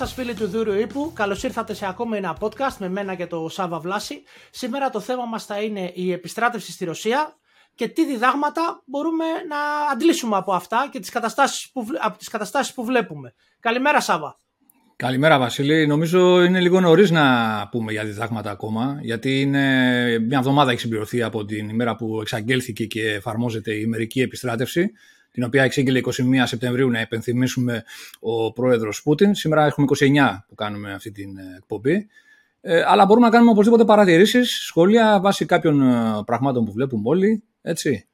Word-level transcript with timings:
Γεια 0.00 0.08
σας 0.08 0.18
φίλοι 0.18 0.34
του 0.34 0.46
Δούριου 0.46 0.80
Ήπου, 0.80 1.12
καλώς 1.14 1.42
ήρθατε 1.42 1.74
σε 1.74 1.86
ακόμα 1.86 2.16
ένα 2.16 2.36
podcast 2.40 2.76
με 2.78 2.88
μένα 2.88 3.14
και 3.14 3.26
το 3.26 3.48
Σάβα 3.48 3.78
Βλάση. 3.78 4.22
Σήμερα 4.50 4.90
το 4.90 5.00
θέμα 5.00 5.24
μας 5.24 5.44
θα 5.44 5.62
είναι 5.62 5.92
η 5.94 6.12
επιστράτευση 6.12 6.72
στη 6.72 6.84
Ρωσία 6.84 7.36
και 7.74 7.88
τι 7.88 8.06
διδάγματα 8.06 8.82
μπορούμε 8.86 9.24
να 9.24 9.56
αντλήσουμε 9.92 10.36
από 10.36 10.52
αυτά 10.52 10.88
και 10.92 11.00
τις 11.00 11.10
καταστάσεις 11.10 11.70
που, 11.72 11.86
από 12.00 12.18
τις 12.18 12.28
καταστάσεις 12.28 12.74
που 12.74 12.84
βλέπουμε. 12.84 13.34
Καλημέρα 13.60 14.00
Σάβα. 14.00 14.40
Καλημέρα 14.96 15.38
Βασίλη. 15.38 15.86
Νομίζω 15.86 16.42
είναι 16.42 16.60
λίγο 16.60 16.80
νωρίς 16.80 17.10
να 17.10 17.68
πούμε 17.70 17.92
για 17.92 18.04
διδάγματα 18.04 18.50
ακόμα, 18.50 18.98
γιατί 19.02 19.40
είναι 19.40 19.64
μια 20.18 20.38
εβδομάδα 20.38 20.70
έχει 20.70 20.80
συμπληρωθεί 20.80 21.22
από 21.22 21.44
την 21.44 21.68
ημέρα 21.68 21.96
που 21.96 22.20
εξαγγέλθηκε 22.20 22.84
και 22.84 23.10
εφαρμόζεται 23.10 23.74
η 23.74 23.86
μερική 23.86 24.20
επιστράτευση 24.20 24.92
την 25.32 25.44
οποία 25.44 25.62
εξήγηλε 25.62 26.00
21 26.04 26.10
Σεπτεμβρίου 26.44 26.90
να 26.90 26.98
επενθυμίσουμε 26.98 27.84
ο 28.20 28.52
πρόεδρος 28.52 29.02
Πούτιν. 29.02 29.34
Σήμερα 29.34 29.66
έχουμε 29.66 29.86
29 29.98 30.38
που 30.48 30.54
κάνουμε 30.54 30.92
αυτή 30.92 31.10
την 31.10 31.38
ε, 31.38 31.56
εκπομπή. 31.56 32.08
Ε, 32.60 32.82
αλλά 32.86 33.06
μπορούμε 33.06 33.26
να 33.26 33.32
κάνουμε 33.32 33.50
οπωσδήποτε 33.50 33.84
παρατηρήσεις, 33.84 34.50
σχόλια 34.50 35.20
βάσει 35.20 35.44
κάποιων 35.44 35.82
ε, 35.82 36.22
πραγμάτων 36.24 36.64
που 36.64 36.72
βλέπουμε 36.72 37.02
όλοι. 37.04 37.42
Έτσι. 37.62 38.04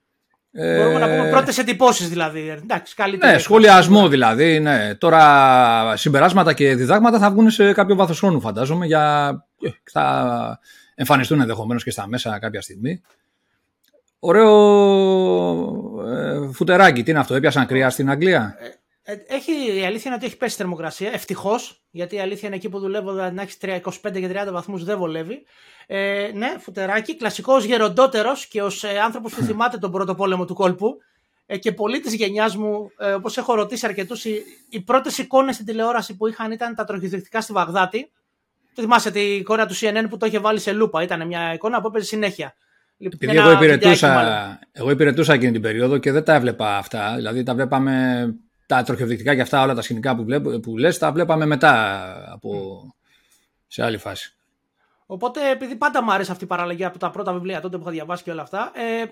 Μπορούμε 0.52 0.98
να 0.98 1.06
πούμε 1.08 1.30
πρώτες 1.30 1.58
εντυπώσεις 1.58 2.08
δηλαδή. 2.08 2.48
Εντάξει, 2.48 2.94
καλύτερα. 2.94 3.32
Ναι, 3.32 3.38
σχολιασμό 3.38 4.08
δηλαδή. 4.08 4.60
Ναι. 4.60 4.94
Τώρα 4.94 5.96
συμπεράσματα 5.96 6.52
και 6.52 6.74
διδάγματα 6.74 7.18
θα 7.18 7.30
βγουν 7.30 7.50
σε 7.50 7.72
κάποιο 7.72 7.94
βάθο 7.94 8.14
χρόνου, 8.14 8.40
φαντάζομαι. 8.40 8.86
Για... 8.86 9.46
Θα 9.92 10.58
εμφανιστούν 10.94 11.40
ενδεχομένως 11.40 11.84
και 11.84 11.90
στα 11.90 12.08
μέσα 12.08 12.38
κάποια 12.38 12.60
στιγμή. 12.60 13.02
Ωραίο 14.18 14.50
ε, 16.06 16.52
φουτεράκι. 16.52 17.02
Τι 17.02 17.10
είναι 17.10 17.20
αυτό, 17.20 17.34
έπιασαν 17.34 17.66
κρύα 17.66 17.90
στην 17.90 18.10
Αγγλία; 18.10 18.56
Ε, 19.02 19.12
ε, 19.12 19.16
έχει, 19.26 19.52
η 19.52 19.84
αλήθεια 19.84 20.02
είναι 20.04 20.14
ότι 20.14 20.26
έχει 20.26 20.36
πέσει 20.36 20.56
θερμοκρασία. 20.56 21.12
Ευτυχώς, 21.12 21.84
γιατί 21.90 22.16
η 22.16 22.20
αλήθεια 22.20 22.48
είναι 22.48 22.56
εκεί 22.56 22.68
που 22.68 22.78
δουλεύω 22.78 23.12
να 23.12 23.42
έχεις 23.42 23.58
25 23.60 23.80
και 24.12 24.30
30 24.48 24.52
βαθμούς 24.52 24.84
δεν 24.84 24.98
βολεύει. 24.98 25.44
Ε, 25.86 26.30
ναι, 26.34 26.56
φουτεράκι. 26.58 27.16
Κλασικός 27.16 27.64
γεροντότερος 27.64 28.46
και 28.46 28.62
ως 28.62 28.84
ε, 28.84 28.98
άνθρωπος 28.98 29.34
που 29.34 29.42
θυμάται 29.42 29.78
τον 29.78 29.90
πρώτο 29.90 30.14
πόλεμο 30.14 30.44
του 30.44 30.54
κόλπου 30.54 30.96
ε, 31.46 31.58
και 31.58 31.72
πολλοί 31.72 32.00
της 32.00 32.14
γενιάς 32.14 32.56
μου, 32.56 32.90
ε, 32.98 33.12
όπως 33.12 33.36
έχω 33.36 33.54
ρωτήσει 33.54 33.86
αρκετούς, 33.86 34.24
οι, 34.24 34.42
οι 34.70 34.80
πρώτες 34.80 35.18
εικόνες 35.18 35.54
στην 35.54 35.66
τηλεόραση 35.66 36.16
που 36.16 36.26
είχαν 36.26 36.50
ήταν 36.52 36.74
τα 36.74 36.84
τροχιδευτικά 36.84 37.40
στη 37.40 37.52
Βαγδάτη. 37.52 38.10
Το 38.74 38.82
θυμάσαι 38.82 39.10
τη 39.10 39.20
εικόνα 39.20 39.66
του 39.66 39.74
CNN 39.74 40.06
που 40.08 40.16
το 40.16 40.26
είχε 40.26 40.38
βάλει 40.38 40.58
σε 40.58 40.72
λούπα. 40.72 41.02
Ήταν 41.02 41.26
μια 41.26 41.52
εικόνα 41.52 41.80
που 41.80 41.86
έπαιζε 41.86 42.04
συνέχεια. 42.04 42.54
Επειδή 42.98 43.36
εγώ 43.36 43.50
υπηρετούσα, 43.50 44.58
εγώ 44.72 44.90
υπηρετούσα 44.90 45.32
εκείνη 45.32 45.52
την 45.52 45.62
περίοδο 45.62 45.98
και 45.98 46.12
δεν 46.12 46.24
τα 46.24 46.34
έβλεπα 46.34 46.76
αυτά. 46.76 47.14
Δηλαδή 47.16 47.42
τα 47.42 47.54
βλέπαμε 47.54 48.26
τα 48.66 48.82
τροχιοδεικτικά 48.82 49.34
και 49.34 49.40
αυτά 49.40 49.62
όλα 49.62 49.74
τα 49.74 49.82
σκηνικά 49.82 50.16
που, 50.16 50.24
βλέπω, 50.24 50.60
που 50.60 50.76
λες 50.78 50.98
τα 50.98 51.12
βλέπαμε 51.12 51.46
μετά 51.46 52.12
από, 52.32 52.80
σε 53.66 53.82
άλλη 53.82 53.98
φάση. 53.98 54.34
Οπότε 55.06 55.50
επειδή 55.50 55.76
πάντα 55.76 56.02
μου 56.02 56.12
άρεσε 56.12 56.32
αυτή 56.32 56.44
η 56.44 56.46
παραλλαγή 56.46 56.84
από 56.84 56.98
τα 56.98 57.10
πρώτα 57.10 57.32
βιβλία 57.32 57.60
τότε 57.60 57.76
που 57.76 57.82
είχα 57.82 57.90
διαβάσει 57.90 58.22
και 58.22 58.30
όλα 58.30 58.42
αυτά 58.42 58.72
ε, 58.74 59.04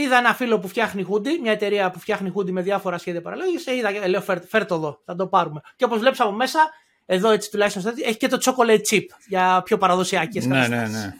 είδα 0.00 0.16
ένα 0.16 0.34
φίλο 0.34 0.58
που 0.58 0.68
φτιάχνει 0.68 1.02
χούντι, 1.02 1.38
μια 1.42 1.52
εταιρεία 1.52 1.90
που 1.90 1.98
φτιάχνει 1.98 2.30
χούντι 2.30 2.52
με 2.52 2.62
διάφορα 2.62 2.98
σχέδια 2.98 3.22
παραλλαγής. 3.22 3.66
Ε, 3.66 3.74
είδα, 3.74 3.88
ε, 3.88 4.06
λέω 4.06 4.20
φέρ, 4.20 4.66
το 4.66 4.74
εδώ, 4.74 5.00
θα 5.04 5.14
το 5.14 5.26
πάρουμε. 5.26 5.60
Και 5.76 5.84
όπως 5.84 5.98
βλέπεις 5.98 6.20
από 6.20 6.32
μέσα, 6.32 6.60
εδώ 7.06 7.30
έτσι 7.30 7.50
τουλάχιστον 7.50 7.94
έχει 8.04 8.16
και 8.16 8.28
το 8.28 8.38
chocolate 8.40 8.80
chip 8.90 9.04
για 9.28 9.62
πιο 9.64 9.78
παραδοσιακές 9.78 10.46
ναι, 10.46 10.68
ναι, 10.68 10.86
ναι. 10.88 11.14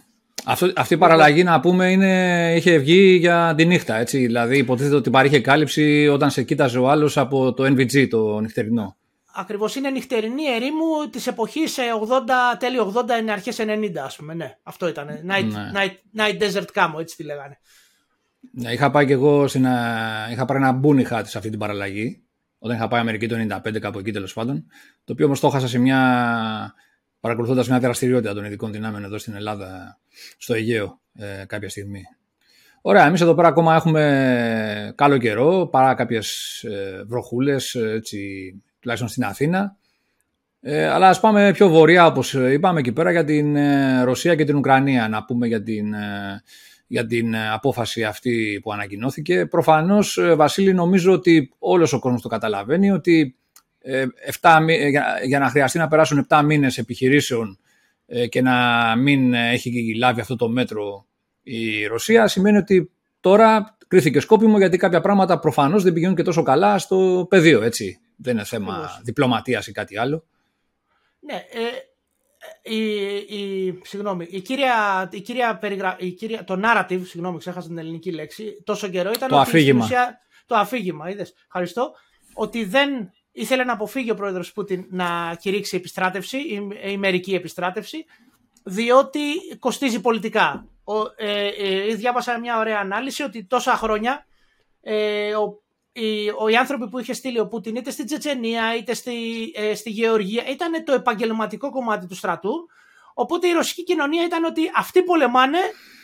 Αυτό, 0.48 0.72
αυτή 0.76 0.94
η 0.94 0.96
παραλλαγή 0.96 1.42
να 1.42 1.60
πούμε 1.60 1.90
είναι, 1.90 2.52
είχε 2.56 2.78
βγει 2.78 3.16
για 3.16 3.54
τη 3.56 3.66
νύχτα. 3.66 3.96
Έτσι. 3.96 4.18
Δηλαδή 4.18 4.58
υποτίθεται 4.58 4.94
ότι 4.94 5.10
παρήχε 5.10 5.40
κάλυψη 5.40 6.08
όταν 6.08 6.30
σε 6.30 6.42
κοίταζε 6.42 6.78
ο 6.78 6.90
άλλος 6.90 7.16
από 7.16 7.52
το 7.52 7.64
NVG, 7.64 8.08
το 8.08 8.40
νυχτερινό. 8.40 8.96
Ακριβώς 9.34 9.76
είναι 9.76 9.90
νυχτερινή 9.90 10.44
ερήμου 10.44 11.10
της 11.10 11.26
εποχής 11.26 11.76
80, 11.76 12.56
τέλη 12.58 12.76
80, 12.94 13.20
είναι 13.20 13.32
αρχές 13.32 13.58
90, 13.60 13.96
ας 14.04 14.16
πούμε. 14.16 14.34
Ναι, 14.34 14.56
αυτό 14.62 14.88
ήταν. 14.88 15.08
Night, 15.08 15.44
ναι. 15.44 15.70
night, 15.74 16.20
night 16.20 16.42
Desert 16.42 16.66
Camo, 16.74 17.00
έτσι 17.00 17.16
τη 17.16 17.22
λέγανε. 17.22 17.58
Ναι, 18.52 18.72
είχα 18.72 18.90
πάει 18.90 19.06
και 19.06 19.12
εγώ 19.12 19.48
στην, 19.48 19.64
είχα 20.30 20.44
πάρει 20.46 20.60
ένα 20.60 20.72
μπούνι 20.72 21.04
χάτι 21.04 21.28
σε 21.28 21.38
αυτή 21.38 21.50
την 21.50 21.58
παραλλαγή. 21.58 22.22
Όταν 22.58 22.76
είχα 22.76 22.88
πάει 22.88 23.00
Αμερική 23.00 23.28
το 23.28 23.36
95, 23.66 23.78
κάπου 23.78 23.98
εκεί 23.98 24.12
τέλος 24.12 24.32
πάντων. 24.32 24.66
Το 25.04 25.12
οποίο 25.12 25.26
όμως 25.26 25.40
το 25.40 25.46
έχασα 25.46 25.68
σε 25.68 25.78
μια 25.78 26.74
παρακολουθώντας 27.20 27.68
μια 27.68 27.78
δραστηριότητα 27.78 28.34
των 28.34 28.44
ειδικών 28.44 28.72
δυνάμεων 28.72 29.04
εδώ 29.04 29.18
στην 29.18 29.34
Ελλάδα, 29.34 29.98
στο 30.38 30.54
Αιγαίο, 30.54 31.00
ε, 31.14 31.44
κάποια 31.46 31.68
στιγμή. 31.68 32.02
Ωραία, 32.80 33.06
εμείς 33.06 33.20
εδώ 33.20 33.34
πέρα 33.34 33.48
ακόμα 33.48 33.74
έχουμε 33.74 34.92
καλό 34.94 35.18
καιρό, 35.18 35.68
παρά 35.72 35.94
κάποιες 35.94 36.62
ε, 36.62 37.04
βροχούλες, 37.06 37.76
τουλάχιστον 38.80 39.08
στην 39.08 39.24
Αθήνα. 39.24 39.76
Ε, 40.68 40.88
αλλά 40.88 41.08
ας 41.08 41.20
πάμε 41.20 41.50
πιο 41.52 41.68
βορειά, 41.68 42.06
όπως 42.06 42.34
είπαμε 42.34 42.78
εκεί 42.78 42.92
πέρα, 42.92 43.10
για 43.10 43.24
την 43.24 43.56
ε, 43.56 44.02
Ρωσία 44.02 44.34
και 44.34 44.44
την 44.44 44.56
Ουκρανία, 44.56 45.08
να 45.08 45.24
πούμε 45.24 45.46
για 45.46 45.62
την, 45.62 45.94
ε, 45.94 46.42
για 46.86 47.06
την 47.06 47.36
απόφαση 47.36 48.04
αυτή 48.04 48.60
που 48.62 48.72
ανακοινώθηκε. 48.72 49.46
Προφανώς, 49.46 50.20
Βασίλη, 50.36 50.74
νομίζω 50.74 51.12
ότι 51.12 51.52
όλος 51.58 51.92
ο 51.92 51.98
κόσμος 51.98 52.22
το 52.22 52.28
καταλαβαίνει, 52.28 52.90
ότι 52.90 53.36
7, 54.40 54.64
ε, 54.68 54.86
ε, 54.86 54.88
για 55.26 55.38
να 55.38 55.48
χρειαστεί 55.48 55.78
να 55.78 55.88
περάσουν 55.88 56.26
7 56.28 56.42
μήνες 56.44 56.78
επιχειρήσεων 56.78 57.58
ε, 58.06 58.26
και 58.26 58.42
να 58.42 58.96
μην 58.96 59.34
έχει 59.34 59.94
λάβει 59.96 60.20
αυτό 60.20 60.36
το 60.36 60.48
μέτρο 60.48 61.06
η 61.42 61.86
Ρωσία 61.86 62.26
σημαίνει 62.26 62.56
ότι 62.56 62.90
τώρα 63.20 63.76
κρίθηκε 63.88 64.20
σκόπιμο 64.20 64.58
γιατί 64.58 64.76
κάποια 64.76 65.00
πράγματα 65.00 65.38
προφανώς 65.38 65.82
δεν 65.82 65.92
πηγαίνουν 65.92 66.16
και 66.16 66.22
τόσο 66.22 66.42
καλά 66.42 66.78
στο 66.78 67.26
πεδίο, 67.28 67.62
έτσι. 67.62 68.00
Δεν 68.16 68.34
είναι 68.34 68.44
θέμα 68.44 69.00
διπλωματίας 69.02 69.66
ή 69.66 69.72
κάτι 69.72 69.98
άλλο. 69.98 70.24
Ναι, 71.20 71.34
ε, 71.34 72.74
η, 72.74 73.06
η, 73.16 73.78
συγγνώμη, 73.82 74.26
η 74.30 74.40
κύρια, 74.40 75.08
η 75.12 75.20
κύρια, 75.20 75.58
περιγρα... 75.58 75.96
η 75.98 76.10
κύρια, 76.10 76.44
το 76.44 76.60
narrative, 76.64 77.00
συγγνώμη, 77.04 77.38
ξέχασα 77.38 77.68
την 77.68 77.78
ελληνική 77.78 78.12
λέξη, 78.12 78.62
τόσο 78.64 78.88
καιρό 78.88 79.10
ήταν 79.10 79.28
το 79.28 79.34
ότι 79.40 79.48
αφήγημα. 79.48 79.88
το 80.46 80.56
αφήγημα, 80.56 81.10
είδες, 81.10 81.34
ευχαριστώ, 81.46 81.92
ότι 82.34 82.64
δεν 82.64 83.10
ήθελε 83.36 83.64
να 83.64 83.72
αποφύγει 83.72 84.10
ο 84.10 84.14
πρόεδρος 84.14 84.52
Πούτιν 84.52 84.86
να 84.90 85.36
κηρύξει 85.40 85.76
επιστράτευση, 85.76 86.38
η 86.84 86.96
μερική 86.96 87.34
επιστράτευση, 87.34 88.04
διότι 88.64 89.20
κοστίζει 89.58 90.00
πολιτικά. 90.00 90.68
Ο, 90.84 90.94
ε, 91.16 91.48
ε, 91.48 91.94
διάβασα 91.94 92.38
μια 92.38 92.58
ωραία 92.58 92.78
ανάλυση 92.80 93.22
ότι 93.22 93.44
τόσα 93.44 93.76
χρόνια 93.76 94.26
ε, 94.80 95.34
ο, 95.34 95.62
οι, 95.92 96.28
ο, 96.38 96.48
οι 96.48 96.56
άνθρωποι 96.56 96.88
που 96.88 96.98
είχε 96.98 97.12
στείλει 97.12 97.40
ο 97.40 97.46
Πούτιν 97.46 97.76
είτε 97.76 97.90
στην 97.90 98.06
Τσετσενία 98.06 98.76
είτε 98.76 98.94
στη, 98.94 99.14
ε, 99.54 99.74
στη 99.74 99.90
Γεωργία 99.90 100.44
ήταν 100.46 100.84
το 100.84 100.92
επαγγελματικό 100.92 101.70
κομμάτι 101.70 102.06
του 102.06 102.14
στρατού. 102.14 102.52
Οπότε 103.14 103.48
η 103.48 103.52
ρωσική 103.52 103.82
κοινωνία 103.82 104.24
ήταν 104.24 104.44
ότι 104.44 104.70
αυτοί 104.76 105.02
πολεμάνε, 105.02 105.58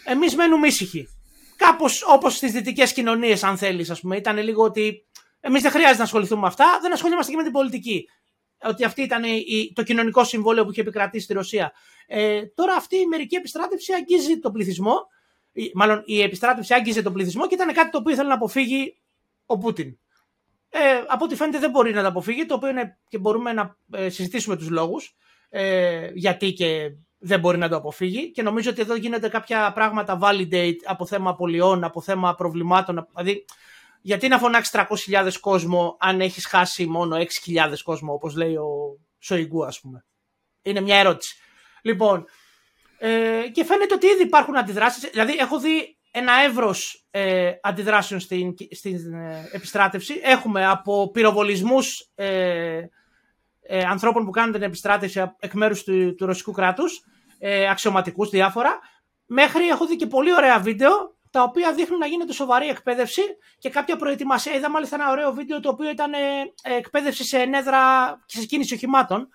εμείς 0.05 0.35
μένουμε 0.37 0.67
ήσυχοι. 0.67 1.09
Κάπως 1.57 2.05
όπως 2.07 2.35
στις 2.35 2.53
δυτικές 2.53 2.93
κοινωνίες, 2.93 3.45
αν 3.45 3.57
θέλεις, 3.57 3.91
ας 3.91 4.01
πούμε. 4.01 4.17
Ήταν 4.17 4.39
λίγο 4.39 4.63
ότι 4.63 5.07
Εμείς 5.45 5.63
δεν 5.63 5.71
χρειάζεται 5.71 5.99
να 5.99 6.05
ασχοληθούμε 6.05 6.41
με 6.41 6.47
αυτά, 6.47 6.79
δεν 6.81 6.93
ασχολούμαστε 6.93 7.31
και 7.31 7.37
με 7.37 7.43
την 7.43 7.53
πολιτική. 7.53 8.09
Ότι 8.65 8.85
αυτή 8.85 9.03
ήταν 9.03 9.25
η, 9.25 9.73
το 9.75 9.83
κοινωνικό 9.83 10.25
συμβόλαιο 10.25 10.65
που 10.65 10.71
είχε 10.71 10.81
επικρατήσει 10.81 11.25
στη 11.25 11.33
Ρωσία. 11.33 11.73
Ε, 12.07 12.43
τώρα 12.47 12.75
αυτή 12.75 12.97
η 12.97 13.07
μερική 13.07 13.35
επιστράτευση 13.35 13.93
αγγίζει 13.93 14.39
τον 14.39 14.53
πληθυσμό. 14.53 14.95
Η, 15.53 15.71
μάλλον 15.75 16.03
η 16.07 16.23
επιστράτευση 16.23 16.75
άγγιζε 16.75 17.03
τον 17.03 17.13
πληθυσμό 17.13 17.47
και 17.47 17.55
ήταν 17.55 17.73
κάτι 17.73 17.91
το 17.91 17.99
οποίο 17.99 18.13
ήθελε 18.13 18.29
να 18.29 18.35
αποφύγει 18.35 19.01
ο 19.47 19.59
Πούτιν. 19.59 19.99
Ε, 20.69 20.81
από 21.09 21.25
ό,τι 21.25 21.37
φαίνεται 21.37 21.59
δεν 21.59 21.71
μπορεί 21.71 21.93
να 21.93 22.03
το 22.03 22.09
αποφύγει, 22.09 22.47
το 22.47 22.55
οποίο 22.55 22.69
είναι 22.69 22.99
και 23.09 23.19
μπορούμε 23.19 23.53
να 23.53 23.77
ε, 23.91 24.09
συζητήσουμε 24.09 24.57
τους 24.57 24.69
λόγους 24.69 25.17
ε, 25.49 26.11
γιατί 26.15 26.53
και 26.53 26.91
δεν 27.19 27.41
μπορεί 27.41 27.59
να 27.59 27.69
το 27.69 27.77
αποφύγει 27.77 28.31
και 28.31 28.43
νομίζω 28.43 28.71
ότι 28.71 28.81
εδώ 28.81 28.95
γίνονται 28.95 29.29
κάποια 29.29 29.73
πράγματα 29.73 30.19
validate 30.23 30.77
από 30.85 31.07
θέμα 31.07 31.31
απολειών, 31.31 31.85
από 31.85 32.01
θέμα 32.01 32.35
προβλημάτων, 32.35 33.09
δηλαδή 33.15 33.45
γιατί 34.03 34.29
να 34.29 34.39
φωνάξεις 34.39 34.75
300.000 35.09 35.33
κόσμο 35.41 35.97
αν 36.01 36.21
έχεις 36.21 36.47
χάσει 36.47 36.87
μόνο 36.87 37.17
6.000 37.17 37.25
κόσμο 37.85 38.13
όπως 38.13 38.37
λέει 38.37 38.55
ο 38.55 38.99
Σοϊγκού 39.19 39.65
ας 39.65 39.81
πούμε; 39.81 40.05
Είναι 40.63 40.81
μια 40.81 40.97
ερώτηση. 40.97 41.37
Λοιπόν, 41.83 42.25
ε, 42.99 43.49
και 43.53 43.65
φαίνεται 43.65 43.95
ότι 43.95 44.07
ήδη 44.07 44.23
υπάρχουν 44.23 44.57
αντιδράσεις. 44.57 45.11
Δηλαδή 45.11 45.37
έχω 45.39 45.61
δει 45.61 45.99
ένα 46.11 46.33
εύρος 46.33 47.07
ε, 47.11 47.53
αντιδράσεων 47.63 48.21
στην, 48.21 48.55
στην 48.71 49.15
ε, 49.15 49.49
επιστράτευση. 49.53 50.21
Έχουμε 50.23 50.67
από 50.67 51.11
πυροβολισμούς 51.11 52.11
ε, 52.15 52.81
ε, 53.63 53.83
ανθρώπων 53.85 54.25
που 54.25 54.31
κάνουν 54.31 54.53
την 54.53 54.63
επιστράτευση 54.63 55.33
εκ 55.39 55.53
μέρους 55.53 55.83
του, 55.85 56.15
του 56.15 56.27
ρωσικού 56.27 56.53
κράτους, 56.53 57.05
ε, 57.39 57.69
αξιωματικούς 57.69 58.31
διάφορα, 58.31 58.79
μέχρι 59.27 59.67
έχω 59.67 59.87
δει 59.87 59.97
και 59.97 60.07
πολύ 60.07 60.35
ωραία 60.35 60.59
βίντεο 60.59 60.91
τα 61.33 61.43
οποία 61.43 61.73
δείχνουν 61.73 61.99
να 61.99 62.07
γίνεται 62.07 62.33
σοβαρή 62.33 62.69
εκπαίδευση 62.69 63.23
και 63.59 63.71
κάποια 63.71 63.97
προετοιμασία. 63.97 64.55
Είδα 64.55 64.71
μάλιστα 64.71 64.97
ένα 64.97 65.11
ωραίο 65.11 65.33
βίντεο 65.33 65.61
το 65.61 65.69
οποίο 65.69 65.91
ήταν 65.91 66.13
ε, 66.13 66.19
εκπαίδευση 66.77 67.25
σε 67.25 67.39
ενέδρα 67.39 67.81
και 68.27 68.37
σε 68.37 68.47
κίνηση 68.47 68.75
οχημάτων 68.75 69.29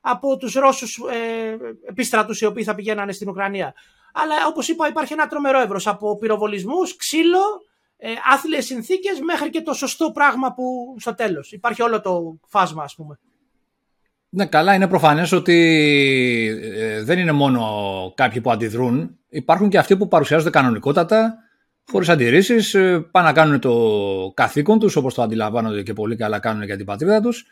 από 0.00 0.36
τους 0.36 0.54
Ρώσους 0.54 1.00
ε, 1.10 1.56
επίστρατους 1.88 2.40
οι 2.40 2.46
οποίοι 2.46 2.64
θα 2.64 2.74
πηγαίνανε 2.74 3.12
στην 3.12 3.28
Ουκρανία. 3.28 3.74
Αλλά 4.12 4.46
όπως 4.46 4.68
είπα 4.68 4.88
υπάρχει 4.88 5.12
ένα 5.12 5.26
τρομερό 5.26 5.60
εύρος 5.60 5.86
από 5.86 6.16
πυροβολισμούς, 6.18 6.96
ξύλο, 6.96 7.42
ε, 7.96 8.12
άθλιες 8.32 8.66
συνθήκες 8.66 9.20
μέχρι 9.20 9.50
και 9.50 9.62
το 9.62 9.72
σωστό 9.72 10.10
πράγμα 10.10 10.52
που 10.52 10.96
στο 10.98 11.14
τέλος. 11.14 11.52
Υπάρχει 11.52 11.82
όλο 11.82 12.00
το 12.00 12.38
φάσμα 12.48 12.82
ας 12.82 12.94
πούμε. 12.94 13.18
Ναι, 14.32 14.46
καλά, 14.46 14.74
είναι 14.74 14.88
προφανές 14.88 15.32
ότι 15.32 15.56
ε, 16.76 17.02
δεν 17.02 17.18
είναι 17.18 17.32
μόνο 17.32 17.62
κάποιοι 18.16 18.40
που 18.40 18.50
αντιδρούν. 18.50 19.18
Υπάρχουν 19.28 19.68
και 19.68 19.78
αυτοί 19.78 19.96
που 19.96 20.08
παρουσιάζονται 20.08 20.50
κανονικότατα, 20.50 21.34
χωρίς 21.90 22.08
αντιρρήσεις, 22.08 22.74
ε, 22.74 23.06
πάνε 23.10 23.26
να 23.26 23.32
κάνουν 23.32 23.60
το 23.60 23.74
καθήκον 24.34 24.78
τους, 24.78 24.96
όπως 24.96 25.14
το 25.14 25.22
αντιλαμβάνονται 25.22 25.82
και 25.82 25.92
πολύ 25.92 26.16
καλά 26.16 26.38
κάνουν 26.38 26.62
για 26.62 26.76
την 26.76 26.86
πατρίδα 26.86 27.20
τους. 27.20 27.46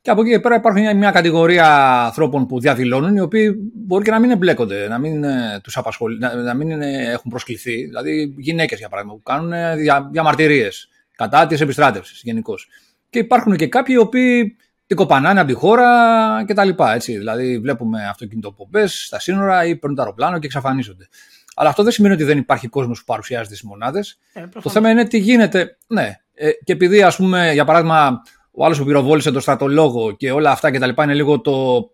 Και 0.00 0.10
από 0.10 0.20
εκεί 0.20 0.30
και 0.30 0.40
πέρα 0.40 0.54
υπάρχει 0.54 0.94
μια 0.94 1.10
κατηγορία 1.10 2.00
ανθρώπων 2.04 2.46
που 2.46 2.60
διαδηλώνουν, 2.60 3.16
οι 3.16 3.20
οποίοι 3.20 3.56
μπορεί 3.74 4.04
και 4.04 4.10
να 4.10 4.20
μην 4.20 4.30
εμπλέκονται, 4.30 4.88
να 4.88 4.98
μην, 4.98 5.24
ε, 5.24 5.60
τους 5.62 5.76
απασχολεί, 5.76 6.18
να, 6.18 6.34
να 6.34 6.54
μην 6.54 6.82
έχουν 6.82 7.30
προσκληθεί. 7.30 7.84
Δηλαδή, 7.84 8.34
γυναίκες, 8.38 8.78
για 8.78 8.88
παράδειγμα, 8.88 9.16
που 9.16 9.22
κάνουν 9.22 9.76
δια, 9.76 10.08
διαμαρτυρίες 10.12 10.88
κατά 11.16 11.46
της 11.46 11.60
επιστράτευσης 11.60 12.20
γενικώς. 12.24 12.68
Και 13.10 13.18
υπάρχουν 13.18 13.56
και 13.56 13.66
κάποιοι 13.66 13.94
οι 13.98 14.02
οποίοι 14.02 14.56
την 14.92 15.00
κοπανάνε 15.00 15.40
από 15.40 15.48
τη 15.48 15.54
χώρα 15.54 16.44
κτλ. 16.46 16.68
Δηλαδή, 17.04 17.58
βλέπουμε 17.58 18.08
αυτοκινητοπομπές 18.08 19.04
στα 19.04 19.20
σύνορα 19.20 19.64
ή 19.64 19.76
παίρνουν 19.76 19.96
το 19.96 20.02
αεροπλάνο 20.02 20.38
και 20.38 20.46
εξαφανίζονται. 20.46 21.08
Αλλά 21.54 21.68
αυτό 21.68 21.82
δεν 21.82 21.92
σημαίνει 21.92 22.14
ότι 22.14 22.24
δεν 22.24 22.38
υπάρχει 22.38 22.68
κόσμος 22.68 22.98
που 22.98 23.04
παρουσιάζεται 23.04 23.54
στι 23.54 23.66
μονάδες. 23.66 24.18
Ε, 24.32 24.44
το 24.62 24.70
θέμα 24.70 24.90
είναι 24.90 25.04
τι 25.04 25.18
γίνεται. 25.18 25.76
Ναι. 25.86 26.20
Ε, 26.34 26.50
και 26.64 26.72
επειδή, 26.72 27.02
ας 27.02 27.16
πούμε, 27.16 27.52
για 27.52 27.64
παράδειγμα, 27.64 28.22
ο 28.50 28.64
άλλος 28.64 28.78
που 28.78 28.84
πυροβόλησε 28.84 29.30
τον 29.30 29.40
στρατολόγο 29.40 30.16
και 30.16 30.30
όλα 30.30 30.50
αυτά 30.50 30.70
κτλ. 30.70 31.02
είναι 31.02 31.14
λίγο 31.14 31.40
το, 31.40 31.90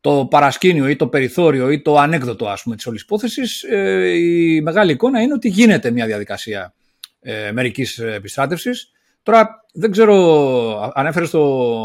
το 0.00 0.26
παρασκήνιο 0.30 0.88
ή 0.88 0.96
το 0.96 1.06
περιθώριο 1.06 1.70
ή 1.70 1.82
το 1.82 1.98
ανέκδοτο 1.98 2.48
ας 2.48 2.62
πούμε 2.62 2.76
της 2.76 2.86
όλης 2.86 3.02
υπόθεσης, 3.02 3.62
ε, 3.62 4.10
η 4.16 4.60
μεγάλη 4.60 4.92
εικόνα 4.92 5.20
είναι 5.20 5.32
ότι 5.32 5.48
γίνεται 5.48 5.90
μια 5.90 6.06
διαδικασία 6.06 6.74
ε, 7.20 7.52
μερικής 7.52 7.98
επιστράτευσης 7.98 8.92
Τώρα 9.24 9.64
δεν 9.72 9.90
ξέρω, 9.90 10.92
ανέφερε 10.94 11.26
το 11.26 11.42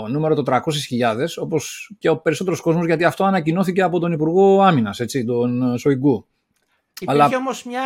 νούμερο 0.08 0.36
το 0.36 0.44
300.000, 0.46 0.60
όπως 1.38 1.92
και 2.00 2.10
ο 2.10 2.18
περισσότερος 2.18 2.62
κόσμος, 2.62 2.86
γιατί 2.86 3.04
αυτό 3.04 3.24
ανακοινώθηκε 3.24 3.82
από 3.82 4.00
τον 4.00 4.12
Υπουργό 4.12 4.62
Άμυνας, 4.62 5.00
έτσι, 5.00 5.26
τον 5.26 5.78
Σοϊγκού. 5.78 6.28
Υπήρχε 7.00 7.24
Αλλά... 7.24 7.38
όμως 7.38 7.64
μια 7.64 7.82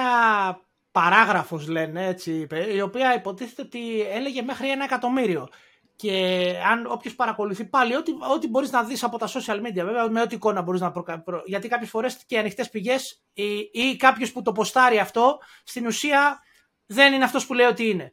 παράγραφος, 0.91 1.67
λένε, 1.67 2.07
έτσι, 2.07 2.47
η 2.75 2.81
οποία 2.81 3.15
υποτίθεται 3.15 3.61
ότι 3.61 3.79
έλεγε 4.01 4.41
μέχρι 4.41 4.69
ένα 4.69 4.83
εκατομμύριο. 4.83 5.47
Και 5.95 6.45
αν 6.71 6.85
όποιος 6.89 7.15
παρακολουθεί 7.15 7.65
πάλι, 7.65 7.95
ό,τι, 7.95 8.11
ό,τι 8.33 8.47
μπορείς 8.47 8.71
να 8.71 8.83
δεις 8.83 9.03
από 9.03 9.17
τα 9.17 9.27
social 9.27 9.57
media, 9.57 9.83
βέβαια, 9.85 10.09
με 10.09 10.21
ό,τι 10.21 10.35
εικόνα 10.35 10.61
μπορείς 10.61 10.81
να 10.81 10.91
προκαλέσει. 10.91 11.25
Γιατί 11.45 11.67
κάποιες 11.67 11.89
φορές 11.89 12.17
και 12.25 12.37
ανοιχτές 12.37 12.69
πηγές 12.69 13.23
ή, 13.33 13.43
ή 13.71 13.95
κάποιος 13.97 14.31
που 14.31 14.41
το 14.41 14.51
ποστάρει 14.51 14.99
αυτό, 14.99 15.37
στην 15.63 15.85
ουσία 15.85 16.39
δεν 16.85 17.13
είναι 17.13 17.23
αυτός 17.23 17.45
που 17.45 17.53
λέει 17.53 17.65
ότι 17.65 17.89
είναι. 17.89 18.11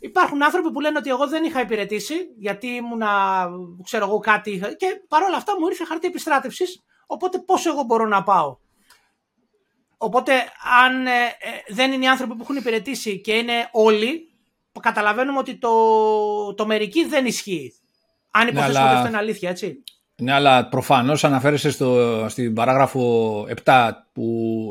Υπάρχουν 0.00 0.42
άνθρωποι 0.42 0.72
που 0.72 0.80
λένε 0.80 0.98
ότι 0.98 1.10
εγώ 1.10 1.28
δεν 1.28 1.44
είχα 1.44 1.60
υπηρετήσει, 1.60 2.14
γιατί 2.38 2.66
ήμουνα, 2.66 3.46
ξέρω 3.82 4.04
εγώ, 4.04 4.18
κάτι. 4.18 4.62
Και 4.76 4.86
παρόλα 5.08 5.36
αυτά 5.36 5.58
μου 5.58 5.66
ήρθε 5.66 5.84
χαρτί 5.84 6.06
επιστράτευσης. 6.06 6.82
Οπότε 7.06 7.38
πόσο 7.38 7.70
εγώ 7.70 7.82
μπορώ 7.82 8.06
να 8.06 8.22
πάω. 8.22 8.56
Οπότε, 9.96 10.32
αν 10.84 11.06
ε, 11.06 11.10
ε, 11.10 11.74
δεν 11.74 11.92
είναι 11.92 12.04
οι 12.04 12.08
άνθρωποι 12.08 12.34
που 12.34 12.42
έχουν 12.42 12.56
υπηρετήσει 12.56 13.20
και 13.20 13.32
είναι 13.32 13.68
όλοι, 13.72 14.28
καταλαβαίνουμε 14.80 15.38
ότι 15.38 15.58
το, 15.58 16.54
το 16.54 16.66
μερική 16.66 17.04
δεν 17.04 17.26
ισχύει. 17.26 17.72
Αν 18.30 18.44
ναι, 18.44 18.50
υποθέσουμε 18.50 18.84
ότι 18.84 18.94
αυτό 18.94 19.08
είναι 19.08 19.16
αλήθεια, 19.16 19.50
έτσι. 19.50 19.82
Ναι, 20.22 20.32
αλλά 20.32 20.68
προφανώς 20.68 21.24
αναφέρεσαι 21.24 21.70
στο, 21.70 22.26
στην 22.28 22.54
παράγραφο 22.54 23.46
7 23.64 23.90
που 24.12 24.64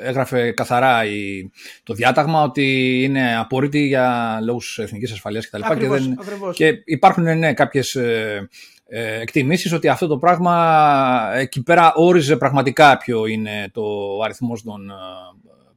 ε, 0.00 0.08
έγραφε 0.08 0.50
καθαρά 0.52 1.04
η, 1.04 1.50
το 1.82 1.94
διάταγμα 1.94 2.42
ότι 2.42 2.98
είναι 3.02 3.36
απόρριτη 3.36 3.86
για 3.86 4.38
λόγους 4.42 4.78
εθνικής 4.78 5.12
ασφαλείας 5.12 5.48
κτλ. 5.48 5.78
Και, 5.78 5.88
δεν, 5.88 6.18
και 6.52 6.82
υπάρχουν 6.84 7.38
ναι, 7.38 7.54
κάποιες 7.54 7.94
ε, 7.94 8.48
ε, 8.86 9.20
εκτιμήσεις 9.20 9.72
ότι 9.72 9.88
αυτό 9.88 10.06
το 10.06 10.18
πράγμα 10.18 11.32
εκεί 11.34 11.62
πέρα 11.62 11.92
όριζε 11.94 12.36
πραγματικά 12.36 12.96
ποιο 12.96 13.26
είναι 13.26 13.70
το 13.72 13.82
αριθμός 14.24 14.62
των 14.62 14.92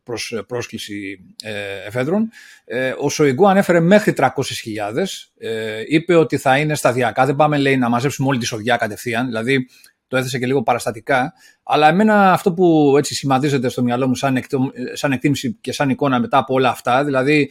προς 0.04 0.32
ε, 0.32 0.42
πρόσκληση 0.42 1.20
ε, 1.44 1.88
εφέδρων. 1.88 2.30
Ε, 2.66 2.94
ο 3.00 3.10
Σοϊγκού 3.10 3.48
ανέφερε 3.48 3.80
μέχρι 3.80 4.14
300.000. 4.18 4.30
είπε 5.88 6.16
ότι 6.16 6.38
θα 6.38 6.58
είναι 6.58 6.76
σταδιακά. 6.76 7.26
Δεν 7.26 7.36
πάμε 7.36 7.58
λέει, 7.58 7.78
να 7.78 7.90
μαζέψουμε 7.90 8.28
όλη 8.28 8.40
τη 8.40 8.46
σοδιά 8.46 8.76
κατευθείαν. 8.76 9.26
Δηλαδή 9.26 9.68
το 10.08 10.18
έθεσε 10.18 10.40
και 10.40 10.46
λίγο 10.46 10.64
παραστατικά. 10.64 11.34
Αλλά 11.64 11.88
εμένα 11.88 12.34
αυτό 12.34 12.54
που 12.54 12.96
έτσι 12.98 13.16
σημαδίζεται 13.16 13.70
στο 13.70 13.84
μυαλό 13.84 14.08
μου 14.08 14.16
σαν, 14.16 14.44
σαν 14.94 15.12
εκτίμηση 15.12 15.58
και 15.62 15.72
σαν 15.72 15.90
εικόνα 15.90 16.20
μετά 16.20 16.38
από 16.38 16.54
όλα 16.54 16.70
αυτά, 16.70 17.04
δηλαδή 17.04 17.50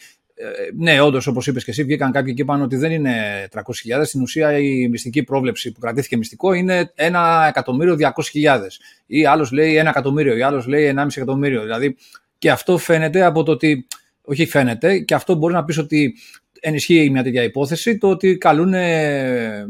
ναι, 0.77 1.01
όντως, 1.01 1.27
όπως 1.27 1.47
είπες 1.47 1.65
και 1.65 1.71
εσύ, 1.71 1.85
βγήκαν 1.85 2.13
κάποιοι 2.13 2.35
και 2.35 2.43
είπαν 2.43 2.63
ότι 2.63 2.77
δεν 2.77 2.93
είναι 2.93 3.49
300.000. 3.53 3.61
Στην 4.05 4.23
ουσία, 4.23 4.59
η 4.59 4.89
μυστική 4.89 5.23
πρόβλεψη 5.23 5.73
που 5.73 5.81
κρατήθηκε 5.81 6.17
μυστικό 6.17 6.53
είναι 6.53 6.93
1.200.000. 6.97 8.61
Ή 9.07 9.27
άλλος 9.27 9.53
λέει 9.53 9.81
1 9.83 9.87
εκατομμύριο, 9.87 10.37
ή 10.37 10.43
άλλος 10.43 10.67
λέει 10.67 10.95
1,5 10.97 11.07
εκατομμύριο. 11.15 11.63
Δηλαδή, 11.63 11.97
και 12.43 12.51
αυτό 12.51 12.79
φαίνεται 12.79 13.25
από 13.25 13.43
το 13.43 13.53
ότι. 13.53 13.87
Όχι 14.25 14.47
φαίνεται, 14.47 14.99
και 14.99 15.15
αυτό 15.15 15.35
μπορεί 15.35 15.55
να 15.55 15.65
πεις 15.65 15.79
ότι 15.79 16.15
ενισχύει 16.61 17.11
μια 17.11 17.23
τέτοια 17.23 17.43
υπόθεση, 17.43 17.99
το 17.99 18.09
ότι 18.09 18.39
καλούν 18.39 18.69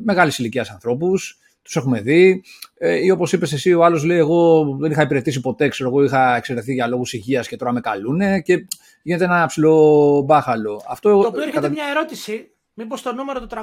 μεγάλης 0.04 0.38
ηλικίας 0.38 0.70
ανθρώπους, 0.70 1.38
τους 1.62 1.76
έχουμε 1.76 2.00
δει. 2.00 2.42
Ε, 2.78 3.04
ή 3.04 3.10
όπως 3.10 3.32
είπες 3.32 3.52
εσύ, 3.52 3.72
ο 3.72 3.84
άλλος 3.84 4.04
λέει: 4.04 4.18
Εγώ 4.18 4.64
δεν 4.80 4.90
είχα 4.90 5.02
υπηρετήσει 5.02 5.40
ποτέ, 5.40 5.68
ξέρω 5.68 5.88
εγώ, 5.88 6.04
είχα 6.04 6.36
εξαιρεθεί 6.36 6.72
για 6.72 6.86
λόγους 6.86 7.12
υγείας 7.12 7.48
και 7.48 7.56
τώρα 7.56 7.72
με 7.72 7.80
καλούν. 7.80 8.42
Και 8.42 8.66
γίνεται 9.02 9.24
ένα 9.24 9.46
ψηλό 9.46 10.22
μπάχαλο. 10.26 10.82
Αυτό, 10.88 11.10
το 11.10 11.26
οποίο 11.26 11.42
έρχεται 11.42 11.68
μια 11.68 11.84
ερώτηση. 11.90 12.46
Μήπως 12.74 13.02
το 13.02 13.12
νούμερο 13.12 13.40
του 13.40 13.46
300.000 13.50 13.60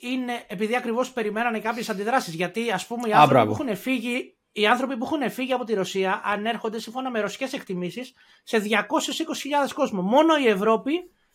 είναι 0.00 0.32
επειδή 0.46 0.76
ακριβώς 0.76 1.10
περιμένανε 1.10 1.58
κάποιες 1.58 1.88
αντιδράσεις. 1.88 2.34
Γιατί 2.34 2.70
ας 2.70 2.86
πούμε 2.86 3.08
οι 3.08 3.12
άνθρωποι 3.12 3.46
που 3.46 3.56
έχουν 3.60 3.76
φύγει 3.76 4.35
οι 4.56 4.66
άνθρωποι 4.66 4.96
που 4.96 5.04
έχουν 5.04 5.30
φύγει 5.30 5.52
από 5.52 5.64
τη 5.64 5.74
Ρωσία 5.74 6.20
ανέρχονται 6.24 6.78
σύμφωνα 6.78 7.10
με 7.10 7.20
ρωσικές 7.20 7.52
εκτιμήσεις 7.52 8.12
σε 8.42 8.62
220.000 8.68 9.70
κόσμο. 9.74 10.02
Μόνο 10.02 10.36
η 10.36 10.48
Ευρώπη, 10.48 10.92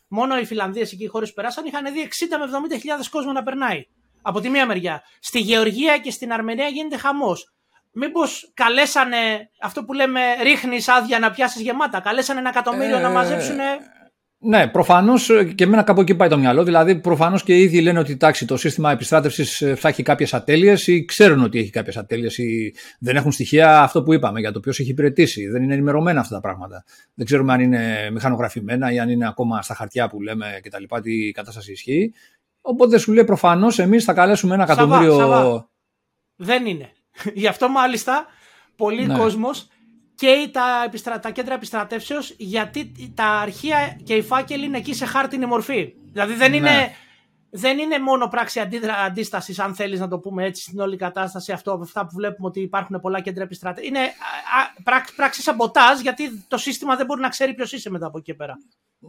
μόνο 0.08 0.38
οι 0.38 0.46
Φιλανδίε 0.46 0.82
εκεί 0.82 1.04
οι 1.04 1.08
χώρες 1.08 1.30
που 1.30 1.36
περάσαν 1.36 1.66
είχαν 1.66 1.94
δει 1.94 2.10
60 2.30 2.38
με 2.40 2.78
70.000 3.02 3.06
κόσμο 3.12 3.32
να 3.32 3.44
περνάει. 3.44 3.88
Από 4.22 4.40
τη 4.40 4.50
μία 4.50 4.66
μεριά. 4.66 5.04
Στη 5.20 5.40
Γεωργία 5.40 5.98
και 5.98 6.12
στην 6.12 6.34
Αρμενία 6.34 6.68
γίνεται 6.68 6.98
χαμός. 6.98 7.54
Μήπως 7.92 8.52
καλέσανε 8.54 9.50
αυτό 9.62 9.84
που 9.84 9.94
λέμε 9.94 10.22
ρίχνεις 10.42 10.88
άδεια 10.88 11.20
να 11.20 11.32
πιάσεις 11.32 11.62
γεμάτα. 11.62 12.00
Καλέσανε 12.00 12.40
ένα 12.40 12.50
εκατομμύριο 12.50 12.98
ε... 12.98 13.02
να 13.02 13.10
μαζέψουν 13.10 13.58
ναι, 14.44 14.68
προφανώς 14.68 15.30
και 15.56 15.64
εμένα 15.64 15.84
κάπου 15.84 16.02
εκεί 16.02 16.16
πάει 16.16 16.30
το 16.30 16.38
μυαλό. 16.38 16.64
Δηλαδή, 16.64 16.96
προφανώς 16.96 17.44
και 17.44 17.58
οι 17.58 17.62
ίδιοι 17.62 17.82
λένε 17.82 18.00
ότι 18.00 18.18
τάξη, 18.18 18.46
το 18.46 18.58
σύστημα 18.58 18.92
επιστράτευσης 18.92 19.62
ε, 19.62 19.76
θα 19.76 19.88
έχει 19.88 20.04
κάποιες 20.04 20.34
ατέλειες 20.34 20.88
ή 20.88 21.06
ξέρουν 21.06 21.44
ότι 21.44 21.60
έχει 21.60 21.70
κάποιες 21.70 21.98
ατέλειες 21.98 22.38
ή 22.38 22.74
δεν 23.00 23.16
έχουν 23.16 23.32
στοιχεία 23.32 23.82
αυτό 23.82 24.04
που 24.04 24.14
είπαμε 24.14 24.40
για 24.40 24.52
το 24.52 24.60
ποιος 24.60 24.80
έχει 24.80 24.90
υπηρετήσει. 24.90 25.48
Δεν 25.48 25.64
είναι 25.64 25.74
ενημερωμένα 25.74 26.20
αυτά 26.20 26.36
τα 26.36 26.42
πράγματα. 26.42 26.84
Δεν 27.14 27.26
ξέρουμε 27.26 27.54
αν 27.54 27.60
είναι 27.60 28.10
μηχανογραφημένα 28.12 28.92
ή 28.92 29.00
αν 29.00 29.10
είναι 29.10 29.28
ακόμα 29.28 29.62
στα 29.62 29.74
χαρτιά 29.74 30.10
που 30.10 30.22
λέμε 30.22 30.60
κτλ. 30.64 30.84
Τι 31.02 31.32
κατάσταση 31.32 31.72
ισχύει. 31.72 32.14
Οπότε 32.62 32.98
σου 32.98 33.14
λέει 33.14 33.24
προφανώς 33.24 33.80
εμείς 33.80 34.04
θα 34.04 34.14
καλέσουμε 34.14 34.54
ένα 34.54 34.64
εκατομμύριο. 34.64 35.70
Δεν 36.36 36.66
είναι. 36.66 36.92
Γι' 37.34 37.48
αυτό 37.48 37.70
μάλιστα 37.70 38.26
πολλοί 38.76 39.06
ναι. 39.06 39.18
κόσμος 39.18 39.68
και 40.22 40.50
τα, 40.52 40.84
επιστρα... 40.86 41.20
τα 41.20 41.30
κέντρα 41.30 41.54
επιστρατεύσεως 41.54 42.34
γιατί 42.38 42.92
τα 43.16 43.26
αρχεία 43.26 44.00
και 44.04 44.14
οι 44.14 44.22
φάκελοι 44.22 44.66
είναι 44.66 44.78
εκεί 44.78 44.94
σε 44.94 45.06
χάρτινη 45.06 45.46
μορφή. 45.46 45.94
Δηλαδή 46.12 46.34
δεν, 46.34 46.52
ναι. 46.52 46.58
είναι, 46.58 46.92
δεν 47.50 47.78
είναι 47.78 48.00
μόνο 48.00 48.28
πράξη 48.28 48.60
αντίδρα... 48.60 48.96
αντίστασης, 48.96 49.60
αν 49.60 49.76
θέλεις 49.76 50.00
να 50.00 50.08
το 50.08 50.20
πούμε 50.20 50.46
έτσι, 50.46 50.62
στην 50.62 50.80
όλη 50.80 50.98
κατάσταση 50.98 51.52
αυτό, 51.52 51.80
αυτά 51.84 52.02
που 52.02 52.12
βλέπουμε 52.16 52.48
ότι 52.48 52.60
υπάρχουν 52.60 53.00
πολλά 53.02 53.22
κέντρα 53.22 53.44
επιστρατεύσεω. 53.44 53.90
Είναι 53.90 54.00
πράξη 55.16 55.42
σαμποτάζ 55.42 56.00
γιατί 56.00 56.46
το 56.48 56.58
σύστημα 56.58 56.96
δεν 56.96 57.06
μπορεί 57.06 57.22
να 57.22 57.30
ξέρει 57.30 57.54
ποιος 57.54 57.72
είσαι 57.72 57.90
μετά 57.90 58.06
από 58.06 58.18
εκεί 58.18 58.34
πέρα. 58.34 58.54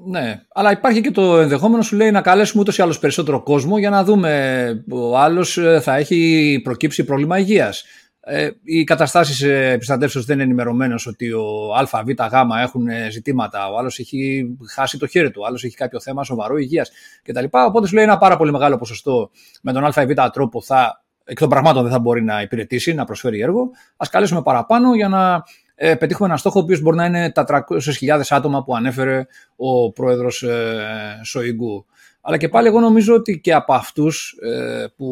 Ναι, 0.07 0.43
αλλά 0.53 0.71
υπάρχει 0.71 1.01
και 1.01 1.11
το 1.11 1.39
ενδεχόμενο 1.39 1.83
σου 1.83 1.97
λέει 1.97 2.11
να 2.11 2.21
καλέσουμε 2.21 2.63
ούτως 2.63 2.79
ή 2.79 2.83
άλλως 2.83 2.99
περισσότερο 2.99 3.43
κόσμο 3.43 3.79
για 3.79 3.91
να 3.91 4.05
δούμε 4.05 4.85
ο 4.91 5.19
άλλος 5.19 5.59
ε, 5.59 5.81
θα 5.81 5.97
έχει 5.97 6.61
προκύψει 6.65 7.05
πρόβλημα 7.05 7.39
υγείας 7.39 7.85
ε, 8.25 8.51
οι 8.65 8.85
καταστάσεις 8.85 9.43
επιστατεύσεω 9.43 10.23
δεν 10.23 10.35
είναι 10.35 10.45
ενημερωμένο 10.45 10.95
ότι 11.07 11.33
ο 11.33 11.75
ΑΒ, 11.75 12.09
Γ 12.09 12.61
έχουν 12.63 12.87
ζητήματα, 13.11 13.71
ο 13.71 13.79
άλλος 13.79 13.99
έχει 13.99 14.57
χάσει 14.69 14.99
το 14.99 15.07
χέρι 15.07 15.31
του, 15.31 15.41
ο 15.43 15.47
άλλος 15.47 15.65
έχει 15.65 15.75
κάποιο 15.75 16.01
θέμα 16.01 16.25
σοβαρό 16.25 16.57
υγείας 16.57 16.91
κτλ. 17.23 17.45
Οπότε 17.51 17.87
σου 17.87 17.95
λέει 17.95 18.05
ένα 18.05 18.19
πάρα 18.19 18.37
πολύ 18.37 18.53
μεγάλο 18.53 18.77
ποσοστό 18.77 19.31
με 19.63 19.73
τον 19.73 19.85
ΑΒ 19.85 20.31
τρόπο 20.33 20.63
θα, 20.63 21.05
εκ 21.25 21.39
των 21.39 21.49
πραγμάτων 21.49 21.83
δεν 21.83 21.93
θα 21.93 21.99
μπορεί 21.99 22.23
να 22.23 22.41
υπηρετήσει, 22.41 22.95
να 22.95 23.05
προσφέρει 23.05 23.41
έργο. 23.41 23.71
Α 23.97 24.07
καλέσουμε 24.11 24.43
παραπάνω 24.43 24.95
για 24.95 25.09
να 25.09 25.43
ε, 25.75 25.95
πετύχουμε 25.95 26.29
ένα 26.29 26.37
στόχο 26.37 26.59
ο 26.59 26.63
οποίος 26.63 26.81
μπορεί 26.81 26.97
να 26.97 27.05
είναι 27.05 27.31
τα 27.31 27.45
300.000 27.49 28.21
άτομα 28.29 28.65
που 28.65 28.77
ανέφερε 28.77 29.27
ο 29.57 29.93
πρόεδρος 29.93 30.43
ε, 30.43 31.21
Σοϊγκού. 31.25 31.87
Αλλά 32.21 32.37
και 32.37 32.49
πάλι 32.49 32.67
εγώ 32.67 32.81
νομίζω 32.81 33.15
ότι 33.15 33.41
και 33.41 33.55
από 33.55 33.73
αυτούς 33.75 34.37
ε, 34.43 34.87
που 34.97 35.07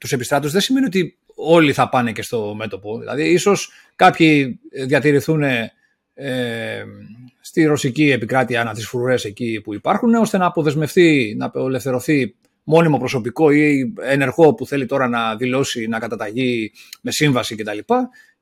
τους 0.00 0.12
επιστράτου 0.12 0.48
δεν 0.48 0.60
σημαίνει 0.60 0.86
ότι 0.86 1.18
όλοι 1.38 1.72
θα 1.72 1.88
πάνε 1.88 2.12
και 2.12 2.22
στο 2.22 2.54
μέτωπο. 2.56 2.98
Δηλαδή, 2.98 3.32
ίσως 3.32 3.72
κάποιοι 3.96 4.60
διατηρηθούν 4.86 5.42
ε, 6.14 6.84
στη 7.40 7.64
ρωσική 7.64 8.10
επικράτεια, 8.10 8.64
να 8.64 8.74
τις 8.74 8.88
φρουρές 8.88 9.24
εκεί 9.24 9.60
που 9.64 9.74
υπάρχουν, 9.74 10.14
ώστε 10.14 10.38
να 10.38 10.46
αποδεσμευτεί, 10.46 11.34
να 11.38 11.46
απελευθερωθεί 11.46 12.34
μόνιμο 12.64 12.98
προσωπικό 12.98 13.50
ή 13.50 13.92
ενεργό 14.00 14.54
που 14.54 14.66
θέλει 14.66 14.86
τώρα 14.86 15.08
να 15.08 15.36
δηλώσει, 15.36 15.86
να 15.86 15.98
καταταγεί 15.98 16.72
με 17.00 17.10
σύμβαση 17.10 17.54
κτλ. 17.54 17.78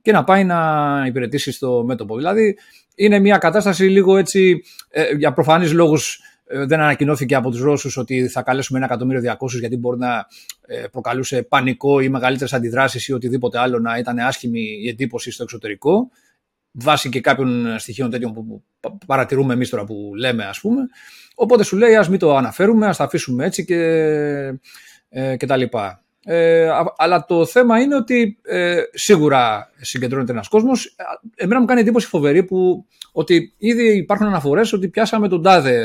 Και, 0.03 0.13
να 0.13 0.25
πάει 0.25 0.45
να 0.45 1.05
υπηρετήσει 1.07 1.53
στο 1.53 1.85
μέτωπο. 1.87 2.17
Δηλαδή 2.17 2.59
είναι 2.95 3.19
μια 3.19 3.39
κατάσταση 3.39 3.85
λίγο 3.85 4.17
έτσι 4.17 4.63
ε, 4.91 5.15
για 5.17 5.33
προφανείς 5.33 5.73
λόγους 5.73 6.15
ε, 6.17 6.36
δεν 6.49 6.81
ανακοινώθηκε 6.81 7.35
από 7.35 7.51
τους 7.51 7.61
Ρώσους 7.61 7.97
ότι 7.97 8.29
θα 8.29 8.43
καλέσουμε 8.43 8.79
ένα 8.79 8.87
εκατομμύριο 8.87 9.21
διακόσους 9.21 9.61
γιατί 9.61 9.77
μπορεί 9.77 9.99
να 9.99 10.27
ε, 10.67 10.87
προκαλούσε 10.93 11.43
πανικό 11.43 12.01
ή 12.01 12.09
μεγαλύτερες 12.09 12.53
αντιδράσεις 12.53 13.09
ή 13.09 13.13
οτιδήποτε 13.13 13.59
άλλο 13.59 13.79
να 13.79 13.99
ήταν 13.99 14.19
άσχημη 14.19 14.61
η 14.83 14.89
εντύπωση 14.89 15.31
στο 15.31 15.43
εξωτερικό 15.43 16.11
βάσει 16.73 17.09
και 17.09 17.21
κάποιων 17.21 17.79
στοιχείων 17.79 18.11
τέτοιων 18.11 18.33
που 18.33 18.63
παρατηρούμε 19.07 19.55
εμείς 19.55 19.69
τώρα 19.71 19.85
που 19.85 20.13
λέμε 20.17 20.45
ας 20.45 20.61
πούμε. 20.61 20.81
Οπότε 21.35 21.65
σου 21.65 21.77
λέει 21.77 21.97
ας 21.97 22.09
μην 22.09 22.19
το 22.19 22.37
αναφέρουμε, 22.37 22.87
ας 22.87 22.97
τα 22.97 23.05
αφήσουμε 23.05 23.45
έτσι 23.45 23.65
και, 23.65 23.81
ε, 25.09 25.37
και 25.37 25.47
τα 25.47 25.57
λοιπά. 25.57 26.06
Ε, 26.29 26.69
αλλά 26.97 27.25
το 27.25 27.47
θέμα 27.47 27.81
είναι 27.81 27.95
ότι 27.95 28.39
ε, 28.43 28.83
σίγουρα 28.93 29.71
συγκεντρώνεται 29.81 30.33
ένας 30.33 30.49
κόσμος. 30.49 30.95
Εμένα 31.37 31.61
μου 31.61 31.67
κάνει 31.67 31.81
εντύπωση 31.81 32.07
φοβερή 32.07 32.43
που 32.43 32.87
ότι 33.13 33.55
ήδη 33.59 33.97
υπάρχουν 33.97 34.27
αναφορές 34.27 34.73
ότι 34.73 34.89
πιάσαμε 34.89 35.29
τον 35.29 35.43
τάδε 35.43 35.83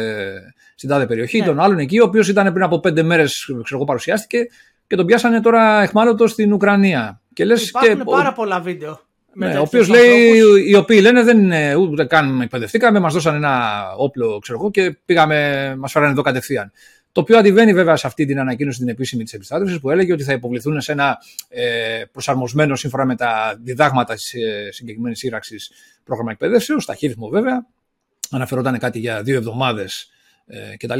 στην 0.75 0.89
τάδε 0.89 1.05
περιοχή, 1.05 1.39
ναι. 1.39 1.45
τον 1.45 1.59
άλλον 1.59 1.77
εκεί, 1.77 1.99
ο 1.99 2.03
οποίος 2.03 2.27
ήταν 2.27 2.53
πριν 2.53 2.63
από 2.63 2.79
πέντε 2.79 3.03
μέρες 3.03 3.55
ξέρω, 3.63 3.83
παρουσιάστηκε 3.83 4.47
και 4.87 4.95
τον 4.95 5.05
πιάσανε 5.05 5.41
τώρα 5.41 5.81
εχμάλωτο 5.81 6.27
στην 6.27 6.53
Ουκρανία. 6.53 7.21
Και 7.33 7.45
λες 7.45 7.69
Υπάρχουν 7.69 7.97
και, 7.97 8.03
πάρα 8.03 8.33
πολλά 8.33 8.59
βίντεο. 8.59 8.99
Ναι, 9.33 9.57
ο 9.57 9.61
οποίος 9.61 9.87
λέει, 9.87 10.41
οι 10.67 10.75
οποίοι 10.75 10.99
λένε 11.01 11.23
δεν 11.23 11.39
είναι 11.39 11.75
ούτε 11.75 12.05
καν 12.05 12.41
εκπαιδευτήκαμε, 12.41 12.99
μας 12.99 13.13
δώσαν 13.13 13.35
ένα 13.35 13.83
όπλο, 13.97 14.39
ξέρω 14.39 14.57
εγώ, 14.59 14.71
και 14.71 14.97
πήγαμε, 15.05 15.73
μας 15.77 15.91
φέρανε 15.91 16.11
εδώ 16.11 16.21
κατευθείαν. 16.21 16.71
Το 17.11 17.21
οποίο 17.21 17.37
αντιβαίνει 17.37 17.73
βέβαια 17.73 17.95
σε 17.95 18.07
αυτή 18.07 18.25
την 18.25 18.39
ανακοίνωση 18.39 18.79
την 18.79 18.87
επίσημη 18.87 19.23
της 19.23 19.33
επιστράτευσης 19.33 19.79
που 19.79 19.89
έλεγε 19.89 20.13
ότι 20.13 20.23
θα 20.23 20.33
υποβληθούν 20.33 20.81
σε 20.81 20.91
ένα 20.91 21.17
ε, 21.49 22.03
προσαρμοσμένο 22.11 22.75
σύμφωνα 22.75 23.05
με 23.05 23.15
τα 23.15 23.59
διδάγματα 23.63 24.13
της 24.13 24.33
ε, 24.33 24.69
συγκεκριμένης 24.71 25.19
σύραξης 25.19 25.71
πρόγραμμα 26.03 26.31
εκπαιδεύσεω, 26.31 26.77
ταχύρυθμο 26.85 27.27
βέβαια. 27.27 27.67
Αναφερόταν 28.29 28.77
κάτι 28.77 28.99
για 28.99 29.23
δύο 29.23 29.35
εβδομάδες 29.35 30.09
ε, 30.45 30.77
κτλ 30.77 30.99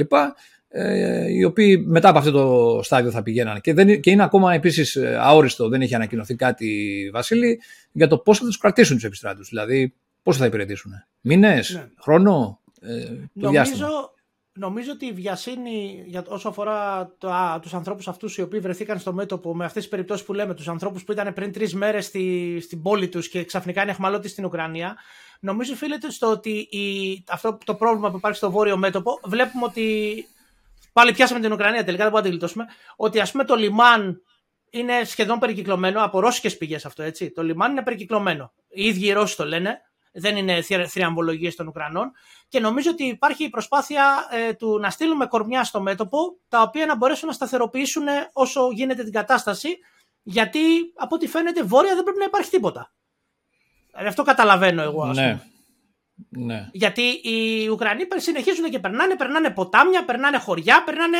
ε, 0.74 1.32
οι 1.32 1.44
οποίοι 1.44 1.84
μετά 1.88 2.10
από 2.10 2.18
αυτό 2.18 2.32
το 2.32 2.80
στάδιο 2.84 3.12
θα 3.12 3.24
πηγαίναν. 3.24 3.62
Και, 3.62 3.74
δεν, 3.74 4.02
και 4.02 4.12
είναι 4.12 4.24
ακόμα 4.24 4.54
επίσης 4.54 4.96
ε, 4.96 5.18
αόριστο, 5.20 5.70
δεν 5.70 5.82
έχει 5.82 5.96
ανακοινωθεί 5.96 6.36
κάτι, 6.36 7.10
Βασίλη, 7.14 7.62
για 7.92 8.08
το 8.08 8.18
πώς 8.18 8.40
θα 8.40 8.46
τους 8.46 8.58
κρατήσουν 8.58 8.96
τους 8.96 9.06
επιστράτους. 9.06 9.50
Δηλαδή, 9.50 9.94
πώς 10.24 10.38
θα 10.38 10.46
υπηρετήσουν. 10.46 10.92
Μήνες, 11.22 11.74
ναι. 11.74 11.88
χρόνο, 12.00 12.60
ε, 12.82 13.06
το 13.40 13.52
νομίζω, 13.52 14.14
Νομίζω 14.54 14.92
ότι 14.92 15.06
η 15.06 15.12
βιασύνη 15.12 16.04
για, 16.06 16.26
όσο 16.28 16.50
αφορά 16.50 17.12
το, 17.18 17.30
α, 17.30 17.60
τους 17.60 17.74
ανθρώπους 17.74 18.08
αυτούς 18.08 18.38
οι 18.38 18.42
οποίοι 18.42 18.60
βρεθήκαν 18.60 19.00
στο 19.00 19.14
μέτωπο 19.14 19.56
με 19.56 19.66
αυτές 19.66 19.82
τις 19.82 19.92
περιπτώσεις 19.92 20.26
που 20.26 20.34
λέμε, 20.34 20.54
τους 20.54 20.68
ανθρώπους 20.68 21.04
που 21.04 21.12
ήταν 21.12 21.34
πριν 21.34 21.52
τρεις 21.52 21.74
μέρες 21.76 22.06
στη, 22.06 22.60
στην 22.62 22.82
πόλη 22.82 23.10
τους 23.10 23.30
και 23.30 23.44
ξαφνικά 23.44 23.82
είναι 23.82 23.92
εχμαλώτοι 23.92 24.28
στην 24.28 24.46
Ουκρανία, 24.46 24.98
νομίζω 25.40 25.74
οφείλεται 25.74 26.12
στο 26.12 26.28
ότι 26.28 26.50
η, 26.50 27.24
αυτό 27.28 27.58
το 27.66 27.76
πρόβλημα 27.76 28.12
που 28.12 28.18
υπάρχει 28.18 28.38
στο 28.38 28.52
βόρειο 28.52 28.78
μέτωπο 28.78 29.20
βλέπουμε 29.24 29.66
ότι 29.66 30.26
Πάλι 30.94 31.14
πιάσαμε 31.14 31.40
την 31.40 31.52
Ουκρανία 31.52 31.84
τελικά, 31.84 32.04
δεν 32.04 32.12
μπορούμε 32.12 32.20
να 32.20 32.24
τη 32.24 32.30
γλιτώσουμε. 32.30 32.66
Ότι 32.96 33.20
ας 33.20 33.32
πούμε 33.32 33.44
το 33.44 33.56
λιμάν 33.56 34.22
είναι 34.70 35.04
σχεδόν 35.04 35.40
περικυκλωμένο 35.40 36.04
από 36.04 36.20
ρώσικες 36.20 36.58
πηγές 36.58 36.86
αυτό, 36.86 37.04
έτσι. 37.04 37.32
Το 37.32 37.44
λιμάν 37.44 37.72
είναι 37.72 37.84
περικυκλωμένο. 37.84 38.54
Οι 38.70 38.86
ίδιοι 38.86 39.06
οι 39.06 39.12
Ρώσοι 39.12 39.36
το 39.36 39.46
λένε. 39.46 39.82
Δεν 40.12 40.36
είναι 40.36 40.62
θριαμβολογίες 40.88 41.56
των 41.56 41.68
Ουκρανών. 41.68 42.12
Και 42.48 42.60
νομίζω 42.60 42.90
ότι 42.92 43.04
υπάρχει 43.04 43.44
η 43.44 43.50
προσπάθεια 43.50 44.28
ε, 44.32 44.54
του 44.54 44.80
να 44.80 44.90
στείλουμε 44.90 45.26
κορμιά 45.26 45.64
στο 45.64 45.82
μέτωπο, 45.82 46.18
τα 46.48 46.62
οποία 46.62 46.86
να 46.86 46.96
μπορέσουν 46.96 47.28
να 47.28 47.34
σταθεροποιήσουν 47.34 48.04
όσο 48.34 48.70
γίνεται 48.72 49.04
την 49.04 49.14
κατάσταση. 49.14 49.78
Γιατί 50.24 50.60
από 50.96 51.16
ό,τι 51.16 51.28
φαίνεται 51.28 51.64
βόρεια 51.64 51.96
δεν 51.96 52.04
πρέπει 52.04 52.20
να 52.20 52.26
υπάρχει 52.26 52.50
τίποτα. 52.50 52.94
Δηλαδή 53.90 54.08
αυτό 54.08 54.24
καταλαβαίνω 54.24 54.82
εγώ, 54.82 55.04
ας 55.04 55.18
ναι. 55.18 55.30
πούμε. 55.30 55.46
Ναι. 56.30 56.70
Γιατί 56.72 57.02
οι 57.02 57.68
Ουκρανοί 57.68 58.08
συνεχίζουν 58.16 58.70
και 58.70 58.80
περνάνε, 58.80 59.16
περνάνε 59.16 59.50
ποτάμια, 59.50 60.06
περνάνε 60.06 60.38
χωριά, 60.38 60.84
περνάνε. 60.84 61.18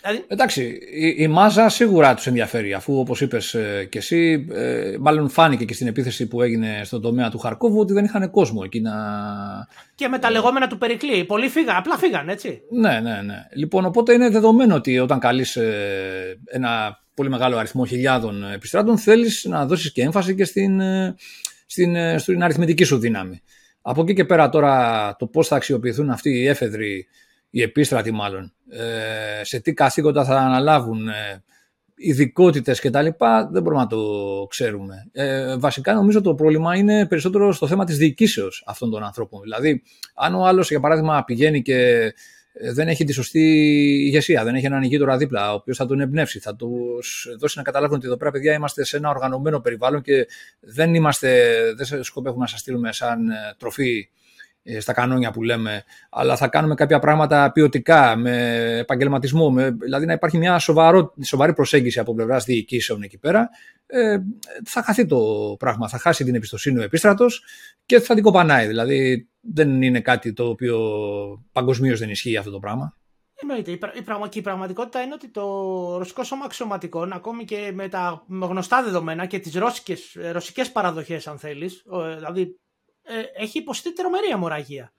Δηλαδή... 0.00 0.24
Εντάξει, 0.28 0.62
η, 0.92 1.14
η 1.16 1.28
μάζα 1.28 1.68
σίγουρα 1.68 2.14
τους 2.14 2.26
ενδιαφέρει, 2.26 2.72
αφού 2.72 2.98
όπως 2.98 3.20
είπες 3.20 3.54
ε, 3.54 3.86
και 3.90 3.98
εσύ, 3.98 4.46
ε, 4.52 4.96
μάλλον 5.00 5.28
φάνηκε 5.28 5.64
και 5.64 5.74
στην 5.74 5.86
επίθεση 5.86 6.28
που 6.28 6.42
έγινε 6.42 6.80
στον 6.84 7.00
τομέα 7.00 7.30
του 7.30 7.38
Χαρκόβου 7.38 7.78
ότι 7.78 7.92
δεν 7.92 8.04
είχαν 8.04 8.30
κόσμο 8.30 8.60
εκεί 8.64 8.80
να. 8.80 8.92
Και 9.94 10.08
με 10.08 10.18
τα 10.18 10.28
ε... 10.28 10.30
λεγόμενα 10.30 10.66
του 10.66 10.78
Περικλή. 10.78 11.24
Πολλοί 11.24 11.48
φύγαν, 11.48 11.76
απλά 11.76 11.96
φύγαν, 11.96 12.28
έτσι. 12.28 12.60
Ναι, 12.70 13.00
ναι, 13.00 13.22
ναι. 13.22 13.46
Λοιπόν, 13.54 13.84
οπότε 13.84 14.12
είναι 14.12 14.28
δεδομένο 14.28 14.74
ότι 14.74 14.98
όταν 14.98 15.18
καλείς 15.18 15.56
ε, 15.56 16.38
ένα 16.44 17.00
πολύ 17.14 17.28
μεγάλο 17.28 17.56
αριθμό 17.56 17.84
χιλιάδων 17.86 18.52
επιστράτων, 18.52 18.98
θέλεις 18.98 19.44
να 19.44 19.66
δώσεις 19.66 19.92
και 19.92 20.02
έμφαση 20.02 20.34
και 20.34 20.44
στην, 20.44 20.80
ε, 20.80 21.14
στην, 21.66 22.18
στην 22.18 22.42
αριθμητική 22.42 22.84
σου 22.84 22.98
δύναμη. 22.98 23.42
Από 23.82 24.02
εκεί 24.02 24.14
και 24.14 24.24
πέρα 24.24 24.48
τώρα 24.48 25.16
το 25.18 25.26
πώς 25.26 25.48
θα 25.48 25.56
αξιοποιηθούν 25.56 26.10
αυτοί 26.10 26.30
οι 26.30 26.48
έφεδροι, 26.48 27.06
οι 27.54 27.62
επίστρατοι 27.62 28.10
μάλλον, 28.10 28.52
ε, 28.68 29.44
σε 29.44 29.60
τι 29.60 29.72
καθήκοντα 29.72 30.24
θα 30.24 30.36
αναλάβουν, 30.36 31.08
ε, 31.08 31.42
ειδικότητες 31.94 32.80
κτλ. 32.80 33.06
Δεν 33.50 33.62
μπορούμε 33.62 33.80
να 33.80 33.86
το 33.86 34.02
ξέρουμε. 34.50 35.08
Ε, 35.12 35.56
βασικά 35.56 35.94
νομίζω 35.94 36.20
το 36.20 36.34
πρόβλημα 36.34 36.76
είναι 36.76 37.06
περισσότερο 37.06 37.52
στο 37.52 37.66
θέμα 37.66 37.84
της 37.84 37.96
διοικήσεως 37.96 38.62
αυτών 38.66 38.90
των 38.90 39.02
ανθρώπων. 39.02 39.40
Δηλαδή, 39.40 39.82
αν 40.14 40.34
ο 40.34 40.46
άλλος 40.46 40.70
για 40.70 40.80
παράδειγμα 40.80 41.24
πηγαίνει 41.24 41.62
και 41.62 42.12
ε, 42.52 42.72
δεν 42.72 42.88
έχει 42.88 43.04
τη 43.04 43.12
σωστή 43.12 43.40
ηγεσία, 44.06 44.44
δεν 44.44 44.54
έχει 44.54 44.66
έναν 44.66 44.82
ηγείτορα 44.82 45.16
δίπλα, 45.16 45.52
ο 45.52 45.54
οποίος 45.54 45.76
θα 45.76 45.86
τον 45.86 46.00
εμπνεύσει, 46.00 46.38
θα 46.38 46.56
τους 46.56 47.34
δώσει 47.38 47.58
να 47.58 47.64
καταλάβουν 47.64 47.96
ότι 47.96 48.06
εδώ 48.06 48.16
πέρα, 48.16 48.30
παιδιά, 48.30 48.52
είμαστε 48.52 48.84
σε 48.84 48.96
ένα 48.96 49.08
οργανωμένο 49.08 49.60
περιβάλλον 49.60 50.02
και 50.02 50.26
δεν, 50.60 50.94
είμαστε, 50.94 51.50
δεν 51.76 52.04
σκοπεύουμε 52.04 52.42
να 52.42 52.48
σας 52.48 52.60
στείλουμε 52.60 52.92
σαν 52.92 53.30
ε, 53.30 53.34
τροφή 53.58 53.98
ε, 53.98 54.21
στα 54.80 54.92
κανόνια 54.92 55.30
που 55.30 55.42
λέμε, 55.42 55.84
αλλά 56.10 56.36
θα 56.36 56.48
κάνουμε 56.48 56.74
κάποια 56.74 56.98
πράγματα 56.98 57.52
ποιοτικά, 57.52 58.16
με 58.16 58.76
επαγγελματισμό, 58.78 59.50
με, 59.50 59.70
δηλαδή 59.70 60.06
να 60.06 60.12
υπάρχει 60.12 60.38
μια 60.38 60.58
σοβαρό, 60.58 61.14
σοβαρή 61.24 61.54
προσέγγιση 61.54 61.98
από 61.98 62.14
πλευράς 62.14 62.44
διοικήσεων 62.44 63.02
εκεί 63.02 63.18
πέρα, 63.18 63.50
ε, 63.86 64.18
θα 64.64 64.82
χαθεί 64.82 65.06
το 65.06 65.18
πράγμα. 65.58 65.88
Θα 65.88 65.98
χάσει 65.98 66.24
την 66.24 66.34
εμπιστοσύνη 66.34 66.78
ο 66.78 66.82
επίστρατος 66.82 67.44
και 67.86 68.00
θα 68.00 68.14
την 68.14 68.22
κοπανάει. 68.22 68.66
Δηλαδή 68.66 69.28
δεν 69.40 69.82
είναι 69.82 70.00
κάτι 70.00 70.32
το 70.32 70.48
οποίο 70.48 70.78
παγκοσμίως 71.52 71.98
δεν 71.98 72.10
ισχύει 72.10 72.36
αυτό 72.36 72.50
το 72.50 72.58
πράγμα. 72.58 72.96
Εννοείται. 73.34 73.70
Η, 73.70 74.02
πραγμα, 74.02 74.28
η 74.32 74.40
πραγματικότητα 74.40 75.02
είναι 75.02 75.14
ότι 75.14 75.28
το 75.28 75.42
ρωσικό 75.98 76.24
σώμα 76.24 76.44
αξιωματικών, 76.44 77.12
ακόμη 77.12 77.44
και 77.44 77.70
με 77.74 77.88
τα 77.88 78.24
γνωστά 78.28 78.82
δεδομένα 78.82 79.26
και 79.26 79.38
τις 79.38 79.54
ρωσικές 80.32 80.72
παραδοχές, 80.72 81.26
αν 81.26 81.38
θέλεις, 81.38 81.82
δηλαδή 82.16 82.40
ε, 82.40 82.46
έχει 83.36 83.58
υποστεί 83.58 83.92
τρομερή 83.92 84.28
αιμορραγία. 84.28 84.92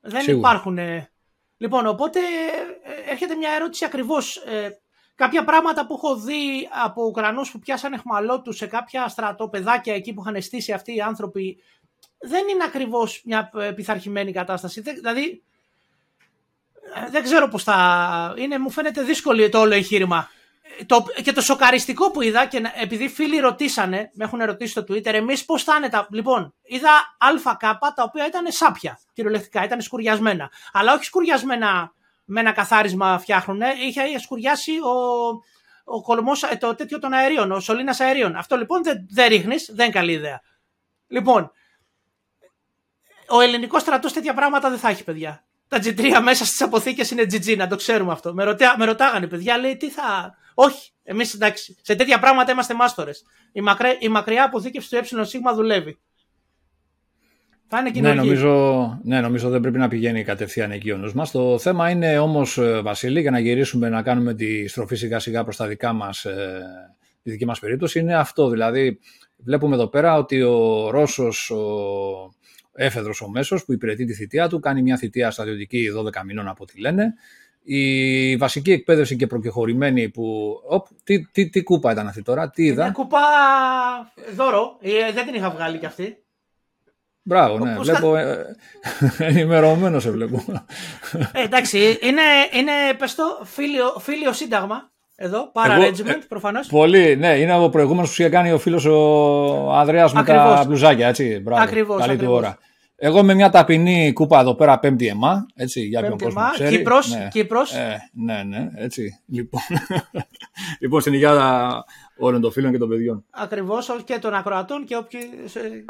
Δεν 0.00 0.36
υπάρχουν. 0.36 0.78
Ε... 0.78 1.10
Λοιπόν, 1.56 1.86
οπότε 1.86 2.18
ε, 2.18 3.10
έρχεται 3.10 3.34
μια 3.34 3.50
ερώτηση 3.50 3.84
ακριβώς. 3.84 4.36
Ε, 4.36 4.80
κάποια 5.14 5.44
πράγματα 5.44 5.86
που 5.86 5.94
έχω 5.94 6.16
δει 6.16 6.68
από 6.84 7.04
Ουκρανούς 7.04 7.50
που 7.50 7.58
πιάσανε 7.58 7.94
εχμαλώτου 7.94 8.52
σε 8.52 8.66
κάποια 8.66 9.08
στρατοπεδάκια 9.08 9.94
εκεί 9.94 10.12
που 10.12 10.22
είχαν 10.26 10.42
στήσει 10.42 10.72
αυτοί 10.72 10.94
οι 10.94 11.00
άνθρωποι 11.00 11.58
δεν 12.18 12.48
είναι 12.48 12.64
ακριβώς 12.64 13.22
μια 13.24 13.50
πειθαρχημένη 13.74 14.32
κατάσταση. 14.32 14.80
Δηλαδή, 14.80 15.42
δεν 17.10 17.22
ξέρω 17.22 17.48
πώς 17.48 17.62
θα... 17.62 18.34
Είναι, 18.38 18.58
μου 18.58 18.70
φαίνεται 18.70 19.02
δύσκολο 19.02 19.48
το 19.48 19.60
όλο 19.60 19.74
εγχείρημα 19.74 20.28
το, 20.86 21.04
και 21.22 21.32
το 21.32 21.40
σοκαριστικό 21.40 22.10
που 22.10 22.22
είδα, 22.22 22.46
και 22.46 22.62
επειδή 22.80 23.08
φίλοι 23.08 23.38
ρωτήσανε, 23.38 24.10
με 24.14 24.24
έχουν 24.24 24.44
ρωτήσει 24.44 24.70
στο 24.70 24.80
Twitter, 24.80 25.12
εμείς 25.12 25.44
πώς 25.44 25.62
θα 25.64 25.74
είναι 25.76 25.88
τα. 25.88 26.06
Λοιπόν, 26.10 26.54
είδα 26.62 27.16
ΑΚ 27.18 27.60
τα 27.94 28.02
οποία 28.02 28.26
ήταν 28.26 28.52
σάπια 28.52 28.98
κυριολεκτικά, 29.12 29.64
ήταν 29.64 29.80
σκουριασμένα. 29.80 30.50
Αλλά 30.72 30.92
όχι 30.92 31.04
σκουριασμένα 31.04 31.92
με 32.24 32.40
ένα 32.40 32.52
καθάρισμα 32.52 33.18
φτιάχνουν, 33.18 33.60
είχε 33.86 34.18
σκουριάσει 34.18 34.72
ο, 34.72 35.28
ο 35.84 36.02
κολμός, 36.02 36.42
ε, 36.42 36.56
το 36.56 36.74
τέτοιο 36.74 36.98
των 36.98 37.12
αερίων, 37.12 37.52
ο 37.52 37.60
σωλήνας 37.60 38.00
αερίων. 38.00 38.36
Αυτό 38.36 38.56
λοιπόν 38.56 38.82
δεν, 38.82 39.06
δεν 39.10 39.28
ρίχνεις, 39.28 39.70
δεν 39.74 39.84
είναι 39.84 39.94
καλή 39.94 40.12
ιδέα. 40.12 40.40
Λοιπόν, 41.06 41.52
ο 43.28 43.40
ελληνικός 43.40 43.82
στρατός 43.82 44.12
τέτοια 44.12 44.34
πράγματα 44.34 44.70
δεν 44.70 44.78
θα 44.78 44.88
έχει, 44.88 45.04
παιδιά. 45.04 45.44
Τα 45.68 45.78
G3 45.78 46.20
μέσα 46.22 46.44
στις 46.44 46.62
αποθήκες 46.62 47.10
είναι 47.10 47.22
GG, 47.22 47.56
να 47.56 47.66
το 47.66 47.76
ξέρουμε 47.76 48.12
αυτό. 48.12 48.34
Με, 48.34 48.44
ρωτά, 48.44 48.74
με 48.78 48.84
ρωτάγανε, 48.84 49.26
παιδιά, 49.26 49.58
λέει 49.58 49.76
τι 49.76 49.90
θα. 49.90 50.36
Όχι, 50.54 50.90
εμείς 51.02 51.34
εντάξει. 51.34 51.76
Σε 51.82 51.94
τέτοια 51.94 52.18
πράγματα 52.18 52.52
είμαστε 52.52 52.74
μάστορες. 52.74 53.24
Η, 53.52 53.60
μακριά, 53.60 53.96
η 54.00 54.08
μακριά 54.08 54.44
αποθήκευση 54.44 54.88
του 54.90 55.16
ε 55.16 55.54
δουλεύει. 55.54 55.98
Θα 57.74 57.80
είναι 57.80 58.00
ναι, 58.00 58.14
νομίζω, 58.14 59.00
ναι, 59.02 59.20
νομίζω 59.20 59.48
δεν 59.48 59.60
πρέπει 59.60 59.78
να 59.78 59.88
πηγαίνει 59.88 60.24
κατευθείαν 60.24 60.70
εκεί 60.70 60.92
ο 60.92 60.96
νους 60.96 61.14
μας. 61.14 61.30
Το 61.30 61.58
θέμα 61.58 61.90
είναι 61.90 62.18
όμως, 62.18 62.58
ε, 62.58 62.80
Βασίλη, 62.80 63.20
για 63.20 63.30
να 63.30 63.38
γυρίσουμε 63.38 63.88
να 63.88 64.02
κάνουμε 64.02 64.34
τη 64.34 64.68
στροφή 64.68 64.96
σιγά 64.96 65.18
σιγά 65.18 65.44
προς 65.44 65.56
τα 65.56 65.66
δικά 65.66 65.92
μας, 65.92 66.24
ε, 66.24 66.60
τη 67.22 67.30
δική 67.30 67.46
μας 67.46 67.58
περίπτωση, 67.58 67.98
είναι 67.98 68.14
αυτό. 68.14 68.48
Δηλαδή, 68.48 68.98
βλέπουμε 69.36 69.74
εδώ 69.74 69.88
πέρα 69.88 70.16
ότι 70.16 70.42
ο 70.42 70.90
Ρώσος, 70.90 71.50
ο 71.50 71.60
έφεδρος 72.72 73.20
ο 73.20 73.28
μέσος 73.28 73.64
που 73.64 73.72
υπηρετεί 73.72 74.04
τη 74.04 74.14
θητεία 74.14 74.48
του, 74.48 74.60
κάνει 74.60 74.82
μια 74.82 74.96
θητεία 74.96 75.30
στρατιωτική 75.30 75.90
12 75.96 76.24
μηνών 76.24 76.48
από 76.48 76.62
ό,τι 76.62 76.80
λένε, 76.80 77.14
η 77.64 78.36
βασική 78.36 78.72
εκπαίδευση 78.72 79.16
και 79.16 79.26
προκεχωρημένη 79.26 80.08
που. 80.08 80.54
Οπ, 80.68 80.86
τι, 81.04 81.26
τι, 81.26 81.48
τι 81.48 81.62
κούπα 81.62 81.92
ήταν 81.92 82.06
αυτή 82.08 82.22
τώρα, 82.22 82.50
τι 82.50 82.64
είδα; 82.64 82.82
Είναι 82.84 82.92
κούπα 82.92 83.18
δώρο. 84.36 84.76
Ε, 84.80 85.12
δεν 85.12 85.24
την 85.26 85.34
είχα 85.34 85.50
βγάλει 85.50 85.78
κι 85.78 85.86
αυτή. 85.86 86.16
Μπράβο, 87.22 87.58
ναι. 87.58 87.72
Όπως 87.72 87.88
βλέπω. 87.90 88.16
Ε, 88.16 88.56
ενημερωμένος 89.18 90.02
σε 90.02 90.10
βλέπω. 90.10 90.44
Ε, 91.32 91.42
εντάξει, 91.42 91.78
είναι, 92.00 92.22
είναι 92.52 92.72
πες 92.98 93.14
το, 93.14 93.24
φίλιο, 93.44 93.84
φίλιο 93.98 94.32
σύνταγμα. 94.32 94.90
Εδώ, 95.16 95.52
para 95.54 95.70
Εγώ- 95.70 95.82
regiment, 95.88 96.22
προφανώς. 96.28 96.66
Πολύ, 96.66 97.16
ναι, 97.16 97.28
είναι 97.38 97.54
ο 97.56 97.68
προηγούμενος 97.68 98.14
που 98.14 98.22
είχε 98.22 98.30
κάνει 98.30 98.52
ο 98.52 98.58
φίλος 98.58 98.84
ο 98.84 99.72
Ανδρέας 99.72 100.12
με 100.12 100.24
τα 100.24 100.34
Ακριβώς. 100.34 100.66
μπλουζάκια, 100.66 101.08
έτσι. 101.08 101.40
Μπράβο, 101.42 101.62
Ακριβώς, 101.62 102.00
καλή 102.00 102.12
ακριβώς. 102.12 102.34
του 102.34 102.38
ώρα. 102.38 102.58
Εγώ 103.04 103.22
με 103.22 103.34
μια 103.34 103.50
ταπεινή 103.50 104.12
κούπα 104.12 104.40
εδώ 104.40 104.54
πέρα, 104.54 104.78
πέμπτη 104.78 105.06
εμά, 105.06 105.46
έτσι, 105.54 105.80
για 105.80 105.98
ποιον 106.00 106.10
Πέμπτη 106.10 106.24
κόσμο 106.24 106.40
μα, 106.40 106.50
ξέρει. 106.50 106.76
Κύπρος, 106.76 107.14
ναι. 107.14 107.28
Κύπρος. 107.30 107.74
Ε, 107.74 108.10
ναι, 108.12 108.42
ναι, 108.42 108.68
έτσι. 108.74 109.20
Λοιπόν, 109.26 109.60
λοιπόν 110.80 111.00
στην 111.00 111.12
υγεία 111.12 111.84
όλων 112.18 112.40
των 112.40 112.52
φίλων 112.52 112.72
και 112.72 112.78
των 112.78 112.88
παιδιών. 112.88 113.24
Ακριβώς, 113.30 113.90
και 114.04 114.18
των 114.18 114.34
ακροατών 114.34 114.84
και 114.84 114.96
όποιοι... 114.96 115.20
σε- 115.44 115.84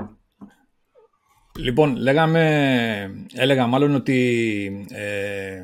Λοιπόν, 1.59 1.97
λέγαμε, 1.97 3.25
έλεγα 3.35 3.67
μάλλον 3.67 3.95
ότι 3.95 4.87
ε, 4.91 5.63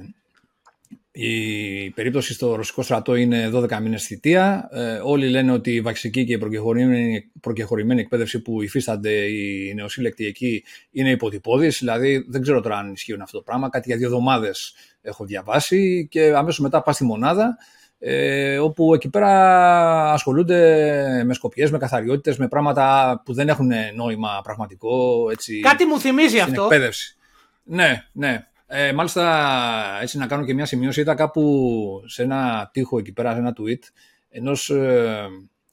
η 1.20 1.90
περίπτωση 1.90 2.32
στο 2.32 2.54
ρωσικό 2.54 2.82
στρατό 2.82 3.14
είναι 3.14 3.50
12 3.54 3.78
μήνες 3.82 4.04
θητεία. 4.04 4.68
Ε, 4.72 5.00
όλοι 5.02 5.28
λένε 5.28 5.52
ότι 5.52 5.74
η 5.74 5.80
βασική 5.80 6.24
και 6.24 6.32
η 6.32 6.38
προκεχωρημένη, 6.38 7.30
προκεχωρημένη 7.40 8.00
εκπαίδευση 8.00 8.40
που 8.42 8.62
υφίστανται 8.62 9.10
οι 9.10 9.72
νεοσύλλεκτοι 9.74 10.26
εκεί 10.26 10.64
είναι 10.90 11.10
υποτυπώδης. 11.10 11.78
Δηλαδή 11.78 12.24
δεν 12.28 12.42
ξέρω 12.42 12.60
τώρα 12.60 12.76
αν 12.78 12.92
ισχύουν 12.92 13.20
αυτό 13.20 13.36
το 13.36 13.42
πράγμα. 13.42 13.68
Κάτι 13.68 13.88
για 13.88 13.96
δύο 13.96 14.06
εβδομάδες 14.06 14.74
έχω 15.02 15.24
διαβάσει 15.24 16.08
και 16.10 16.32
αμέσως 16.36 16.58
μετά 16.58 16.82
πας 16.82 16.94
στη 16.94 17.04
μονάδα 17.04 17.56
ε, 17.98 18.58
όπου 18.58 18.94
εκεί 18.94 19.10
πέρα 19.10 20.12
ασχολούνται 20.12 21.22
με 21.24 21.34
σκοπιές, 21.34 21.70
με 21.70 21.78
καθαριότητες, 21.78 22.36
με 22.36 22.48
πράγματα 22.48 23.20
που 23.24 23.32
δεν 23.32 23.48
έχουν 23.48 23.70
νόημα 23.94 24.40
πραγματικό. 24.42 25.28
Έτσι, 25.30 25.60
Κάτι 25.60 25.84
μου 25.84 26.00
θυμίζει 26.00 26.28
στην 26.28 26.42
αυτό. 26.42 26.62
εκπαίδευση. 26.62 27.16
Ναι, 27.62 28.04
ναι. 28.12 28.47
Ε, 28.70 28.92
μάλιστα, 28.92 29.98
έτσι 30.02 30.18
να 30.18 30.26
κάνω 30.26 30.44
και 30.44 30.54
μια 30.54 30.64
σημείωση, 30.66 31.00
είδα 31.00 31.14
κάπου 31.14 32.02
σε 32.06 32.22
ένα 32.22 32.70
τοίχο 32.72 32.98
εκεί 32.98 33.12
πέρα, 33.12 33.32
σε 33.32 33.38
ένα 33.38 33.54
tweet, 33.58 33.82
ενός 34.28 34.70
ε, 34.70 35.26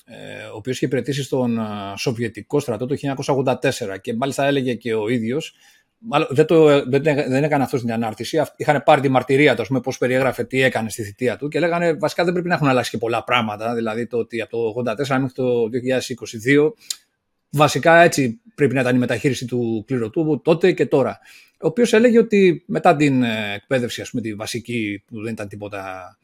ε, 0.05 0.43
ο 0.53 0.55
οποίος 0.55 0.75
είχε 0.75 0.85
υπηρετήσει 0.85 1.23
στον 1.23 1.57
ε, 1.57 1.63
Σοβιετικό 1.97 2.59
στρατό 2.59 2.85
το 2.85 2.95
1984 3.35 3.55
και 4.01 4.13
μάλιστα 4.13 4.45
έλεγε 4.45 4.73
και 4.73 4.93
ο 4.93 5.07
ίδιος, 5.07 5.55
μάλλον 5.97 6.27
δεν, 6.31 6.45
το, 6.45 6.65
δεν, 6.89 7.01
δεν 7.03 7.43
έκανε 7.43 7.63
αυτός 7.63 7.79
στην 7.79 7.91
ανάρτηση, 7.91 8.37
αυ- 8.39 8.59
είχαν 8.59 8.83
πάρει 8.85 9.01
τη 9.01 9.09
μαρτυρία 9.09 9.55
του, 9.55 9.61
ας 9.61 9.67
πούμε, 9.67 9.79
πώς 9.79 9.97
περιέγραφε 9.97 10.43
τι 10.43 10.61
έκανε 10.61 10.89
στη 10.89 11.03
θητεία 11.03 11.37
του 11.37 11.47
και 11.47 11.59
λέγανε 11.59 11.93
βασικά 11.93 12.23
δεν 12.23 12.33
πρέπει 12.33 12.47
να 12.47 12.55
έχουν 12.55 12.67
αλλάξει 12.67 12.91
και 12.91 12.97
πολλά 12.97 13.23
πράγματα, 13.23 13.75
δηλαδή 13.75 14.07
το 14.07 14.17
ότι 14.17 14.41
από 14.41 14.73
το 14.73 14.91
1984 14.91 15.07
μέχρι 15.07 15.31
το 15.33 15.69
2022 16.67 16.71
βασικά 17.49 18.01
έτσι 18.01 18.41
πρέπει 18.55 18.73
να 18.73 18.81
ήταν 18.81 18.95
η 18.95 18.99
μεταχείριση 18.99 19.45
του 19.45 19.83
κληρωτού 19.87 20.41
τότε 20.43 20.71
και 20.71 20.85
τώρα. 20.85 21.19
Ο 21.65 21.67
οποίος 21.67 21.93
έλεγε 21.93 22.19
ότι 22.19 22.63
μετά 22.67 22.95
την 22.95 23.23
ε, 23.23 23.53
εκπαίδευση, 23.55 24.01
ας 24.01 24.09
πούμε, 24.09 24.21
τη 24.21 24.33
βασική 24.33 25.03
που 25.07 25.21
δεν 25.21 25.31
ήταν 25.33 25.47
τίποτα 25.47 26.17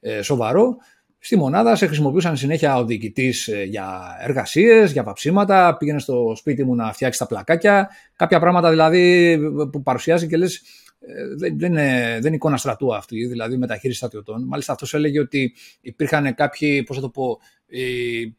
ε, 0.00 0.22
σοβαρό, 0.22 0.76
στη 1.18 1.36
μονάδα 1.36 1.76
σε 1.76 1.86
χρησιμοποιούσαν 1.86 2.36
συνέχεια 2.36 2.76
ο 2.76 2.84
διοικητής 2.84 3.50
για 3.66 4.16
εργασίες, 4.20 4.92
για 4.92 5.02
βαψίματα, 5.02 5.76
πήγαινε 5.76 5.98
στο 5.98 6.32
σπίτι 6.36 6.64
μου 6.64 6.74
να 6.74 6.92
φτιάξει 6.92 7.18
τα 7.18 7.26
πλακάκια, 7.26 7.90
κάποια 8.16 8.40
πράγματα 8.40 8.70
δηλαδή 8.70 9.38
που 9.72 9.82
παρουσιάζει 9.82 10.26
και 10.26 10.36
λες 10.36 10.62
ε, 11.00 11.36
δεν, 11.36 11.58
δεν, 11.58 11.70
είναι, 11.70 12.08
δεν 12.12 12.26
είναι 12.26 12.34
εικόνα 12.34 12.56
στρατού 12.56 12.94
αυτή, 12.94 13.26
δηλαδή 13.26 13.56
μεταχείριση 13.56 13.98
στρατιωτών. 13.98 14.44
Μάλιστα 14.46 14.72
αυτός 14.72 14.94
έλεγε 14.94 15.20
ότι 15.20 15.54
υπήρχαν 15.80 16.34
κάποιοι, 16.34 16.82
πώς 16.82 16.96
θα 16.96 17.02
το 17.02 17.08
πω, 17.08 17.38
οι, 17.66 18.22
ε, 18.22 18.32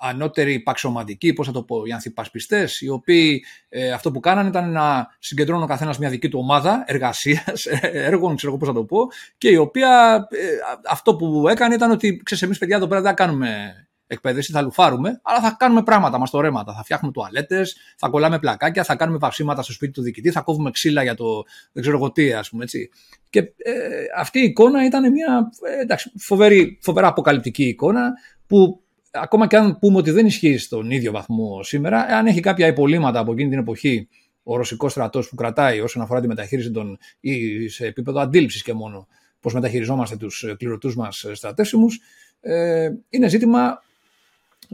ανώτεροι 0.00 0.52
υπαξιωματικοί, 0.52 1.32
πώς 1.32 1.46
θα 1.46 1.52
το 1.52 1.62
πω, 1.62 1.82
οι 1.84 1.92
ανθυπασπιστές, 1.92 2.80
οι 2.80 2.88
οποίοι 2.88 3.44
ε, 3.68 3.92
αυτό 3.92 4.10
που 4.10 4.20
κάνανε 4.20 4.48
ήταν 4.48 4.72
να 4.72 5.08
συγκεντρώνουν 5.18 5.62
ο 5.62 5.66
καθένας 5.66 5.98
μια 5.98 6.08
δική 6.08 6.28
του 6.28 6.38
ομάδα 6.38 6.84
εργασίας, 6.86 7.66
έργων, 7.80 8.36
ξέρω 8.36 8.52
εγώ 8.52 8.60
πώς 8.60 8.68
θα 8.68 8.74
το 8.74 8.84
πω, 8.84 8.98
και 9.38 9.48
η 9.48 9.56
οποία 9.56 10.14
ε, 10.30 10.46
αυτό 10.88 11.16
που 11.16 11.48
έκανε 11.48 11.74
ήταν 11.74 11.90
ότι, 11.90 12.20
ξέρεις, 12.24 12.42
εμείς 12.42 12.58
παιδιά 12.58 12.76
εδώ 12.76 12.86
πέρα 12.86 13.00
δεν 13.00 13.10
θα 13.10 13.16
κάνουμε 13.16 13.74
εκπαίδευση, 14.10 14.52
θα 14.52 14.62
λουφάρουμε, 14.62 15.20
αλλά 15.22 15.40
θα 15.40 15.56
κάνουμε 15.58 15.82
πράγματα 15.82 16.18
μας 16.18 16.30
το 16.30 16.40
ρέματα. 16.40 16.74
Θα 16.74 16.82
φτιάχνουμε 16.82 17.12
τουαλέτες, 17.12 17.76
θα 17.96 18.08
κολλάμε 18.08 18.38
πλακάκια, 18.38 18.84
θα 18.84 18.96
κάνουμε 18.96 19.18
βαψίματα 19.18 19.62
στο 19.62 19.72
σπίτι 19.72 19.92
του 19.92 20.02
διοικητή, 20.02 20.30
θα 20.30 20.40
κόβουμε 20.40 20.70
ξύλα 20.70 21.02
για 21.02 21.14
το 21.14 21.44
δεν 21.72 21.82
ξέρω 21.82 21.96
εγώ 21.96 22.12
τι, 22.12 22.32
ας 22.32 22.48
πούμε 22.48 22.64
έτσι. 22.64 22.90
Και 23.30 23.38
ε, 23.38 24.04
αυτή 24.16 24.38
η 24.38 24.42
εικόνα 24.42 24.84
ήταν 24.84 25.12
μια 25.12 25.50
ε, 25.76 25.80
εντάξει, 25.80 26.12
φοβερή, 26.18 26.78
φοβερά 26.82 27.06
αποκαλυπτική 27.06 27.64
εικόνα 27.64 28.12
που 28.46 28.82
ακόμα 29.10 29.46
και 29.46 29.56
αν 29.56 29.78
πούμε 29.78 29.96
ότι 29.96 30.10
δεν 30.10 30.26
ισχύει 30.26 30.58
στον 30.58 30.90
ίδιο 30.90 31.12
βαθμό 31.12 31.62
σήμερα, 31.62 32.00
αν 32.00 32.26
έχει 32.26 32.40
κάποια 32.40 32.66
υπολείμματα 32.66 33.18
από 33.18 33.32
εκείνη 33.32 33.50
την 33.50 33.58
εποχή 33.58 34.08
ο 34.42 34.56
ρωσικός 34.56 34.92
στρατός 34.92 35.28
που 35.28 35.34
κρατάει 35.34 35.80
όσον 35.80 36.02
αφορά 36.02 36.20
τη 36.20 36.26
μεταχείριση 36.26 36.70
των. 36.70 36.98
ή 37.20 37.68
σε 37.68 37.86
επίπεδο 37.86 38.20
αντίληψης 38.20 38.62
και 38.62 38.72
μόνο 38.72 39.06
πώς 39.40 39.54
μεταχειριζόμαστε 39.54 40.16
τους 40.16 40.44
κληρωτούς 40.56 40.96
μας 40.96 41.26
στρατεύσιμους, 41.32 42.00
ε, 42.40 42.90
είναι 43.08 43.28
ζήτημα 43.28 43.82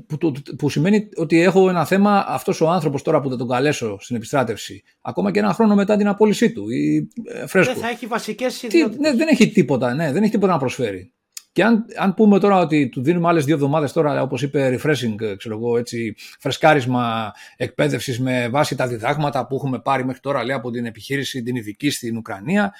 που, 0.06 0.18
που, 0.18 0.32
που 0.58 0.70
σημαίνει 0.70 1.08
ότι 1.16 1.40
έχω 1.40 1.68
ένα 1.68 1.84
θέμα 1.84 2.24
αυτός 2.28 2.60
ο 2.60 2.68
άνθρωπος 2.68 3.02
τώρα 3.02 3.20
που 3.20 3.30
θα 3.30 3.36
τον 3.36 3.48
καλέσω 3.48 3.96
στην 4.00 4.16
επιστράτευση, 4.16 4.82
ακόμα 5.00 5.30
και 5.30 5.38
ένα 5.38 5.52
χρόνο 5.52 5.74
μετά 5.74 5.96
την 5.96 6.08
απόλυσή 6.08 6.52
του 6.52 6.70
ή 6.70 7.08
ε, 7.24 7.46
φρέσκο. 7.46 7.72
Δεν 7.72 7.82
θα 7.82 7.88
έχει 7.88 8.06
βασικές 8.06 8.58
Τι, 8.58 8.78
ναι, 8.98 9.12
δεν 9.12 9.28
έχει 9.28 9.50
τίποτα, 9.50 9.94
ναι, 9.94 10.12
δεν 10.12 10.22
έχει 10.22 10.32
τίποτα 10.32 10.52
να 10.52 10.58
προσφέρει. 10.58 11.12
Και 11.56 11.64
αν, 11.64 11.84
αν 11.96 12.14
πούμε 12.14 12.38
τώρα 12.38 12.58
ότι 12.58 12.88
του 12.88 13.02
δίνουμε 13.02 13.28
άλλες 13.28 13.44
δύο 13.44 13.54
εβδομάδες 13.54 13.92
τώρα, 13.92 14.22
όπως 14.22 14.42
είπε, 14.42 14.78
refreshing, 14.80 15.36
ξέρω 15.36 15.56
εγώ, 15.56 15.78
έτσι, 15.78 16.14
φρεσκάρισμα 16.38 17.32
εκπαίδευσης 17.56 18.20
με 18.20 18.48
βάση 18.48 18.76
τα 18.76 18.86
διδάγματα 18.86 19.46
που 19.46 19.54
έχουμε 19.54 19.78
πάρει 19.78 20.04
μέχρι 20.04 20.20
τώρα 20.20 20.44
λέει, 20.44 20.56
από 20.56 20.70
την 20.70 20.86
επιχείρηση 20.86 21.42
την 21.42 21.56
ειδική 21.56 21.90
στην 21.90 22.16
Ουκρανία. 22.16 22.74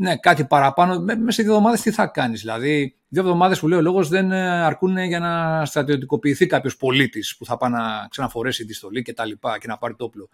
Ναι, 0.00 0.16
κάτι 0.16 0.44
παραπάνω. 0.44 1.00
Μέσα 1.00 1.30
σε 1.30 1.42
δύο 1.42 1.50
εβδομάδες 1.50 1.80
τι 1.80 1.90
θα 1.90 2.06
κάνεις. 2.06 2.40
Δηλαδή, 2.40 2.96
δύο 3.08 3.22
εβδομάδες 3.22 3.60
που 3.60 3.68
λέει 3.68 3.78
ο 3.78 3.82
λόγος 3.82 4.08
δεν 4.08 4.32
αρκούν 4.32 4.98
για 4.98 5.18
να 5.18 5.64
στρατιωτικοποιηθεί 5.64 6.46
κάποιος 6.46 6.76
πολίτης 6.76 7.36
που 7.36 7.44
θα 7.44 7.56
πάει 7.56 7.70
να 7.70 8.06
ξαναφορέσει 8.10 8.64
τη 8.64 8.74
στολή 8.74 9.02
και 9.02 9.12
τα 9.12 9.24
λοιπά 9.24 9.58
και 9.58 9.66
να 9.66 9.78
πάρει 9.78 9.94
το 9.94 10.04
όπλο. 10.04 10.28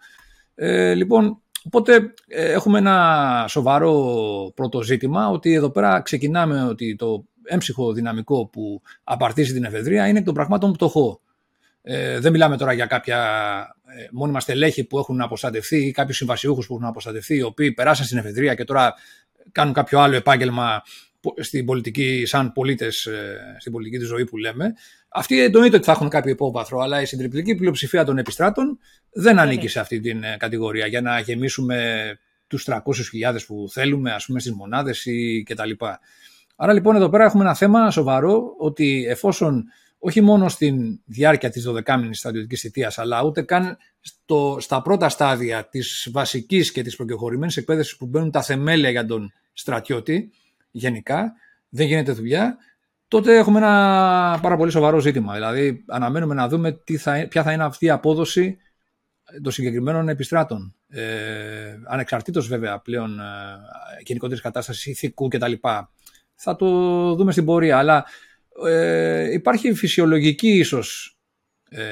Ε, 0.55 0.93
λοιπόν, 0.93 1.41
Οπότε 1.63 2.13
ε, 2.27 2.51
έχουμε 2.51 2.77
ένα 2.77 3.45
σοβαρό 3.47 4.51
πρώτο 4.55 4.81
ζήτημα 4.81 5.29
ότι 5.29 5.53
εδώ 5.53 5.69
πέρα 5.69 6.01
ξεκινάμε 6.01 6.63
ότι 6.63 6.95
το 6.95 7.25
έμψυχο 7.43 7.93
δυναμικό 7.93 8.47
που 8.47 8.81
απαρτίζει 9.03 9.53
την 9.53 9.63
εφεδρεία 9.63 10.07
είναι 10.07 10.19
εκ 10.19 10.25
των 10.25 10.33
πραγμάτων 10.33 10.73
πτωχό. 10.73 11.21
Ε, 11.81 12.19
δεν 12.19 12.31
μιλάμε 12.31 12.57
τώρα 12.57 12.73
για 12.73 12.85
κάποια 12.85 13.19
ε, 13.85 14.07
μόνιμα 14.11 14.39
στελέχη 14.39 14.83
που 14.83 14.97
έχουν 14.97 15.21
αποστατευτεί 15.21 15.77
ή 15.77 15.91
κάποιους 15.91 16.17
συμβασιούχους 16.17 16.67
που 16.67 16.73
έχουν 16.73 16.85
αποστατευτεί, 16.85 17.35
οι 17.35 17.41
οποίοι 17.41 17.71
περάσαν 17.71 18.05
στην 18.05 18.17
εφεδρεία 18.17 18.55
και 18.55 18.63
τώρα 18.63 18.93
κάνουν 19.51 19.73
κάποιο 19.73 19.99
άλλο 19.99 20.15
επάγγελμα 20.15 20.81
στην 21.37 21.65
πολιτική, 21.65 22.23
σαν 22.25 22.51
πολίτες 22.51 23.07
στην 23.57 23.71
πολιτική 23.71 23.97
της 23.97 24.07
ζωή 24.07 24.25
που 24.25 24.37
λέμε. 24.37 24.73
Αυτοί 25.09 25.43
εννοείται 25.43 25.75
ότι 25.75 25.85
θα 25.85 25.91
έχουν 25.91 26.09
κάποιο 26.09 26.31
υπόβαθρο, 26.31 26.79
αλλά 26.79 27.01
η 27.01 27.05
συντριπτική 27.05 27.55
πλειοψηφία 27.55 28.05
των 28.05 28.17
επιστράτων 28.17 28.79
δεν 29.11 29.39
ανήκει 29.39 29.67
σε 29.67 29.79
αυτή 29.79 29.99
την 29.99 30.23
κατηγορία 30.37 30.87
για 30.87 31.01
να 31.01 31.19
γεμίσουμε 31.19 32.19
τους 32.47 32.67
300.000 32.69 32.81
που 33.47 33.67
θέλουμε, 33.71 34.11
ας 34.11 34.25
πούμε, 34.25 34.39
στις 34.39 34.51
μονάδες 34.51 35.05
ή 35.05 35.43
κτλ. 35.43 35.69
Άρα 36.63 36.73
λοιπόν 36.73 36.95
εδώ 36.95 37.09
πέρα 37.09 37.23
έχουμε 37.23 37.43
ένα 37.43 37.55
θέμα 37.55 37.91
σοβαρό 37.91 38.55
ότι 38.57 39.05
εφόσον 39.09 39.63
όχι 39.99 40.21
μόνο 40.21 40.49
στην 40.49 40.99
διάρκεια 41.05 41.49
της 41.49 41.67
12μηνης 41.69 42.09
στρατιωτικής 42.11 42.61
θητείας, 42.61 42.97
αλλά 42.97 43.23
ούτε 43.23 43.41
καν 43.41 43.77
στο, 43.99 44.57
στα 44.59 44.81
πρώτα 44.81 45.09
στάδια 45.09 45.67
της 45.69 46.09
βασικής 46.11 46.71
και 46.71 46.81
της 46.81 46.95
προκεχωρημένης 46.95 47.57
εκπαίδευσης 47.57 47.97
που 47.97 48.05
μπαίνουν 48.05 48.31
τα 48.31 48.41
θεμέλια 48.41 48.89
για 48.89 49.05
τον 49.05 49.33
στρατιώτη 49.53 50.31
γενικά, 50.71 51.33
δεν 51.69 51.87
γίνεται 51.87 52.11
δουλειά, 52.11 52.57
τότε 53.07 53.37
έχουμε 53.37 53.57
ένα 53.57 54.39
πάρα 54.41 54.57
πολύ 54.57 54.71
σοβαρό 54.71 54.99
ζήτημα. 54.99 55.33
Δηλαδή, 55.33 55.83
αναμένουμε 55.87 56.33
να 56.33 56.47
δούμε 56.47 56.71
τι 56.71 56.97
θα, 56.97 57.27
ποια 57.29 57.43
θα 57.43 57.51
είναι 57.51 57.63
αυτή 57.63 57.85
η 57.85 57.89
απόδοση 57.89 58.57
των 59.43 59.51
συγκεκριμένων 59.51 60.09
επιστράτων. 60.09 60.75
Ε, 60.87 61.03
ανεξαρτήτως 61.87 62.47
βέβαια 62.47 62.79
πλέον 62.79 63.19
ε, 63.19 63.23
γενικότερης 64.03 64.41
κατάστασης 64.43 64.85
ηθικού 64.85 65.27
κτλ. 65.27 65.53
Θα 66.43 66.55
το 66.55 66.67
δούμε 67.15 67.31
στην 67.31 67.45
πορεία, 67.45 67.77
αλλά 67.77 68.05
ε, 68.67 69.33
υπάρχει 69.33 69.73
φυσιολογική 69.73 70.49
ίσως, 70.49 71.17
ε, 71.69 71.83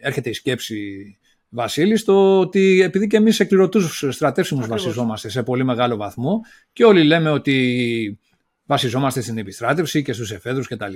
έρχεται 0.00 0.30
η 0.30 0.32
σκέψη 0.32 1.18
Βασίλης, 1.48 2.04
το 2.04 2.38
ότι 2.38 2.82
επειδή 2.82 3.06
και 3.06 3.16
εμείς 3.16 3.40
εκκληρωτούς 3.40 4.04
στρατεύσιμους 4.08 4.66
βασιζόμαστε 4.66 5.28
σε 5.28 5.42
πολύ 5.42 5.64
μεγάλο 5.64 5.96
βαθμό 5.96 6.40
και 6.72 6.84
όλοι 6.84 7.04
λέμε 7.04 7.30
ότι 7.30 8.18
βασιζόμαστε 8.64 9.20
στην 9.20 9.38
επιστράτευση 9.38 10.02
και 10.02 10.12
στους 10.12 10.30
εφέδρους 10.30 10.68
κτλ. 10.68 10.94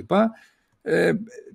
Ε, 0.81 1.13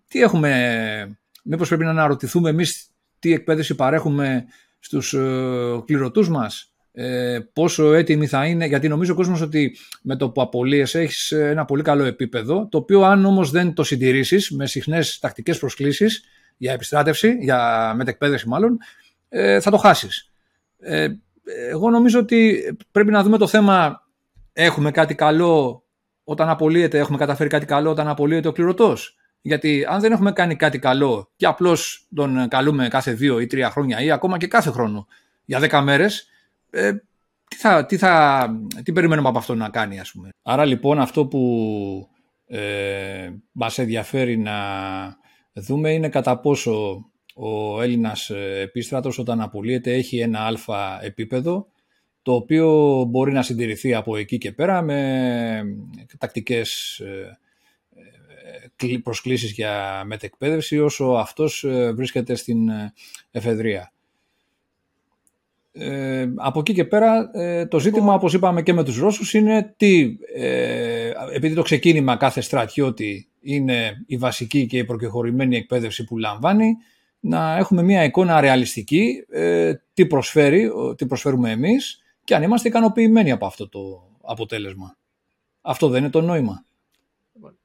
τι 0.09 0.21
έχουμε, 0.21 1.19
μήπως 1.45 1.69
πρέπει 1.69 1.85
να 1.85 1.91
αναρωτηθούμε 1.91 2.51
εμείς 2.51 2.91
τι 3.19 3.33
εκπαίδευση 3.33 3.75
παρέχουμε 3.75 4.45
στους 4.79 5.15
ε, 5.15 5.83
κληρωτούς 5.85 6.29
μας; 6.29 6.73
Ε, 6.99 7.39
πόσο 7.53 7.93
έτοιμοι 7.93 8.27
θα 8.27 8.47
είναι, 8.47 8.67
γιατί 8.67 8.89
νομίζω 8.89 9.13
ο 9.13 9.17
κόσμος 9.17 9.41
ότι 9.41 9.77
με 10.03 10.17
το 10.17 10.31
που 10.31 10.41
απολύεσαι 10.41 11.01
έχεις 11.01 11.33
ένα 11.33 11.65
πολύ 11.65 11.83
καλό 11.83 12.05
επίπεδο, 12.05 12.69
το 12.71 12.79
οποίο 12.79 13.03
αν 13.03 13.25
όμως 13.25 13.51
δεν 13.51 13.75
το 13.75 13.85
συντηρήσεις 13.85 14.51
με 14.51 14.67
συχνές 14.67 15.19
τακτικές 15.19 15.59
προσκλήσεις 15.59 16.25
για 16.57 16.73
επιστράτευση, 16.73 17.37
για 17.41 17.93
μετεκπαίδευση 17.97 18.49
μάλλον, 18.49 18.79
ε, 19.29 19.61
θα 19.61 19.71
το 19.71 19.77
χάσεις. 19.77 20.33
Ε, 20.79 21.09
εγώ 21.71 21.91
νομίζω 21.91 22.19
ότι 22.19 22.63
πρέπει 22.91 23.11
να 23.11 23.23
δούμε 23.23 23.39
το 23.39 23.47
θέμα 23.47 24.07
έχουμε 24.53 24.91
κάτι 24.91 25.15
καλό 25.15 25.85
όταν 26.25 26.49
απολύεται, 26.49 26.99
έχουμε 26.99 27.19
καταφέρει 27.19 27.49
κάτι 27.49 27.67
καλό 27.67 27.91
όταν 27.91 28.09
απολύεται 28.09 28.49
ο 28.49 28.53
κληρωτός. 28.53 29.17
Γιατί 29.41 29.87
αν 29.89 30.01
δεν 30.01 30.13
έχουμε 30.13 30.33
κάνει 30.33 30.57
κάτι 30.57 30.79
καλό 30.79 31.33
και 31.37 31.47
απλώς 31.47 32.07
τον 32.15 32.49
καλούμε 32.49 32.89
κάθε 32.89 33.13
δύο 33.13 33.41
ή 33.41 33.47
τρία 33.47 33.71
χρόνια 33.71 34.01
ή 34.01 34.11
ακόμα 34.11 34.39
και 34.39 34.47
κάθε 34.47 34.71
χρόνο 34.71 35.07
για 35.45 35.59
δέκα 35.59 35.81
μέρες, 35.81 36.31
ε, 36.71 36.93
τι, 37.49 37.57
θα, 37.57 37.87
τι, 37.87 37.97
θα, 37.97 38.49
τι 38.83 38.93
περιμένουμε 38.93 39.29
από 39.29 39.39
αυτό 39.39 39.55
να 39.55 39.69
κάνει 39.69 40.01
ας 40.01 40.13
πούμε. 40.13 40.29
Άρα 40.43 40.65
λοιπόν 40.65 40.99
αυτό 40.99 41.27
που 41.27 42.09
ε, 42.47 43.31
μας 43.53 43.79
ενδιαφέρει 43.79 44.37
να 44.39 44.57
δούμε 45.53 45.93
είναι 45.93 46.09
κατά 46.09 46.41
πόσο 46.41 47.05
ο 47.39 47.83
Έλληνας 47.83 48.31
ε, 48.31 48.61
επίστρατος 48.61 49.19
όταν 49.19 49.41
απολύεται 49.41 49.95
έχει 49.95 50.19
ένα 50.19 50.41
αλφα 50.41 51.05
επίπεδο 51.05 51.67
το 52.23 52.35
οποίο 52.35 53.03
μπορεί 53.09 53.33
να 53.33 53.43
συντηρηθεί 53.43 53.95
από 53.95 54.17
εκεί 54.17 54.39
και 54.39 54.53
πέρα 54.53 54.83
με 54.83 55.63
τακτικές 56.19 56.99
ε, 56.99 57.39
ε, 58.87 58.99
προσκλήσεις 58.99 59.53
για 59.53 60.03
μετεκπαίδευση 60.07 60.79
όσο 60.79 61.05
αυτός 61.05 61.65
βρίσκεται 61.95 62.35
στην 62.35 62.69
εφεδρεία. 63.31 63.93
Ε, 65.79 66.33
από 66.37 66.61
εκεί 66.61 66.73
και 66.73 66.85
πέρα 66.85 67.31
το 67.69 67.79
ζήτημα, 67.79 68.15
όπως 68.15 68.35
είπαμε 68.35 68.63
και 68.63 68.73
με 68.73 68.85
τους 68.85 68.99
Ρώσους, 68.99 69.35
είναι 69.35 69.75
τι, 69.77 70.17
επειδή 71.33 71.55
το 71.55 71.63
ξεκίνημα 71.63 72.17
κάθε 72.17 72.41
στρατιώτη 72.41 73.29
είναι 73.41 74.05
η 74.07 74.17
βασική 74.17 74.67
και 74.67 74.79
η 74.79 74.85
προκεχωρημένη 74.85 75.57
εκπαίδευση 75.57 76.05
που 76.05 76.19
λαμβάνει, 76.19 76.77
να 77.21 77.57
έχουμε 77.57 77.83
μια 77.83 78.05
εικόνα 78.05 78.41
ρεαλιστική, 78.41 79.27
ε, 79.29 79.75
τι 79.95 80.07
προσφέρει, 80.07 80.71
τι 80.97 81.07
προσφέρουμε 81.07 81.51
εμείς 81.51 82.03
και 82.25 82.35
αν 82.35 82.43
είμαστε 82.43 82.69
ικανοποιημένοι 82.69 83.31
από 83.31 83.47
αυτό 83.47 83.69
το 83.69 84.11
αποτέλεσμα. 84.23 84.97
Αυτό 85.61 85.89
δεν 85.89 86.03
είναι 86.03 86.11
το 86.11 86.21
νόημα. 86.21 86.65
Λοιπόν, 87.35 87.59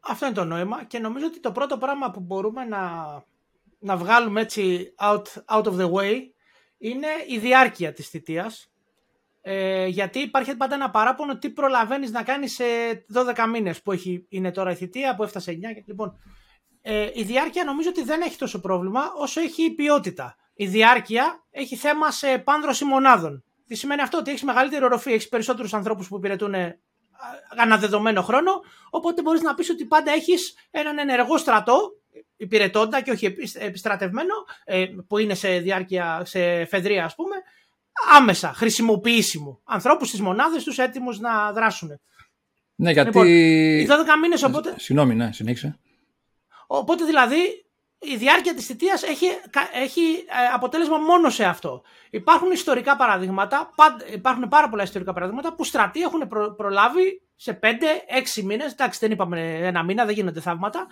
αυτό 0.00 0.26
είναι 0.26 0.34
το 0.34 0.44
νόημα 0.44 0.84
και 0.84 0.98
νομίζω 0.98 1.26
ότι 1.26 1.40
το 1.40 1.52
πρώτο 1.52 1.78
πράγμα 1.78 2.10
που 2.10 2.20
μπορούμε 2.20 2.64
να, 2.64 2.80
να 3.78 3.96
βγάλουμε 3.96 4.40
έτσι 4.40 4.94
out, 5.00 5.22
out 5.48 5.64
of 5.64 5.76
the 5.76 5.90
way 5.90 6.14
είναι 6.78 7.08
η 7.26 7.38
διάρκεια 7.38 7.92
της 7.92 8.08
θητείας. 8.08 8.70
Ε, 9.42 9.86
γιατί 9.86 10.18
υπάρχει 10.18 10.56
πάντα 10.56 10.74
ένα 10.74 10.90
παράπονο 10.90 11.38
τι 11.38 11.50
προλαβαίνεις 11.50 12.10
να 12.10 12.22
κάνεις 12.22 12.54
σε 12.54 12.64
12 13.14 13.46
μήνες 13.50 13.82
που 13.82 13.92
έχει, 13.92 14.26
είναι 14.28 14.50
τώρα 14.50 14.70
η 14.70 14.74
θητεία 14.74 15.14
που 15.14 15.22
έφτασε 15.22 15.52
9. 15.52 15.54
Λοιπόν, 15.86 16.18
ε, 16.82 17.10
η 17.14 17.22
διάρκεια 17.22 17.64
νομίζω 17.64 17.88
ότι 17.88 18.02
δεν 18.02 18.20
έχει 18.20 18.36
τόσο 18.38 18.60
πρόβλημα 18.60 19.12
όσο 19.16 19.40
έχει 19.40 19.62
η 19.62 19.74
ποιότητα. 19.74 20.36
Η 20.54 20.66
διάρκεια 20.66 21.44
έχει 21.50 21.76
θέμα 21.76 22.10
σε 22.10 22.38
πάνδρωση 22.38 22.84
μονάδων. 22.84 23.44
Τι 23.66 23.74
σημαίνει 23.74 24.02
αυτό, 24.02 24.18
ότι 24.18 24.30
έχεις 24.30 24.42
μεγαλύτερη 24.42 24.84
οροφή, 24.84 25.12
έχεις 25.12 25.28
περισσότερους 25.28 25.74
ανθρώπους 25.74 26.08
που 26.08 26.16
υπηρετούν 26.16 26.54
ένα 27.62 27.76
δεδομένο 27.78 28.22
χρόνο. 28.22 28.50
Οπότε 28.90 29.22
μπορείς 29.22 29.40
να 29.40 29.54
πεις 29.54 29.70
ότι 29.70 29.84
πάντα 29.84 30.12
έχεις 30.12 30.54
έναν 30.70 30.98
ενεργό 30.98 31.38
στρατό, 31.38 31.78
υπηρετώντα 32.36 33.00
και 33.00 33.10
όχι 33.10 33.36
επιστρατευμένο, 33.54 34.34
ε, 34.64 34.86
που 35.08 35.18
είναι 35.18 35.34
σε 35.34 35.58
διάρκεια, 35.58 36.22
σε 36.24 36.64
φεδρία 36.64 37.04
ας 37.04 37.14
πούμε, 37.14 37.36
άμεσα 38.16 38.52
χρησιμοποιήσιμο. 38.52 39.60
Ανθρώπους 39.64 40.08
στις 40.08 40.20
μονάδες 40.20 40.64
τους 40.64 40.78
έτοιμους 40.78 41.18
να 41.18 41.52
δράσουν. 41.52 42.00
Ναι, 42.74 42.90
γιατί. 42.90 43.08
Λοιπόν, 43.08 43.26
οι 43.26 43.86
12 43.86 44.16
μήνες 44.20 44.42
οπότε. 44.42 44.74
Συγγνώμη, 44.78 45.14
ναι, 45.14 45.32
συνέχισε. 45.32 45.78
Οπότε 46.66 47.04
δηλαδή 47.04 47.66
η 47.98 48.16
διάρκεια 48.16 48.54
της 48.54 48.66
θητείας 48.66 49.02
έχει, 49.02 49.26
έχει 49.74 50.00
ε, 50.00 50.54
αποτέλεσμα 50.54 50.98
μόνο 50.98 51.30
σε 51.30 51.44
αυτό. 51.44 51.82
Υπάρχουν 52.10 52.50
ιστορικά 52.50 52.96
παραδείγματα, 52.96 53.70
υπάρχουν 54.12 54.48
πάρα 54.48 54.68
πολλά 54.68 54.82
ιστορικά 54.82 55.12
παραδείγματα 55.12 55.54
που 55.54 55.64
στρατοί 55.64 56.00
έχουν 56.00 56.28
προλάβει 56.56 57.22
σε 57.36 57.58
5-6 57.62 58.42
μήνες, 58.42 58.72
εντάξει 58.72 58.98
δεν 58.98 59.10
είπαμε 59.10 59.58
ένα 59.62 59.82
μήνα, 59.82 60.04
δεν 60.04 60.14
γίνονται 60.14 60.40
θαύματα, 60.40 60.86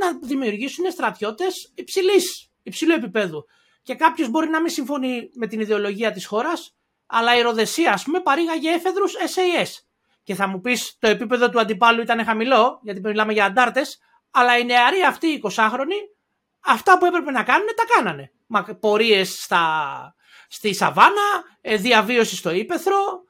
να 0.00 0.18
δημιουργήσουν 0.22 0.90
στρατιώτες 0.90 1.72
υψηλής, 1.74 2.50
υψηλού 2.62 2.92
επίπεδου. 2.92 3.46
Και 3.82 3.94
κάποιος 3.94 4.28
μπορεί 4.28 4.48
να 4.48 4.60
μην 4.60 4.70
συμφωνεί 4.70 5.30
με 5.34 5.46
την 5.46 5.60
ιδεολογία 5.60 6.12
της 6.12 6.26
χώρας, 6.26 6.76
αλλά 7.06 7.36
η 7.36 7.40
Ροδεσία, 7.40 7.92
ας 7.92 8.02
πούμε, 8.02 8.20
παρήγαγε 8.20 8.70
έφεδρους 8.70 9.14
SAS. 9.14 9.68
Και 10.22 10.34
θα 10.34 10.46
μου 10.46 10.60
πεις 10.60 10.96
το 10.98 11.08
επίπεδο 11.08 11.50
του 11.50 11.60
αντιπάλου 11.60 12.00
ήταν 12.00 12.24
χαμηλό, 12.24 12.80
γιατί 12.82 13.00
μιλάμε 13.00 13.32
για 13.32 13.44
αντάρτες, 13.44 13.98
αλλά 14.30 14.58
οι 14.58 14.64
νεαροί 14.64 15.02
αυτοί 15.02 15.26
οι 15.26 15.40
20χρονοι, 15.44 16.00
αυτά 16.60 16.98
που 16.98 17.04
έπρεπε 17.04 17.30
να 17.30 17.42
κάνουν 17.42 17.66
τα 17.76 17.84
κάνανε. 17.94 18.32
Πορείες 18.80 19.48
στη 20.48 20.74
Σαβάνα, 20.74 21.44
ε, 21.60 21.76
διαβίωση 21.76 22.36
στο 22.36 22.50
Ήπεθρο, 22.50 23.26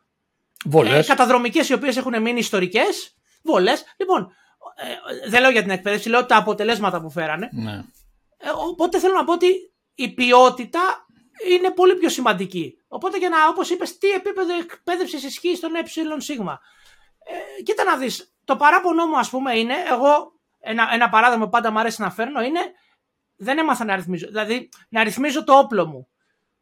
Βολές. 0.65 1.05
Ε, 1.05 1.09
καταδρομικές 1.09 1.69
οι 1.69 1.73
οποίες 1.73 1.97
έχουν 1.97 2.23
μείνει 2.23 2.39
ιστορικές, 2.39 3.17
βολές. 3.43 3.85
Λοιπόν, 3.97 4.33
ε, 4.81 5.29
δεν 5.29 5.41
λέω 5.41 5.51
για 5.51 5.63
την 5.63 5.71
εκπαίδευση, 5.71 6.09
λέω 6.09 6.27
τα 6.27 6.37
αποτελέσματα 6.37 7.01
που 7.01 7.11
φέρανε. 7.11 7.49
Ναι. 7.53 7.73
Ε, 8.39 8.49
οπότε 8.69 8.99
θέλω 8.99 9.15
να 9.15 9.25
πω 9.25 9.33
ότι 9.33 9.47
η 9.95 10.15
ποιότητα 10.15 10.81
είναι 11.51 11.71
πολύ 11.71 11.95
πιο 11.95 12.09
σημαντική. 12.09 12.75
Οπότε 12.89 13.19
για 13.19 13.29
να, 13.29 13.49
όπως 13.49 13.71
είπες, 13.71 13.99
τι 13.99 14.11
επίπεδο 14.11 14.55
εκπαίδευσης 14.55 15.25
ισχύει 15.25 15.57
στον 15.57 15.75
ε 15.75 15.79
Ε, 15.79 17.63
κοίτα 17.63 17.85
να 17.85 17.97
δεις, 17.97 18.35
το 18.45 18.57
παράπονο 18.57 19.07
μου 19.07 19.19
ας 19.19 19.31
πούμε 19.31 19.59
είναι, 19.59 19.75
εγώ 19.91 20.33
ένα, 20.59 20.89
ένα 20.93 21.09
παράδειγμα 21.09 21.45
που 21.45 21.51
πάντα 21.51 21.71
μου 21.71 21.79
αρέσει 21.79 22.01
να 22.01 22.11
φέρνω 22.11 22.43
είναι 22.43 22.61
δεν 23.37 23.59
έμαθα 23.59 23.85
να 23.85 23.93
αριθμίζω. 23.93 24.27
Δηλαδή, 24.27 24.69
να 24.89 25.01
αριθμίζω 25.01 25.45
το 25.45 25.59
όπλο 25.59 25.87
μου. 25.87 26.09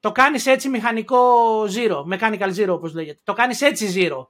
Το 0.01 0.13
κάνεις 0.13 0.47
έτσι 0.47 0.69
μηχανικό 0.69 1.19
zero, 1.63 2.05
mechanical 2.13 2.55
zero 2.57 2.69
όπως 2.69 2.95
λέγεται. 2.95 3.21
Το 3.25 3.33
κάνεις 3.33 3.61
έτσι 3.61 3.93
zero. 3.97 4.27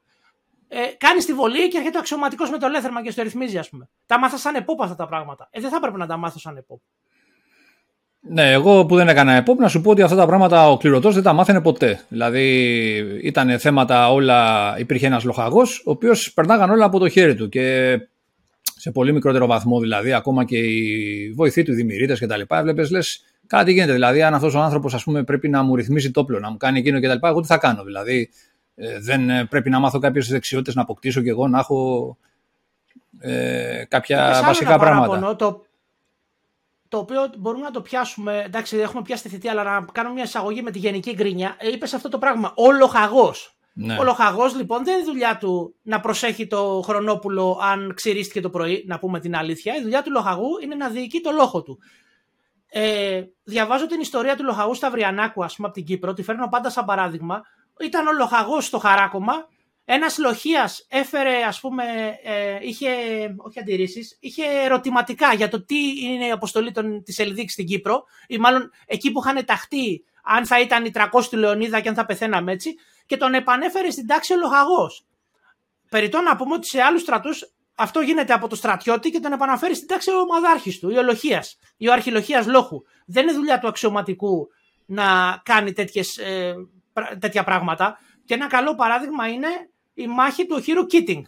Ε, 0.68 0.78
κάνεις 0.98 1.24
τη 1.26 1.32
βολή 1.32 1.68
και 1.68 1.76
έρχεται 1.76 1.96
ο 1.96 2.00
αξιωματικός 2.00 2.50
με 2.50 2.58
το 2.58 2.68
λέθερμα 2.68 3.02
και 3.02 3.10
στο 3.10 3.22
ρυθμίζει, 3.22 3.58
ας 3.58 3.68
πούμε. 3.68 3.88
Τα 4.06 4.18
μάθα 4.18 4.36
σαν 4.36 4.54
επόπ 4.54 4.82
αυτά 4.82 4.94
τα 4.94 5.06
πράγματα. 5.06 5.48
Ε, 5.50 5.60
δεν 5.60 5.70
θα 5.70 5.76
έπρεπε 5.76 5.96
να 5.96 6.06
τα 6.06 6.16
μάθω 6.16 6.38
σαν 6.38 6.56
επόπ. 6.56 6.80
Ναι, 8.28 8.52
εγώ 8.52 8.86
που 8.86 8.96
δεν 8.96 9.08
έκανα 9.08 9.32
επόπ, 9.32 9.60
να 9.60 9.68
σου 9.68 9.80
πω 9.80 9.90
ότι 9.90 10.02
αυτά 10.02 10.16
τα 10.16 10.26
πράγματα 10.26 10.70
ο 10.70 10.76
κληρωτό 10.76 11.10
δεν 11.10 11.22
τα 11.22 11.32
μάθαινε 11.32 11.60
ποτέ. 11.60 12.00
Δηλαδή, 12.08 12.48
ήταν 13.22 13.58
θέματα 13.58 14.12
όλα. 14.12 14.74
Υπήρχε 14.78 15.06
ένας 15.06 15.24
λοχαγός, 15.24 15.82
ο 15.86 15.90
οποίος 15.90 16.32
περνάγαν 16.32 16.70
όλα 16.70 16.84
από 16.84 16.98
το 16.98 17.08
χέρι 17.08 17.34
του. 17.34 17.48
Και 17.48 17.98
σε 18.62 18.90
πολύ 18.90 19.12
μικρότερο 19.12 19.46
βαθμό 19.46 19.80
δηλαδή, 19.80 20.12
ακόμα 20.12 20.44
και 20.44 20.58
οι 20.58 21.32
βοηθοί 21.36 21.62
του, 21.62 21.72
οι 21.72 21.74
δημιουργήτε 21.74 22.14
κτλ. 22.14 22.40
Βλέπεις, 22.62 22.90
λες, 22.90 23.24
κάτι 23.46 23.72
γίνεται. 23.72 23.92
Δηλαδή, 23.92 24.22
αν 24.22 24.34
αυτός 24.34 24.54
ο 24.54 24.60
άνθρωπος 24.60 25.06
πρέπει 25.24 25.48
να 25.48 25.62
μου 25.62 25.76
ρυθμίσει 25.76 26.10
το 26.10 26.20
όπλο, 26.20 26.38
να 26.38 26.50
μου 26.50 26.56
κάνει 26.56 26.78
εκείνο 26.78 27.00
κτλ., 27.00 27.26
εγώ 27.26 27.40
τι 27.40 27.46
θα 27.46 27.58
κάνω. 27.58 27.84
Δηλαδή, 27.84 28.30
ε, 28.76 29.00
δεν 29.00 29.30
ε, 29.30 29.44
πρέπει 29.44 29.70
να 29.70 29.78
μάθω 29.78 29.98
κάποιες 29.98 30.28
δεξιότητες 30.28 30.74
να 30.74 30.82
αποκτήσω 30.82 31.22
και 31.22 31.30
εγώ 31.30 31.48
να 31.48 31.58
έχω 31.58 32.16
ε, 33.18 33.84
κάποια 33.88 34.42
βασικά 34.44 34.78
πράγματα. 34.78 35.36
το, 35.36 35.66
το 36.88 36.98
οποίο 36.98 37.30
μπορούμε 37.38 37.64
να 37.64 37.70
το 37.70 37.80
πιάσουμε. 37.80 38.42
Εντάξει, 38.46 38.76
έχουμε 38.76 39.02
πιάσει 39.02 39.22
τη 39.22 39.28
θητεία, 39.28 39.50
αλλά 39.50 39.62
να 39.62 39.86
κάνουμε 39.92 40.14
μια 40.14 40.24
εισαγωγή 40.24 40.62
με 40.62 40.70
τη 40.70 40.78
γενική 40.78 41.12
γκρίνια. 41.12 41.56
Ε, 41.58 41.68
Είπες 41.68 41.94
αυτό 41.94 42.08
το 42.08 42.18
πράγμα. 42.18 42.52
Ο 42.56 42.72
λοχαγό. 42.72 43.34
Ναι. 43.72 43.98
Ο 43.98 44.04
λοχαγό 44.04 44.44
λοιπόν 44.56 44.84
δεν 44.84 44.94
είναι 44.94 45.04
δουλειά 45.04 45.36
του 45.36 45.74
να 45.82 46.00
προσέχει 46.00 46.46
το 46.46 46.82
χρονόπουλο 46.84 47.60
αν 47.62 47.92
ξυρίστηκε 47.94 48.40
το 48.40 48.50
πρωί, 48.50 48.84
να 48.86 48.98
πούμε 48.98 49.20
την 49.20 49.36
αλήθεια. 49.36 49.76
Η 49.76 49.82
δουλειά 49.82 50.02
του 50.02 50.10
λοχαγού 50.10 50.48
είναι 50.62 50.74
να 50.74 50.88
διοικεί 50.88 51.20
το 51.20 51.30
λόχο 51.30 51.62
του. 51.62 51.78
Ε, 52.68 53.22
διαβάζω 53.44 53.86
την 53.86 54.00
ιστορία 54.00 54.36
του 54.36 54.44
λοχαγού 54.44 54.74
Σταυριανάκου, 54.74 55.44
ας 55.44 55.56
πούμε, 55.56 55.68
από 55.68 55.76
την 55.76 55.86
Κύπρο, 55.86 56.12
τη 56.12 56.22
φέρνω 56.22 56.48
πάντα 56.48 56.70
σαν 56.70 56.84
παράδειγμα. 56.84 57.42
Ήταν 57.80 58.06
ο 58.06 58.12
λοχαγός 58.12 58.66
στο 58.66 58.78
χαράκομα. 58.78 59.48
Ένας 59.84 60.18
λοχεία 60.18 60.70
έφερε, 60.88 61.42
ας 61.42 61.60
πούμε, 61.60 61.84
ε, 62.22 62.58
είχε, 62.60 62.88
όχι 63.36 63.60
αντιρρήσεις, 63.60 64.16
είχε 64.20 64.44
ερωτηματικά 64.44 65.34
για 65.34 65.48
το 65.48 65.64
τι 65.64 66.04
είναι 66.04 66.26
η 66.26 66.30
αποστολή 66.30 66.72
της 67.04 67.18
Ελδίκη 67.18 67.50
στην 67.50 67.66
Κύπρο, 67.66 68.04
ή 68.26 68.38
μάλλον 68.38 68.70
εκεί 68.86 69.12
που 69.12 69.20
είχαν 69.24 69.44
ταχθεί, 69.44 70.04
αν 70.24 70.46
θα 70.46 70.60
ήταν 70.60 70.84
η 70.84 70.90
300 70.90 71.28
του 71.30 71.36
Λεωνίδα 71.36 71.80
και 71.80 71.88
αν 71.88 71.94
θα 71.94 72.06
πεθαίναμε 72.06 72.52
έτσι 72.52 72.74
και 73.06 73.16
τον 73.16 73.34
επανέφερε 73.34 73.90
στην 73.90 74.06
τάξη 74.06 74.32
ο 74.32 74.36
λοχαγός. 74.36 75.06
Περιτώ 75.88 76.20
να 76.20 76.36
πούμε 76.36 76.54
ότι 76.54 76.68
σε 76.68 76.80
άλλους 76.80 77.00
στρατούς 77.00 77.50
αυτό 77.76 78.00
γίνεται 78.00 78.32
από 78.32 78.48
το 78.48 78.56
στρατιώτη 78.56 79.10
και 79.10 79.20
τον 79.20 79.32
επαναφέρει 79.32 79.74
στην 79.74 79.88
τάξη 79.88 80.10
ο 80.10 80.18
ομαδάρχη 80.18 80.78
του, 80.78 80.90
ή 80.90 80.96
ο 80.96 81.02
λοχεία, 81.02 81.44
ή 81.76 81.88
ο 81.88 81.92
αρχιλοχεία 81.92 82.44
λόχου. 82.46 82.82
Δεν 83.06 83.22
είναι 83.22 83.32
δουλειά 83.32 83.58
του 83.58 83.68
αξιωματικού 83.68 84.48
να 84.86 85.40
κάνει 85.44 85.72
τέτοιες, 85.72 86.18
ε, 86.18 86.54
τέτοια 87.18 87.44
πράγματα. 87.44 87.98
Και 88.24 88.34
ένα 88.34 88.46
καλό 88.46 88.74
παράδειγμα 88.74 89.28
είναι 89.28 89.48
η 89.94 90.06
μάχη 90.06 90.46
του 90.46 90.64
Hero 90.66 90.94
Kitting. 90.94 91.22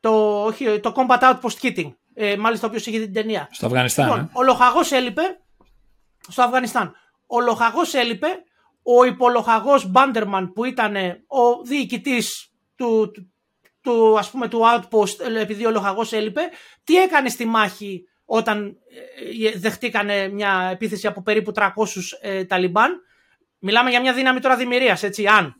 Το, 0.00 0.44
όχι, 0.44 0.80
το 0.80 0.92
Combat 0.96 1.18
Outpost 1.20 1.60
Kitting. 1.62 1.92
Ε, 2.14 2.36
μάλιστα, 2.36 2.66
ο 2.66 2.70
οποίο 2.70 2.92
είχε 2.92 3.04
την 3.04 3.12
ταινία. 3.12 3.48
Στο 3.50 3.66
Αφγανιστάν. 3.66 4.04
Λοιπόν, 4.06 4.20
ε; 4.20 4.28
Ο 4.32 4.42
λοχαγός 4.42 4.92
έλειπε. 4.92 5.22
Στο 6.28 6.42
Αφγανιστάν. 6.42 6.94
Ο 7.26 7.40
λοχαγός 7.40 7.94
έλειπε 7.94 8.26
ο 8.82 9.04
υπολογαγός 9.04 9.90
Μπάντερμαν 9.90 10.52
που 10.52 10.64
ήταν 10.64 10.94
ο 11.26 11.62
διοικητής 11.64 12.50
του, 12.76 13.10
του, 13.14 13.32
του, 13.80 14.18
ας 14.18 14.30
πούμε, 14.30 14.48
του 14.48 14.60
Outpost 14.62 15.20
επειδή 15.40 15.66
ο 15.66 15.70
λοχαγός 15.70 16.12
έλειπε, 16.12 16.40
τι 16.84 16.96
έκανε 16.96 17.28
στη 17.28 17.44
μάχη 17.44 18.04
όταν 18.24 18.76
ε, 19.44 19.58
δεχτήκανε 19.58 20.28
μια 20.28 20.68
επίθεση 20.72 21.06
από 21.06 21.22
περίπου 21.22 21.52
300 21.54 21.68
ε, 22.20 22.44
Ταλιμπάν; 22.44 23.00
Μιλάμε 23.66 23.90
για 23.90 24.00
μια 24.00 24.12
δύναμη 24.12 24.40
τώρα 24.40 24.56
δημιουργίας, 24.56 25.02
έτσι, 25.02 25.26
αν. 25.26 25.54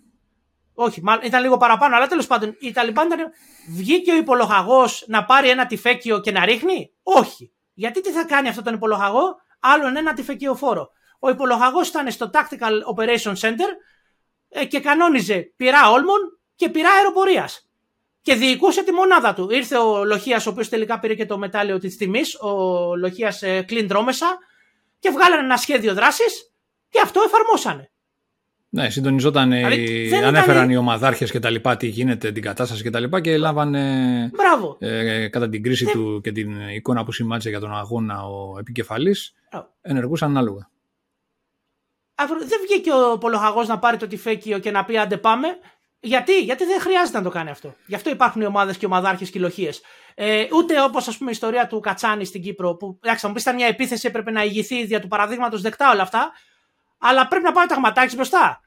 Όχι, 0.75 1.03
ήταν 1.23 1.43
λίγο 1.43 1.57
παραπάνω, 1.57 1.97
αλλά 1.97 2.07
τέλος 2.07 2.27
πάντων 2.27 2.57
οι 2.61 2.73
Ταλιμπάν 2.73 3.07
ήταν. 3.07 3.31
Βγήκε 3.69 4.13
ο 4.13 4.17
υπολογαγός 4.17 5.05
να 5.07 5.25
πάρει 5.25 5.49
ένα 5.49 5.67
τυφέκιο 5.67 6.21
και 6.21 6.31
να 6.31 6.45
ρίχνει; 6.45 6.93
Όχι. 7.03 7.53
Γιατί 7.75 8.01
τι 8.01 8.11
θα 8.11 8.25
κάνει 8.25 8.49
αυτό 8.49 8.63
τον 8.63 8.75
υπολογαγό, 8.75 9.37
άλλον 9.61 9.97
ένα 9.97 10.15
φόρο. 10.57 10.91
Ο 11.19 11.31
υπολογαγός 11.31 11.89
ήταν 11.89 12.11
στο 12.11 12.31
Tactical 12.33 12.95
Operation 12.95 13.33
Center 13.33 13.71
ε, 14.49 14.65
και 14.65 14.81
κανόνιζε 14.81 15.53
πυρά 15.57 15.91
όλμων 15.91 16.19
και 16.55 16.69
πυρά 16.69 16.91
αεροπορίας. 16.91 17.69
Και 18.23 18.35
διοικούσε 18.35 18.83
τη 18.83 18.93
μονάδα 18.93 19.35
του. 19.35 19.51
Ήρθε 19.51 19.77
ο 19.77 20.05
Λοχίας, 20.05 20.47
ο 20.47 20.51
οποίος 20.51 20.69
τελικά 20.69 20.99
πήρε 20.99 21.15
και 21.15 21.27
το 21.27 21.39
μετάλλιο 21.39 21.79
της 21.79 21.97
τιμής, 21.97 22.41
ο 22.41 22.51
Λοχίας 22.97 23.43
Κλίν 23.67 23.89
Τρόμεσα, 23.89 24.39
και 24.99 25.11
βγάλανε 25.11 25.43
ένα 25.43 25.57
σχέδιο 25.57 25.95
δράσης 25.95 26.53
και 26.89 27.01
αυτό 27.01 27.21
εφαρμόσανε. 27.25 27.91
Ναι, 28.77 28.91
συντονιζόταν, 28.91 29.51
δηλαδή, 29.51 30.11
ανέφεραν 30.25 30.57
ήταν... 30.57 30.71
οι 30.71 30.77
ομαδάρχες 30.77 31.31
και 31.31 31.41
τα 31.41 31.51
λοιπά, 31.51 31.77
τι 31.77 31.87
γίνεται, 31.87 32.33
την 32.33 32.43
κατάσταση 32.43 32.83
και 32.83 32.91
τα 32.91 33.01
λοιπά 33.01 33.21
και 33.21 33.39
λάβανε 33.39 34.31
ε, 34.79 35.29
κατά 35.29 35.49
την 35.49 35.63
κρίση 35.63 35.87
του 35.87 36.21
και 36.23 36.33
την 36.33 36.69
εικόνα 36.69 37.05
που 37.05 37.13
σημάτισε 37.13 37.49
για 37.49 37.61
τον 37.61 37.77
αγώνα 37.77 38.27
ο 38.27 38.59
επικεφαλής, 38.59 39.35
ενεργούς 39.83 40.23
ανάλογα. 40.23 40.71
Δεν 42.39 42.59
βγήκε 42.69 42.91
ο 42.93 43.19
Πολοχαγός 43.19 43.69
να 43.69 43.79
πάρει 43.79 43.97
το 43.97 44.07
τυφέκιο 44.07 44.59
και 44.59 44.71
να 44.71 44.85
πει 44.85 44.99
άντε 44.99 45.17
πάμε. 45.17 45.49
Γιατί, 46.01 46.41
γιατί 46.41 46.65
δεν 46.65 46.81
χρειάζεται 46.81 47.19
να 47.19 47.25
το 47.25 47.31
κάνει 47.31 47.51
αυτό. 47.51 47.75
Γι' 47.87 47.95
αυτό 47.95 48.11
υπάρχουν 48.11 48.43
οι 48.43 48.47
ομάδες 48.47 48.77
και 48.77 48.87
ομαδάρχες 48.87 49.31
και 49.31 49.39
λοχίε. 49.39 49.71
Ε, 50.15 50.47
ούτε 50.53 50.83
όπως 50.83 51.09
ας 51.09 51.17
πούμε 51.17 51.31
η 51.31 51.33
ιστορία 51.33 51.67
του 51.67 51.81
Κατσάνη 51.81 52.25
στην 52.25 52.43
Κύπρο, 52.43 52.75
που 52.75 52.99
εντάξει, 53.03 53.21
θα 53.21 53.29
μου 53.29 53.35
πεις 53.35 53.43
ήταν 53.43 53.55
μια 53.55 53.67
επίθεση, 53.67 54.07
έπρεπε 54.07 54.31
να 54.31 54.45
ηγηθεί 54.45 54.85
δια 54.85 55.01
του 55.01 55.09
παραδείγματος 55.09 55.61
δεκτά 55.61 55.91
όλα 55.93 56.03
αυτά. 56.03 56.33
Αλλά 56.99 57.29
πρέπει 57.29 57.45
να 57.45 57.53
πάει 57.53 57.67
το 57.67 57.75
αγματάκι 57.75 58.15
μπροστά. 58.15 58.61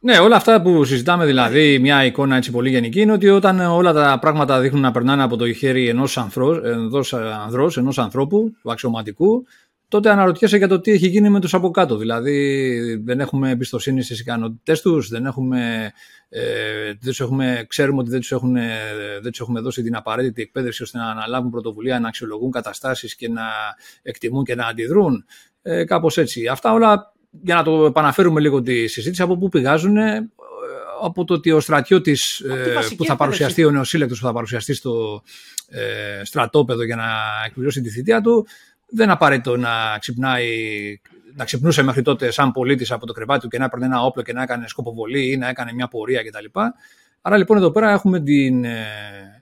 Ναι, 0.00 0.18
όλα 0.18 0.36
αυτά 0.36 0.62
που 0.62 0.84
συζητάμε 0.84 1.24
δηλαδή, 1.26 1.78
μια 1.78 2.04
εικόνα 2.04 2.36
έτσι 2.36 2.50
πολύ 2.50 2.70
γενική, 2.70 3.00
είναι 3.00 3.12
ότι 3.12 3.28
όταν 3.28 3.60
όλα 3.60 3.92
τα 3.92 4.18
πράγματα 4.20 4.60
δείχνουν 4.60 4.80
να 4.80 4.90
περνάνε 4.90 5.22
από 5.22 5.36
το 5.36 5.52
χέρι 5.52 5.88
ενός 5.88 6.18
ανδρός, 6.18 7.76
ενός 7.76 7.98
ανθρώπου, 7.98 8.52
του 8.62 8.70
αξιωματικού, 8.70 9.46
τότε 9.88 10.10
αναρωτιέσαι 10.10 10.56
για 10.56 10.68
το 10.68 10.80
τι 10.80 10.90
έχει 10.90 11.08
γίνει 11.08 11.30
με 11.30 11.40
τους 11.40 11.54
από 11.54 11.70
κάτω. 11.70 11.96
Δηλαδή, 11.96 13.02
δεν 13.04 13.20
έχουμε 13.20 13.50
εμπιστοσύνη 13.50 14.02
στις 14.02 14.20
ικανότητέ 14.20 14.78
τους, 14.82 15.08
δεν 15.08 15.26
έχουμε, 15.26 15.92
ε, 16.28 16.42
δεν 17.00 17.14
έχουμε, 17.18 17.64
ξέρουμε 17.68 18.00
ότι 18.00 18.10
δεν 18.10 18.20
τους 18.20 18.32
έχουν, 18.32 18.54
δεν 19.22 19.30
τους 19.30 19.40
έχουμε 19.40 19.60
δώσει 19.60 19.82
την 19.82 19.96
απαραίτητη 19.96 20.42
εκπαίδευση 20.42 20.82
ώστε 20.82 20.98
να 20.98 21.10
αναλάβουν 21.10 21.50
πρωτοβουλία, 21.50 22.00
να 22.00 22.08
αξιολογούν 22.08 22.50
καταστάσεις 22.50 23.14
και 23.14 23.28
να 23.28 23.42
εκτιμούν 24.02 24.44
και 24.44 24.54
να 24.54 24.66
αντιδρούν. 24.66 25.24
Ε, 25.62 25.84
Κάπως 25.84 26.18
έτσι. 26.18 26.46
Αυτά 26.46 26.72
όλα 26.72 27.13
για 27.42 27.54
να 27.54 27.62
το 27.62 27.84
επαναφέρουμε 27.84 28.40
λίγο 28.40 28.62
τη 28.62 28.86
συζήτηση, 28.86 29.22
από 29.22 29.38
πού 29.38 29.48
πηγάζουν, 29.48 29.96
ε, 29.96 30.30
από 31.02 31.24
το 31.24 31.34
ότι 31.34 31.50
ο 31.50 31.60
στρατιώτης 31.60 32.40
ε, 32.40 32.94
που 32.96 33.04
θα 33.04 33.16
παρουσιαστεί, 33.16 33.64
ο 33.64 33.70
νεοσύλλεκτο 33.70 34.14
που 34.14 34.20
θα 34.20 34.32
παρουσιαστεί 34.32 34.74
στο 34.74 35.22
ε, 35.68 36.24
στρατόπεδο 36.24 36.84
για 36.84 36.96
να 36.96 37.04
εκπληρώσει 37.46 37.80
τη 37.80 37.88
θητεία 37.90 38.20
του, 38.20 38.46
δεν 38.88 39.10
απαραίτητο 39.10 39.56
να 39.56 39.98
ξυπνάει 39.98 40.48
να 41.36 41.44
ξυπνούσε 41.44 41.82
μέχρι 41.82 42.02
τότε 42.02 42.30
σαν 42.30 42.52
πολίτης 42.52 42.90
από 42.90 43.06
το 43.06 43.12
κρεβάτι 43.12 43.40
του 43.40 43.48
και 43.48 43.58
να 43.58 43.64
έπαιρνε 43.64 43.86
ένα 43.86 44.04
όπλο 44.04 44.22
και 44.22 44.32
να 44.32 44.42
έκανε 44.42 44.68
σκοποβολή 44.68 45.30
ή 45.30 45.36
να 45.36 45.48
έκανε 45.48 45.72
μια 45.72 45.88
πορεία 45.88 46.22
κτλ. 46.22 46.60
Άρα 47.20 47.36
λοιπόν 47.36 47.56
εδώ 47.56 47.70
πέρα 47.70 47.90
έχουμε 47.90 48.20
την 48.20 48.64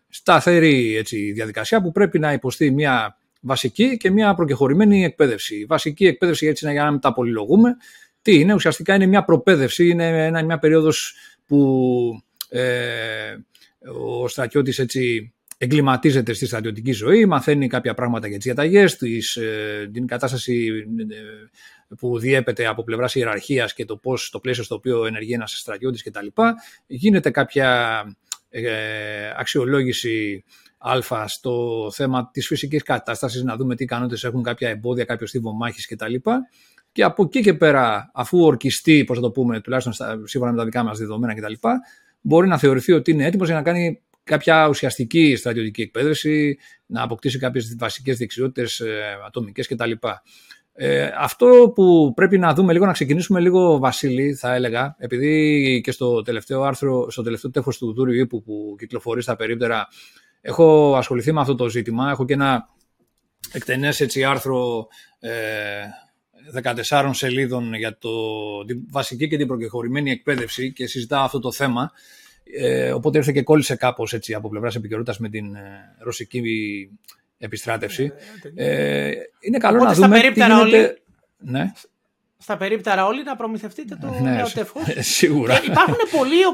σταθερή 0.09 0.97
έτσι, 0.97 1.33
διαδικασία 1.33 1.83
που 1.83 1.93
πρέπει 1.93 2.19
να 2.19 2.33
υποστεί 2.33 2.71
μια 2.71 3.17
βασική 3.43 3.97
και 3.97 4.11
μια 4.11 4.35
προκεχωρημένη 4.35 5.05
εκπαίδευση. 5.05 5.57
Η 5.57 5.65
βασική 5.65 6.07
εκπαίδευση, 6.07 6.47
έτσι 6.47 6.71
για 6.73 6.85
να 6.85 6.91
μην 6.91 7.01
τα 7.01 7.13
πολυλογούμε, 7.13 7.77
τι 8.23 8.39
είναι, 8.39 8.55
ουσιαστικά 8.55 8.95
είναι 8.95 9.07
μια 9.07 9.25
προπαίδευση, 9.25 9.89
είναι 9.89 10.43
μια 10.43 10.59
περίοδος 10.59 11.15
που 11.47 12.23
ε, 12.49 13.37
ο 13.95 14.29
στρατιώτης 14.29 14.79
έτσι 14.79 15.33
εγκληματίζεται 15.59 16.33
στη 16.33 16.47
στρατιωτική 16.47 16.93
ζωή, 16.93 17.27
μαθαίνει 17.27 17.69
κάποια 17.69 17.95
πράγματα 17.95 18.27
για 18.27 18.37
τις 18.37 18.45
διαταγές, 18.45 18.97
της, 18.97 19.37
ε, 19.37 19.91
την 19.93 20.07
κατάσταση 20.07 20.67
ε, 21.11 21.95
που 21.99 22.19
διέπεται 22.19 22.67
από 22.67 22.85
πλευράς 22.85 23.15
ιεραρχίας 23.15 23.75
και 23.75 23.85
το 23.85 23.97
πώς 23.97 24.31
το 24.31 24.41
πλαίσιο 24.41 24.63
στο 24.63 24.75
οποίο 24.75 25.07
ενεργεί 25.07 25.33
ένας 25.33 25.59
στρατιώτης 25.59 26.03
κτλ. 26.03 26.27
Γίνεται 26.87 27.31
κάποια 27.31 28.03
ε, 28.51 28.63
αξιολόγηση 29.37 30.45
Α 30.83 31.29
στο 31.29 31.89
θέμα 31.95 32.31
της 32.33 32.47
φυσικής 32.47 32.83
κατάστασης, 32.83 33.43
να 33.43 33.57
δούμε 33.57 33.75
τι 33.75 33.85
ικανότητες 33.85 34.25
έχουν 34.25 34.43
κάποια 34.43 34.69
εμπόδια, 34.69 35.05
κάποιος 35.05 35.29
στίβο 35.29 35.53
μάχης 35.53 35.87
κτλ. 35.87 36.15
Και 36.93 37.03
από 37.03 37.23
εκεί 37.23 37.41
και 37.41 37.55
πέρα, 37.55 38.11
αφού 38.15 38.45
ορκιστεί, 38.45 39.05
πώς 39.05 39.17
θα 39.17 39.23
το 39.23 39.31
πούμε, 39.31 39.61
τουλάχιστον 39.61 39.93
σύμφωνα 40.25 40.53
με 40.53 40.59
τα 40.59 40.65
δικά 40.65 40.83
μας 40.83 40.99
δεδομένα 40.99 41.35
κτλ., 41.35 41.69
μπορεί 42.21 42.49
να 42.49 42.59
θεωρηθεί 42.59 42.93
ότι 42.93 43.11
είναι 43.11 43.25
έτοιμος 43.25 43.47
για 43.47 43.57
να 43.57 43.63
κάνει 43.63 44.01
κάποια 44.25 44.69
ουσιαστική 44.69 45.37
στρατιωτική 45.37 45.83
εκπαίδευση, 45.83 46.59
να 46.87 47.03
αποκτήσει 47.03 47.39
κάποιες 47.39 47.77
βασικές 47.79 48.19
δεξιότητες 48.19 48.81
ε, 48.81 49.03
ατομικές 49.27 49.69
κτλ. 49.69 49.91
Ε, 50.75 51.11
αυτό 51.19 51.73
που 51.75 52.13
πρέπει 52.15 52.39
να 52.39 52.55
δούμε 52.55 52.73
λίγο, 52.73 52.87
να 52.87 52.93
ξεκινήσουμε 52.93 53.41
λίγο 53.41 53.79
Βασίλη, 53.79 54.35
θα 54.35 54.55
έλεγα, 54.55 54.97
επειδή 54.99 55.81
και 55.85 55.91
στο 55.91 56.23
τελευταίο 56.23 56.63
άρθρο, 56.63 57.11
στο 57.11 57.23
τελευταίο 57.23 57.51
τέχος 57.51 57.79
του 57.79 57.93
Δούριου 57.93 58.21
Ήπου 58.21 58.43
που 58.43 58.75
κυκλοφορεί 58.79 59.23
στα 59.23 59.37
περίπτερα 59.37 59.89
Έχω 60.45 60.97
ασχοληθεί 60.97 61.33
με 61.33 61.41
αυτό 61.41 61.55
το 61.55 61.69
ζήτημα. 61.69 62.11
Έχω 62.11 62.25
και 62.25 62.33
ένα 62.33 62.69
εκτενές 63.53 64.01
έτσι 64.01 64.25
άρθρο 64.25 64.87
ε, 65.21 65.31
14 66.89 67.11
σελίδων 67.13 67.75
για 67.75 67.99
το, 67.99 68.11
την 68.65 68.81
βασική 68.91 69.29
και 69.29 69.37
την 69.37 69.47
προκεχωρημένη 69.47 70.11
εκπαίδευση 70.11 70.73
και 70.73 70.87
συζητάω 70.87 71.25
αυτό 71.25 71.39
το 71.39 71.53
θέμα. 71.53 71.93
Ε, 72.59 72.93
οπότε 72.93 73.19
ήρθε 73.19 73.33
και 73.33 73.43
κόλλησε 73.43 73.77
κάπως 73.77 74.13
έτσι 74.13 74.35
από 74.35 74.49
πλευράς 74.49 74.75
επικαιρότητας 74.75 75.19
με 75.19 75.29
την 75.29 75.55
ε, 75.55 75.97
ρωσική 75.99 76.43
επιστράτευση. 77.39 78.13
Ε, 78.55 79.11
είναι 79.41 79.59
καλό 79.59 79.85
να 79.85 79.93
δούμε 79.93 80.21
τι 80.21 80.29
γίνεται... 80.29 80.55
Όλοι... 80.55 81.03
Ναι. 81.39 81.73
Στα 82.39 82.57
περίπτερα 82.57 83.07
όλοι 83.07 83.23
να 83.23 83.37
προμηθευτείτε 83.37 83.99
το 84.01 84.11
ναι, 84.11 84.31
νέο 84.31 84.47
Σίγουρα. 85.19 85.59
Και 85.59 85.71
υπάρχουν 85.71 85.97
πολλοί 86.11 86.47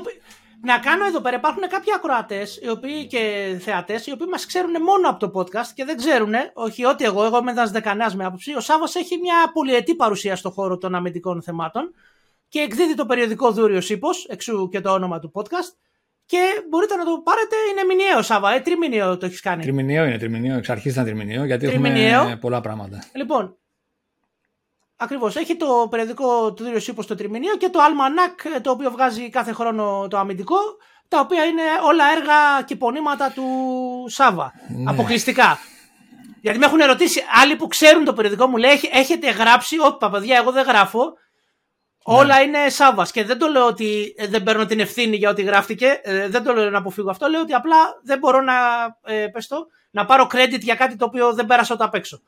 να 0.62 0.78
κάνω 0.78 1.04
εδώ 1.06 1.20
πέρα. 1.20 1.36
Υπάρχουν 1.36 1.62
κάποιοι 1.68 1.92
ακροατές 1.96 2.60
και 3.08 3.54
θεατές 3.60 4.06
οι 4.06 4.12
οποίοι 4.12 4.26
μας 4.30 4.46
ξέρουν 4.46 4.82
μόνο 4.82 5.08
από 5.08 5.28
το 5.28 5.40
podcast 5.40 5.72
και 5.74 5.84
δεν 5.84 5.96
ξέρουν, 5.96 6.34
όχι 6.54 6.84
ότι 6.84 7.04
εγώ, 7.04 7.24
εγώ 7.24 7.38
είμαι 7.38 7.50
ένας 7.50 7.70
δεκανέας 7.70 8.16
με 8.16 8.24
άποψη. 8.24 8.54
Ο 8.54 8.60
Σάβα 8.60 8.84
έχει 8.94 9.18
μια 9.18 9.50
πολυετή 9.52 9.94
παρουσία 9.94 10.36
στον 10.36 10.52
χώρο 10.52 10.78
των 10.78 10.94
αμυντικών 10.94 11.42
θεμάτων 11.42 11.94
και 12.48 12.58
εκδίδει 12.58 12.94
το 12.94 13.06
περιοδικό 13.06 13.52
Δούριο 13.52 13.80
Ήπο, 13.88 14.08
εξού 14.28 14.68
και 14.68 14.80
το 14.80 14.90
όνομα 14.92 15.18
του 15.18 15.32
podcast. 15.34 15.72
Και 16.26 16.38
μπορείτε 16.68 16.96
να 16.96 17.04
το 17.04 17.20
πάρετε, 17.24 17.56
είναι 17.72 17.94
μηνιαίο 17.94 18.22
Σάβα, 18.22 18.54
ε, 18.54 18.60
τριμηνιαίο 18.60 19.16
το 19.16 19.26
έχεις 19.26 19.40
κάνει. 19.40 19.62
Τριμηνιαίο 19.62 20.04
είναι, 20.04 20.18
τριμηνιαίο, 20.18 20.56
εξ 20.56 20.70
αρχής 20.70 20.92
ήταν 20.92 21.04
τριμηνιαίο, 21.04 21.44
γιατί 21.44 21.66
τριμηνιαίο. 21.66 22.20
έχουμε 22.20 22.36
πολλά 22.36 22.60
πράγματα. 22.60 23.04
Λοιπόν, 23.14 23.56
Ακριβώς. 25.00 25.36
Έχει 25.36 25.56
το 25.56 25.86
περιοδικό 25.90 26.52
του 26.52 26.64
Δούριο 26.64 26.80
Ήπο 26.86 27.02
στο 27.02 27.14
τριμηνίο 27.14 27.56
και 27.56 27.68
το 27.68 27.78
Almanac 27.80 28.60
το 28.62 28.70
οποίο 28.70 28.90
βγάζει 28.90 29.30
κάθε 29.30 29.52
χρόνο 29.52 30.06
το 30.10 30.18
αμυντικό, 30.18 30.56
τα 31.08 31.20
οποία 31.20 31.44
είναι 31.44 31.62
όλα 31.84 32.04
έργα 32.16 32.62
και 32.64 32.76
πονήματα 32.76 33.32
του 33.32 33.44
Σάβα. 34.08 34.52
Ναι. 34.68 34.90
Αποκλειστικά. 34.90 35.58
Γιατί 36.40 36.58
με 36.58 36.66
έχουν 36.66 36.80
ερωτήσει 36.80 37.22
άλλοι 37.42 37.56
που 37.56 37.66
ξέρουν 37.66 38.04
το 38.04 38.12
περιοδικό 38.12 38.46
μου, 38.46 38.56
λέει: 38.56 38.80
Έχετε 38.92 39.30
γράψει, 39.30 39.78
Όχι, 39.78 39.96
παιδιά, 40.10 40.36
εγώ 40.36 40.50
δεν 40.52 40.64
γράφω. 40.64 41.04
Ναι. 41.04 42.16
Όλα 42.16 42.40
είναι 42.40 42.68
Σάβας. 42.68 43.10
Και 43.10 43.24
δεν 43.24 43.38
το 43.38 43.46
λέω 43.46 43.66
ότι 43.66 44.14
ε, 44.16 44.26
δεν 44.26 44.42
παίρνω 44.42 44.66
την 44.66 44.80
ευθύνη 44.80 45.16
για 45.16 45.30
ό,τι 45.30 45.42
γράφτηκε. 45.42 46.00
Ε, 46.02 46.28
δεν 46.28 46.42
το 46.42 46.52
λέω 46.52 46.70
να 46.70 46.78
αποφύγω 46.78 47.10
αυτό. 47.10 47.28
Λέω 47.28 47.40
ότι 47.40 47.52
απλά 47.52 47.76
δεν 48.02 48.18
μπορώ 48.18 48.40
να, 48.40 48.54
ε, 49.04 49.26
να 49.90 50.04
πάρω 50.04 50.26
credit 50.32 50.60
για 50.60 50.74
κάτι 50.74 50.96
το 50.96 51.04
οποίο 51.04 51.32
δεν 51.34 51.46
πέρασα 51.46 51.74
όταν 51.74 51.86
απ' 51.86 51.94
έξω. 51.94 52.20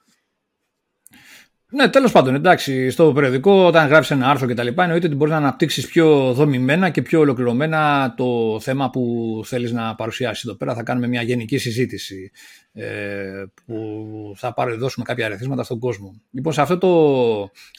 Ναι, 1.72 1.88
τέλος 1.88 2.12
πάντων, 2.12 2.34
εντάξει, 2.34 2.90
στο 2.90 3.12
περιοδικό, 3.12 3.66
όταν 3.66 3.88
γράψει 3.88 4.14
ένα 4.14 4.28
άρθρο 4.30 4.46
κτλ., 4.46 4.66
εννοείται 4.66 5.06
ότι 5.06 5.14
μπορείς 5.14 5.32
να 5.32 5.38
αναπτύξεις 5.38 5.86
πιο 5.86 6.32
δομημένα 6.32 6.90
και 6.90 7.02
πιο 7.02 7.20
ολοκληρωμένα 7.20 8.14
το 8.16 8.60
θέμα 8.60 8.90
που 8.90 9.42
θέλεις 9.44 9.72
να 9.72 9.94
παρουσιάσεις. 9.94 10.44
Εδώ 10.44 10.56
πέρα 10.56 10.74
θα 10.74 10.82
κάνουμε 10.82 11.06
μια 11.06 11.22
γενική 11.22 11.58
συζήτηση. 11.58 12.30
ε, 12.72 13.44
που 13.66 14.34
θα 14.36 14.54
δώσουμε 14.78 15.04
κάποια 15.04 15.26
αριθμήματα 15.26 15.62
στον 15.62 15.78
κόσμο. 15.78 16.20
Λοιπόν, 16.30 16.52
σε 16.52 16.60
αυτό 16.60 16.78
το 16.78 16.88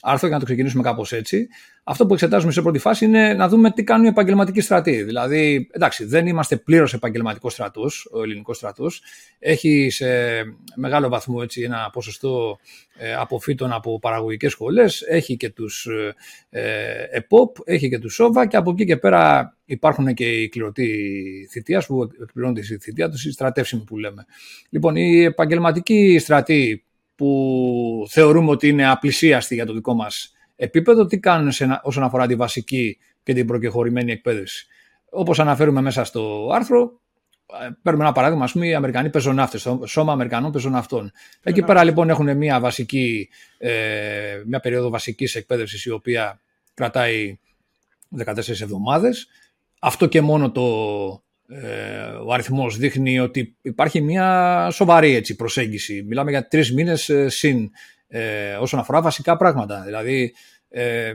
άρθρο, 0.00 0.26
για 0.26 0.36
να 0.36 0.38
το 0.38 0.44
ξεκινήσουμε 0.44 0.82
κάπως 0.82 1.12
έτσι, 1.12 1.48
αυτό 1.84 2.06
που 2.06 2.12
εξετάζουμε 2.12 2.52
σε 2.52 2.62
πρώτη 2.62 2.78
φάση 2.78 3.04
είναι 3.04 3.34
να 3.34 3.48
δούμε 3.48 3.70
τι 3.70 3.84
κάνουν 3.84 4.04
οι 4.04 4.08
επαγγελματικοί 4.08 4.60
στρατοί. 4.60 5.02
Δηλαδή, 5.02 5.68
εντάξει, 5.72 6.04
δεν 6.04 6.26
είμαστε 6.26 6.56
πλήρως 6.56 6.94
επαγγελματικό 6.94 7.50
στρατό, 7.50 7.90
ο 8.12 8.22
ελληνικός 8.22 8.56
στρατό. 8.56 8.86
Έχει 9.38 9.90
σε 9.90 10.06
μεγάλο 10.76 11.08
βαθμό 11.08 11.38
έτσι, 11.42 11.62
ένα 11.62 11.90
ποσοστό 11.92 12.58
ε, 12.96 13.14
αποφύτων 13.14 13.72
από 13.72 13.98
παραγωγικές 13.98 14.52
σχολές. 14.52 15.02
Έχει 15.08 15.36
και 15.36 15.50
τους 15.50 15.88
ε, 16.50 17.08
ΕΠΟΠ, 17.10 17.56
έχει 17.64 17.88
και 17.88 17.98
τους 17.98 18.14
ΣΟΒΑ 18.14 18.46
και 18.46 18.56
από 18.56 18.70
εκεί 18.70 18.84
και 18.84 18.96
πέρα 18.96 19.56
υπάρχουν 19.64 20.14
και 20.14 20.24
οι 20.24 20.48
κληρωτοί 20.48 20.88
θητείας 21.50 21.86
που 21.86 22.10
εκπληρώνουν 22.22 22.56
τη 22.56 22.78
θητεία 22.78 23.08
τους, 23.08 23.24
οι 23.24 23.32
στρατεύσιμοι 23.32 23.82
που 23.84 23.98
λέμε. 23.98 24.24
Λοιπόν, 24.70 24.96
οι 24.96 25.22
επαγγελματικοί 25.22 26.18
στρατοί 26.18 26.84
που 27.14 28.06
θεωρούμε 28.08 28.50
ότι 28.50 28.68
είναι 28.68 28.90
απλησίαστοι 28.90 29.54
για 29.54 29.66
το 29.66 29.72
δικό 29.72 29.94
μας 29.94 30.32
επίπεδο, 30.62 31.06
τι 31.06 31.18
κάνουν 31.18 31.52
σε, 31.52 31.80
όσον 31.82 32.02
αφορά 32.02 32.26
τη 32.26 32.34
βασική 32.34 32.98
και 33.22 33.34
την 33.34 33.46
προκεχωρημένη 33.46 34.12
εκπαίδευση. 34.12 34.66
Όπως 35.10 35.40
αναφέρουμε 35.40 35.80
μέσα 35.80 36.04
στο 36.04 36.50
άρθρο, 36.52 37.00
ε, 37.62 37.68
παίρνουμε 37.82 38.04
ένα 38.04 38.14
παράδειγμα, 38.14 38.44
ας 38.44 38.52
πούμε, 38.52 38.66
οι 38.66 38.74
Αμερικανοί 38.74 39.10
πεζοναύτες, 39.10 39.62
το 39.62 39.86
σώμα 39.86 40.12
Αμερικανών 40.12 40.52
πεζοναυτών. 40.52 41.12
Εκεί 41.42 41.62
πέρα 41.62 41.84
λοιπόν 41.84 42.08
έχουν 42.08 42.36
μια, 42.36 42.60
βασική, 42.60 43.28
ε, 43.58 43.72
μια 44.46 44.60
περίοδο 44.60 44.90
βασικής 44.90 45.34
εκπαίδευσης 45.34 45.84
η 45.84 45.90
οποία 45.90 46.40
κρατάει 46.74 47.38
14 48.16 48.60
εβδομάδες. 48.60 49.28
Αυτό 49.80 50.06
και 50.06 50.20
μόνο 50.20 50.50
το, 50.50 50.62
ε, 51.48 52.02
ο 52.26 52.32
αριθμός 52.32 52.76
δείχνει 52.76 53.18
ότι 53.18 53.56
υπάρχει 53.62 54.00
μια 54.00 54.68
σοβαρή 54.72 55.14
έτσι, 55.14 55.36
προσέγγιση. 55.36 56.04
Μιλάμε 56.08 56.30
για 56.30 56.48
τρεις 56.48 56.72
μήνες 56.72 57.08
ε, 57.08 57.28
συν 57.28 57.70
ε, 58.14 58.54
όσον 58.54 58.80
αφορά 58.80 59.00
βασικά 59.00 59.36
πράγματα. 59.36 59.82
Δηλαδή, 59.84 60.34
ε, 60.72 61.12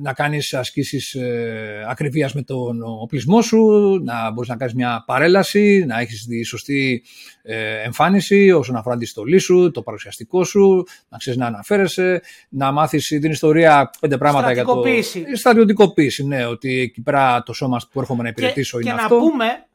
να 0.00 0.12
κάνεις 0.12 0.54
ασκήσεις 0.54 1.14
ε, 1.14 1.86
ακριβίας 1.88 2.34
με 2.34 2.42
τον 2.42 2.82
οπλισμό 2.82 3.42
σου, 3.42 3.58
να 4.04 4.32
μπορείς 4.32 4.48
να 4.48 4.56
κάνεις 4.56 4.74
μια 4.74 5.02
παρέλαση, 5.06 5.84
να 5.86 6.00
έχεις 6.00 6.26
τη 6.26 6.42
σωστή 6.42 7.04
ε, 7.42 7.82
εμφάνιση 7.82 8.50
όσον 8.50 8.76
αφορά 8.76 8.96
τη 8.96 9.06
στολή 9.06 9.38
σου, 9.38 9.70
το 9.70 9.82
παρουσιαστικό 9.82 10.44
σου, 10.44 10.84
να 11.08 11.18
ξέρεις 11.18 11.38
να 11.38 11.46
αναφέρεσαι, 11.46 12.22
να 12.48 12.72
μάθεις 12.72 13.06
την 13.06 13.30
ιστορία 13.30 13.90
πέντε 14.00 14.18
πράγματα 14.18 14.52
για 14.52 14.64
το... 14.64 14.82
Στρατιωτικοποίηση. 15.34 16.26
ναι, 16.26 16.46
ότι 16.46 16.80
εκεί 16.80 17.02
πέρα 17.02 17.42
το 17.42 17.52
σώμα 17.52 17.80
που 17.92 18.00
έρχομαι 18.00 18.22
να 18.22 18.28
υπηρετήσω 18.28 18.78
και, 18.80 18.88
είναι 18.88 18.96
και 18.96 19.02
αυτό. 19.02 19.14
Να 19.14 19.20
πούμε, 19.20 19.66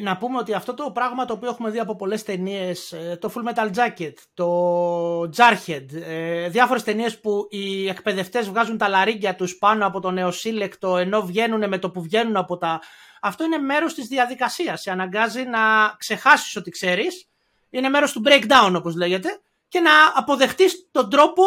να 0.00 0.16
πούμε 0.16 0.38
ότι 0.38 0.54
αυτό 0.54 0.74
το 0.74 0.90
πράγμα 0.90 1.24
το 1.24 1.32
οποίο 1.32 1.48
έχουμε 1.48 1.70
δει 1.70 1.78
από 1.78 1.96
πολλές 1.96 2.22
ταινίες, 2.22 2.92
ε, 2.92 3.18
το 3.20 3.32
Full 3.34 3.52
Metal 3.52 3.70
Jacket, 3.74 4.12
το 4.34 5.20
Jarhead, 5.20 5.86
ε, 6.06 6.48
διάφορες 6.48 6.82
ταινίες 6.82 7.20
που 7.20 7.46
οι 7.50 7.88
εκπαιδευτές 7.88 8.48
βγάζουν 8.48 8.78
τα 8.78 8.88
λαρίγκια 8.88 9.34
τους 9.34 9.56
πάνω 9.56 9.86
από 9.86 10.00
το 10.00 10.10
νεοσύλλεκτο 10.10 10.96
ενώ 10.96 11.22
βγαίνουν 11.22 11.68
με 11.68 11.78
το 11.78 11.90
που 11.90 12.02
βγαίνουν 12.02 12.36
από 12.36 12.56
τα... 12.56 12.80
Αυτό 13.20 13.44
είναι 13.44 13.58
μέρος 13.58 13.94
της 13.94 14.06
διαδικασίας. 14.06 14.80
Σε 14.80 14.90
αναγκάζει 14.90 15.42
να 15.42 15.94
ξεχάσεις 15.98 16.56
ότι 16.56 16.70
ξέρεις. 16.70 17.28
Είναι 17.70 17.88
μέρος 17.88 18.12
του 18.12 18.22
breakdown 18.26 18.72
όπως 18.76 18.94
λέγεται 18.94 19.40
και 19.68 19.80
να 19.80 19.90
αποδεχτείς 20.14 20.88
τον 20.90 21.10
τρόπο 21.10 21.42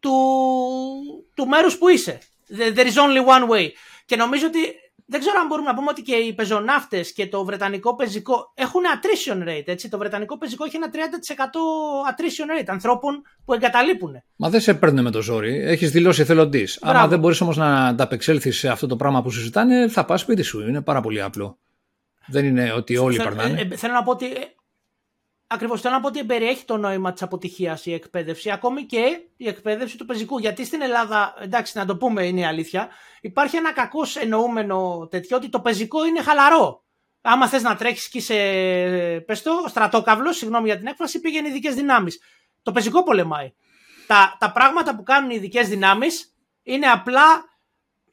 του, 0.00 0.14
του 1.34 1.46
μέρους 1.46 1.78
που 1.78 1.88
είσαι. 1.88 2.18
There 2.58 2.86
is 2.86 2.94
only 2.94 3.26
one 3.26 3.48
way. 3.48 3.68
Και 4.04 4.16
νομίζω 4.16 4.46
ότι 4.46 4.58
δεν 5.08 5.20
ξέρω 5.20 5.40
αν 5.40 5.46
μπορούμε 5.46 5.68
να 5.68 5.74
πούμε 5.74 5.90
ότι 5.90 6.02
και 6.02 6.14
οι 6.14 6.34
πεζοναύτες 6.34 7.12
και 7.12 7.26
το 7.26 7.44
βρετανικό 7.44 7.94
πεζικό 7.94 8.52
έχουν 8.54 8.80
attrition 8.94 9.48
rate. 9.48 9.66
Έτσι. 9.66 9.88
Το 9.88 9.98
βρετανικό 9.98 10.38
πεζικό 10.38 10.64
έχει 10.64 10.76
ένα 10.76 10.90
30% 10.92 10.96
attrition 12.10 12.60
rate 12.60 12.66
ανθρώπων 12.66 13.22
που 13.44 13.54
εγκαταλείπουν. 13.54 14.22
Μα 14.36 14.48
δεν 14.48 14.60
σε 14.60 14.74
παίρνουν 14.74 15.04
με 15.04 15.10
το 15.10 15.22
ζόρι. 15.22 15.62
Έχεις 15.64 15.90
δηλώσει 15.90 16.20
εθελοντής. 16.20 16.78
Αν 16.82 17.08
δεν 17.08 17.18
μπορείς 17.18 17.40
όμως 17.40 17.56
να 17.56 17.86
ανταπεξέλθεις 17.86 18.58
σε 18.58 18.68
αυτό 18.68 18.86
το 18.86 18.96
πράγμα 18.96 19.22
που 19.22 19.30
σου 19.30 19.40
ζητάνε, 19.40 19.88
θα 19.88 20.04
πας 20.04 20.20
σπίτι 20.20 20.42
σου. 20.42 20.68
Είναι 20.68 20.80
πάρα 20.80 21.00
πολύ 21.00 21.22
απλό. 21.22 21.58
Δεν 22.26 22.44
είναι 22.44 22.72
ότι 22.72 22.96
όλοι 22.96 23.16
περνάνε. 23.16 23.60
Ε, 23.60 23.68
ε, 23.72 23.76
θέλω 23.76 23.92
να 23.92 24.02
πω 24.02 24.10
ότι 24.10 24.26
Ακριβώς 25.48 25.80
θέλω 25.80 25.94
να 25.94 26.00
πω 26.00 26.06
ότι 26.06 26.24
περιέχει 26.24 26.64
το 26.64 26.76
νόημα 26.76 27.12
της 27.12 27.22
αποτυχίας 27.22 27.86
η 27.86 27.92
εκπαίδευση, 27.92 28.50
ακόμη 28.50 28.82
και 28.84 29.20
η 29.36 29.48
εκπαίδευση 29.48 29.96
του 29.96 30.06
πεζικού. 30.06 30.38
Γιατί 30.38 30.64
στην 30.64 30.82
Ελλάδα, 30.82 31.34
εντάξει, 31.40 31.78
να 31.78 31.86
το 31.86 31.96
πούμε, 31.96 32.26
είναι 32.26 32.40
η 32.40 32.44
αλήθεια, 32.44 32.88
υπάρχει 33.20 33.56
ένα 33.56 33.72
κακό 33.72 34.00
εννοούμενο 34.20 35.08
τέτοιο 35.10 35.36
ότι 35.36 35.48
το 35.48 35.60
πεζικό 35.60 36.06
είναι 36.06 36.22
χαλαρό. 36.22 36.84
Άμα 37.20 37.48
θες 37.48 37.62
να 37.62 37.76
τρέχει 37.76 38.10
και 38.10 38.20
σε 38.20 38.34
πες 39.20 39.42
το, 39.42 39.64
στρατόκαυλος, 39.68 40.36
συγγνώμη 40.36 40.66
για 40.66 40.76
την 40.76 40.86
έκφραση, 40.86 41.20
πήγαινε 41.20 41.48
ειδικές 41.48 41.74
δυνάμεις. 41.74 42.20
Το 42.62 42.72
πεζικό 42.72 43.02
πολεμάει. 43.02 43.54
Τα, 44.06 44.36
τα 44.38 44.52
πράγματα 44.52 44.96
που 44.96 45.02
κάνουν 45.02 45.30
οι 45.30 45.34
ειδικές 45.36 45.68
δυνάμεις 45.68 46.34
είναι 46.62 46.86
απλά 46.86 47.44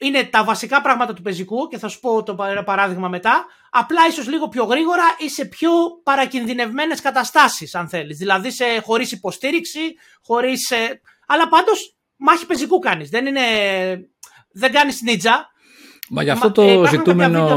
είναι 0.03 0.23
τα 0.23 0.43
βασικά 0.43 0.81
πράγματα 0.81 1.13
του 1.13 1.21
πεζικού 1.21 1.67
και 1.67 1.77
θα 1.77 1.87
σου 1.87 1.99
πω 1.99 2.23
το 2.23 2.35
παράδειγμα 2.65 3.07
μετά, 3.07 3.45
απλά 3.69 4.07
ίσως 4.07 4.27
λίγο 4.27 4.47
πιο 4.47 4.63
γρήγορα 4.63 5.03
ή 5.17 5.29
σε 5.29 5.45
πιο 5.45 5.71
παρακινδυνευμένες 6.03 7.01
καταστάσεις 7.01 7.75
αν 7.75 7.89
θέλεις. 7.89 8.17
Δηλαδή 8.17 8.51
σε, 8.51 8.65
χωρίς 8.83 9.11
υποστήριξη, 9.11 9.95
χωρίς... 10.25 10.71
Αλλά 11.27 11.47
πάντως 11.47 11.95
μάχη 12.15 12.45
πεζικού 12.45 12.79
κάνεις. 12.79 13.09
Δεν 13.09 13.25
είναι... 13.25 13.41
Δεν 14.51 14.71
κάνεις 14.71 15.01
νίτζα, 15.01 15.52
Μα 16.15 16.23
γι' 16.23 16.30
αυτό 16.30 16.52
το 16.52 16.62
ε, 16.62 16.88
ζητούμενο. 16.89 17.47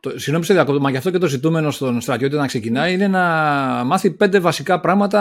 Το, 0.00 0.10
συγγνώμη 0.10 0.44
σε 0.44 0.52
διακόπτω, 0.52 0.80
μα 0.80 0.90
γι' 0.90 0.96
αυτό 0.96 1.10
και 1.10 1.18
το 1.18 1.26
ζητούμενο 1.26 1.70
στον 1.70 2.00
στρατιώτη 2.00 2.36
να 2.36 2.46
ξεκινάει 2.46 2.94
είναι 2.94 3.08
να 3.08 3.24
μάθει 3.84 4.10
πέντε 4.10 4.40
βασικά 4.40 4.80
πράγματα 4.80 5.20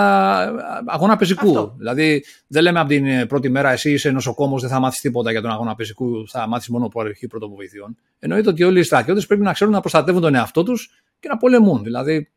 αγώνα 0.86 1.16
πεζικού. 1.16 1.48
Αυτό. 1.48 1.74
Δηλαδή, 1.78 2.24
δεν 2.48 2.64
λέμε 2.64 2.80
από 2.80 2.90
την 2.90 3.28
πρώτη 3.28 3.50
μέρα 3.50 3.72
εσύ 3.72 3.92
είσαι 3.92 4.12
νοσοκόμος, 4.12 4.62
δεν 4.62 4.70
θα 4.70 4.80
μάθεις 4.80 5.02
τίποτα 5.02 5.32
για 5.32 5.42
τον 5.42 5.52
αγώνα 5.52 5.76
πεζικού, 5.76 6.28
θα 6.28 6.48
μάθεις 6.48 6.68
μόνο 6.68 6.88
προαρχή 6.88 7.28
πρωτοβοηθειών. 7.28 7.98
Εννοείται 8.20 8.50
ότι 8.50 8.64
όλοι 8.64 8.80
οι 8.80 8.84
στρατιώτες 8.84 9.26
πρέπει 9.26 9.42
να 9.42 9.54
ξέρουν 9.54 9.74
να 9.74 9.80
προστατεύουν 9.80 10.22
τον 10.22 10.36
εαυτό 10.36 10.64
τους 10.64 10.90
και 11.20 11.28
να 11.28 11.38
πολεμούν. 11.38 11.84
Δηλαδή, 11.84 12.32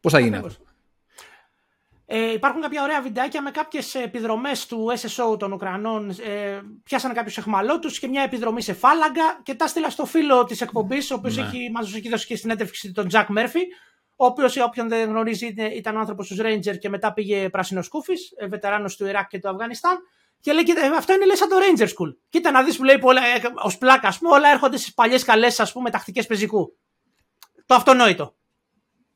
πώς 0.00 0.12
θα 0.12 0.18
γίνει 0.18 0.36
αυτό; 0.36 0.64
Ε, 2.16 2.32
υπάρχουν 2.32 2.60
κάποια 2.60 2.82
ωραία 2.82 3.00
βιντεάκια 3.02 3.42
με 3.42 3.50
κάποιες 3.50 3.94
επιδρομές 3.94 4.66
του 4.66 4.92
SSO 5.00 5.38
των 5.38 5.52
Ουκρανών. 5.52 6.10
Ε, 6.10 6.60
πιάσανε 6.82 7.14
κάποιους 7.14 7.36
εχμαλώτους 7.38 7.98
και 7.98 8.08
μια 8.08 8.22
επιδρομή 8.22 8.62
σε 8.62 8.72
φάλαγγα 8.72 9.40
και 9.42 9.54
τα 9.54 9.66
στείλα 9.66 9.90
στο 9.90 10.04
φίλο 10.04 10.44
της 10.44 10.60
εκπομπής, 10.60 11.10
ο 11.10 11.14
οποίος 11.14 11.36
ναι. 11.36 11.42
έχει, 11.42 11.70
μας 11.72 11.94
έχει 11.94 12.08
δώσει 12.08 12.26
και 12.26 12.36
συνέντευξη 12.36 12.92
τον 12.92 13.08
Τζακ 13.08 13.28
Μέρφυ. 13.28 13.60
Ο 14.16 14.26
οποίος, 14.26 14.56
όποιον 14.56 14.88
δεν 14.88 15.08
γνωρίζει, 15.08 15.54
ήταν 15.76 15.96
άνθρωπος 15.96 16.28
του 16.28 16.36
Ranger 16.38 16.78
και 16.78 16.88
μετά 16.88 17.12
πήγε 17.12 17.48
πράσινος 17.48 17.86
σκούφι, 17.86 18.14
ε, 18.36 18.46
βετεράνος 18.46 18.96
του 18.96 19.06
Ιράκ 19.06 19.28
και 19.28 19.38
του 19.38 19.48
Αφγανιστάν. 19.48 19.98
Και 20.40 20.52
λέει, 20.52 20.64
αυτό 20.96 21.12
είναι 21.12 21.24
λέει 21.24 21.36
σαν 21.36 21.48
το 21.48 21.56
Ranger 21.56 21.88
School. 21.88 22.16
Κοίτα 22.28 22.50
να 22.50 22.62
δεις 22.62 22.76
που 22.76 22.84
λέει 22.84 22.94
ε, 22.94 23.00
ως 23.54 23.78
πλάκα, 23.78 24.08
ας 24.08 24.18
πούμε, 24.18 24.34
όλα 24.34 24.48
έρχονται 24.48 24.76
στις 24.76 24.94
παλιές 24.94 25.24
καλές, 25.24 25.60
ας 25.60 25.72
πούμε, 25.72 25.90
τακτικές 25.90 26.26
πεζικού. 26.26 26.76
Το 27.66 27.74
αυτονόητο. 27.74 28.34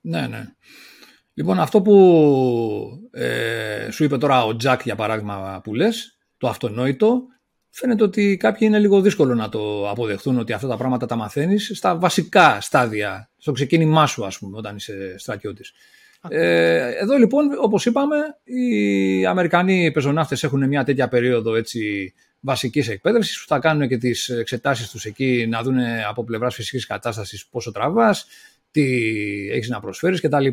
Ναι, 0.00 0.26
ναι. 0.26 0.44
Λοιπόν, 1.38 1.60
αυτό 1.60 1.82
που 1.82 3.08
ε, 3.10 3.90
σου 3.90 4.04
είπε 4.04 4.18
τώρα 4.18 4.44
ο 4.44 4.56
Τζακ 4.56 4.82
για 4.82 4.94
παράδειγμα 4.94 5.60
που 5.64 5.74
λες, 5.74 6.18
το 6.38 6.48
αυτονόητο, 6.48 7.22
φαίνεται 7.70 8.02
ότι 8.02 8.36
κάποιοι 8.36 8.68
είναι 8.70 8.78
λίγο 8.78 9.00
δύσκολο 9.00 9.34
να 9.34 9.48
το 9.48 9.90
αποδεχθούν 9.90 10.38
ότι 10.38 10.52
αυτά 10.52 10.68
τα 10.68 10.76
πράγματα 10.76 11.06
τα 11.06 11.16
μαθαίνεις 11.16 11.70
στα 11.74 11.96
βασικά 11.96 12.60
στάδια, 12.60 13.30
στο 13.36 13.52
ξεκίνημά 13.52 14.06
σου 14.06 14.26
ας 14.26 14.38
πούμε 14.38 14.56
όταν 14.56 14.76
είσαι 14.76 15.14
στρατιώτης. 15.18 15.72
Ε, 16.28 16.90
εδώ 17.00 17.16
λοιπόν 17.16 17.46
όπως 17.60 17.86
είπαμε 17.86 18.16
οι 18.44 19.26
Αμερικανοί 19.26 19.90
πεζοναύτες 19.92 20.42
έχουν 20.42 20.68
μια 20.68 20.84
τέτοια 20.84 21.08
περίοδο 21.08 21.54
έτσι 21.54 22.14
βασικής 22.40 22.88
εκπαίδευσης 22.88 23.40
που 23.40 23.46
θα 23.48 23.58
κάνουν 23.58 23.88
και 23.88 23.98
τις 23.98 24.28
εξετάσεις 24.28 24.90
τους 24.90 25.04
εκεί 25.04 25.46
να 25.50 25.62
δουν 25.62 25.78
από 26.08 26.24
πλευράς 26.24 26.54
φυσικής 26.54 26.86
κατάστασης 26.86 27.46
πόσο 27.46 27.72
τραβάς, 27.72 28.26
τι 28.70 28.84
έχεις 29.50 29.68
να 29.68 29.80
προσφέρεις 29.80 30.20
κτλ. 30.20 30.46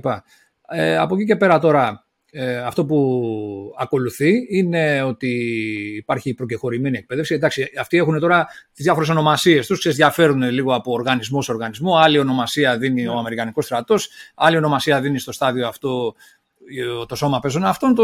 Ε, 0.69 0.97
από 0.97 1.15
εκεί 1.15 1.25
και 1.25 1.35
πέρα 1.35 1.59
τώρα, 1.59 2.05
ε, 2.31 2.57
αυτό 2.57 2.85
που 2.85 3.73
ακολουθεί 3.79 4.47
είναι 4.49 5.01
ότι 5.01 5.27
υπάρχει 5.97 6.33
προκεχωρημένη 6.33 6.97
εκπαίδευση. 6.97 7.33
Εντάξει, 7.33 7.71
αυτοί 7.79 7.97
έχουν 7.97 8.19
τώρα 8.19 8.47
τις 8.73 8.83
διάφορες 8.83 9.09
ονομασίες 9.09 9.67
τους, 9.67 9.95
διαφέρουν 9.95 10.41
λίγο 10.41 10.75
από 10.75 10.91
οργανισμό 10.91 11.41
σε 11.41 11.51
οργανισμό. 11.51 11.97
Άλλη 11.97 12.19
ονομασία 12.19 12.77
δίνει 12.77 13.07
ο 13.07 13.13
ναι. 13.13 13.19
Αμερικανικός 13.19 13.65
στρατός, 13.65 14.09
άλλη 14.35 14.57
ονομασία 14.57 15.01
δίνει 15.01 15.19
στο 15.19 15.31
στάδιο 15.31 15.67
αυτό 15.67 16.15
το 17.07 17.15
σώμα 17.15 17.39
παίζων. 17.39 17.65
Αυτόν 17.65 17.95
το, 17.95 18.03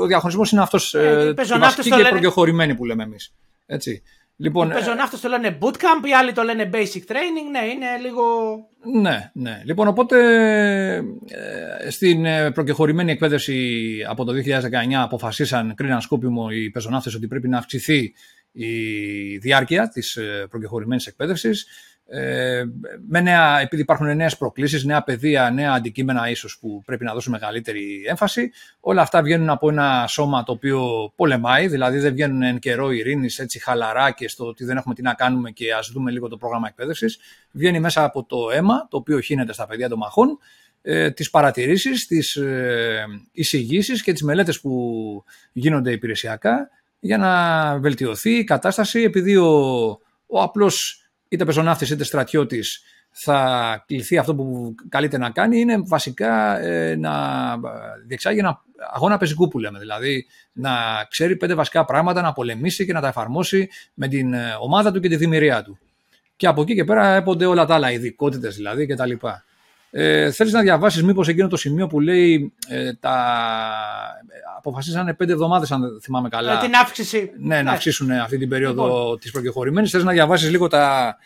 ο 0.00 0.06
διαχωρισμός 0.06 0.50
είναι 0.50 0.62
αυτός. 0.62 0.94
Ε, 0.94 1.34
ε, 1.36 1.58
βασική 1.58 1.90
και 1.90 2.06
προκεχωρημένη 2.10 2.74
που 2.74 2.84
λέμε 2.84 3.02
εμείς. 3.02 3.34
Έτσι. 3.66 4.02
Λοιπόν, 4.36 4.70
οι 4.70 4.72
πεζοναύτες 4.72 5.20
το 5.20 5.28
λένε 5.28 5.58
bootcamp, 5.60 6.06
οι 6.08 6.12
άλλοι 6.12 6.32
το 6.32 6.42
λένε 6.42 6.70
basic 6.72 7.10
training, 7.10 7.50
ναι, 7.50 7.64
είναι 7.66 7.86
λίγο... 8.02 8.22
Ναι, 9.00 9.30
ναι. 9.32 9.62
Λοιπόν, 9.64 9.88
οπότε 9.88 10.16
ε, 11.28 11.90
στην 11.90 12.24
ε, 12.24 12.50
προκεχωρημένη 12.50 13.12
εκπαίδευση 13.12 13.80
από 14.08 14.24
το 14.24 14.32
2019 14.32 14.38
αποφασίσαν, 14.92 15.74
κρίναν 15.74 16.00
σκόπιμο 16.00 16.48
οι 16.50 16.70
πεζοναύτες 16.70 17.14
ότι 17.14 17.26
πρέπει 17.26 17.48
να 17.48 17.58
αυξηθεί 17.58 18.12
η 18.52 19.38
διάρκεια 19.38 19.88
της 19.88 20.16
ε, 20.16 20.46
προκεχωρημένης 20.50 21.06
εκπαίδευσης. 21.06 21.66
Ε, 22.06 22.64
με 23.08 23.20
νέα, 23.20 23.60
επειδή 23.60 23.82
υπάρχουν 23.82 24.16
νέες 24.16 24.36
προκλήσεις, 24.36 24.84
νέα 24.84 25.02
παιδεία, 25.02 25.50
νέα 25.50 25.72
αντικείμενα 25.72 26.30
ίσως 26.30 26.58
που 26.58 26.82
πρέπει 26.84 27.04
να 27.04 27.12
δώσουν 27.12 27.32
μεγαλύτερη 27.32 28.04
έμφαση, 28.06 28.50
όλα 28.80 29.02
αυτά 29.02 29.22
βγαίνουν 29.22 29.50
από 29.50 29.68
ένα 29.68 30.04
σώμα 30.08 30.42
το 30.42 30.52
οποίο 30.52 31.12
πολεμάει, 31.16 31.66
δηλαδή 31.66 31.98
δεν 31.98 32.12
βγαίνουν 32.12 32.42
εν 32.42 32.58
καιρό 32.58 32.90
ειρήνης, 32.90 33.38
έτσι 33.38 33.58
χαλαρά 33.58 34.10
και 34.10 34.28
στο 34.28 34.46
ότι 34.46 34.64
δεν 34.64 34.76
έχουμε 34.76 34.94
τι 34.94 35.02
να 35.02 35.14
κάνουμε 35.14 35.50
και 35.50 35.74
ας 35.74 35.90
δούμε 35.90 36.10
λίγο 36.10 36.28
το 36.28 36.36
πρόγραμμα 36.36 36.68
εκπαίδευσης. 36.68 37.18
Βγαίνει 37.50 37.80
μέσα 37.80 38.04
από 38.04 38.24
το 38.24 38.50
αίμα, 38.52 38.86
το 38.90 38.96
οποίο 38.96 39.20
χύνεται 39.20 39.52
στα 39.52 39.66
παιδιά 39.66 39.88
των 39.88 39.98
μαχών, 39.98 40.38
ε, 40.82 41.10
τις 41.10 41.30
παρατηρήσεις, 41.30 42.06
τις 42.06 42.36
ε, 42.36 43.04
εισηγήσεις 43.32 44.02
και 44.02 44.12
τις 44.12 44.22
μελέτες 44.22 44.60
που 44.60 45.24
γίνονται 45.52 45.92
υπηρεσιακά 45.92 46.68
για 47.00 47.18
να 47.18 47.78
βελτιωθεί 47.78 48.30
η 48.30 48.44
κατάσταση 48.44 49.00
επειδή 49.00 49.36
ο, 49.36 49.86
ο 50.26 50.42
απλός 50.42 51.03
είτε 51.34 51.44
πεζοναύτης 51.44 51.90
είτε 51.90 52.04
στρατιώτης 52.04 52.82
θα 53.16 53.84
κληθεί 53.86 54.18
αυτό 54.18 54.34
που 54.34 54.74
καλείται 54.88 55.18
να 55.18 55.30
κάνει 55.30 55.60
είναι 55.60 55.82
βασικά 55.86 56.60
ε, 56.60 56.96
να 56.96 57.12
διεξάγει 58.06 58.38
ένα 58.38 58.62
αγώνα 58.92 59.18
πεζικού 59.18 59.48
που 59.48 59.58
λέμε. 59.58 59.78
Δηλαδή 59.78 60.26
να 60.52 60.70
ξέρει 61.08 61.36
πέντε 61.36 61.54
βασικά 61.54 61.84
πράγματα, 61.84 62.20
να 62.22 62.32
πολεμήσει 62.32 62.86
και 62.86 62.92
να 62.92 63.00
τα 63.00 63.08
εφαρμόσει 63.08 63.68
με 63.94 64.08
την 64.08 64.32
ε, 64.32 64.56
ομάδα 64.60 64.92
του 64.92 65.00
και 65.00 65.08
τη 65.08 65.16
δημιουργία 65.16 65.62
του. 65.62 65.78
Και 66.36 66.46
από 66.46 66.62
εκεί 66.62 66.74
και 66.74 66.84
πέρα 66.84 67.06
έπονται 67.14 67.46
όλα 67.46 67.64
τα 67.64 67.74
άλλα, 67.74 67.90
ειδικότητες 67.90 68.56
δηλαδή 68.56 68.86
κτλ. 68.86 69.12
Ε, 69.96 70.30
θέλεις 70.30 70.52
να 70.52 70.60
διαβάσεις 70.60 71.02
μήπως 71.02 71.28
εκείνο 71.28 71.48
το 71.48 71.56
σημείο 71.56 71.86
που 71.86 72.00
λέει 72.00 72.52
ε, 72.68 72.94
τα... 72.94 73.16
αποφασίσανε 74.56 75.14
πέντε 75.14 75.32
εβδομάδες 75.32 75.72
αν 75.72 76.00
θυμάμαι 76.02 76.28
καλά. 76.28 76.54
Με 76.54 76.60
την 76.60 76.74
αύξηση. 76.74 77.30
Ναι, 77.38 77.62
να 77.62 77.72
αυξήσουν 77.72 78.10
αυτή 78.10 78.38
την 78.38 78.48
περίοδο 78.48 78.84
λοιπόν. 78.84 79.18
της 79.18 79.30
προκεχωρημένης. 79.30 79.90
Θέλεις 79.90 80.06
να 80.06 80.12
διαβάσεις 80.12 80.50
λίγο 80.50 80.68
τα... 80.68 81.16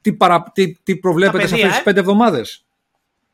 τι, 0.00 0.12
παρα... 0.12 0.42
τι, 0.54 0.74
τι 0.82 0.96
προβλέπετε 0.96 1.46
σε 1.46 1.54
αυτές 1.54 1.70
τις 1.70 1.78
ε; 1.78 1.82
πέντε 1.82 2.00
εβδομάδες; 2.00 2.64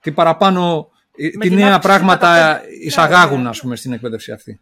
Τι 0.01 0.13
παραπάνω, 0.13 0.91
ε, 1.17 1.29
τι 1.29 1.51
νέα 1.51 1.79
πράγματα 1.79 2.61
εισαγάγουν 2.83 3.37
ναι, 3.37 3.43
ναι. 3.43 3.49
ας 3.49 3.61
πούμε 3.61 3.77
στην 3.77 3.93
εκπαίδευση 3.93 4.33
αυτή; 4.33 4.61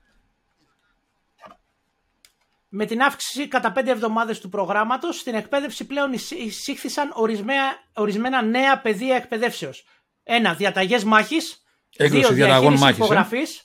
Με 2.75 2.87
την 2.87 3.03
αύξηση 3.03 3.49
κατά 3.49 3.73
πέντε 3.73 3.91
εβδομάδες 3.91 4.41
του 4.41 4.49
προγράμματος, 4.49 5.19
στην 5.19 5.35
εκπαίδευση 5.35 5.87
πλέον 5.87 6.13
εισήχθησαν 6.13 7.11
ορισμένα, 7.15 7.75
ορισμένα 7.95 8.43
νέα 8.43 8.81
πεδία 8.81 9.17
εκπαιδεύσεως. 9.17 9.85
Ένα, 10.23 10.55
διαταγές 10.55 11.05
μάχης. 11.05 11.63
Έκδοση 11.97 12.25
δύο, 12.25 12.35
διαταγών 12.35 12.73
μάχης. 12.73 12.99
Ε; 12.99 13.05
Υπογραφής. 13.05 13.59
Ε; 13.59 13.63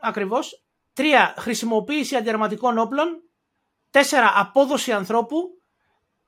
Ακριβώς. 0.00 0.64
Τρία, 0.92 1.34
χρησιμοποίηση 1.38 2.16
αντιαρματικών 2.16 2.78
όπλων. 2.78 3.22
Τέσσερα, 3.90 4.32
απόδοση 4.36 4.92
ανθρώπου. 4.92 5.36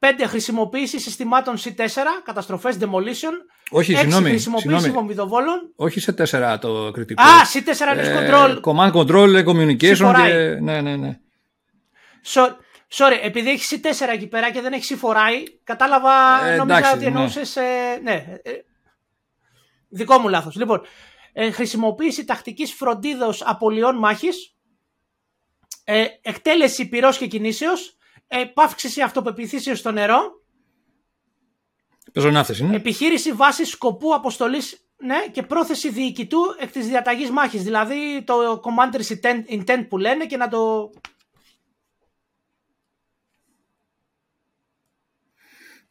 5. 0.00 0.06
Χρησιμοποίησης 0.26 1.02
συστημάτων 1.02 1.56
C4, 1.56 1.86
καταστροφές 2.24 2.78
demolition. 2.80 3.32
Όχι, 3.70 3.94
συγγνώμη. 3.94 4.28
Χρησιμοποίησης 4.28 4.90
βομβιδοβόλων. 4.90 5.72
Όχι 5.76 6.00
σε 6.00 6.14
4 6.30 6.58
το 6.60 6.90
κριτικό. 6.90 7.22
Α, 7.22 7.26
C4 7.52 7.92
είναι 7.92 8.02
ε, 8.02 8.30
control. 8.30 8.60
Command 8.60 8.92
control, 8.92 9.44
communication. 9.44 10.14
Και... 10.16 10.58
Ναι, 10.60 10.80
ναι, 10.80 10.96
ναι. 10.96 11.18
So, 12.24 12.40
sorry, 12.88 13.18
επειδή 13.22 13.50
έχει 13.50 13.80
C4 13.82 14.08
εκεί 14.12 14.26
πέρα 14.26 14.50
και 14.50 14.60
δεν 14.60 14.72
έχει 14.72 14.98
C4I, 15.02 15.46
κατάλαβα, 15.64 16.46
ε, 16.46 16.56
νόμιζα 16.56 16.78
εντάξει, 16.78 16.96
ότι 16.96 17.04
εννοούσες. 17.04 17.56
Ναι. 17.56 17.62
Ε, 17.62 17.98
ναι. 18.02 18.24
Δικό 19.88 20.18
μου 20.18 20.28
λάθος. 20.28 20.56
Λοιπόν, 20.56 20.80
ε, 21.32 21.50
χρησιμοποίηση 21.50 22.24
τακτικής 22.24 22.72
φροντίδα 22.72 23.34
απολειών 23.40 23.98
μάχης. 23.98 24.54
Ε, 25.84 26.04
εκτέλεση 26.22 26.88
πυρός 26.88 27.18
και 27.18 27.26
κινήσεως 27.26 27.96
επαύξηση 28.30 29.02
αυτοπεποίθησης 29.02 29.78
στο 29.78 29.90
νερό. 29.90 30.42
Πεζοναύτες 32.12 32.58
είναι. 32.58 32.76
Επιχείρηση 32.76 33.32
βάσης 33.32 33.68
σκοπού 33.68 34.14
αποστολής 34.14 34.84
ναι, 34.96 35.26
και 35.32 35.42
πρόθεση 35.42 35.90
διοικητού 35.90 36.40
εκ 36.58 36.70
της 36.70 36.86
διαταγής 36.86 37.30
μάχης. 37.30 37.62
Δηλαδή 37.62 38.22
το 38.24 38.60
commander's 38.64 39.16
intent, 39.48 39.86
που 39.88 39.98
λένε 39.98 40.26
και 40.26 40.36
να 40.36 40.48
το... 40.48 40.90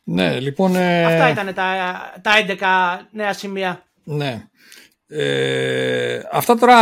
Ναι, 0.03 0.39
λοιπόν... 0.39 0.75
Ε... 0.75 1.05
Αυτά 1.05 1.29
ήταν 1.29 1.53
τα, 1.53 2.19
τα 2.21 2.31
11 3.01 3.05
νέα 3.11 3.33
σημεία. 3.33 3.83
Ναι. 4.03 4.48
Ε, 5.11 6.21
αυτά 6.31 6.55
τώρα 6.55 6.77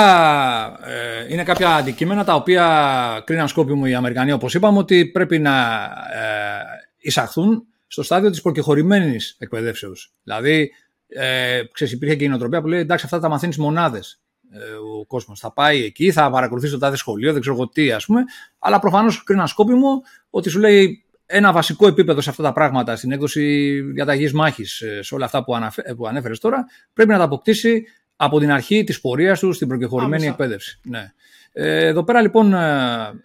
ε, 0.90 1.26
είναι 1.30 1.44
κάποια 1.44 1.76
αντικείμενα 1.76 2.24
τα 2.24 2.36
οποία 2.36 3.24
κρίναν 3.26 3.48
μου 3.56 3.86
οι 3.86 3.94
Αμερικανοί 3.94 4.32
όπως 4.32 4.54
είπαμε 4.54 4.78
ότι 4.78 5.06
πρέπει 5.06 5.40
να 5.40 5.84
ε, 6.14 6.62
εισαχθούν 6.98 7.66
στο 7.88 8.04
στάδιο 8.04 8.30
της 8.30 8.42
προκεχωρημένης 8.42 9.36
εκπαιδεύσεως. 9.40 10.14
Δηλαδή, 10.24 10.72
ε, 11.08 11.62
ξέρεις, 11.72 11.94
υπήρχε 11.94 12.16
και 12.16 12.24
η 12.24 12.28
νοοτροπία 12.28 12.62
που 12.62 12.68
λέει 12.68 12.80
εντάξει 12.80 13.06
αυτά 13.06 13.20
τα 13.20 13.30
μαθαίνεις 13.30 13.58
μονάδες 13.58 14.22
ε, 14.52 14.60
ο 15.00 15.06
κόσμος. 15.06 15.40
Θα 15.40 15.54
πάει 15.54 15.84
εκεί, 15.84 16.12
θα 16.12 16.30
παρακολουθήσει 16.30 16.74
το 16.74 16.80
τάδε 16.80 16.96
σχολείο, 16.96 17.32
δεν 17.32 17.42
ξέρω 17.42 17.56
εγώ 17.56 17.68
τι 17.70 17.92
ας 17.92 18.06
πούμε, 18.06 18.24
αλλά 18.60 18.80
προφανώς 18.80 19.24
κρίναν 19.24 19.48
μου 19.58 20.02
ότι 20.30 20.50
σου 20.50 20.60
λέει 20.60 21.06
ένα 21.26 21.52
βασικό 21.52 21.88
επίπεδο 21.88 22.22
σε 22.22 22.30
αυτά 22.30 22.44
τα 22.44 22.54
πράγματα, 22.54 22.96
στην 22.96 23.12
έκδοση 23.12 23.82
διαταγής 23.82 24.34
μάχης, 24.34 24.82
ε, 24.82 25.02
σε 25.02 25.16
όλα 25.16 25.26
αυτά 25.26 25.44
που, 25.44 25.56
αναφέ, 25.56 25.96
που 25.98 26.08
ανέφερες 26.08 26.40
τώρα, 26.40 26.66
πρέπει 26.94 27.10
να 27.10 27.18
τα 27.18 27.24
αποκτήσει 27.24 27.86
από 28.18 28.40
την 28.40 28.52
αρχή 28.52 28.84
της 28.84 29.02
πορείας 29.02 29.40
τους 29.40 29.56
στην 29.56 29.68
προκεχωρημένη 29.68 30.26
εκπαίδευση. 30.26 30.80
Ναι. 30.84 31.14
Ε, 31.52 31.86
εδώ 31.86 32.04
πέρα 32.04 32.22
λοιπόν 32.22 32.54
ε, 32.54 32.58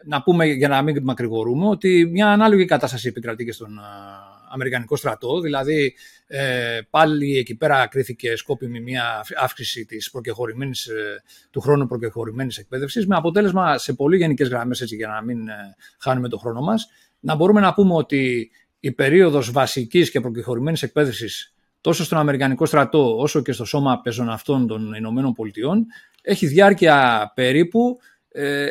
να 0.05 0.23
πούμε 0.25 0.47
για 0.47 0.69
να 0.69 0.83
μην 0.83 1.03
μακρηγορούμε 1.03 1.69
ότι 1.69 2.09
μια 2.13 2.29
ανάλογη 2.29 2.65
κατάσταση 2.65 3.09
επικρατεί 3.09 3.45
και 3.45 3.53
στον 3.53 3.79
ε, 3.79 3.83
Αμερικανικό 4.53 4.97
στρατό, 4.97 5.41
δηλαδή 5.41 5.95
ε, 6.27 6.81
πάλι 6.91 7.37
εκεί 7.37 7.57
πέρα 7.57 7.87
κρίθηκε 7.87 8.37
σκόπιμη 8.37 8.81
μια 8.81 9.25
αύξηση 9.37 9.85
της 9.85 10.11
προκεχωρημένης, 10.11 10.89
του 11.51 11.61
χρόνου 11.61 11.87
προκεχωρημένης 11.87 12.59
εκπαίδευσης 12.59 13.07
με 13.07 13.17
αποτέλεσμα 13.17 13.79
σε 13.79 13.93
πολύ 13.93 14.17
γενικές 14.17 14.49
γραμμές 14.49 14.81
έτσι 14.81 14.97
για 14.97 15.09
να 15.09 15.23
μην 15.23 15.39
χάνουμε 15.99 16.29
το 16.29 16.39
χρόνο 16.39 16.61
μας 16.61 16.89
να 17.21 17.35
μπορούμε 17.35 17.61
να 17.61 17.75
πούμε 17.75 17.95
ότι 17.95 18.51
η 18.81 18.93
περίοδος 18.93 19.51
βασικής 19.51 20.11
και 20.11 20.21
προκεχωρημένης 20.21 20.83
εκπαίδευσης 20.83 21.55
τόσο 21.83 22.05
στον 22.05 22.19
Αμερικανικό 22.19 22.67
στρατό 22.67 23.17
όσο 23.19 23.43
και 23.43 23.53
στο 23.53 23.65
σώμα 23.65 24.01
πεζοναυτών 24.01 24.67
των 24.67 24.95
Ηνωμένων 24.95 25.33
Πολιτειών 25.33 25.87
έχει 26.23 26.47
διάρκεια 26.47 27.33
περίπου 27.35 27.99
ε, 28.29 28.67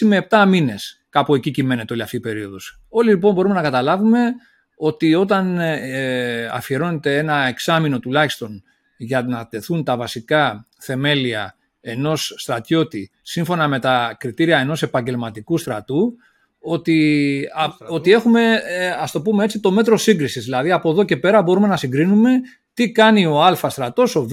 6 0.00 0.06
με 0.06 0.26
7 0.30 0.44
μήνες. 0.48 1.02
Κάπου 1.08 1.34
εκεί 1.34 1.50
κυμαίνεται 1.50 1.92
όλη 1.92 2.02
αυτή 2.02 2.16
η 2.16 2.20
περίοδος. 2.20 2.80
Όλοι 2.88 3.10
λοιπόν 3.10 3.34
μπορούμε 3.34 3.54
να 3.54 3.62
καταλάβουμε 3.62 4.32
ότι 4.76 5.14
όταν 5.14 5.58
ε, 5.58 6.46
αφιερώνεται 6.46 7.18
ένα 7.18 7.46
εξάμεινο 7.46 7.98
τουλάχιστον 7.98 8.62
για 8.96 9.22
να 9.22 9.46
τεθούν 9.46 9.84
τα 9.84 9.96
βασικά 9.96 10.66
θεμέλια 10.78 11.56
ενός 11.80 12.34
στρατιώτη 12.36 13.10
σύμφωνα 13.22 13.68
με 13.68 13.78
τα 13.78 14.16
κριτήρια 14.18 14.58
ενός 14.58 14.82
επαγγελματικού 14.82 15.58
στρατού 15.58 16.16
ότι, 16.60 17.42
ότι 17.88 18.12
έχουμε, 18.12 18.62
ε, 18.66 18.88
ας 18.88 19.10
το 19.10 19.22
πούμε 19.22 19.44
έτσι, 19.44 19.60
το 19.60 19.70
μέτρο 19.70 19.96
σύγκρισης. 19.96 20.44
Δηλαδή 20.44 20.70
από 20.70 20.90
εδώ 20.90 21.04
και 21.04 21.16
πέρα 21.16 21.42
μπορούμε 21.42 21.66
να 21.66 21.76
συγκρίνουμε 21.76 22.30
τι 22.74 22.92
κάνει 22.92 23.26
ο 23.26 23.42
Α 23.42 23.54
στρατός, 23.54 24.16
ο 24.16 24.26
Β, 24.26 24.32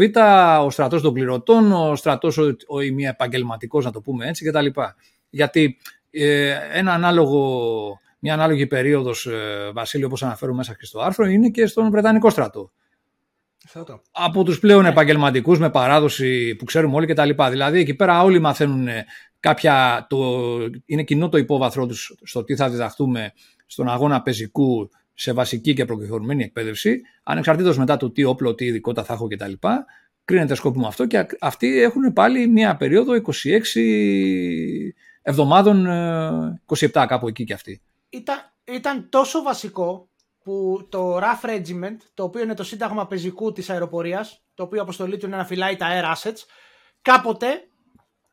ο 0.62 0.70
στρατός 0.70 1.02
των 1.02 1.14
πληρωτών, 1.14 1.72
ο 1.72 1.96
στρατός 1.96 2.38
ο, 2.38 2.56
ο 2.68 2.82
ημία 2.82 3.10
επαγγελματικός 3.10 3.86
να 3.86 3.92
το 3.92 4.02
πούμε 4.02 4.28
έτσι 4.28 4.46
κτλ. 4.46 4.66
Γιατί 5.30 5.78
ε, 6.10 6.56
ένα 6.74 6.94
ανάλογο, 6.94 8.00
μια 8.20 8.34
ανάλογη 8.34 8.68
περίοδος, 8.68 9.26
ε, 9.26 9.72
Βασίλειο, 9.74 10.08
όπως 10.08 10.24
αναφέρω 10.24 10.54
μέσα 10.54 10.76
και 10.76 10.86
στο 10.86 11.00
άρθρο, 11.00 11.26
είναι 11.26 11.50
και 11.50 11.66
στον 11.66 11.90
Βρετανικό 11.90 12.30
στρατό. 12.30 12.72
Από 14.12 14.44
τους 14.44 14.60
πλέον 14.60 14.84
ναι. 14.84 14.90
επαγγελματικούς 14.90 15.60
με 15.60 15.70
παράδοση 15.70 16.56
που 16.56 16.66
ξέρουμε 16.66 16.96
όλοι 16.96 17.06
κτλ. 17.06 17.30
Δηλαδή 17.50 17.80
εκεί 17.80 17.94
πέρα 17.94 18.24
όλοι 18.24 18.40
μαθαίνουν 18.40 18.88
κάποια, 19.46 20.06
το, 20.10 20.18
είναι 20.86 21.04
κοινό 21.04 21.30
το 21.30 21.38
υπόβαθρό 21.38 21.86
τους 21.86 22.16
στο 22.24 22.44
τι 22.44 22.56
θα 22.56 22.70
διδαχτούμε 22.70 23.34
στον 23.66 23.90
αγώνα 23.90 24.22
πεζικού 24.22 24.90
σε 25.14 25.34
βασική 25.34 25.74
και 25.74 25.86
προκειμένη 25.86 26.44
εκπαίδευση, 26.44 27.02
ανεξαρτήτως 27.24 27.78
μετά 27.78 27.98
το 27.98 28.12
τι 28.12 28.24
όπλο, 28.24 28.56
τι 28.56 28.66
ειδικότητα 28.66 29.04
θα 29.04 29.14
έχω 29.14 29.28
κτλ. 29.28 29.52
Κρίνεται 30.26 30.56
σκόπιμο 30.56 30.88
αυτό 30.88 31.06
και 31.06 31.26
αυτοί 31.40 31.82
έχουν 31.82 32.14
πάλι 32.14 32.48
μια 32.48 32.76
περίοδο 32.76 33.14
26 33.14 33.22
εβδομάδων, 35.22 35.88
27 36.66 36.80
ε, 36.80 36.88
κάπου 36.88 37.28
εκεί 37.28 37.44
και 37.44 37.54
αυτοί. 37.54 37.82
Ήταν, 38.10 38.38
ήταν 38.64 39.10
τόσο 39.10 39.42
βασικό 39.42 40.10
που 40.44 40.86
το 40.90 41.18
RAF 41.18 41.50
Regiment, 41.50 41.98
το 42.14 42.24
οποίο 42.24 42.42
είναι 42.42 42.54
το 42.54 42.64
σύνταγμα 42.64 43.08
πεζικού 43.08 43.52
της 43.52 43.70
αεροπορίας, 43.70 44.42
το 44.54 44.64
οποίο 44.64 44.82
αποστολή 44.82 45.18
του 45.18 45.26
είναι 45.26 45.38
να 45.38 45.46
φυλάει 45.46 45.76
τα 45.76 45.88
air 45.90 46.16
assets, 46.16 46.40
κάποτε 47.02 47.48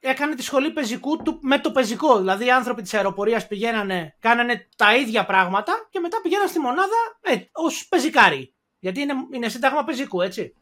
έκανε 0.05 0.35
τη 0.35 0.43
σχολή 0.43 0.71
πεζικού 0.71 1.17
του 1.17 1.39
με 1.43 1.59
το 1.59 1.71
πεζικό. 1.71 2.19
Δηλαδή 2.19 2.47
οι 2.47 2.51
άνθρωποι 2.51 2.83
της 2.83 2.95
αεροπορίας 2.95 3.47
πηγαίνανε, 3.47 4.15
κάνανε 4.21 4.69
τα 4.77 4.97
ίδια 4.97 5.25
πράγματα 5.25 5.73
και 5.91 6.01
μετά 6.01 6.21
πηγαίναν 6.23 6.49
στη 6.49 6.59
μονάδα 6.59 7.19
ε, 7.21 7.37
ως 7.53 7.87
πεζικάρι. 7.89 8.55
Γιατί 8.79 9.01
είναι, 9.01 9.13
είναι 9.35 9.49
σύνταγμα 9.49 9.85
πεζικού, 9.85 10.21
έτσι. 10.21 10.55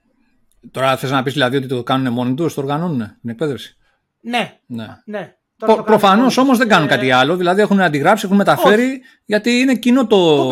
Τώρα 0.71 0.97
θες 0.97 1.11
να 1.11 1.23
πεις 1.23 1.33
δηλαδή 1.33 1.57
ότι 1.57 1.67
το 1.67 1.83
κάνουν 1.83 2.13
μόνοι 2.13 2.35
τους, 2.35 2.55
το 2.55 2.61
οργανώνουν 2.61 2.99
την 3.21 3.31
εκπαίδευση; 3.31 3.77
Ναι. 4.21 4.59
ναι. 4.67 4.87
ναι. 5.05 5.35
Προ, 5.57 5.83
Προφανώς 5.83 6.37
όμως 6.37 6.59
δεν 6.59 6.69
κάνουν 6.69 6.89
κάτι 6.89 7.11
άλλο. 7.11 7.37
Δηλαδή 7.37 7.61
έχουν 7.61 7.81
αντιγράψει, 7.81 8.25
έχουν 8.25 8.37
μεταφέρει, 8.37 9.03
γιατί 9.25 9.51
είναι 9.51 9.75
κοινό 9.75 10.07
το. 10.07 10.51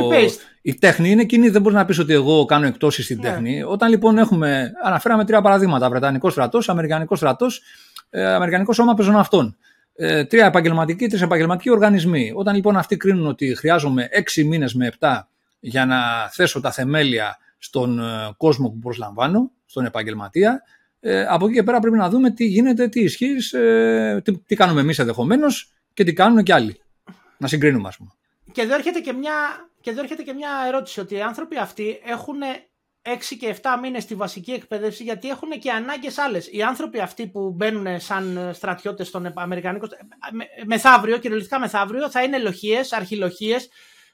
Η 0.63 0.75
τέχνη 0.75 1.11
είναι 1.11 1.25
κοινή, 1.25 1.49
δεν 1.49 1.63
μπορείς 1.63 1.79
να 1.79 1.85
πεις 1.85 1.99
ότι 1.99 2.13
εγώ 2.13 2.45
κάνω 2.45 2.67
εκτόσει 2.67 3.03
στην 3.03 3.19
ναι. 3.21 3.29
τέχνη. 3.29 3.63
Όταν 3.63 3.91
λοιπόν 3.91 4.19
έχουμε, 4.19 4.73
αναφέραμε 4.83 5.25
τρία 5.25 5.41
παραδείγματα, 5.41 5.89
Βρετανικός 5.89 6.33
στρατός, 6.33 6.69
Αμερικανικός 6.69 7.19
στρατός, 7.19 7.63
ε, 8.11 8.25
Αμερικανικό 8.25 8.73
σώμα 8.73 8.95
πεζοναυτών. 8.95 9.57
Ε, 9.95 10.25
τρία 10.25 10.47
επαγγελματικοί, 10.47 11.07
τρεις 11.07 11.23
επαγγελματικοί 11.23 11.71
οργανισμοί. 11.71 12.33
Όταν 12.35 12.55
λοιπόν 12.55 12.77
αυτοί 12.77 12.97
κρίνουν 12.97 13.27
ότι 13.27 13.55
χρειάζομαι 13.55 14.09
έξι 14.11 14.45
μήνες 14.45 14.75
με 14.75 14.87
επτά 14.87 15.29
για 15.61 15.87
να 15.87 16.29
θέσω 16.31 16.61
τα 16.61 16.73
θεμέλια 16.73 17.39
στον 17.59 17.99
ε, 18.01 18.33
κόσμο 18.37 18.69
που 18.69 18.79
προσλαμβάνω, 18.79 19.51
στον 19.67 19.85
επαγγελματία, 19.85 20.63
ε, 21.01 21.25
από 21.25 21.45
εκεί 21.47 21.55
και 21.55 21.63
πέρα 21.63 21.81
πρέπει 21.81 21.97
να 21.97 22.09
δούμε 22.09 22.31
τι 22.31 22.45
γίνεται, 22.45 22.89
τι 22.89 23.01
ισχύει, 23.01 23.37
ε, 23.53 24.21
τι, 24.21 24.39
τι 24.39 24.57
κάνουμε 24.57 24.81
εμείς 24.81 24.99
ενδεχομένως 24.99 25.73
και 25.95 26.05
τι 26.05 26.13
κάνουν 26.13 26.43
και 26.43 26.53
άλλοι. 26.53 26.81
Να 27.39 27.47
συγκρίνουμε, 27.47 27.89
ας 27.89 27.97
πούμε. 27.97 28.11
Και 28.53 28.61
εδώ 28.61 28.75
έρχεται 28.75 29.01
και 29.01 29.13
μια, 29.13 29.33
και 29.81 29.91
εδώ 29.91 30.01
έρχεται 30.01 30.23
και 30.23 30.33
μια 30.33 30.51
ερώτηση 30.67 31.01
ότι 31.01 31.15
οι 31.15 31.21
άνθρωποι 31.21 31.59
αυτοί 31.59 32.01
έχουν 32.05 32.37
6 33.33 33.37
και 33.39 33.57
7 33.63 33.69
μήνες 33.83 34.03
στη 34.03 34.15
βασική 34.15 34.53
εκπαίδευση 34.53 35.03
γιατί 35.03 35.29
έχουν 35.29 35.51
και 35.51 35.71
ανάγκες 35.71 36.19
άλλες. 36.19 36.49
Οι 36.53 36.63
άνθρωποι 36.63 37.01
αυτοί 37.01 37.27
που 37.27 37.51
μπαίνουν 37.51 38.01
σαν 38.01 38.51
στρατιώτες 38.55 39.07
στον 39.07 39.33
Αμερικανικό 39.35 39.87
μεθαύριο, 40.67 41.19
κυριολεκτικά 41.19 41.59
μεθαύριο, 41.59 42.11
θα 42.11 42.23
είναι 42.23 42.39
λοχίες, 42.39 42.93
αρχιλοχίες. 42.93 43.69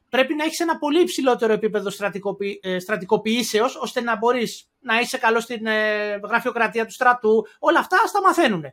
Πρέπει 0.09 0.35
να 0.35 0.45
έχεις 0.45 0.61
ένα 0.61 0.79
πολύ 0.79 1.01
υψηλότερο 1.01 1.53
επίπεδο 1.53 1.91
στρατικοποιη... 1.91 2.61
Ε, 2.63 2.79
στρατικοποιήσεως 2.79 3.77
ώστε 3.77 4.01
να 4.01 4.17
μπορείς 4.17 4.69
να 4.81 5.01
είσαι 5.01 5.19
καλός 5.19 5.43
στην 5.43 5.67
ε, 5.67 6.21
γραφειοκρατία 6.25 6.85
του 6.87 6.93
στρατού. 6.93 7.47
Όλα 7.59 7.79
αυτά 7.79 7.97
τα 8.13 8.21
μαθαίνουν. 8.21 8.65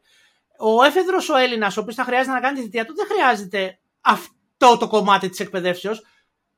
Ο 0.58 0.84
έφεδρος 0.84 1.30
ο 1.30 1.38
Έλληνας, 1.38 1.78
ο 1.78 1.82
οποίος 1.82 1.96
θα 1.96 2.04
χρειάζεται 2.04 2.32
να 2.32 2.40
κάνει 2.40 2.58
τη 2.58 2.64
θητεία 2.64 2.86
του, 2.86 2.96
δεν 2.96 3.06
χρειάζεται 3.06 3.80
αυτό 4.02 4.78
το 4.78 4.88
κομμάτι 4.88 5.30
της 5.30 5.40
εκπαιδεύσεως 5.40 6.04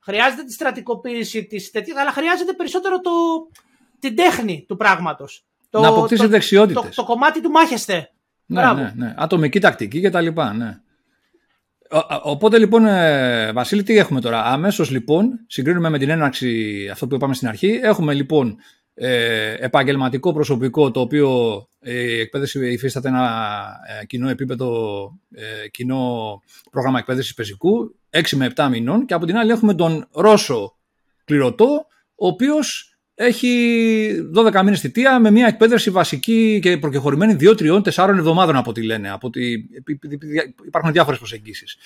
Χρειάζεται 0.04 0.44
τη 0.44 0.54
στρατικοποίηση 0.54 1.46
της 1.46 1.72
τέτοιας, 1.72 1.98
αλλά 1.98 2.12
χρειάζεται 2.12 2.54
περισσότερο 2.54 3.00
το, 3.00 3.12
την 4.00 4.16
τέχνη 4.16 4.66
του 4.68 4.76
πράγματος. 4.76 5.46
Να 5.70 5.88
αποκτήσει 5.88 6.28
δεξιότητες. 6.28 6.84
Το, 6.84 6.90
το, 6.96 7.04
κομμάτι 7.04 7.42
του 7.42 7.50
μάχεστε. 7.50 8.12
Ναι, 8.46 8.74
ναι, 8.74 8.94
ναι. 8.96 9.14
Ατομική 9.18 9.60
τακτική 9.60 10.02
κτλ. 10.02 10.28
Ναι. 10.58 10.80
Οπότε 12.22 12.58
λοιπόν, 12.58 12.86
ε, 12.86 13.52
Βασίλη, 13.52 13.84
τι 13.84 13.98
έχουμε 13.98 14.22
τώρα; 14.22 14.44
Αμέσως 14.44 14.90
λοιπόν, 14.90 15.40
συγκρίνουμε 15.48 15.90
με 15.90 15.98
την 15.98 16.10
έναρξη 16.10 16.90
αυτό 16.92 17.08
που 17.08 17.16
είπαμε 17.16 17.34
στην 17.34 17.48
αρχή. 17.48 17.80
Έχουμε 17.84 18.14
λοιπόν 18.14 18.58
ε, 18.94 19.54
επαγγελματικό 19.54 20.34
προσωπικό 20.34 20.92
το 20.92 21.00
οποίο 21.00 21.62
ε, 21.80 22.02
η 22.02 22.20
εκπαίδευση 22.20 22.72
υφίσταται 22.72 23.08
ένα 23.08 23.66
ε, 24.02 24.06
κοινό 24.06 24.30
επίπεδο, 24.30 25.10
ε, 25.32 25.68
κοινό 25.68 26.42
πρόγραμμα 26.72 27.00
εκπαίδευσης 27.00 27.34
πεζικού, 27.34 27.96
6 28.14 28.30
με 28.36 28.52
7 28.56 28.68
μηνών 28.70 29.06
και 29.06 29.14
από 29.14 29.26
την 29.26 29.38
άλλη 29.38 29.52
έχουμε 29.52 29.74
τον 29.74 30.08
Ρώσο 30.12 30.78
κληρωτό, 31.26 31.86
ο 32.16 32.28
οποίος 32.28 32.98
έχει 33.16 34.16
12 34.36 34.62
μήνες 34.64 34.80
θητεία 34.80 35.20
με 35.20 35.32
μια 35.32 35.48
εκπαίδευση 35.48 35.90
βασική 35.90 36.60
και 36.62 36.78
προκεχωρημένη 36.78 37.36
2, 37.40 37.56
3, 37.60 37.82
4 37.94 38.08
εβδομάδων 38.08 38.56
από 38.56 38.70
ό,τι 38.70 38.84
λένε. 38.84 39.12
Από 39.12 39.28
ότι 39.28 39.70
υπάρχουν 40.66 40.92
διάφορες 40.92 41.20
προσεγγίσεις. 41.20 41.78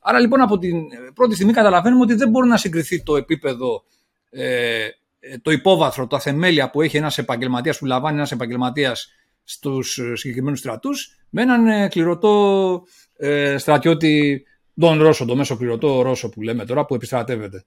Άρα 0.00 0.20
λοιπόν 0.20 0.40
από 0.40 0.58
την 0.58 0.76
πρώτη 1.14 1.34
στιγμή 1.34 1.52
καταλαβαίνουμε 1.52 2.02
ότι 2.02 2.14
δεν 2.14 2.30
μπορεί 2.30 2.48
να 2.48 2.56
συγκριθεί 2.56 3.02
το 3.02 3.16
επίπεδο 3.16 3.84
ε, 4.30 4.88
ε, 5.20 5.38
το 5.42 5.50
υπόβαθρο, 5.50 6.06
τα 6.06 6.20
θεμέλια 6.20 6.70
που 6.70 6.82
έχει 6.82 6.96
ένας 6.96 7.18
επαγγελματίας 7.18 7.78
που 7.78 7.86
λαμβάνει 7.86 8.16
ένας 8.16 8.32
επαγγελματίας 8.32 9.12
στους 9.44 9.98
ε, 9.98 10.16
συγκεκριμένους 10.16 10.58
στρατούς 10.58 11.16
με 11.30 11.42
έναν 11.42 11.66
ε, 11.66 11.88
κληρωτό 11.88 12.82
ε, 13.16 13.58
στρατιώτη 13.58 14.44
τον 14.80 15.02
Ρώσο, 15.02 15.24
το 15.24 15.36
μέσο 15.36 15.56
κληρωτό 15.56 16.02
Ρώσο 16.02 16.28
που 16.28 16.42
λέμε 16.42 16.64
τώρα 16.64 16.84
που 16.84 16.94
επιστρατεύεται. 16.94 17.64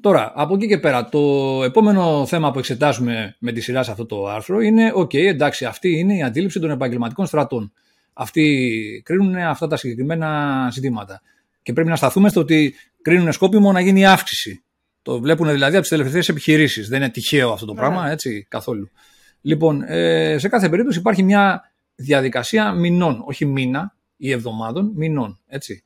Τώρα, 0.00 0.32
από 0.34 0.54
εκεί 0.54 0.66
και 0.66 0.78
πέρα, 0.78 1.08
το 1.08 1.20
επόμενο 1.64 2.26
θέμα 2.26 2.50
που 2.50 2.58
εξετάζουμε 2.58 3.36
με 3.38 3.52
τη 3.52 3.60
σειρά 3.60 3.82
σε 3.82 3.90
αυτό 3.90 4.06
το 4.06 4.26
άρθρο 4.26 4.60
είναι, 4.60 4.92
οκ, 4.94 5.14
εντάξει, 5.14 5.64
αυτή 5.64 5.98
είναι 5.98 6.16
η 6.16 6.22
αντίληψη 6.22 6.60
των 6.60 6.70
επαγγελματικών 6.70 7.26
στρατών. 7.26 7.72
Αυτοί 8.12 9.02
κρίνουν 9.04 9.36
αυτά 9.36 9.66
τα 9.66 9.76
συγκεκριμένα 9.76 10.68
ζητήματα. 10.72 11.22
Και 11.62 11.72
πρέπει 11.72 11.88
να 11.88 11.96
σταθούμε 11.96 12.28
στο 12.28 12.40
ότι 12.40 12.74
κρίνουν 13.02 13.32
σκόπιμο 13.32 13.72
να 13.72 13.80
γίνει 13.80 14.06
αύξηση 14.06 14.62
το 15.02 15.20
βλέπουν 15.20 15.50
δηλαδή 15.50 15.72
από 15.72 15.80
τις 15.80 15.90
τελευταίες 15.90 16.28
επιχειρήσεις. 16.28 16.88
Δεν 16.88 17.00
είναι 17.02 17.10
τυχαίο 17.10 17.52
αυτό 17.52 17.66
το 17.66 17.72
ναι. 17.72 17.78
πράγμα, 17.78 18.10
έτσι 18.10 18.46
καθόλου. 18.48 18.90
Λοιπόν, 19.40 19.82
ε, 19.82 20.38
σε 20.38 20.48
κάθε 20.48 20.68
περίπτωση 20.68 20.98
υπάρχει 20.98 21.22
μια 21.22 21.72
διαδικασία 21.94 22.72
μηνών, 22.72 23.22
όχι 23.26 23.44
μήνα 23.44 23.96
ή 24.16 24.30
εβδομάδων, 24.30 24.92
μηνών. 24.94 25.40
Έτσι. 25.46 25.82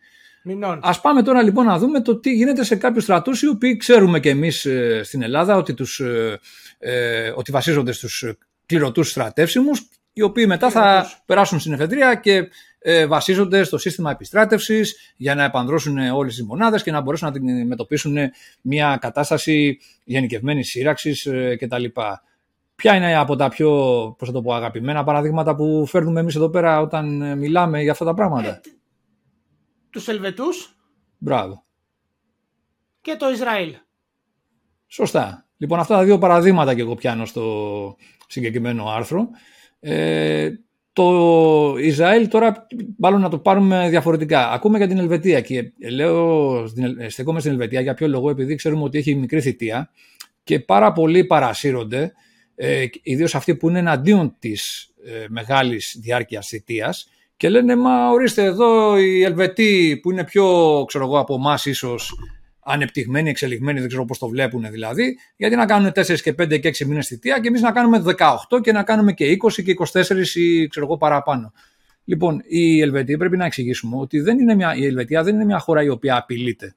Μηνών. 0.46 0.80
Ας 0.82 1.00
πάμε 1.00 1.22
τώρα 1.22 1.42
λοιπόν 1.42 1.64
να 1.64 1.78
δούμε 1.78 2.00
το 2.00 2.16
τι 2.16 2.32
γίνεται 2.32 2.64
σε 2.64 2.76
κάποιους 2.76 3.02
στρατούς 3.02 3.42
οι 3.42 3.48
οποίοι 3.48 3.76
ξέρουμε 3.76 4.20
και 4.20 4.30
εμείς 4.30 4.64
ε, 4.64 5.00
στην 5.04 5.22
Ελλάδα 5.22 5.56
ότι, 5.56 5.74
τους, 5.74 6.00
ε, 6.00 6.40
ε 6.78 7.32
ότι 7.34 7.52
βασίζονται 7.52 7.92
στους 7.92 8.24
κληρωτούς 8.66 9.10
στρατεύσιμους 9.10 9.88
οι 10.12 10.22
οποίοι 10.22 10.44
μετά 10.48 10.70
θα 10.70 11.10
περάσουν 11.26 11.60
στην 11.60 11.72
εφεδρεία 11.72 12.14
και 12.14 12.48
ε, 12.78 13.06
βασίζονται 13.06 13.64
στο 13.64 13.78
σύστημα 13.78 14.10
επιστράτευσης 14.10 15.12
για 15.16 15.34
να 15.34 15.44
επανδρώσουν 15.44 15.98
όλες 15.98 16.34
τις 16.34 16.44
μονάδες 16.44 16.82
και 16.82 16.90
να 16.90 17.00
μπορέσουν 17.00 17.28
να 17.28 17.34
αντιμετωπίσουν 17.34 18.16
μια 18.60 18.98
κατάσταση 19.00 19.78
γενικευμένη 20.04 20.64
σύραξης 20.64 21.26
ε, 21.26 21.56
κτλ. 21.56 21.84
Ποια 22.76 22.94
είναι 22.96 23.16
από 23.16 23.36
τα 23.36 23.48
πιο 23.48 23.70
πώς 24.18 24.30
το 24.30 24.42
πω, 24.42 24.54
αγαπημένα 24.54 25.04
παραδείγματα 25.04 25.54
που 25.54 25.86
φέρνουμε 25.86 26.20
εμείς 26.20 26.34
εδώ 26.34 26.48
πέρα 26.48 26.80
όταν 26.80 27.22
ε, 27.22 27.34
μιλάμε 27.34 27.82
για 27.82 27.92
αυτά 27.92 28.04
τα 28.04 28.14
πράγματα; 28.14 28.48
Ε, 28.48 28.60
τους 29.96 30.08
Ελβετούς. 30.08 30.76
Μπράβο. 31.18 31.64
Και 33.00 33.16
το 33.18 33.30
Ισραήλ. 33.30 33.74
Σωστά. 34.86 35.46
Λοιπόν, 35.56 35.78
αυτά 35.78 35.96
τα 35.96 36.04
δύο 36.04 36.18
παραδείγματα 36.18 36.74
και 36.74 36.80
εγώ 36.80 36.94
πιάνω 36.94 37.24
στο 37.24 37.96
συγκεκριμένο 38.26 38.88
άρθρο. 38.88 39.28
Ε, 39.80 40.50
το 40.92 41.74
Ισραήλ 41.78 42.28
τώρα 42.28 42.66
μάλλον 42.98 43.20
να 43.20 43.28
το 43.28 43.38
πάρουμε 43.38 43.88
διαφορετικά. 43.88 44.50
Ακούμε 44.50 44.78
για 44.78 44.88
την 44.88 44.98
Ελβετία 44.98 45.40
και 45.40 45.72
λέω, 45.90 46.66
στεκόμαι 47.08 47.40
στην 47.40 47.52
Ελβετία 47.52 47.80
για 47.80 47.94
ποιο 47.94 48.08
λόγο, 48.08 48.30
επειδή 48.30 48.54
ξέρουμε 48.54 48.82
ότι 48.82 48.98
έχει 48.98 49.14
μικρή 49.14 49.40
θητεία 49.40 49.90
και 50.44 50.60
πάρα 50.60 50.92
πολλοί 50.92 51.24
παρασύρονται, 51.24 52.12
ε, 52.54 52.84
ιδίως 53.02 53.34
αυτοί 53.34 53.56
που 53.56 53.68
είναι 53.68 53.78
εναντίον 53.78 54.36
της 54.38 54.90
ε, 55.04 55.24
μεγάλης 55.28 55.96
διάρκειας 56.00 56.46
θητείας 56.46 57.08
και 57.36 57.48
λένε 57.48 57.76
μα 57.76 58.08
ορίστε 58.08 58.42
εδώ 58.42 58.98
οι 58.98 59.22
Ελβετοί 59.22 59.98
που 60.02 60.10
είναι 60.10 60.24
πιο 60.24 60.84
ξέρω 60.86 61.04
εγώ 61.04 61.18
από 61.18 61.34
εμάς 61.34 61.64
ίσως 61.64 62.14
ανεπτυγμένοι, 62.68 63.30
εξελιγμένοι, 63.30 63.78
δεν 63.78 63.88
ξέρω 63.88 64.04
πώς 64.04 64.18
το 64.18 64.28
βλέπουν 64.28 64.70
δηλαδή, 64.70 65.18
γιατί 65.36 65.56
να 65.56 65.66
κάνουν 65.66 65.88
4 65.88 66.20
και 66.20 66.34
5 66.42 66.60
και 66.60 66.68
6 66.68 66.86
μήνες 66.86 67.06
θητεία 67.06 67.40
και 67.40 67.48
εμείς 67.48 67.60
να 67.60 67.72
κάνουμε 67.72 68.02
18 68.18 68.60
και 68.60 68.72
να 68.72 68.82
κάνουμε 68.82 69.12
και 69.12 69.36
20 69.42 69.62
και 69.64 69.74
24 69.92 70.34
ή 70.34 70.66
ξέρω 70.66 70.86
εγώ 70.86 70.96
παραπάνω. 70.96 71.52
Λοιπόν, 72.04 72.42
η 72.46 72.80
Ελβετία 72.80 73.18
πρέπει 73.18 73.36
να 73.36 73.44
εξηγήσουμε 73.44 73.96
ότι 73.96 74.20
δεν 74.20 74.38
είναι 74.38 74.54
μια, 74.54 74.74
η 74.76 74.84
Ελβετία 74.84 75.22
δεν 75.22 75.34
είναι 75.34 75.44
μια 75.44 75.58
χώρα 75.58 75.82
η 75.82 75.88
οποία 75.88 76.16
απειλείται. 76.16 76.74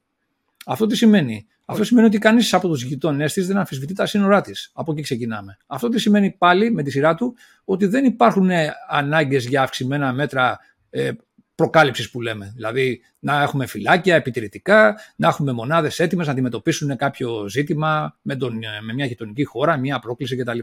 Αυτό 0.66 0.86
τι 0.86 0.96
σημαίνει; 0.96 1.46
Αυτό 1.70 1.84
σημαίνει 1.84 2.06
ότι 2.06 2.18
κανείς 2.18 2.54
από 2.54 2.68
τους 2.68 2.82
γειτονές 2.82 3.32
της 3.32 3.46
δεν 3.46 3.56
αμφισβητεί 3.56 3.94
τα 3.94 4.06
σύνορά 4.06 4.40
της. 4.40 4.70
Από 4.74 4.92
εκεί 4.92 5.02
ξεκινάμε. 5.02 5.56
Αυτό 5.66 5.88
τι 5.88 5.98
σημαίνει 5.98 6.30
πάλι 6.30 6.72
με 6.72 6.82
τη 6.82 6.90
σειρά 6.90 7.14
του 7.14 7.36
ότι 7.64 7.86
δεν 7.86 8.04
υπάρχουν 8.04 8.50
ανάγκες 8.88 9.44
για 9.44 9.62
αυξημένα 9.62 10.12
μέτρα 10.12 10.58
ε, 10.90 11.10
προκάλυψης 11.54 12.10
που 12.10 12.20
λέμε. 12.20 12.52
Δηλαδή 12.54 13.00
να 13.18 13.42
έχουμε 13.42 13.66
φυλάκια 13.66 14.14
επιτηρητικά, 14.14 14.98
να 15.16 15.28
έχουμε 15.28 15.52
μονάδες 15.52 15.98
έτοιμες 15.98 16.26
να 16.26 16.32
αντιμετωπίσουν 16.32 16.96
κάποιο 16.96 17.48
ζήτημα 17.48 18.18
με, 18.22 18.36
τον, 18.36 18.58
με 18.86 18.92
μια 18.92 19.06
γειτονική 19.06 19.44
χώρα, 19.44 19.76
μια 19.76 19.98
πρόκληση 19.98 20.36
κτλ. 20.36 20.58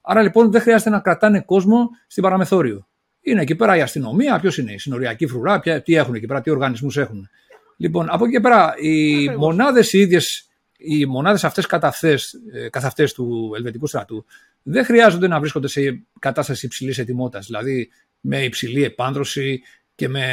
Άρα 0.00 0.22
λοιπόν 0.22 0.50
δεν 0.50 0.60
χρειάζεται 0.60 0.90
να 0.90 1.00
κρατάνε 1.00 1.40
κόσμο 1.40 1.88
στην 2.06 2.22
παραμεθόριο. 2.22 2.88
Είναι 3.20 3.40
εκεί 3.40 3.54
πέρα 3.54 3.76
η 3.76 3.80
αστυνομία, 3.80 4.40
ποιος 4.40 4.58
είναι, 4.58 4.72
η 4.72 4.78
συνοριακή 4.78 5.26
φρουρά, 5.26 5.60
ποια, 5.60 5.82
τι 5.82 5.94
έχουν 5.94 6.14
εκεί 6.14 6.26
πέρα, 6.26 6.40
τι 6.40 6.50
οργανισμούς 6.50 6.96
έχουν. 6.96 7.28
Λοιπόν, 7.76 8.06
από 8.10 8.24
εκεί 8.24 8.32
και 8.32 8.40
πέρα, 8.40 8.74
οι 8.80 9.28
μονάδες 9.28 9.92
οι 9.92 9.98
ίδιες, 9.98 10.48
οι 10.76 11.06
μονάδες 11.06 11.44
αυτές 11.44 11.66
καθ' 11.66 12.84
αυτές 12.84 13.12
του 13.14 13.52
ελβετικού 13.56 13.86
στρατού, 13.86 14.24
δεν 14.62 14.84
χρειάζονται 14.84 15.28
να 15.28 15.40
βρίσκονται 15.40 15.68
σε 15.68 16.02
κατάσταση 16.18 16.66
υψηλής 16.66 16.98
ετοιμότητας. 16.98 17.46
Δηλαδή 17.46 17.90
με 18.20 18.44
υψηλή 18.44 18.84
επάνδρωση, 18.84 19.62
και 19.96 20.08
με 20.08 20.26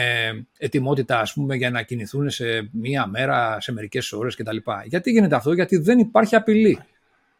ετοιμότητα 0.57 1.19
ας 1.19 1.33
πούμε, 1.33 1.55
για 1.55 1.69
να 1.69 1.81
κινηθούν 1.81 2.29
σε 2.29 2.69
μία 2.71 3.07
μέρα, 3.07 3.61
σε 3.61 3.71
μερικές 3.71 4.11
ώρες 4.11 4.35
κτλ. 4.35 4.57
Γιατί 4.85 5.11
γίνεται 5.11 5.35
αυτό, 5.35 5.53
γιατί 5.53 5.77
δεν 5.77 5.99
υπάρχει 5.99 6.35
απειλή. 6.35 6.79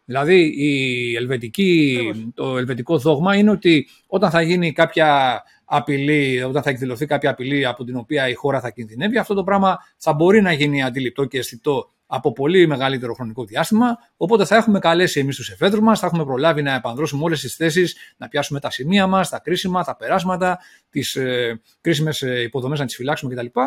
Δηλαδή 0.06 0.54
η 0.58 1.16
ελβετική, 1.16 2.00
το 2.34 2.58
ελβετικό 2.58 2.98
δόγμα 2.98 3.36
είναι 3.36 3.52
ότι 3.52 3.88
όταν 4.08 4.30
θα 4.30 4.42
γίνει 4.42 4.72
κάποια 4.72 5.42
απειλή, 5.66 6.44
όταν 6.44 6.64
θα 6.64 6.70
εκδηλωθεί 6.70 7.06
κάποια 7.06 7.30
απειλή 7.30 7.66
από 7.66 7.84
την 7.84 7.96
οποία 7.96 8.30
η 8.30 8.34
χώρα 8.34 8.60
θα 8.60 8.70
κινδυνεύει, 8.70 9.18
αυτό 9.18 9.34
το 9.34 9.44
πράγμα 9.44 9.78
θα 9.98 10.14
μπορεί 10.14 10.42
να 10.42 10.52
γίνει 10.52 10.84
αντιληπτό 10.84 11.26
και 11.26 11.38
αισθητό 11.38 11.90
από 12.06 12.32
πολύ 12.32 12.68
μεγαλύτερο 12.68 13.14
χρονικό 13.14 13.46
διάστημα. 13.46 13.98
Οπότε 14.18 14.46
θα 14.46 14.56
έχουμε 14.56 14.80
καλέσει 14.80 15.20
εμείς 15.20 15.36
τους 15.36 15.50
εφέδρους 15.50 15.82
μας, 15.82 16.00
θα 16.00 16.06
έχουμε 16.06 16.26
προλάβει 16.26 16.62
να 16.62 16.74
επανδρώσουμε 16.74 17.24
όλες 17.24 17.40
τις 17.42 17.56
θέσεις, 17.56 17.98
να 18.18 18.28
πιάσουμε 18.28 18.60
τα 18.60 18.72
σημεία 18.72 19.08
μας, 19.08 19.30
τα 19.30 19.40
κρίσιμα, 19.40 19.84
τα 19.84 19.96
περάσματα, 19.96 20.60
τις 20.90 21.16
ε, 21.16 21.62
κρίσιμες 21.82 22.22
υποδομές 22.22 22.80
να 22.80 22.86
τις 22.86 22.96
φυλάξουμε 22.96 23.36
κτλ. 23.36 23.60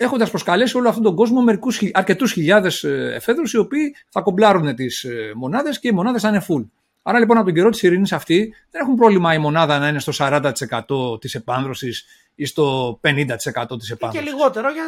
Έχοντας 0.00 0.30
προσκαλέσει 0.30 0.76
όλο 0.76 0.88
αυτόν 0.88 1.02
τον 1.02 1.14
κόσμο 1.14 1.44
αρκετούς 1.92 2.32
χιλιάδες 2.32 2.84
εφέδρους 2.84 3.52
οι 3.52 3.56
οποίοι 3.56 3.94
θα 4.08 4.20
κομπλάρουν 4.20 4.74
τις 4.74 5.06
μονάδες 5.34 5.78
και 5.78 5.88
οι 5.88 5.92
μονάδες 5.92 6.22
θα 6.22 6.28
είναι 6.28 6.44
full. 6.48 6.64
Άρα 7.02 7.18
λοιπόν 7.18 7.36
από 7.36 7.46
τον 7.46 7.54
καιρό 7.54 7.70
της 7.70 7.82
ειρήνης 7.82 8.12
αυτή 8.12 8.54
δεν 8.70 8.80
έχουν 8.82 8.94
πρόβλημα 8.94 9.34
η 9.34 9.38
μονάδα 9.38 9.78
να 9.78 9.88
είναι 9.88 9.98
στο 9.98 10.12
40% 10.18 11.20
της 11.20 11.34
επάνδρωση 11.34 11.92
ή 12.34 12.44
στο 12.44 12.90
50% 13.02 13.78
της 13.78 13.90
επάνδρωση. 13.90 14.24
Και 14.24 14.30
λιγότερο 14.30 14.70
για. 14.70 14.84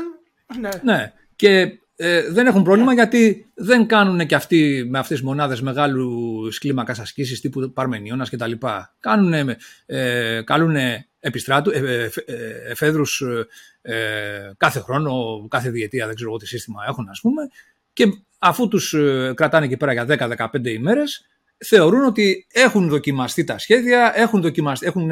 Ναι. 0.60 0.68
ναι. 0.82 1.12
Και 1.36 1.78
ε, 2.02 2.30
δεν 2.30 2.46
έχουν 2.46 2.62
πρόβλημα 2.62 2.94
γιατί 2.94 3.50
δεν 3.54 3.86
κάνουν 3.86 4.26
και 4.26 4.34
αυτοί 4.34 4.86
με 4.90 4.98
αυτές 4.98 5.18
τις 5.18 5.26
μονάδες 5.26 5.60
μεγάλου 5.60 6.48
κλίμακας 6.58 6.98
ασκήσεις 6.98 7.40
τύπου 7.40 7.72
Παρμενιώνας 7.72 8.30
κτλ. 8.30 8.52
Κάνουν, 9.00 9.56
ε, 9.86 10.42
καλούν 10.44 10.76
επιστράτου, 11.20 11.70
ε, 11.70 12.10
ε, 12.24 12.34
εφέδρους 12.70 13.22
ε, 13.82 14.52
κάθε 14.56 14.80
χρόνο, 14.80 15.46
κάθε 15.50 15.70
διετία, 15.70 16.06
δεν 16.06 16.14
ξέρω 16.14 16.36
τι 16.36 16.46
σύστημα 16.46 16.84
έχουν 16.88 17.08
ας 17.08 17.20
πούμε 17.20 17.42
και 17.92 18.04
αφού 18.38 18.68
τους 18.68 18.94
κρατάνε 19.34 19.64
εκεί 19.64 19.76
πέρα 19.76 19.92
για 19.92 20.06
10-15 20.52 20.66
ημέρες 20.66 21.26
θεωρούν 21.58 22.04
ότι 22.04 22.46
έχουν 22.52 22.88
δοκιμαστεί 22.88 23.44
τα 23.44 23.58
σχέδια, 23.58 24.12
έχουν, 24.14 24.40
δοκιμαστεί, 24.40 24.86
έχουν 24.86 25.10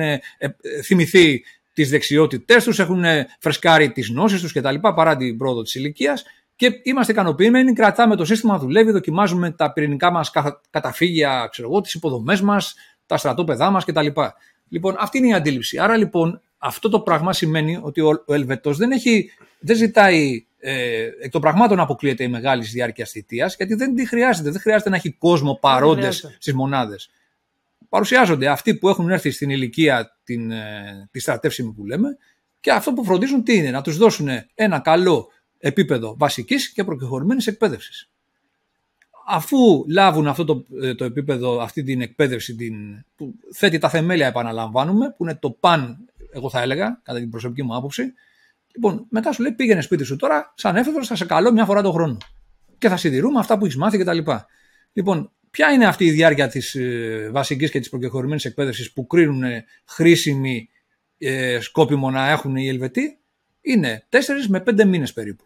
θυμηθεί 0.84 1.44
τις 1.72 1.90
δεξιότητές 1.90 2.64
τους, 2.64 2.78
έχουν 2.78 3.04
φρεσκάρει 3.40 3.92
τις 3.92 4.08
γνώσεις 4.08 4.40
τους 4.40 4.52
κτλ. 4.52 4.74
παρά 4.94 5.16
την 5.16 5.36
πρόοδο 5.36 5.62
της 5.62 5.74
ηλικίας 5.74 6.24
και 6.58 6.80
είμαστε 6.82 7.12
ικανοποιημένοι, 7.12 7.72
κρατάμε 7.72 8.16
το 8.16 8.24
σύστημα, 8.24 8.58
δουλεύει, 8.58 8.90
δοκιμάζουμε 8.90 9.50
τα 9.50 9.72
πυρηνικά 9.72 10.10
μας 10.10 10.30
καταφύγια, 10.70 11.48
ξέρω 11.50 11.68
εγώ, 11.68 11.80
τις 11.80 11.94
υποδομές 11.94 12.40
μας, 12.40 12.74
τα 13.06 13.16
στρατόπεδά 13.16 13.70
μας 13.70 13.84
κτλ. 13.84 14.06
Λοιπόν, 14.68 14.96
αυτή 14.98 15.18
είναι 15.18 15.26
η 15.26 15.32
αντίληψη. 15.32 15.78
Άρα 15.78 15.96
λοιπόν 15.96 16.40
αυτό 16.58 16.88
το 16.88 17.00
πράγμα 17.00 17.32
σημαίνει 17.32 17.78
ότι 17.82 18.00
ο, 18.00 18.24
ο 18.26 18.34
Ελβετός 18.34 18.76
δεν, 18.76 18.90
έχει, 18.90 19.30
δεν 19.58 19.76
ζητάει 19.76 20.46
ε, 20.58 21.08
εκ 21.20 21.30
των 21.30 21.40
πραγμάτων 21.40 21.76
να 21.76 21.82
αποκλείεται 21.82 22.24
η 22.24 22.28
μεγάλη 22.28 22.64
διάρκεια 22.64 23.04
θητείας, 23.04 23.56
γιατί 23.56 23.74
δεν 23.74 23.94
τη 23.94 24.06
χρειάζεται. 24.06 24.50
Δεν 24.50 24.60
χρειάζεται 24.60 24.90
να 24.90 24.96
έχει 24.96 25.12
κόσμο 25.12 25.58
παρόντες 25.60 26.36
στις 26.38 26.54
μονάδες. 26.54 27.10
Παρουσιάζονται 27.88 28.48
αυτοί 28.48 28.74
που 28.74 28.88
έχουν 28.88 29.10
έρθει 29.10 29.30
στην 29.30 29.50
ηλικία 29.50 30.18
την, 30.24 30.50
ε, 30.50 31.08
τη 31.10 31.20
στρατεύσιμη 31.20 31.72
που 31.72 31.84
λέμε 31.84 32.08
και 32.60 32.70
αυτό 32.70 32.92
που 32.92 33.04
φροντίζουν 33.04 33.44
τι 33.44 33.56
είναι, 33.56 33.70
να 33.70 33.82
τους 33.82 33.96
δώσουν 33.96 34.28
ένα 34.54 34.78
καλό 34.78 35.28
επίπεδο 35.58 36.16
βασικής 36.18 36.72
και 36.72 36.84
προκεχωρημένης 36.84 37.46
εκπαίδευσης. 37.46 38.10
Αφού 39.26 39.84
λάβουν 39.88 40.26
αυτό 40.26 40.44
το, 40.44 40.64
ε, 40.82 40.94
το 40.94 41.04
επίπεδο, 41.04 41.60
αυτή 41.60 41.82
την 41.82 42.00
εκπαίδευση 42.00 42.54
την, 42.54 43.04
που 43.16 43.34
θέτει 43.52 43.78
τα 43.78 43.88
θεμέλια 43.88 44.26
επαναλαμβάνουμε, 44.26 45.14
που 45.16 45.24
είναι 45.24 45.34
το 45.34 45.50
παν, 45.50 45.98
εγώ 46.32 46.50
θα 46.50 46.60
έλεγα, 46.60 47.00
κατά 47.02 47.18
την 47.18 47.30
προσωπική 47.30 47.62
μου 47.62 47.76
άποψη, 47.76 48.12
λοιπόν, 48.74 49.06
μετά 49.10 49.32
σου 49.32 49.42
λέει 49.42 49.52
πήγαινε 49.52 49.80
σπίτι 49.80 50.04
σου 50.04 50.16
τώρα, 50.16 50.52
σαν 50.56 50.76
έφεδρος 50.76 51.06
θα 51.06 51.16
σε 51.16 51.24
καλώ 51.24 51.52
μια 51.52 51.64
φορά 51.64 51.82
το 51.82 51.92
χρόνο. 51.92 52.16
Και 52.78 52.88
θα 52.88 52.96
συντηρούμε 52.96 53.38
αυτά 53.38 53.58
που 53.58 53.64
έχεις 53.64 53.76
μάθει 53.76 53.98
κτλ. 53.98 54.18
Λοιπόν, 54.92 55.32
ποια 55.50 55.70
είναι 55.70 55.86
αυτή 55.86 56.04
η 56.04 56.10
διάρκεια 56.10 56.48
της 56.48 56.74
ε, 56.74 57.28
βασικής 57.32 57.70
και 57.70 57.78
της 57.78 57.88
προκεχωρημένης 57.88 58.44
εκπαίδευσης 58.44 58.92
που 58.92 59.06
κρίνουν 59.06 59.42
χρήσιμη 59.84 60.68
ε, 61.18 61.58
σκόπιμο 61.60 62.10
να 62.10 62.30
έχουν 62.30 62.56
οι 62.56 62.68
Ελβετοί, 62.68 63.18
είναι 63.60 64.06
4 64.10 64.16
με 64.48 64.62
5 64.66 64.84
μήνες 64.84 65.12
περίπου. 65.12 65.44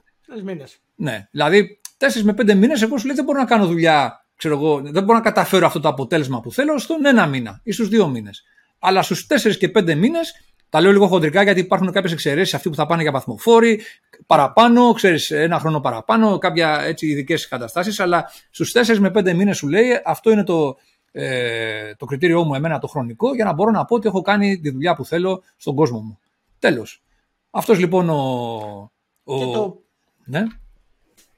Ναι, 0.94 1.28
δηλαδή 1.30 1.80
4 1.98 2.04
με 2.22 2.32
5 2.32 2.54
μήνες, 2.54 2.82
εγώ 2.82 2.98
σου 2.98 3.06
λέει 3.06 3.16
δεν 3.16 3.24
μπορώ 3.24 3.38
να 3.38 3.44
κάνω 3.44 3.66
δουλειά, 3.66 4.26
ξέρω 4.36 4.54
εγώ, 4.54 4.80
δεν 4.80 5.04
μπορώ 5.04 5.18
να 5.18 5.24
καταφέρω 5.24 5.66
αυτό 5.66 5.80
το 5.80 5.88
αποτέλεσμα 5.88 6.40
που 6.40 6.52
θέλω 6.52 6.78
στον 6.78 7.06
ένα 7.06 7.26
μήνα 7.26 7.60
ή 7.62 7.72
στους 7.72 7.88
δύο 7.88 8.08
μήνες. 8.08 8.42
Αλλά 8.78 9.02
στους 9.02 9.26
4 9.26 9.56
και 9.56 9.70
5 9.74 9.94
μήνες, 9.94 10.32
τα 10.68 10.80
λέω 10.80 10.92
λίγο 10.92 11.06
χοντρικά 11.06 11.42
γιατί 11.42 11.60
υπάρχουν 11.60 11.92
κάποιες 11.92 12.12
εξαιρέσεις, 12.12 12.54
αυτοί 12.54 12.68
που 12.68 12.74
θα 12.74 12.86
πάνε 12.86 13.02
για 13.02 13.10
βαθμοφόροι, 13.10 13.80
παραπάνω, 14.26 14.92
ξέρεις, 14.92 15.30
ένα 15.30 15.58
χρόνο 15.58 15.80
παραπάνω, 15.80 16.38
κάποια 16.38 16.80
έτσι 16.82 17.06
ειδικές 17.06 17.48
καταστάσεις. 17.48 18.00
Αλλά 18.00 18.30
στους 18.50 18.72
4 18.72 18.98
με 18.98 19.10
5 19.10 19.34
μήνες 19.34 19.56
σου 19.56 19.68
λέει 19.68 20.00
αυτό 20.04 20.30
είναι 20.30 20.44
το, 20.44 20.76
ε, 21.12 21.94
το 21.94 22.06
κριτήριό 22.06 22.44
μου 22.44 22.54
εμένα 22.54 22.78
το 22.78 22.86
χρονικό 22.86 23.34
για 23.34 23.44
να 23.44 23.52
μπορώ 23.52 23.70
να 23.70 23.84
πω 23.84 23.94
ότι 23.94 24.06
έχω 24.06 24.22
κάνει 24.22 24.60
τη 24.60 24.70
δουλειά 24.70 24.94
που 24.94 25.04
θέλω 25.04 25.42
στον 25.56 25.74
κόσμο 25.74 25.98
μου. 25.98 26.18
Τέλος. 26.58 27.02
Αυτός 27.50 27.78
λοιπόν 27.78 28.08
ο. 28.08 28.90
ο... 29.24 29.38
Και 29.38 29.44
το 29.44 29.81
ναι. 30.24 30.42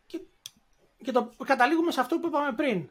Και, 0.06 0.20
και 1.04 1.12
το 1.12 1.32
καταλήγουμε 1.44 1.90
σε 1.90 2.00
αυτό 2.00 2.18
που 2.18 2.26
είπαμε 2.26 2.52
πριν. 2.52 2.90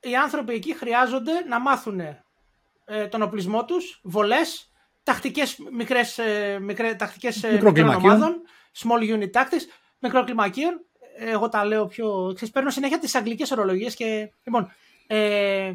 Οι 0.00 0.16
άνθρωποι 0.16 0.54
εκεί 0.54 0.74
χρειάζονται 0.74 1.32
να 1.48 1.60
μάθουν 1.60 2.00
ε, 2.00 3.06
τον 3.06 3.22
οπλισμό 3.22 3.64
τους, 3.64 4.00
βολές, 4.02 4.72
τακτικές 5.02 5.58
μικρές, 5.72 6.18
ε, 6.18 6.58
μικρές, 6.60 6.96
τακτικές 6.96 7.42
ε, 7.42 7.60
ομάδων, 7.96 8.42
small 8.76 9.18
unit 9.18 9.30
tactics, 9.30 9.66
μικροκλιμακίων. 9.98 10.84
Εγώ 11.16 11.48
τα 11.48 11.64
λέω 11.64 11.86
πιο... 11.86 12.32
Ξέρεις, 12.34 12.54
παίρνω 12.54 12.70
συνέχεια 12.70 12.98
τις 12.98 13.14
αγγλικές 13.14 13.50
ορολογίες 13.50 13.94
και... 13.94 14.32
Λοιπόν, 14.44 14.72
ε, 15.06 15.74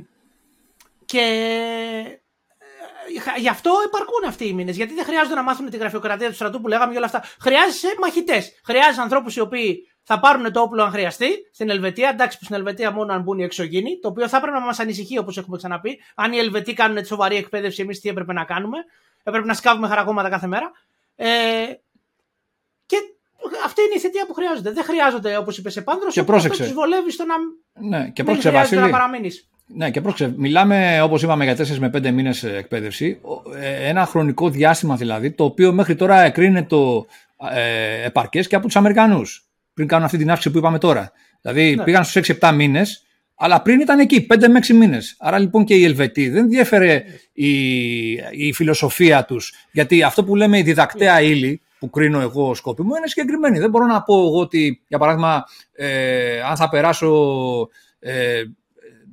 και 1.06 1.20
ε, 1.20 2.20
γι' 3.38 3.50
αυτό 3.50 3.72
υπαρκούν 3.86 4.24
αυτοί 4.28 4.48
οι 4.48 4.54
μήνες. 4.54 4.76
Γιατί 4.76 4.94
δεν 4.94 5.04
χρειάζονται 5.04 5.36
να 5.36 5.44
μάθουν 5.44 5.70
τη 5.70 5.78
γραφειοκρατία 5.78 6.28
του 6.28 6.36
στρατού 6.36 6.62
που 6.62 6.68
λέγαμε 6.68 6.92
και 6.92 6.98
όλα 6.98 7.06
αυτά. 7.06 7.24
Χρειάζεσαι 7.40 7.88
μαχητές. 8.00 8.60
Χρειάζεσαι 8.66 9.02
ανθρώπους 9.02 9.36
οι 9.36 9.40
οποίοι 9.40 9.90
θα 10.04 10.20
πάρουν 10.20 10.52
το 10.52 10.62
όπλο 10.62 10.84
αν 10.84 10.92
χρειαστεί 10.92 11.28
στην 11.54 11.70
Ελβετία. 11.70 12.10
Εντάξει, 12.10 12.38
που 12.38 12.44
στην 12.44 12.56
Ελβετία 12.56 12.92
μόνο 12.92 13.14
αν 13.14 13.22
μπουν 13.22 13.40
οι 13.40 13.44
εξωγήινοι. 13.44 14.00
Το 14.00 14.08
οποίο 14.08 14.28
θα 14.28 14.38
έπρεπε 14.38 14.58
να 14.58 14.66
μας 14.66 14.80
ανησυχεί 14.80 15.18
όπως 15.18 15.38
έχουμε 15.38 15.58
ξαναπεί. 15.58 16.00
Αν 16.16 16.34
οι 16.34 16.38
Ελβετοί 16.38 16.74
κάνουν 16.74 16.98
τη 16.98 17.08
σοβαρή 17.08 17.36
εκπαίδευση, 17.36 17.82
εμείς 17.82 18.00
τι 18.00 18.10
έπρεπε 18.10 18.34
να 18.34 18.44
κάνουμε. 18.44 18.78
Έπρεπε 19.24 19.48
να 19.48 19.54
σκάβουμε 19.54 19.88
χαρακόμματα 19.88 20.30
κάθε 20.30 20.48
μέρα. 20.48 20.72
Ε, 21.16 21.28
και 22.86 22.98
αυτή 23.66 23.82
είναι 23.82 23.94
η 23.96 24.00
θετία 24.00 24.26
που 24.26 24.34
χρειάζονται. 24.34 24.72
Δεν 24.72 24.84
χρειάζονται, 24.84 25.38
όπως 25.38 25.58
είπες, 25.58 25.74
σε 25.74 25.82
πάντρο. 25.82 26.10
Και 26.10 26.24
πρόσεξε. 26.24 26.64
τους 26.64 26.74
βολεύεις 26.74 27.14
στο 27.14 27.26
να. 27.26 27.36
Ναι, 27.88 28.10
και 28.10 28.24
πρόσεξε, 28.24 28.52
Βασίλη. 28.52 28.82
Να 28.82 28.90
παραμείνεις. 28.90 29.50
Ναι, 29.68 29.92
και 29.92 30.02
πρόξε, 30.02 30.34
μιλάμε 30.38 31.02
όπως 31.02 31.24
είπαμε 31.24 31.44
για 31.44 31.56
4 31.58 31.78
με 31.78 31.90
5 31.94 32.12
μήνες 32.12 32.44
εκπαίδευση. 32.44 33.20
Ε, 33.60 33.88
ένα 33.88 34.06
χρονικό 34.06 34.50
διάστημα 34.50 34.96
δηλαδή, 34.96 35.32
το 35.32 35.44
οποίο 35.44 35.74
μέχρι 35.74 35.96
τώρα 35.96 36.22
εκρίνεται 36.22 36.76
ε, 37.54 38.06
επαρκές 38.06 38.48
και 38.48 38.56
από 38.56 38.66
τους 38.66 38.76
Αμερικανούς. 38.76 39.46
Πριν 39.74 39.88
κάνουν 39.88 40.06
αυτή 40.06 40.18
την 40.18 40.30
αύξηση 40.30 40.52
που 40.54 40.58
είπαμε 40.58 40.78
τώρα. 40.78 41.12
Δηλαδή 41.42 41.76
ναι. 41.76 41.84
πήγαν 41.84 42.04
στους 42.04 42.38
6-7 42.40 42.54
μήνες, 42.56 43.04
αλλά 43.36 43.62
πριν 43.62 43.80
ήταν 43.80 44.00
εκεί 44.00 44.28
5 44.34 44.48
με 44.48 44.60
6 44.68 44.74
μήνες. 44.74 45.16
Άρα 45.20 45.40
λοιπόν 45.40 45.66
και 45.66 45.76
οι 45.76 45.84
Ελβετοί 45.84 46.30
δεν 46.30 46.50
διέφερε 46.50 47.04
η, 47.34 48.12
η 48.32 48.54
φιλοσοφία 48.54 49.26
τους. 49.26 49.54
Γιατί 49.72 50.04
αυτό 50.04 50.24
που 50.24 50.36
λέμε 50.36 50.58
η 50.58 50.62
διδακτέα 50.62 51.22
ύλη, 51.22 51.62
που 51.80 51.90
κρίνω 51.90 52.20
εγώ 52.20 52.56
σκόπιμο, 52.56 52.96
είναι 52.96 53.08
συγκεκριμένη. 53.08 53.60
Δεν 53.60 53.70
μπορώ 53.70 53.86
να 53.86 54.02
πω 54.02 54.14
εγώ 54.16 54.40
ότι, 54.40 54.82
για 54.88 54.98
παράδειγμα, 54.98 55.46
ε, 55.74 56.42
αν 56.42 56.56
θα 56.56 56.70
περάσω. 56.70 57.12
Ε, 58.00 58.44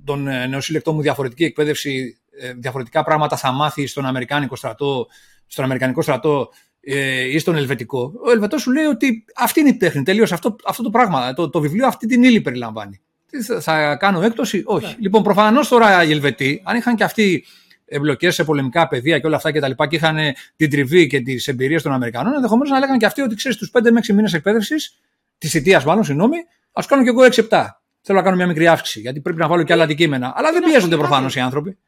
τον 0.05 0.28
ε, 0.28 0.46
νεοσύλλεκτό 0.46 0.92
μου 0.92 1.03
διαφορετική 1.03 1.44
εκπαίδευση, 1.44 2.18
ε, 2.40 2.53
διαφορετικά 2.53 3.05
πράγματα 3.05 3.36
θα 3.36 3.53
μάθει 3.53 3.86
στον 3.86 4.07
Αμερικάνικο 4.07 4.57
στρατό, 4.57 5.07
στον 5.46 5.64
Αμερικανικό 5.64 6.03
στρατό 6.03 6.50
ε, 6.80 7.20
ή 7.20 7.38
στον 7.38 7.57
Ελβετικό. 7.57 8.12
Ο 8.24 8.30
Ελβετός 8.30 8.62
σου 8.62 8.72
λέει 8.72 8.84
ότι 8.84 9.24
αυτή 9.36 9.61
είναι 9.61 9.68
η 9.68 9.76
τέχνη, 9.76 10.03
τελείως 10.03 10.32
αυτό, 10.32 10.57
αυτό 10.64 10.82
το 10.82 10.90
πράγμα. 10.90 11.34
Το, 11.34 11.50
το 11.50 11.61
βιβλίο 11.61 11.86
αυτή 11.86 12.07
την 12.07 12.22
ύλη 12.22 12.40
περιλαμβάνει. 12.40 13.00
Θα, 13.44 13.61
θα 13.61 13.96
κάνω 13.96 14.22
έκπτωση, 14.22 14.62
όχι. 14.66 14.86
Ναι. 14.86 14.96
Λοιπόν, 14.98 15.22
προφανώς 15.22 15.68
τώρα 15.68 16.05
οι 16.05 16.11
Ελβετοί, 16.11 16.62
αν 16.64 16.76
είχαν 16.76 16.96
και 16.96 17.05
αυτοί 17.05 17.44
εμπλοκές 17.84 18.34
σε 18.34 18.44
πολεμικά 18.44 18.88
πεδία 18.88 19.18
και 19.18 19.26
όλα 19.26 19.36
αυτά 19.36 19.53
και 19.53 19.61
τα 19.61 19.68
λοιπά 19.68 19.86
και 19.86 19.96
είχαν 19.96 20.18
την 20.57 20.70
τριβή 20.70 21.07
και 21.07 21.20
τις 21.20 21.48
εμπειρίες 21.48 21.82
των 21.82 21.92
Αμερικανών, 21.92 22.34
ενδεχομένως 22.34 22.70
να 22.70 22.78
λέγανε 22.78 22.98
και 22.98 23.07
αυτοί 23.07 23.20
ότι 23.20 23.34
ξέρεις 23.34 23.59
τους 23.59 23.70
5 23.72 23.90
με 23.90 24.00
6 24.00 24.14
μήνες 24.14 24.32
εκπαίδευσης, 24.34 24.98
της 25.38 25.50
θητείας 25.50 25.84
μάλλον, 25.84 26.05
συγγνώμη, 26.05 26.36
ας 26.72 26.86
κάνω 26.86 27.03
κι 27.03 27.09
εγώ 27.09 27.22
6-7. 27.22 27.82
Θέλω 28.03 28.18
να 28.18 28.24
κάνω 28.24 28.36
μια 28.36 28.46
μικρή 28.46 28.68
αύξηση, 28.68 29.00
γιατί 29.00 29.20
πρέπει 29.20 29.38
να 29.38 29.48
βάλω 29.48 29.62
και 29.62 29.72
άλλα 29.72 29.84
αντικείμενα. 29.84 30.32
Αλλά 30.36 30.53
δεν 30.53 30.62
πιέζονται 30.62 30.96
προφανώς 30.96 31.34
οι 31.36 31.40
άνθρωποι. 31.40 31.78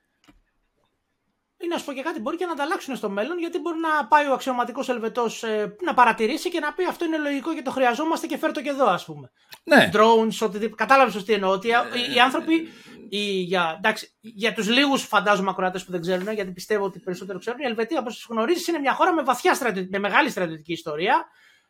Ή 1.56 1.66
να 1.68 1.78
σου 1.78 1.84
πω 1.84 1.92
και 1.92 2.02
κάτι, 2.02 2.20
μπορεί 2.20 2.36
και 2.36 2.46
να 2.46 2.52
ανταλλάξουν 2.52 2.96
στο 2.96 3.10
μέλλον, 3.10 3.38
γιατί 3.38 3.58
μπορεί 3.58 3.78
να 3.78 4.06
πάει 4.06 4.26
ο 4.26 4.32
αξιωματικός 4.32 4.88
Ελβετός 4.88 5.42
ε, 5.42 5.76
να 5.84 5.94
παρατηρήσει 5.94 6.50
και 6.50 6.60
να 6.60 6.72
πει 6.72 6.84
αυτό 6.84 7.04
είναι 7.04 7.18
λογικό 7.18 7.54
και 7.54 7.62
το 7.62 7.70
χρειαζόμαστε 7.70 8.26
και 8.26 8.36
φέρτο 8.36 8.62
και 8.62 8.68
εδώ, 8.68 8.86
ας 8.86 9.04
πούμε. 9.04 9.30
Ναι. 9.64 9.90
Drones, 9.92 10.38
οτιδήποτε. 10.40 10.84
Κατάλαβες 10.84 11.24
τι 11.24 11.32
εννοώ. 11.32 11.50
Ότι 11.50 11.68
οι 12.14 12.20
άνθρωποι, 12.24 12.68
οι, 13.08 13.18
για, 13.18 13.74
εντάξει, 13.76 14.16
για 14.20 14.52
τους 14.52 14.68
λίγους 14.68 15.02
φαντάζομαι 15.02 15.50
ακροάτε 15.50 15.78
που 15.78 15.90
δεν 15.90 16.00
ξέρουν, 16.00 16.32
γιατί 16.32 16.50
πιστεύω 16.50 16.84
ότι 16.84 16.98
περισσότερο 16.98 17.38
ξέρουν, 17.38 17.60
η 17.60 17.66
Ελβετία, 17.66 17.98
όπως 17.98 18.26
γνωρίζεις, 18.30 18.66
είναι 18.66 18.78
μια 18.78 18.92
χώρα 18.92 19.14
με, 19.14 19.22
βαθιά 19.22 19.58
με 19.90 19.98
μεγάλη 19.98 20.30
στρατιωτική 20.30 20.72
ιστορία. 20.72 21.26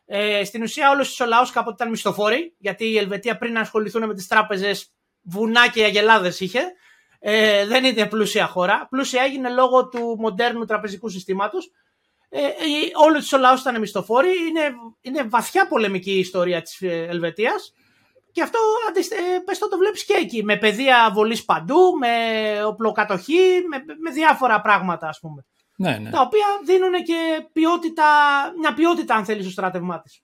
Ε, 0.06 0.44
στην 0.44 0.62
ουσία, 0.62 0.90
όλος 0.90 1.20
ο 1.20 1.26
λαός 1.26 1.50
κάποτε 1.50 1.74
ήταν 1.74 1.90
μισθοφόροι, 1.90 2.54
γιατί 2.58 2.84
η 2.84 2.98
Ελβετία 2.98 3.36
πριν 3.38 3.52
να 3.52 3.60
ασχοληθούν 3.60 4.06
με 4.06 4.14
τις 4.14 4.26
τράπεζες, 4.26 4.92
βουνά 5.22 5.68
και 5.68 5.84
αγελάδες 5.84 6.40
είχε. 6.40 6.60
Ε, 7.26 7.66
δεν 7.66 7.84
είναι 7.84 8.06
πλούσια 8.06 8.46
χώρα. 8.46 8.86
Πλούσια 8.90 9.22
έγινε 9.22 9.50
λόγω 9.50 9.88
του 9.88 10.16
μοντέρνου 10.18 10.64
τραπεζικού 10.64 11.08
συστήματος. 11.08 11.70
Ε, 12.28 12.40
ε 12.40 12.50
όλος 13.06 13.32
ο 13.32 13.38
λαός 13.38 13.60
ήταν 13.60 13.80
μισθοφόροι. 13.80 14.28
Είναι, 14.48 14.74
είναι 15.00 15.22
βαθιά 15.22 15.68
πολεμική 15.68 16.10
η 16.10 16.18
ιστορία 16.18 16.62
της 16.62 16.82
ε, 16.82 17.06
Ελβετίας. 17.08 17.72
Και 18.32 18.42
αυτό 18.42 18.58
ε, 18.94 19.38
πες 19.44 19.58
το, 19.58 19.68
το 19.68 19.78
βλέπεις 19.78 20.04
και 20.04 20.14
εκεί, 20.14 20.44
με 20.44 20.56
παιδεία 20.56 21.10
βολής 21.12 21.44
παντού, 21.44 21.98
με 21.98 22.08
οπλοκατοχή, 22.64 23.62
με, 23.68 23.84
με 23.98 24.10
διάφορα 24.10 24.60
πράγματα 24.60 25.08
ας 25.08 25.18
πούμε. 25.20 25.44
Ναι, 25.76 25.98
ναι. 25.98 26.10
Τα 26.10 26.20
οποία 26.20 26.46
δίνουν 26.66 26.92
και 26.92 27.48
ποιότητα, 27.52 28.04
μια 28.60 28.74
ποιότητα, 28.74 29.14
αν 29.14 29.24
θέλεις, 29.24 29.42
στο 29.42 29.52
στράτευμά 29.52 30.00
της. 30.00 30.22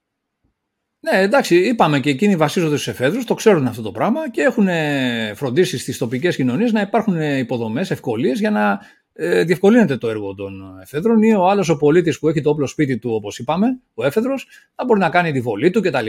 Ναι, 1.00 1.20
εντάξει, 1.20 1.56
είπαμε 1.56 2.00
και 2.00 2.10
εκείνοι 2.10 2.36
βασίζονται 2.36 2.76
στους 2.76 2.88
εφέδρους, 2.88 3.24
το 3.24 3.34
ξέρουν 3.34 3.66
αυτό 3.66 3.82
το 3.82 3.90
πράγμα 3.90 4.30
και 4.30 4.42
έχουν 4.42 4.68
φροντίσει 5.34 5.78
στις 5.78 5.98
τοπικές 5.98 6.36
κοινωνίες 6.36 6.72
να 6.72 6.80
υπάρχουν 6.80 7.20
υποδομές, 7.20 7.90
ευκολίες 7.90 8.38
για 8.38 8.50
να 8.50 8.80
ε, 9.12 9.44
διευκολύνεται 9.44 9.96
το 9.96 10.08
έργο 10.08 10.34
των 10.34 10.78
εφέδρων 10.82 11.22
ή 11.22 11.34
ο 11.34 11.48
άλλος 11.48 11.68
ο 11.68 11.76
πολίτης 11.76 12.18
που 12.18 12.28
έχει 12.28 12.40
το 12.40 12.50
όπλο 12.50 12.66
σπίτι 12.66 12.98
του, 12.98 13.10
όπως 13.10 13.38
είπαμε, 13.38 13.80
ο 13.94 14.04
έφεδρος, 14.04 14.46
να 14.76 14.84
μπορεί 14.84 15.00
να 15.00 15.10
κάνει 15.10 15.32
τη 15.32 15.40
βολή 15.40 15.70
του 15.70 15.80
κτλ. 15.80 16.06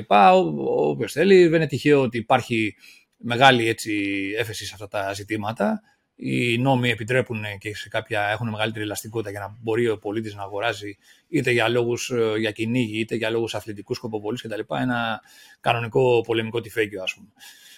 Όποιος 0.66 1.12
θέλει. 1.12 1.48
Δεν 1.48 1.56
είναι 1.56 1.68
τυχαίο 1.68 2.02
ότι 2.02 2.18
υπάρχει 2.18 2.76
μεγάλη 3.18 3.68
έτσι, 3.68 3.94
έφεση 4.38 4.66
σε 4.66 4.72
αυτά 4.74 4.88
τα 4.88 5.14
ζητήματα. 5.14 5.82
Οι 6.24 6.58
νόμοι 6.58 6.90
επιτρέπουν 6.90 7.44
και 7.60 7.76
σε 7.76 7.90
κάποια 7.90 8.22
έχουν 8.22 8.50
μεγαλύτερη 8.50 8.84
ελαστικότητα 8.84 9.32
για 9.32 9.40
να 9.40 9.58
μπορεί 9.62 9.90
ο 9.90 9.98
πολίτης 9.98 10.36
να 10.36 10.44
αγοράζει 10.44 10.98
είτε 11.28 11.52
για 11.52 11.70
λόγους 11.70 12.10
ε, 12.10 12.38
για 12.38 12.52
κυνήγι 12.52 13.00
είτε 13.00 13.16
για 13.16 13.30
λόγους 13.30 13.56
αθλητικού 13.56 13.94
σκοποβολής 13.94 14.42
κτλ. 14.42 14.60
Ένα 14.82 15.22
κανονικό 15.60 16.22
πολεμικό 16.26 16.62
τυφέγγιο, 16.62 17.04
ας 17.04 17.14
πούμε. 17.14 17.28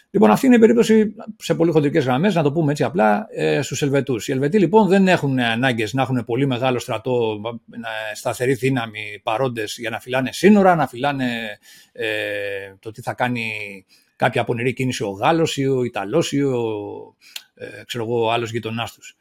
Λοιπόν, 0.10 0.32
αυτή 0.32 0.46
είναι 0.46 0.56
η 0.56 0.60
περίπτωση 0.60 1.16
σε 1.38 1.56
πολύ 1.56 1.72
χοντρικές 1.72 2.06
γραμμές, 2.06 2.36
να 2.36 2.44
το 2.44 2.52
πούμε 2.52 2.72
έτσι 2.72 2.84
απλά, 2.84 3.28
ε, 3.32 3.62
στους 3.62 3.82
Ελβετούς. 3.82 4.28
Οι 4.28 4.32
Ελβετοί 4.32 4.60
λοιπόν 4.60 4.88
δεν 4.88 5.08
έχουν 5.08 5.39
ανάγκες 5.39 5.94
να 5.94 6.02
έχουν 6.02 6.26
πολύ 6.26 6.48
μεγάλο 6.48 6.80
στρατό, 6.80 7.41
σταθερή 8.14 8.54
δύναμη 8.54 9.20
παρόντες 9.24 9.76
για 9.80 9.89
να 9.89 10.00
φυλάνε 10.00 10.32
σύνορα, 10.32 10.76
να 10.76 10.88
φυλάνε 10.88 11.60
ε, 11.91 12.08
το 12.80 12.91
τι 12.91 13.02
θα 13.02 13.14
κάνει 13.14 13.52
κάποια 14.16 14.44
πονηρή 14.44 14.74
κίνηση 14.74 15.04
ο 15.04 15.10
Γάλλος 15.10 15.58
ή 15.58 15.68
ο 15.68 15.84
Ιταλός 15.84 16.32
ή 16.32 16.41
ο, 16.41 16.62
ε, 17.54 17.66
ξέρω 17.86 18.04
εγώ, 18.04 18.30
άλλος 18.30 18.51
γειτονάς 18.51 18.93
τους. 18.93 19.16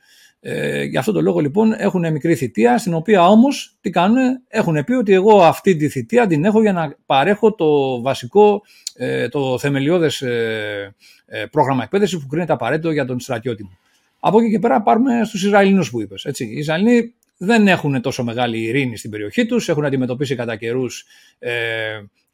Ε, 0.45 0.83
γι' 0.83 0.97
αυτό 0.97 1.13
το 1.13 1.21
λόγο 1.21 1.41
λοιπόν 1.41 1.73
έχουν 1.73 2.13
μικρή 2.13 2.35
θητεία, 2.35 2.79
στην 2.79 2.95
οποία 2.95 3.29
όμως 3.29 3.77
τι 3.81 3.91
κάνουν, 3.91 4.17
έχουν 4.49 4.85
πει 4.85 4.93
ότι 4.93 5.13
εγώ 5.13 5.43
αυτή 5.43 5.77
τη 5.77 5.89
θητεία 5.89 6.27
την 6.27 6.45
έχω 6.45 6.61
για 6.61 6.73
να 6.73 6.97
παρέχω 7.07 7.55
το 7.55 8.01
βασικό, 8.01 8.63
ε, 8.95 9.29
το 9.29 9.59
θεμελιώδες 9.59 10.23
ε, 10.23 10.95
ε, 11.27 11.45
πρόγραμμα 11.45 11.83
εκπαίδευσης 11.83 12.19
που 12.21 12.27
κρίνεται 12.27 12.53
απαραίτητο 12.53 12.91
για 12.91 13.05
τον 13.05 13.21
στρατιώτη 13.21 13.63
μου. 13.63 13.79
Από 14.21 14.41
εκεί 14.41 14.51
και 14.51 14.59
πέρα 14.59 14.83
πάρουμε 14.83 15.25
στους 15.25 15.45
Ισραηλινούς 15.45 15.91
που 15.91 16.01
είπες. 16.01 16.25
Έτσι. 16.25 16.45
Οι 16.45 16.59
Ισραηλοί 16.59 17.15
δεν 17.37 17.69
έχουν 17.69 18.01
τόσο 18.01 18.25
μεγάλη 18.25 18.63
ειρήνη 18.63 18.97
στην 18.97 19.11
περιοχή 19.11 19.47
τους, 19.47 19.69
έχουν 19.69 19.85
αντιμετωπίσει 19.85 20.35
κατά 20.35 20.57
καιρούς, 20.57 21.05
ε, 21.39 21.53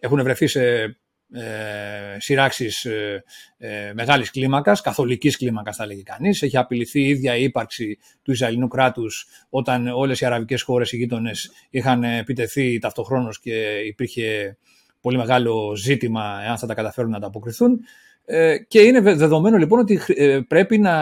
έχουν 0.00 0.22
βρεθεί 0.22 0.46
σε 0.46 0.96
ε, 1.32 2.20
σειράξεις 2.20 2.84
ε, 2.84 3.24
ε, 3.58 3.92
μεγάλης 3.94 4.30
κλίμακας, 4.30 4.80
καθολικής 4.80 5.36
κλίμακας 5.36 5.76
θα 5.76 5.86
λέγει 5.86 6.02
κανείς. 6.02 6.42
Έχει 6.42 6.56
απειληθεί 6.56 7.00
η 7.00 7.08
ίδια 7.08 7.36
η 7.36 7.42
ύπαρξη 7.42 7.98
του 8.22 8.32
Ισραηλινού 8.32 8.68
κράτους 8.68 9.26
όταν 9.50 9.88
όλες 9.88 10.20
οι 10.20 10.26
αραβικές 10.26 10.62
χώρες, 10.62 10.92
οι 10.92 10.96
γείτονες 10.96 11.50
είχαν 11.70 12.04
επιτεθεί 12.04 12.78
ταυτοχρόνως 12.78 13.40
και 13.40 13.78
υπήρχε 13.86 14.56
πολύ 15.00 15.16
μεγάλο 15.16 15.76
ζήτημα 15.76 16.40
εάν 16.44 16.58
θα 16.58 16.66
τα 16.66 16.74
καταφέρουν 16.74 17.10
να 17.10 17.16
ανταποκριθούν. 17.16 17.80
Ε, 18.24 18.58
και 18.58 18.80
είναι 18.80 19.00
δεδομένο 19.00 19.56
λοιπόν 19.56 19.78
ότι 19.78 20.00
ε, 20.06 20.40
πρέπει 20.48 20.78
να 20.78 20.94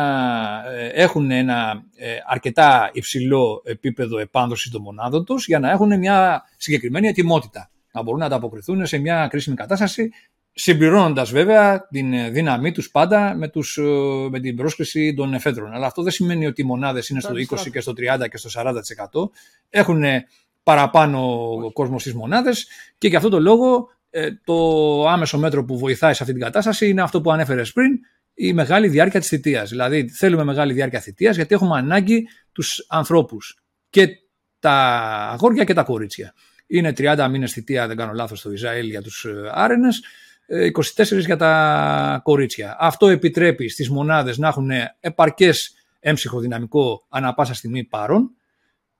έχουν 0.93 1.31
ένα 1.31 1.83
αρκετά 2.27 2.91
υψηλό 2.93 3.63
επίπεδο 3.65 4.19
επάνδρωσης 4.19 4.71
των 4.71 4.83
μονάδων 4.83 5.25
τους 5.25 5.47
για 5.47 5.59
να 5.59 5.71
έχουν 5.71 5.99
μια 5.99 6.43
συγκεκριμένη 6.57 7.09
ετοιμότητα 7.09 7.71
να 7.97 8.03
μπορούν 8.03 8.21
να 8.21 8.27
ανταποκριθούν 8.27 8.87
σε 8.87 8.99
μια 8.99 9.27
κρίσιμη 9.31 9.57
κατάσταση, 9.57 10.11
συμπληρώνοντας 10.53 11.31
βέβαια 11.31 11.87
την 11.89 12.33
δύναμή 12.33 12.73
τους 12.73 12.91
πάντα 12.91 13.35
με, 13.35 13.49
τους, 13.49 13.77
ε, 13.77 13.83
με 14.31 14.41
την 14.41 14.57
πρόσκληση 14.57 15.15
των 15.15 15.35
εφέδρων. 15.35 15.73
Αλλά 15.73 15.87
αυτό 15.87 16.03
δεν 16.03 16.13
σημαίνει 16.13 16.47
ότι 16.47 16.61
οι 16.61 16.65
μονάδες 16.65 17.09
είναι 17.09 17.21
στο 17.21 17.35
20 17.35 17.71
και 17.71 17.81
στο 17.81 17.93
30 17.93 18.29
και 18.29 18.37
στο 18.37 18.49
40%. 18.49 19.31
Έχουν 19.71 20.05
παραπάνω 20.63 21.21
κόσμος 21.73 22.01
στις 22.01 22.15
μονάδες 22.15 22.67
και 22.99 23.09
γι' 23.09 23.17
αυτό 23.17 23.29
το 23.29 23.41
λόγο 23.41 23.89
ε, 24.11 24.29
το 24.45 25.09
άμεσο 25.09 25.39
μέτρο 25.39 25.65
που 25.65 25.79
βοηθάει 25.79 26.15
σε 26.15 26.23
αυτή 26.23 26.35
την 26.35 26.45
κατάσταση 26.45 26.89
είναι 26.89 27.03
αυτό 27.03 27.21
που 27.21 27.33
ανέφερες 27.33 27.73
πριν, 27.73 27.99
η 28.35 28.53
μεγάλη 28.53 28.89
διάρκεια 28.89 29.21
της 29.21 29.29
θητείας. 29.29 29.71
Δηλαδή, 29.71 30.09
θέλουμε 30.09 30.45
μεγάλη 30.45 30.73
διάρκεια 30.73 31.01
θητείας 31.01 31.37
γιατί 31.37 31.55
έχουμε 31.55 31.79
ανάγκη 31.79 32.29
τους 32.53 32.87
ανθρώπους 32.89 33.59
και 33.91 34.09
τα 34.59 34.73
αγόρια 35.33 35.65
και 35.65 35.75
τα 35.75 35.83
κορίτσια. 35.83 36.35
Είναι 36.67 36.93
30 36.97 37.29
μήνες 37.31 37.53
θητεία, 37.53 37.87
δεν 37.87 37.97
κάνω 37.97 38.13
λάθος, 38.13 38.39
στο 38.39 38.53
Ισραήλ 38.53 38.87
για 38.87 39.03
τους 39.03 39.25
ε, 39.25 39.51
άρενες, 39.53 40.03
24 40.97 41.13
ε, 41.13 41.19
για 41.19 41.37
τα 41.37 42.21
κορίτσια. 42.23 42.77
Αυτό 42.79 43.09
επιτρέπει 43.09 43.69
στις 43.69 43.91
μονάδες 43.91 44.39
να 44.39 44.49
έχουν 44.49 44.71
επαρκές 45.01 45.75
έμψυχο 46.01 46.41
δυναμικό 46.41 47.07
ανά 47.09 47.35
πάσα 47.35 47.55
στιγμή 47.55 47.85
παρόν, 47.85 48.31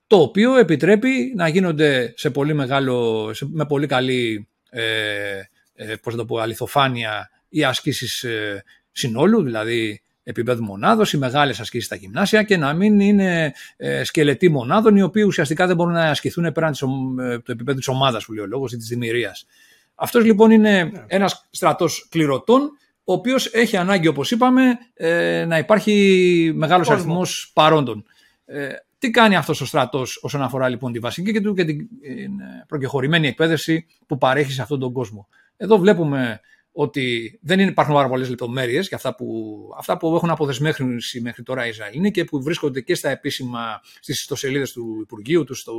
το 0.07 0.21
οποίο 0.21 0.57
επιτρέπει 0.57 1.33
να 1.37 1.49
γίνονται 1.49 2.13
σε 2.17 2.31
πολύ 2.31 2.55
μεγάλο, 2.55 3.31
με 3.41 3.67
πολύ 3.67 3.87
καλή 3.87 4.49
ε, 4.71 5.41
ε, 5.75 5.97
πώς 5.97 6.15
το 6.15 6.25
πω, 6.25 6.39
αληθοφάνεια 6.39 7.31
οι 7.49 7.65
ασκήσεις 7.65 8.23
ε, 8.23 8.65
συνόλου, 8.93 9.43
δηλαδή 9.43 10.03
επίπεδου 10.29 10.65
μονάδος, 10.65 11.13
οι 11.13 11.19
μεγάλες 11.19 11.61
ασκήσεις 11.61 11.87
στα 11.87 11.97
γυμνάσια 11.97 12.43
και 12.43 12.57
να 12.57 12.73
μην 12.73 13.01
είναι 13.01 13.53
ε, 13.77 14.05
σκελετοί 14.05 14.49
μονάδων 14.49 14.97
οι 14.97 15.03
οποίοι 15.03 15.25
ουσιαστικά 15.27 15.67
δεν 15.67 15.77
μπορούν 15.77 15.93
να 15.93 16.05
ασκηθούν 16.05 16.53
πέραν 16.53 16.71
της, 16.71 16.83
ε, 16.83 17.39
του 17.39 17.53
επίπεδου 17.53 17.79
της 17.79 17.89
ομάδας 17.89 18.25
που 18.25 18.33
λέει 18.33 18.45
ο 18.45 18.47
λόγος 18.47 18.73
ή 18.73 18.77
της 18.77 18.89
δημιουργίας. 18.89 19.47
Αυτός 19.95 20.25
λοιπόν 20.25 20.51
είναι 20.51 20.85
ναι. 20.85 21.05
ένας 21.07 21.47
στρατός 21.51 22.07
κληρωτών, 22.11 22.61
ο 23.05 23.13
οποίος 23.13 23.47
έχει 23.47 23.77
ανάγκη, 23.77 24.07
όπως 24.07 24.31
είπαμε, 24.31 24.79
ε, 24.95 25.45
να 25.45 25.59
υπάρχει 25.59 26.53
μεγάλος 26.55 26.91
αριθμός 26.91 27.51
παρόντων. 27.55 28.05
Ε, 28.45 28.69
τι 28.99 29.11
κάνει 29.11 29.37
αυτός 29.37 29.61
ο 29.61 29.67
στρατός 29.67 30.19
όσον 30.23 30.43
αφορά 30.43 30.69
λοιπόν 30.69 30.93
τη 30.93 30.99
βασική 30.99 31.33
και, 31.33 31.41
και 31.41 31.65
την 31.65 31.81
ε, 32.03 32.65
προκεχωρημένη 32.69 33.29
εκπαίδευση 33.29 33.87
που 34.07 34.19
παρέχει 34.19 34.53
σε 34.53 34.63
αυτόν 34.63 34.81
τον 34.81 34.93
κόσμο. 34.93 35.29
Εδώ 35.57 35.79
βλέπουμε 35.79 36.41
ότι 36.79 37.39
δεν 37.43 37.61
υπάρχουν 37.61 37.95
πάρα 37.95 38.09
πολλές 38.09 38.29
λεπτομέρειες 38.29 38.89
για 38.89 38.97
αυτά 38.97 39.15
που, 39.15 39.57
αυτά 39.79 39.97
που 39.97 40.15
έχουν 40.15 40.31
αποδεσμεύσει 40.31 41.21
μέχρι 41.21 41.43
τώρα 41.43 41.67
οι 41.67 41.69
Ισραηλοί 41.69 42.11
και 42.11 42.25
που 42.25 42.43
βρίσκονται 42.43 42.81
και 42.81 42.95
στα 42.95 43.11
επίσημα, 43.11 43.81
στις 44.01 44.21
ιστοσελίδες 44.21 44.73
του 44.73 44.99
Υπουργείου, 45.03 45.45
τους, 45.45 45.61
στο 45.61 45.75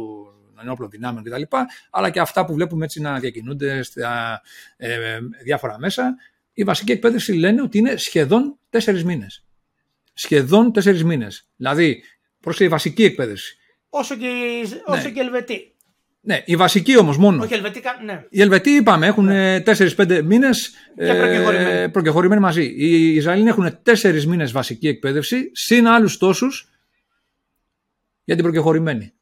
ενόπλων 0.61 0.89
δυνάμεων 0.89 1.23
κτλ. 1.23 1.41
Αλλά 1.89 2.09
και 2.09 2.19
αυτά 2.19 2.45
που 2.45 2.53
βλέπουμε 2.53 2.85
έτσι 2.85 3.01
να 3.01 3.19
διακινούνται 3.19 3.83
στα 3.83 4.41
ε, 4.77 5.19
διάφορα 5.43 5.79
μέσα. 5.79 6.15
Η 6.53 6.63
βασική 6.63 6.91
εκπαίδευση 6.91 7.33
λένε 7.33 7.61
ότι 7.61 7.77
είναι 7.77 7.95
σχεδόν 7.95 8.57
τέσσερις 8.69 9.03
μήνες. 9.03 9.45
Σχεδόν 10.13 10.73
τέσσερις 10.73 11.03
μήνες. 11.03 11.49
Δηλαδή, 11.55 12.03
πρόσεχε 12.39 12.63
η 12.63 12.67
βασική 12.67 13.03
εκπαίδευση. 13.03 13.57
Όσο 13.89 14.15
και, 14.15 14.27
όσο 14.85 15.01
ναι. 15.01 15.11
και 15.11 15.19
Ελβετοί. 15.19 15.75
Ναι, 16.21 16.41
η 16.45 16.55
βασική 16.55 16.97
όμως 16.97 17.17
μόνο. 17.17 17.43
Όχι, 17.43 17.53
Ελβετοί, 17.53 17.81
ναι. 18.05 18.23
Οι 18.29 18.41
Ελβετοί 18.41 18.69
είπαμε 18.69 19.07
έχουν 19.07 19.25
ναι. 19.25 19.63
4-5 19.65 20.21
μήνες 20.23 20.73
ε, 20.95 21.87
προκεχωρημένοι 21.91 22.41
μαζί. 22.41 22.63
Οι 22.63 23.15
Ισραηλοί 23.15 23.47
έχουν 23.47 23.79
4 23.83 24.23
μήνες 24.23 24.51
βασική 24.51 24.87
εκπαίδευση, 24.87 25.49
συν 25.53 25.87
άλλους 25.87 26.17
τόσους 26.17 26.69
για 28.23 28.35
την 28.35 28.43
προκεχωρημένη. 28.43 29.13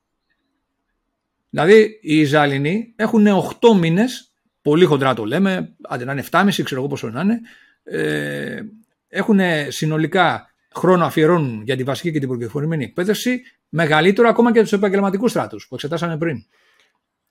Δηλαδή 1.49 1.99
οι 2.01 2.19
Ισραηλοί 2.19 2.93
έχουν 2.95 3.27
8 3.27 3.77
μήνες, 3.79 4.33
πολύ 4.61 4.85
χοντρά 4.85 5.13
το 5.13 5.25
λέμε, 5.25 5.75
αντί 5.81 6.05
να 6.05 6.11
είναι 6.11 6.23
7,5, 6.31 6.63
ξέρω 6.63 6.81
εγώ 6.81 6.89
πόσο 6.89 7.09
να 7.09 7.21
είναι, 7.21 7.39
ε, 7.83 8.61
έχουν 9.07 9.39
συνολικά 9.67 10.49
χρόνο 10.75 11.05
αφιερώνουν 11.05 11.61
για 11.61 11.75
τη 11.75 11.83
βασική 11.83 12.11
και 12.11 12.19
την 12.19 12.27
προκεχωρημένη 12.27 12.83
εκπαίδευση 12.83 13.41
μεγαλύτερο 13.69 14.29
ακόμα 14.29 14.51
και 14.51 14.61
τους 14.61 14.73
επαγγελματικούς 14.73 15.31
στράτους 15.31 15.67
που 15.67 15.75
εξετάσαμε 15.75 16.17
πριν. 16.17 16.45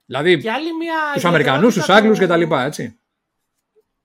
Δηλαδή 0.06 0.42
τους 1.14 1.24
Αμερικανούς, 1.24 1.74
τους 1.74 1.88
Άγγλους 1.88 2.18
κτλ. 2.18 2.42
Έτσι. 2.52 2.98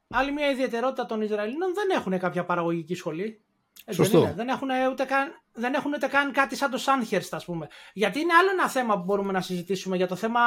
Άλλη 0.10 0.32
μια 0.32 0.50
ιδιαιτερότητα 0.50 1.06
των 1.06 1.22
Ισραηλινών 1.22 1.74
δεν 1.74 1.89
έχουν 1.89 2.20
κάποια 2.20 2.45
παραγωγική 2.45 2.95
σχολή. 2.95 3.41
Ε, 3.86 3.93
Σωστό. 3.93 4.22
Δεν, 4.22 4.36
δεν, 4.36 4.47
έχουν 4.47 4.70
ούτε 4.91 5.04
καν, 5.04 5.41
δεν 5.54 5.74
έχουν 5.74 5.93
ούτε 5.93 6.08
καν 6.08 6.32
κάτι 6.32 6.56
σαν 6.56 6.72
το 6.72 6.78
Σάνχερστ, 6.78 7.34
ας 7.34 7.45
πούμε. 7.45 7.68
Γιατί 7.93 8.20
είναι 8.20 8.34
άλλο 8.34 8.50
ένα 8.50 8.70
θέμα 8.70 8.97
που 8.97 9.04
μπορούμε 9.04 9.32
να 9.32 9.41
συζητήσουμε 9.41 9.95
για 9.95 10.08
το 10.08 10.16
θέμα 10.16 10.41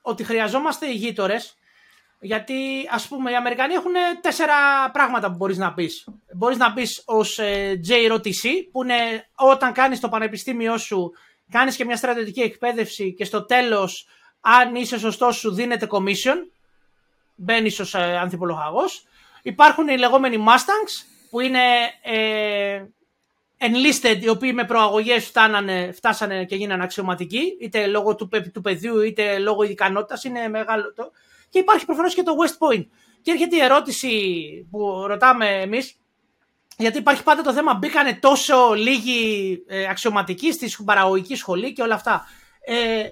ότι 0.00 0.24
χρειαζόμαστε 0.24 0.86
οι 0.86 0.94
γείτορε. 0.94 1.36
Γιατί, 2.20 2.88
ας 2.90 3.08
πούμε, 3.08 3.30
οι 3.30 3.34
Αμερικανοί 3.34 3.74
έχουν 3.74 3.92
τέσσερα 4.20 4.54
πράγματα 4.92 5.30
που 5.30 5.36
μπορείς 5.36 5.58
να 5.58 5.74
πεις. 5.74 6.08
Μπορείς 6.34 6.58
να 6.58 6.72
πεις 6.72 7.02
ως 7.06 7.38
ε, 7.38 7.80
JROTC, 7.88 8.48
που 8.72 8.82
είναι 8.82 9.28
όταν 9.34 9.72
κάνεις 9.72 10.00
το 10.00 10.08
πανεπιστήμιό 10.08 10.76
σου, 10.78 11.12
κάνεις 11.50 11.76
και 11.76 11.84
μια 11.84 11.96
στρατιωτική 11.96 12.40
εκπαίδευση 12.40 13.14
και 13.14 13.24
στο 13.24 13.44
τέλος 13.44 14.06
αν 14.44 14.74
είσαι 14.74 14.98
σωστός, 14.98 15.36
σου 15.36 15.54
δίνεται 15.54 15.86
commission. 15.90 16.36
Μπαίνεις 17.34 17.80
ως 17.80 17.94
ε, 17.94 18.18
ανθιπολογαγός. 18.18 19.04
Υπάρχουν 19.42 19.88
οι 19.88 19.98
λεγόμενοι 19.98 20.44
Mustangs 20.46 21.06
που 21.30 21.40
είναι 21.40 21.60
ε, 22.02 22.84
enlisted, 23.58 24.22
οι 24.22 24.28
οποίοι 24.28 24.52
με 24.54 24.64
προαγωγές 24.64 25.32
φτάσανε 25.92 26.44
και 26.44 26.56
γίνανε 26.56 26.82
αξιωματικοί, 26.82 27.56
είτε 27.60 27.86
λόγω 27.86 28.14
του, 28.14 28.28
του 28.52 28.60
παιδιού 28.60 29.00
είτε 29.00 29.38
λόγω 29.38 29.62
ικανότητας. 29.62 30.24
Είναι 30.24 30.48
μεγάλο 30.48 30.92
το. 30.92 31.10
Και 31.48 31.58
υπάρχει 31.58 31.84
προφανώς 31.84 32.14
και 32.14 32.22
το 32.22 32.32
West 32.44 32.66
Point. 32.68 32.86
Και 33.22 33.30
έρχεται 33.30 33.56
η 33.56 33.60
ερώτηση 33.60 34.10
που 34.70 35.04
ρωτάμε 35.06 35.60
εμείς, 35.60 35.96
γιατί 36.76 36.98
υπάρχει 36.98 37.22
πάντα 37.22 37.42
το 37.42 37.52
θέμα, 37.52 37.74
μπήκανε 37.74 38.14
τόσο 38.14 38.72
λίγοι 38.74 39.62
ε, 39.66 39.88
αξιωματικοί 39.88 40.52
στη 40.52 40.84
παραγωγική 40.84 41.34
σχολή 41.36 41.72
και 41.72 41.82
όλα 41.82 41.94
αυτά. 41.94 42.26
Ε, 42.64 43.02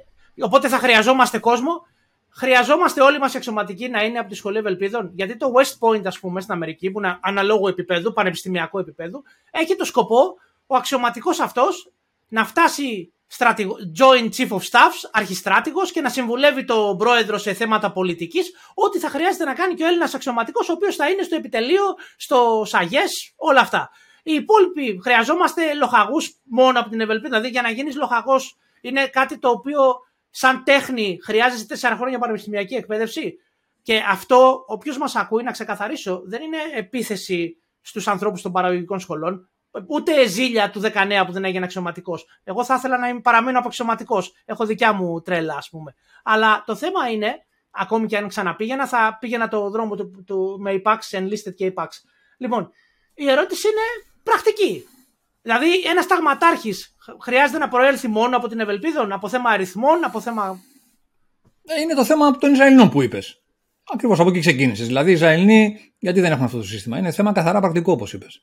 Οπότε 0.42 0.68
θα 0.68 0.78
χρειαζόμαστε 0.78 1.38
κόσμο. 1.38 1.86
χρειαζόμαστε 2.32 3.02
όλοι 3.02 3.18
μας 3.18 3.34
εξωματικοί 3.34 3.88
να 3.88 4.02
είναι 4.04 4.18
από 4.18 4.28
τη 4.28 4.34
σχολή 4.34 4.58
Ευελπίδων. 4.58 5.10
Γιατί 5.14 5.36
το 5.36 5.52
West 5.56 5.88
Point, 5.88 6.06
ας 6.06 6.18
πούμε, 6.18 6.40
στην 6.40 6.54
Αμερική, 6.54 6.90
που 6.90 6.98
είναι 6.98 7.18
αναλόγου 7.22 7.68
επίπεδου, 7.68 8.12
πανεπιστημιακό 8.12 8.78
επίπεδο, 8.78 9.22
έχει 9.50 9.76
το 9.76 9.84
σκοπό 9.84 10.34
ο 10.66 10.76
αξιωματικός 10.76 11.40
αυτός 11.40 11.92
να 12.28 12.44
φτάσει 12.44 13.12
στρατηγο, 13.26 13.76
Joint 13.98 14.28
Chief 14.36 14.48
of 14.48 14.58
Staffs, 14.58 15.08
αρχιστράτηγος 15.12 15.92
και 15.92 16.00
να 16.00 16.08
συμβουλεύει 16.08 16.64
τον 16.64 16.96
πρόεδρο 16.96 17.38
σε 17.38 17.52
θέματα 17.52 17.92
πολιτικής, 17.92 18.52
ό,τι 18.74 18.98
θα 18.98 19.08
χρειάζεται 19.08 19.44
να 19.44 19.54
κάνει 19.54 19.74
και 19.74 19.84
ο 19.84 19.86
Έλληνας 19.86 20.14
αξιωματικός, 20.14 20.68
ο 20.68 20.72
οποίος 20.72 20.96
θα 20.96 21.10
είναι 21.10 21.22
στο 21.22 21.36
επιτελείο, 21.36 21.82
στο 22.16 22.62
ΣΑΓΕΣ, 22.66 23.32
όλα 23.36 23.60
αυτά. 23.60 23.90
Οι 24.22 24.32
υπόλοιποι 24.32 25.00
χρειαζόμαστε 25.02 25.74
λοχαγούς 25.74 26.30
μόνο 26.44 26.80
από 26.80 26.88
την 26.88 27.00
Ευελπίδα, 27.00 27.28
δηλαδή 27.28 27.48
για 27.48 27.62
να 27.62 27.70
γίνεις 27.70 27.96
λοχαγός 27.96 28.56
είναι 28.80 29.06
κάτι 29.06 29.38
το 29.38 29.48
οποίο 29.48 29.80
σαν 30.30 30.64
τέχνη 30.64 31.18
χρειάζεσαι 31.22 31.66
τέσσερα 31.66 31.96
χρόνια 31.96 32.18
πανεπιστημιακή 32.18 32.74
εκπαίδευση. 32.74 33.34
Και 33.82 34.02
αυτό, 34.08 34.64
όποιος 34.66 34.98
μας 34.98 35.16
ακούει, 35.16 35.42
να 35.42 35.50
ξεκαθαρίσω, 35.50 36.22
δεν 36.24 36.42
είναι 36.42 36.58
επίθεση 36.74 37.62
στους 37.80 38.08
ανθρώπους 38.08 38.42
των 38.42 38.52
παραγωγικών 38.52 39.00
σχολών 39.00 39.50
ούτε 39.86 40.26
ζήλια 40.26 40.70
του 40.70 40.80
19 40.80 41.22
που 41.26 41.32
δεν 41.32 41.44
έγινε 41.44 41.64
αξιωματικός. 41.64 42.26
Εγώ 42.44 42.64
θα 42.64 42.74
ήθελα 42.74 42.98
να 42.98 43.08
είμαι 43.08 43.20
παραμείνω 43.20 43.60
αξιωματικό. 43.64 44.22
Έχω 44.44 44.66
δικιά 44.66 44.92
μου 44.92 45.20
τρέλα, 45.20 45.54
ας 45.54 45.68
πούμε. 45.68 45.94
Αλλά 46.22 46.62
το 46.66 46.74
θέμα 46.74 47.10
είναι, 47.10 47.34
ακόμη 47.70 48.06
και 48.06 48.16
αν 48.16 48.28
ξαναπήγαινα, 48.28 48.86
θα 48.86 49.16
πήγαινα 49.20 49.48
το 49.48 49.70
δρόμο 49.70 49.94
του, 49.96 50.24
του 50.26 50.56
με 50.60 50.72
υπάξ, 50.72 51.10
enlisted 51.12 51.54
και 51.54 51.64
υπάξ. 51.64 52.04
Λοιπόν, 52.38 52.70
η 53.14 53.30
ερώτηση 53.30 53.68
είναι 53.68 54.12
πρακτική. 54.22 54.84
Δηλαδή, 55.42 55.68
ένας 55.90 56.06
ταγματάρχη 56.06 56.74
χρειάζεται 57.20 57.58
να 57.58 57.68
προέλθει 57.68 58.08
μόνο 58.08 58.36
από 58.36 58.48
την 58.48 58.60
Ευελπίδων, 58.60 59.12
από 59.12 59.28
θέμα 59.28 59.50
αριθμών, 59.50 60.04
από 60.04 60.20
θέμα. 60.20 60.60
Ε, 61.64 61.80
είναι 61.80 61.94
το 61.94 62.04
θέμα 62.04 62.36
των 62.36 62.52
Ισραηλινών 62.52 62.90
που 62.90 63.02
είπες. 63.02 63.42
Ακριβώς 63.92 64.20
από 64.20 64.28
εκεί 64.28 64.40
ξεκίνησες. 64.40 64.86
Δηλαδή, 64.86 65.10
οι 65.10 65.12
Ισραηλοί, 65.12 65.92
γιατί 65.98 66.20
δεν 66.20 66.32
έχουν 66.32 66.44
αυτό 66.44 66.56
το 66.56 66.64
σύστημα; 66.64 66.98
Είναι 66.98 67.10
θέμα 67.10 67.32
καθαρά 67.32 67.60
πρακτικό, 67.60 67.92
όπως 67.92 68.12
είπες. 68.12 68.42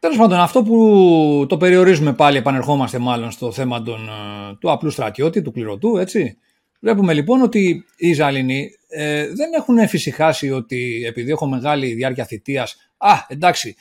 Τέλος 0.00 0.18
πάντων, 0.18 0.38
αυτό 0.38 0.62
που 0.62 1.46
το 1.48 1.56
περιορίζουμε 1.56 2.12
πάλι, 2.12 2.36
επανερχόμαστε 2.36 2.98
μάλλον 2.98 3.30
στο 3.30 3.52
θέμα 3.52 3.82
των, 3.82 4.08
ε, 4.08 4.56
του 4.60 4.70
απλού 4.70 4.90
στρατιώτη, 4.90 5.42
του 5.42 5.52
κληρωτού, 5.52 5.96
έτσι. 5.96 6.38
Βλέπουμε 6.80 7.12
λοιπόν 7.12 7.42
ότι 7.42 7.84
οι 7.96 8.08
Ισραηλινοί 8.08 8.70
ε, 8.88 9.26
δεν 9.34 9.52
έχουν 9.52 9.78
εφησυχάσει 9.78 10.50
ότι 10.50 11.02
επειδή 11.06 11.30
έχω 11.30 11.46
μεγάλη 11.46 11.94
διάρκεια 11.94 12.24
θητείας, 12.24 12.76
α, 12.96 13.12
εντάξει, 13.28 13.76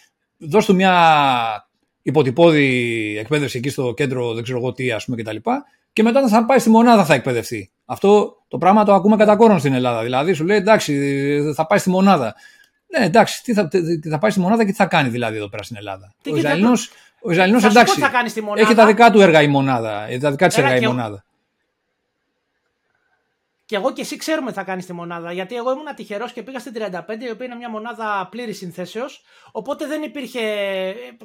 δώσ' 0.48 0.66
του 0.66 0.76
μια 0.76 1.68
υποτυπώδη 2.02 3.16
εκπαίδευση 3.20 3.58
εκεί 3.58 3.70
στο 3.70 3.94
κέντρο, 3.94 4.34
δεν 4.34 4.44
ξέρω 4.44 4.58
εγώ 4.58 4.72
τι, 4.72 4.92
ας 4.92 5.06
πούμε 5.06 5.22
κτλ. 5.22 5.36
Και 5.94 6.04
μετά 6.04 6.28
θα 6.28 6.46
πάει 6.46 6.60
στη 6.60 6.70
μονάδα 6.70 7.06
θα 7.06 7.14
εκπαιδευτεί. 7.14 7.72
Αυτό 7.86 8.38
το 8.48 8.58
πράγμα 8.58 8.84
το 8.84 8.94
ακούμε 8.94 9.16
κατά 9.16 9.36
κόρον 9.36 9.60
στην 9.60 9.74
Ελλάδα. 9.74 10.04
Δηλαδή 10.04 10.34
σου 10.34 10.46
λέει 10.46 10.58
εντάξει, 10.58 11.54
θα 11.56 11.66
πάει 11.66 11.80
στη 11.80 11.90
μονάδα. 11.90 12.36
Ναι, 12.98 13.06
εντάξει, 13.06 13.44
τι 13.44 13.54
θα, 13.54 13.68
τι 13.68 14.10
θα 14.10 14.18
πάει 14.18 14.32
στη 14.32 14.40
μονάδα 14.40 14.66
και 14.66 14.72
τι 14.72 14.78
θα 14.78 14.86
κάνει 14.86 15.10
δηλαδή 15.10 15.38
εδώ 15.38 15.50
πέρα 15.50 15.64
στην 15.64 15.76
Ελλάδα. 15.78 16.14
Τι 16.22 16.32
ο 16.32 16.36
Ισραηλινός, 16.36 16.92
ο 17.22 17.32
Ισραηλινός 17.32 17.64
εντάξει, 17.64 18.00
θα 18.00 18.10
κάνει 18.10 18.30
στη 18.30 18.42
μονάδα. 18.42 18.62
έχει 18.62 18.76
τα 18.76 18.86
δικά 18.86 19.12
του 19.12 19.22
έργα 19.22 19.42
η 19.42 19.48
μονάδα, 19.48 20.08
τα 20.22 20.32
δικά 20.32 20.48
της 20.48 20.58
έργα 20.58 20.76
η 20.76 20.86
μονάδα. 20.86 21.24
Και 23.74 23.80
εγώ 23.80 23.94
και 23.94 24.02
εσύ 24.02 24.16
ξέρουμε 24.16 24.50
τι 24.52 24.58
θα 24.58 24.64
κάνεις 24.64 24.84
στη 24.84 24.94
μονάδα. 24.94 25.34
Γιατί 25.34 25.56
εγώ 25.56 25.72
ήμουν 25.72 25.96
τυχερός 25.96 26.34
και 26.34 26.44
πήγα 26.44 26.60
στην 26.60 26.74
35, 26.76 27.24
η 27.24 27.30
οποία 27.30 27.46
είναι 27.46 27.56
μια 27.56 27.70
μονάδα 27.70 28.28
πλήρης 28.32 28.58
συνθέσεως. 28.58 29.24
Οπότε 29.52 29.88
δεν 29.88 30.04
υπήρχε. 30.04 30.42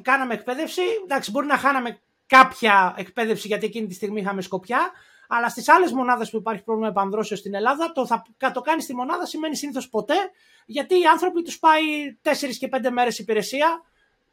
Κάναμε 0.01 0.33
εκπαίδευση. 0.33 0.81
Εντάξει, 1.03 1.31
μπορεί 1.31 1.45
να 1.45 1.57
χάναμε 1.57 1.99
κάποια 2.27 2.93
εκπαίδευση 2.97 3.47
γιατί 3.47 3.65
εκείνη 3.65 3.87
τη 3.87 3.93
στιγμή 3.93 4.19
είχαμε 4.19 4.41
σκοπιά. 4.41 4.91
Αλλά 5.27 5.49
στις 5.49 5.69
άλλες 5.69 5.91
μονάδες 5.91 6.29
που 6.29 6.37
υπάρχει 6.37 6.63
πρόβλημα 6.63 6.89
επανδρώσεως 6.89 7.39
στην 7.39 7.53
Ελλάδα, 7.55 7.91
το 7.91 8.05
θα 8.37 8.51
το 8.53 8.61
κάνεις 8.61 8.83
στη 8.83 8.95
μονάδα 8.95 9.25
σημαίνει 9.25 9.55
συνήθως 9.55 9.89
ποτέ, 9.89 10.15
γιατί 10.65 10.99
οι 10.99 11.05
άνθρωποι 11.05 11.41
τους 11.41 11.59
πάει 11.59 11.81
4 12.21 12.57
και 12.59 12.69
5 12.71 12.89
μέρες 12.91 13.19
υπηρεσία, 13.19 13.81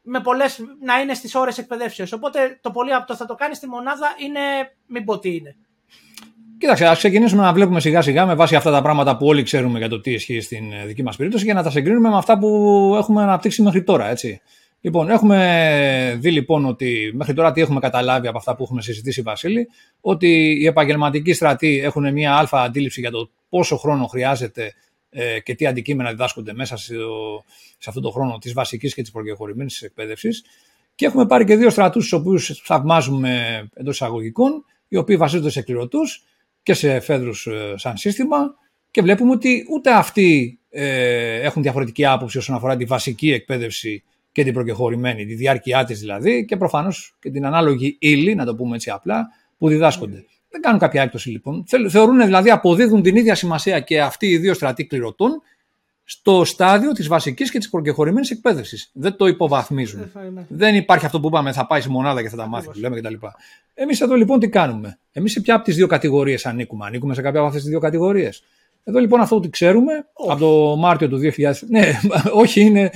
με 0.01 0.21
πολλές, 0.21 0.59
να 0.81 0.99
είναι 0.99 1.13
στις 1.13 1.35
ώρες 1.35 1.57
εκπαιδεύσεως. 1.57 2.11
Οπότε 2.11 2.59
το 2.61 2.71
πολύ 2.71 2.93
από 2.93 3.07
το 3.07 3.15
θα 3.15 3.25
το 3.25 3.35
κάνεις 3.35 3.57
στη 3.57 3.67
μονάδα 3.67 4.15
είναι 4.17 4.41
μην 4.87 5.05
πω 5.05 5.19
τι 5.19 5.35
είναι. 5.35 5.55
Κοίταξε, 6.59 6.85
ας 6.85 6.97
ξεκινήσουμε 6.97 7.41
να 7.41 7.53
βλέπουμε 7.53 7.79
σιγά 7.79 8.01
σιγά 8.01 8.25
με 8.25 8.35
βάση 8.35 8.55
αυτά 8.55 8.71
τα 8.71 8.81
πράγματα 8.81 9.17
που 9.17 9.25
όλοι 9.25 9.43
ξέρουμε 9.43 9.77
για 9.77 9.89
το 9.89 10.01
τι 10.01 10.11
ισχύει 10.11 10.41
στην 10.41 10.71
ε, 10.71 10.85
δική 10.85 11.03
μας 11.03 11.15
περίπτωση 11.15 11.45
και 11.45 11.53
να 11.53 11.63
τα 11.63 11.69
συγκρίνουμε 11.69 12.09
με 12.09 12.17
αυτά 12.17 12.37
που 12.37 12.47
έχουμε 12.97 13.21
αναπτύξει 13.21 13.61
μέχρι 13.61 13.83
τώρα. 13.83 14.09
Έτσι. 14.09 14.41
Λοιπόν, 14.81 15.09
έχουμε 15.09 16.17
δει 16.19 16.31
λοιπόν 16.31 16.65
ότι 16.65 17.11
μέχρι 17.13 17.33
τώρα 17.33 17.51
τι 17.51 17.61
έχουμε 17.61 17.79
καταλάβει 17.79 18.27
από 18.27 18.37
αυτά 18.37 18.55
που 18.55 18.63
έχουμε 18.63 18.81
συζητήσει, 18.81 19.21
Βασίλη, 19.21 19.67
ότι 20.01 20.57
οι 20.61 20.65
επαγγελματικοί 20.65 21.33
στρατοί 21.33 21.79
έχουν 21.83 22.11
μια 22.11 22.35
αλφα 22.35 22.61
αντίληψη 22.61 22.99
για 22.99 23.11
το 23.11 23.29
πόσο 23.49 23.77
χρόνο 23.77 24.05
χρειάζεται 24.05 24.73
ε, 25.09 25.39
και 25.39 25.55
τι 25.55 25.65
αντικείμενα 25.65 26.09
διδάσκονται 26.09 26.53
μέσα 26.53 26.77
σε, 26.77 26.93
σε 27.77 27.89
αυτόν 27.89 28.03
τον 28.03 28.11
χρόνο 28.11 28.37
της 28.37 28.53
βασικής 28.53 28.93
και 28.93 29.01
της 29.01 29.11
προκεχωρημένη 29.11 29.71
εκπαίδευσης. 29.81 30.43
Και 30.95 31.05
έχουμε 31.05 31.25
πάρει 31.25 31.45
και 31.45 31.55
δύο 31.55 31.69
στρατούς, 31.69 32.09
του 32.09 32.17
οποίους 32.21 32.61
θαυμάζουμε 32.63 33.63
εντός 33.73 33.95
εισαγωγικών, 33.95 34.65
οι 34.87 34.97
οποίοι 34.97 35.17
βασίζονται 35.17 35.49
σε 35.49 35.61
κληρωτούς 35.61 36.23
και 36.67 36.73
σε 36.73 36.93
εφέδρους 36.93 37.47
ε, 37.47 37.73
σαν 37.75 37.97
σύστημα. 37.97 38.55
Και 38.91 39.01
βλέπουμε 39.01 39.31
ότι 39.31 39.65
ούτε 39.73 39.93
αυτοί 39.93 40.59
ε, 40.69 41.41
έχουν 41.41 41.61
διαφορετική 41.61 42.05
άποψη 42.05 42.37
όσον 42.37 42.55
αφορά 42.55 42.75
τη 42.75 42.85
βασική 42.85 43.31
εκπαίδευση 43.31 44.03
και 44.31 44.43
την 44.43 44.53
προκεχωρημένη, 44.53 45.25
τη 45.25 45.33
διάρκεια 45.33 45.83
της 45.83 45.99
δηλαδή 45.99 46.45
και 46.45 46.57
προφανώς 46.57 47.17
και 47.19 47.31
την 47.31 47.45
ανάλογη 47.45 47.97
ύλη, 47.99 48.35
να 48.35 48.45
το 48.45 48.55
πούμε 48.55 48.75
έτσι 48.75 48.89
απλά, 48.89 49.27
που 49.57 49.67
διδάσκονται. 49.67 50.17
Mm. 50.17 50.25
Δεν 50.49 50.61
κάνουν 50.61 50.79
κάποια 50.79 51.01
έκπτωση 51.01 51.29
λοιπόν. 51.29 51.65
Θεωρούν 51.89 52.25
δηλαδή, 52.25 52.49
αποδίδουν 52.49 53.01
την 53.01 53.15
ίδια 53.15 53.35
σημασία 53.35 53.79
και 53.79 54.01
αυτοί 54.01 54.27
οι 54.27 54.37
δύο 54.37 54.53
στρατοί 54.53 54.85
κληρωτών 54.85 55.41
στο 56.09 56.45
στάδιο 56.45 56.91
της 56.91 57.07
βασικής 57.07 57.51
και 57.51 57.57
της 57.57 57.69
προκεχωρημένης 57.69 58.31
εκπαίδευσης. 58.31 58.89
Δεν 58.93 59.15
το 59.15 59.27
υποβαθμίζουν. 59.27 60.11
Δεν 60.47 60.75
υπάρχει 60.75 61.05
αυτό 61.05 61.19
που 61.19 61.27
είπαμε, 61.27 61.51
θα 61.51 61.67
πάει 61.67 61.81
σε 61.81 61.89
μονάδα 61.89 62.21
και 62.21 62.29
θα 62.29 62.35
τα 62.35 62.47
μάθει, 62.47 62.69
που 62.69 62.79
λέμε 62.79 62.99
κτλ. 62.99 63.13
Εμείς 63.73 64.01
εδώ 64.01 64.15
λοιπόν 64.15 64.39
τι 64.39 64.49
κάνουμε; 64.49 64.99
Εμείς 65.11 65.31
σε 65.31 65.41
ποια 65.41 65.55
από 65.55 65.63
τις 65.63 65.75
δύο 65.75 65.87
κατηγορίες 65.87 66.45
ανήκουμε; 66.45 66.85
Ανήκουμε 66.85 67.13
σε 67.13 67.21
κάποια 67.21 67.39
από 67.39 67.47
αυτές 67.47 67.61
τις 67.61 67.71
δύο 67.71 67.79
κατηγορίες; 67.79 68.43
Εδώ 68.83 68.99
λοιπόν 68.99 69.21
αυτό 69.21 69.39
που 69.39 69.49
ξέρουμε 69.49 69.93
από 70.27 70.39
το 70.39 70.75
Μάρτιο 70.75 71.09
του 71.09 71.19
2000. 71.37 71.53
Ναι, 71.69 71.99
όχι, 72.31 72.61
είναι 72.61 72.91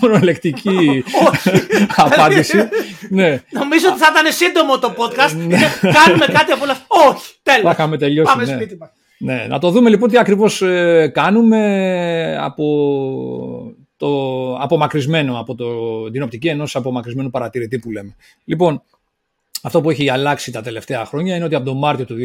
μονολεκτική 0.00 1.04
απάντηση. 1.96 2.68
ναι. 3.08 3.42
Νομίζω 3.50 3.88
ότι 3.88 3.98
θα 3.98 4.08
ήταν 4.10 4.32
σύντομο 4.32 4.78
το 4.78 4.94
podcast. 4.96 5.36
Ναι. 5.46 5.58
Κάνουμε 5.80 6.26
κάτι 6.26 6.52
από 6.52 6.62
όλα 6.62 6.72
αυτά. 6.72 6.86
Όχι, 7.08 7.34
τέλος. 7.42 7.62
Θα 7.62 7.70
είχαμε 7.70 7.96
τελειώσει. 7.96 8.32
Πάμε 8.32 8.44
ναι. 8.44 8.54
σπίτι 8.54 8.76
μας. 8.76 8.90
Ναι, 9.22 9.46
να 9.48 9.58
το 9.58 9.70
δούμε 9.70 9.90
λοιπόν 9.90 10.08
τι 10.08 10.18
ακριβώς 10.18 10.62
ε, 10.62 11.10
κάνουμε 11.14 12.36
από 12.40 12.66
το 13.96 14.54
απομακρυσμένο, 14.56 15.40
από 15.40 15.54
το, 15.54 16.10
την 16.10 16.22
οπτική 16.22 16.48
ενός 16.48 16.76
απομακρυσμένου 16.76 17.30
παρατηρητή 17.30 17.78
που 17.78 17.90
λέμε. 17.90 18.16
Λοιπόν, 18.44 18.82
αυτό 19.62 19.80
που 19.80 19.90
έχει 19.90 20.10
αλλάξει 20.10 20.52
τα 20.52 20.62
τελευταία 20.62 21.04
χρόνια 21.04 21.36
είναι 21.36 21.44
ότι 21.44 21.54
από 21.54 21.64
τον 21.64 21.78
Μάρτιο 21.78 22.04
του 22.04 22.16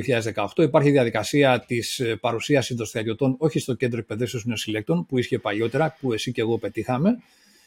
2018 0.56 0.64
υπάρχει 0.64 0.92
διαδικασία 0.92 1.64
της 1.68 2.00
ε, 2.00 2.16
παρουσίασης 2.16 2.76
των 2.76 2.86
στρατιωτών 2.86 3.36
όχι 3.38 3.60
στο 3.60 3.74
κέντρο 3.74 4.00
εκπαιδεύσεως 4.00 4.46
νεοσυλλέκτων 4.46 5.06
που 5.06 5.18
ίσχυε 5.18 5.38
παλιότερα, 5.38 5.96
που 6.00 6.14
εσύ 6.14 6.32
και 6.32 6.42
εγώ 6.42 6.58
πετύχαμε. 6.58 7.18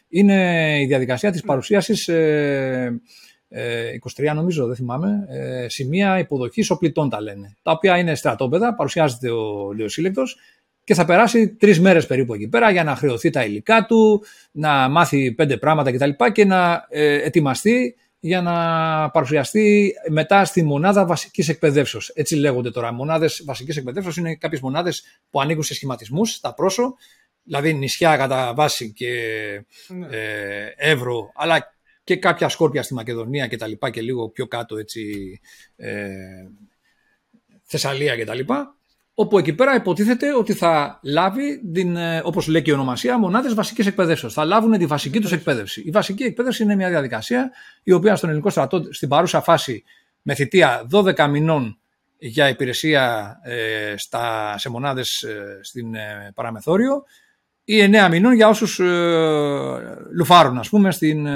Είναι 0.09 0.79
η 0.81 0.87
διαδικασία 0.87 1.31
της 1.31 1.43
παρουσίασης 1.43 2.09
ε, 2.09 2.17
ε, 2.17 3.01
23 3.51 4.35
νομίζω, 4.35 4.67
δεν 4.67 4.77
θυμάμαι, 4.77 5.27
ε, 5.29 5.69
σημεία 5.69 6.19
υποδοχής 6.19 6.71
οπλιτών 6.71 7.09
τα 7.09 7.21
λένε. 7.21 7.57
Τα 7.63 7.71
οποία 7.71 7.99
είναι 7.99 8.15
στρατόπεδα, 8.15 8.75
παρουσιάζεται 8.75 9.31
ο 9.31 9.73
νεοσύλλεκτο 9.77 10.23
και 10.85 10.95
θα 10.95 11.05
περάσει 11.05 11.49
τρεις 11.49 11.81
μέρες 11.81 12.07
περίπου 12.07 12.35
εκεί 12.35 12.49
πέρα 12.49 12.71
για 12.71 12.85
να 12.85 12.97
χρεωθεί 12.97 13.31
τα 13.31 13.45
υλικά 13.45 13.87
του, 13.87 14.25
να 14.51 14.89
μάθει 14.89 15.33
πέντε 15.33 15.57
πράγματα 15.57 15.93
κτλ. 15.93 16.11
και, 16.11 16.31
και 16.33 16.45
να 16.45 16.87
ε, 16.89 17.15
ετοιμαστεί 17.15 17.97
για 18.21 18.43
να 18.43 18.55
παρουσιαστεί 19.11 19.93
μετά 20.09 20.45
στη 20.45 20.63
μονάδα 20.63 21.07
βασικής 21.07 21.49
εκπαιδεύσεως. 21.49 22.09
Έτσι 22.15 22.37
λέγονται 22.37 22.71
τώρα. 22.71 22.93
Μονάδες 22.93 23.43
βασικής 23.47 23.77
εκπαιδεύσεως 23.77 24.17
είναι 24.17 24.35
κάποιες 24.35 24.61
μονάδες 24.61 25.03
που 25.31 25.41
ανήκουν 25.41 25.63
σε 25.63 25.75
σχηματισμούς, 25.75 26.31
στα 26.31 26.55
πρόσω, 26.55 26.97
δηλαδή 27.43 27.75
νησιά 27.75 28.17
κατά 28.17 28.53
βάση 28.55 28.93
και 28.93 29.13
ναι. 29.89 30.07
ε, 30.11 30.75
Εύρο, 30.77 31.33
αλλά 31.35 31.78
και 32.09 32.17
κάποια 32.17 32.49
σκόρπια 32.49 32.83
στη 32.83 32.95
Μακεδονία 32.95 33.47
και 33.47 33.57
τα 33.57 33.67
λοιπά 33.67 33.91
και 33.91 34.01
λίγο 34.01 34.29
πιο 34.29 34.47
κάτω 34.47 34.77
έτσι 34.77 35.03
ε, 35.77 36.09
Θεσσαλία 37.63 38.17
και 38.17 38.25
τα 38.25 38.35
λοιπά 38.35 38.75
όπου 39.15 39.39
εκεί 39.39 39.53
πέρα 39.53 39.75
υποτίθεται 39.75 40.35
ότι 40.35 40.53
θα 40.53 41.01
λάβει, 41.03 41.71
την, 41.73 41.97
ε, 41.97 42.21
όπως 42.25 42.47
λέει 42.47 42.63
και 42.63 42.71
η 42.71 42.75
ονομασία, 42.75 43.19
μονάδες 43.19 43.55
βασικής 43.55 43.87
εκπαιδεύσεως. 43.87 44.33
Θα 44.33 44.45
λάβουν 44.45 44.79
τη 44.79 44.87
βασική 44.87 45.21
τους 45.21 45.33
εκπαίδευση. 45.33 45.83
Η 45.87 45.91
βασική 45.91 46.23
εκπαίδευση 46.23 46.63
είναι 46.63 46.75
μια 46.75 46.89
διαδικασία 46.89 47.51
η 47.83 47.93
οποία 47.93 48.17
στον 48.17 48.29
ελληνικό 48.29 48.51
στρατό 48.51 48.93
στην 48.93 49.09
παρούσα 49.09 49.41
φάση 49.41 49.85
με 50.23 50.35
θητεία 50.35 50.89
12 50.93 51.29
μηνών 51.31 51.79
για 52.19 52.49
υπηρεσία 52.49 53.37
ε, 53.43 53.95
στα, 53.97 54.55
σε 54.59 54.71
μονάδες 54.71 55.23
ε, 55.23 55.59
στην 55.63 55.95
ε, 55.95 56.33
παραμεθόριο 56.35 57.05
ή 57.71 57.91
9 57.93 58.09
μηνών 58.11 58.35
για 58.35 58.49
όσους 58.49 58.79
λουφάρουν 60.13 60.59
ας 60.59 60.69
πούμε 60.69 60.91
στην, 60.91 61.27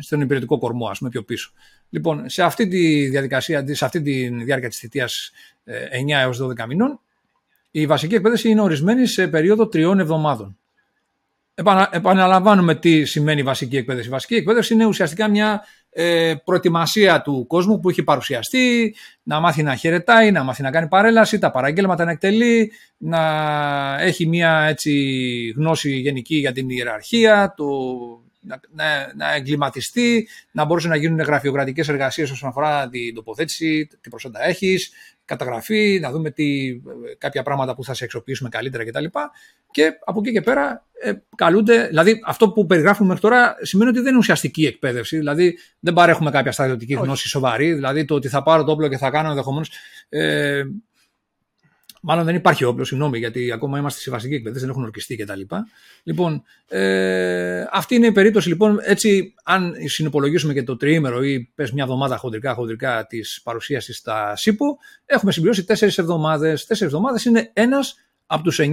στον 0.00 0.20
υπηρετικό 0.20 0.58
κορμό 0.58 0.86
ας 0.88 0.98
πούμε 0.98 1.10
πιο 1.10 1.22
πίσω. 1.22 1.52
Λοιπόν, 1.90 2.28
σε 2.28 2.42
αυτή 2.42 2.68
τη 2.68 3.08
διαδικασία, 3.08 3.64
σε 3.74 3.84
αυτή 3.84 4.02
τη 4.02 4.28
διάρκεια 4.28 4.68
της 4.68 4.78
θητείας 4.78 5.32
9 5.64 5.70
έως 6.08 6.40
12 6.42 6.66
μηνών 6.66 7.00
Η 7.70 7.86
βασική 7.86 8.14
εκπαίδευση 8.14 8.48
είναι 8.48 8.60
ορισμένη 8.60 9.06
σε 9.06 9.28
περίοδο 9.28 9.66
τριών 9.68 9.98
εβδομάδων. 9.98 10.58
Επανα, 11.54 11.88
επαναλαμβάνουμε 11.92 12.74
τι 12.74 13.04
σημαίνει 13.04 13.42
βασική 13.42 13.76
εκπαίδευση. 13.76 14.08
Η 14.08 14.12
βασική 14.12 14.34
εκπαίδευση 14.34 14.74
είναι 14.74 14.84
ουσιαστικά 14.84 15.28
μια 15.28 15.64
ε, 15.90 16.34
προετοιμασία 16.44 17.22
του 17.22 17.46
κόσμου 17.46 17.80
που 17.80 17.88
έχει 17.90 18.02
παρουσιαστεί, 18.02 18.94
να 19.22 19.40
μάθει 19.40 19.62
να 19.62 19.74
χαιρετάει, 19.74 20.30
να 20.30 20.42
μάθει 20.42 20.62
να 20.62 20.70
κάνει 20.70 20.88
παρέλαση, 20.88 21.38
τα 21.38 21.50
παραγγέλματα 21.50 22.04
να 22.04 22.10
εκτελεί, 22.10 22.72
να 22.96 23.20
έχει 24.00 24.26
μια 24.26 24.66
έτσι, 24.68 24.92
γνώση 25.56 25.90
γενική 25.90 26.36
για 26.36 26.52
την 26.52 26.68
ιεραρχία, 26.68 27.54
το, 27.56 27.66
να, 28.40 28.60
να, 28.70 29.14
να 29.14 29.34
εγκληματιστεί, 29.34 30.28
να 30.52 30.64
μπορούσε 30.64 30.88
να 30.88 30.96
γίνουν 30.96 31.20
γραφειοκρατικές 31.20 31.88
εργασίες 31.88 32.30
όσον 32.30 32.48
αφορά 32.48 32.88
την 32.88 33.14
τοποθέτηση, 33.14 33.88
τι 34.00 34.08
προσόντα 34.08 34.44
έχεις, 34.44 34.92
καταγραφή, 35.24 35.98
να 36.02 36.10
δούμε 36.10 36.30
τι, 36.30 36.80
κάποια 37.18 37.42
πράγματα 37.42 37.74
που 37.74 37.84
θα 37.84 37.94
σε 37.94 38.04
εξοπλίσουμε 38.04 38.48
καλύτερα 38.48 38.84
κτλ. 38.84 39.04
Και 39.70 39.92
από 40.04 40.20
εκεί 40.20 40.32
και 40.32 40.40
πέρα 40.40 40.86
ε, 41.02 41.12
καλούνται, 41.36 41.86
δηλαδή 41.86 42.20
αυτό 42.26 42.50
που 42.50 42.66
περιγράφουμε 42.66 43.08
μέχρι 43.08 43.22
τώρα 43.22 43.56
σημαίνει 43.60 43.90
ότι 43.90 43.98
δεν 43.98 44.08
είναι 44.08 44.18
ουσιαστική 44.18 44.66
εκπαίδευση, 44.66 45.16
δηλαδή 45.16 45.58
δεν 45.80 45.94
παρέχουμε 45.94 46.30
κάποια 46.30 46.52
στρατιωτική 46.52 46.94
γνώση 46.94 47.28
σοβαρή, 47.28 47.72
δηλαδή 47.72 48.04
το 48.04 48.14
ότι 48.14 48.28
θα 48.28 48.42
πάρω 48.42 48.64
το 48.64 48.72
όπλο 48.72 48.88
και 48.88 48.96
θα 48.96 49.10
κάνω 49.10 49.28
ενδεχομένως. 49.28 49.70
Ε, 50.08 50.62
Μάλλον 52.00 52.24
δεν 52.24 52.34
υπάρχει 52.34 52.64
όπλο, 52.64 52.84
συγγνώμη, 52.84 53.18
γιατί 53.18 53.52
ακόμα 53.52 53.78
είμαστε 53.78 54.00
σε 54.00 54.10
βασική 54.10 54.34
εκπαίδευση, 54.34 54.60
δεν 54.60 54.70
έχουν 54.70 54.84
ορκιστεί 54.84 55.16
κτλ. 55.16 55.40
Λοιπόν, 56.02 56.42
ε, 56.68 57.64
αυτή 57.72 57.94
είναι 57.94 58.06
η 58.06 58.12
περίπτωση. 58.12 58.48
Λοιπόν, 58.48 58.78
έτσι, 58.82 59.34
αν 59.44 59.74
συνυπολογίσουμε 59.84 60.52
και 60.52 60.62
το 60.62 60.76
τριήμερο 60.76 61.22
ή 61.24 61.52
πες 61.54 61.72
μια 61.72 61.82
εβδομάδα 61.82 62.16
χοντρικά, 62.16 62.54
χοντρικά 62.54 63.06
της 63.06 63.40
παρουσίασης 63.42 63.96
στα 63.96 64.36
ΣΥΠΟ, 64.36 64.78
έχουμε 65.06 65.32
συμπληρώσει 65.32 65.64
τέσσερις 65.64 65.98
εβδομάδες. 65.98 66.66
Τέσσερις 66.66 66.92
εβδομάδες 66.92 67.24
είναι 67.24 67.50
ένας 67.52 67.94
από 68.26 68.42
τους 68.42 68.58
9 68.58 68.66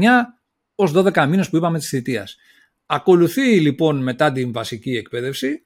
ως 0.76 0.92
12 0.92 1.28
μήνες 1.28 1.50
που 1.50 1.58
είπαμε 1.58 1.80
της 1.80 1.90
θητείας. 1.90 2.38
Ακολουθεί 2.86 3.60
λοιπόν 3.60 4.04
μετά 4.04 4.32
την 4.32 4.52
βασική 4.52 4.92
εκπαίδευση 4.92 5.62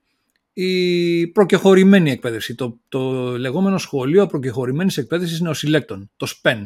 η 0.53 1.27
προκεχωρημένη 1.27 2.11
εκπαίδευση. 2.11 2.55
Το, 2.55 2.79
το 2.89 3.01
λεγόμενο 3.37 3.77
σχολείο 3.77 4.25
προκεχωρημένης 4.27 4.97
εκπαίδευσης 4.97 5.39
νεοσυλλέκτων, 5.39 6.11
το 6.17 6.27
SPEN 6.41 6.57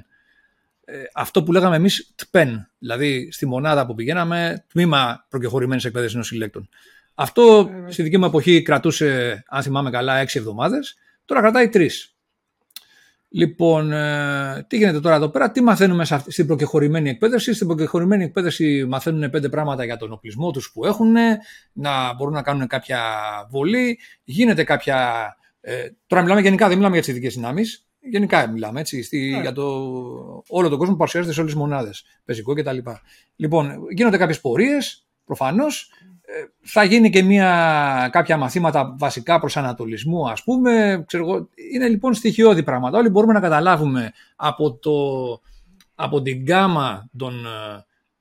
ε, 0.85 1.03
αυτό 1.13 1.43
που 1.43 1.51
λέγαμε 1.51 1.75
εμείς 1.75 2.13
ΤΠΕΝ, 2.15 2.71
δηλαδή 2.77 3.31
στη 3.31 3.45
μονάδα 3.45 3.85
που 3.85 3.95
πηγαίναμε, 3.95 4.65
τμήμα 4.67 5.25
προκεχωρημένης 5.29 5.85
εκπαίδευσης 5.85 6.17
νοσηλέκτων. 6.17 6.69
Αυτό 7.15 7.69
ε, 7.87 7.91
στη 7.91 8.03
δική 8.03 8.17
μου 8.17 8.25
εποχή 8.25 8.61
κρατούσε, 8.61 9.43
αν 9.47 9.63
θυμάμαι 9.63 9.89
καλά, 9.89 10.17
έξι 10.17 10.39
εβδομάδες. 10.39 10.95
Τώρα 11.25 11.41
κρατάει 11.41 11.69
τρεις. 11.69 12.15
Λοιπόν, 13.29 13.91
ε, 13.91 14.65
τι 14.67 14.77
γίνεται 14.77 14.99
τώρα 14.99 15.15
εδώ 15.15 15.29
πέρα, 15.29 15.51
τι 15.51 15.61
μαθαίνουμε 15.61 16.05
στην 16.27 16.47
προκεχωρημένη 16.47 17.09
εκπαίδευση. 17.09 17.53
Στην 17.53 17.67
προκεχωρημένη 17.67 18.23
εκπαίδευση 18.23 18.85
μαθαίνουν 18.87 19.29
πέντε 19.29 19.49
πράγματα 19.49 19.85
για 19.85 19.97
τον 19.97 20.11
οπλισμό 20.11 20.51
τους 20.51 20.71
που 20.73 20.85
έχουν, 20.85 21.15
να 21.73 22.13
μπορούν 22.13 22.33
να 22.33 22.41
κάνουν 22.41 22.67
κάποια 22.67 23.01
βολή, 23.49 23.99
γίνεται 24.23 24.63
κάποια. 24.63 25.27
Ε, 25.61 25.87
τώρα 26.07 26.21
μιλάμε 26.21 26.41
γενικά, 26.41 26.67
δεν 26.67 26.75
μιλάμε 26.75 26.93
για 26.95 27.03
τις 27.03 27.13
ειδικές 27.13 27.33
δυνάμεις. 27.33 27.84
Γενικά 28.09 28.49
μιλάμε 28.49 28.79
έτσι, 28.79 29.03
στη, 29.03 29.29
yeah. 29.31 29.35
Ναι. 29.35 29.41
για 29.41 29.51
το, 29.51 29.63
όλο 30.47 30.69
τον 30.69 30.77
κόσμο 30.77 30.93
που 30.93 30.97
παρουσιάζεται 30.97 31.33
σε 31.33 31.39
όλες 31.39 31.51
τις 31.51 31.61
μονάδες. 31.61 32.03
Πεζικό 32.25 32.53
κτλ. 32.53 32.77
Λοιπόν, 33.35 33.71
γίνονται 33.89 34.17
κάποιες 34.17 34.41
πορείες, 34.41 35.07
προφανώς. 35.25 35.91
Ε, 36.21 36.43
θα 36.61 36.83
γίνει 36.83 37.09
και 37.09 37.23
μια, 37.23 38.09
κάποια 38.11 38.37
μαθήματα 38.37 38.95
βασικά 38.97 39.39
προσανατολισμού, 39.39 40.29
ας 40.29 40.43
πούμε. 40.43 41.03
Ξέρω, 41.07 41.49
είναι 41.73 41.87
λοιπόν 41.87 42.13
στοιχειώδη 42.13 42.63
πράγματα. 42.63 42.97
Όλοι 42.97 43.09
μπορούμε 43.09 43.33
να 43.33 43.39
καταλάβουμε 43.39 44.11
από, 44.35 44.77
το, 44.77 44.91
από 45.95 46.21
την 46.21 46.41
γκάμα 46.41 47.09
των 47.17 47.45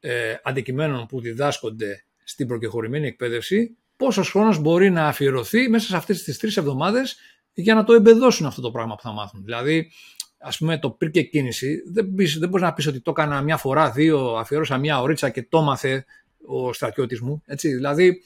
ε, 0.01 0.35
αντικειμένων 0.43 1.07
που 1.07 1.21
διδάσκονται 1.21 2.05
στην 2.25 2.47
προκεχωρημένη 2.47 3.07
εκπαίδευση 3.07 3.77
πόσος 3.97 4.31
χρόνος 4.31 4.59
μπορεί 4.59 4.91
να 4.91 5.07
αφιερωθεί 5.07 5.69
μέσα 5.69 5.87
σε 5.87 5.97
αυτές 5.97 6.23
τις 6.23 6.39
τρεις 6.39 6.57
εβδομάδες 6.57 7.17
για 7.55 7.75
να 7.75 7.85
το 7.85 7.93
εμπεδώσουν 7.93 8.47
αυτό 8.47 8.61
το 8.61 8.71
πράγμα 8.71 8.95
που 8.95 9.03
θα 9.03 9.13
μάθουν. 9.13 9.45
Δηλαδή, 9.45 9.91
ας 10.39 10.59
πούμε, 10.59 10.79
το 10.79 10.91
πήρε 10.91 11.11
και 11.11 11.23
κίνηση, 11.23 11.83
δεν, 11.93 12.15
δεν 12.39 12.49
μπορείς 12.49 12.65
να 12.65 12.73
πεις 12.73 12.87
ότι 12.87 13.01
το 13.01 13.11
έκανα 13.11 13.43
μια 13.43 13.57
φορά, 13.57 13.91
δύο, 13.91 14.35
αφιέρωσα 14.37 14.79
μια 14.79 15.01
ωρίτσα 15.01 15.31
και 15.31 15.43
το 15.43 15.63
μάθε 15.63 16.05
ο 16.47 16.73
στρατιώτης 16.73 17.21
μου. 17.21 17.43
Έτσι, 17.47 17.69
δηλαδή, 17.75 18.23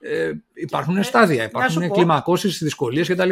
ε, 0.00 0.32
υπάρχουν 0.54 0.96
ε, 0.96 1.02
στάδια, 1.02 1.44
υπάρχουν 1.44 1.90
κλιμακώσεις, 1.90 2.58
δυσκολίες 2.58 3.08
κτλ. 3.08 3.30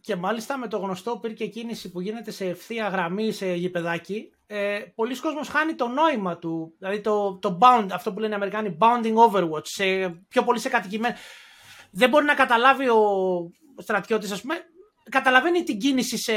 Και 0.00 0.16
μάλιστα 0.16 0.58
με 0.58 0.68
το 0.68 0.78
γνωστό 0.78 1.16
πήρε 1.16 1.46
κίνηση 1.46 1.90
που 1.90 2.00
γίνεται 2.00 2.30
σε 2.30 2.44
ευθεία 2.44 2.88
γραμμή 2.88 3.32
σε 3.32 3.54
γηπεδάκι, 3.54 4.30
ε, 4.46 4.78
πολλοί 4.94 5.20
κόσμος 5.20 5.48
χάνει 5.48 5.74
το 5.74 5.88
νόημα 5.88 6.38
του, 6.38 6.74
δηλαδή 6.78 7.00
το, 7.00 7.38
το 7.40 7.58
bound, 7.60 7.88
αυτό 7.92 8.12
που 8.12 8.18
λένε 8.18 8.32
οι 8.32 8.36
Αμερικάνοι, 8.36 8.76
bounding 8.80 9.14
overwatch, 9.14 9.66
σε, 9.66 9.84
πιο 10.28 10.42
πολύ 10.44 10.58
σε 10.58 10.68
κατοικημένο. 10.68 11.14
Δεν 11.90 12.08
μπορεί 12.08 12.24
να 12.24 12.34
καταλάβει 12.34 12.88
ο, 12.88 13.00
στρατιώτης, 13.78 14.32
ας 14.32 14.40
πούμε, 14.40 14.54
καταλαβαίνει 15.10 15.62
την 15.62 15.78
κίνηση 15.78 16.18
σε 16.18 16.32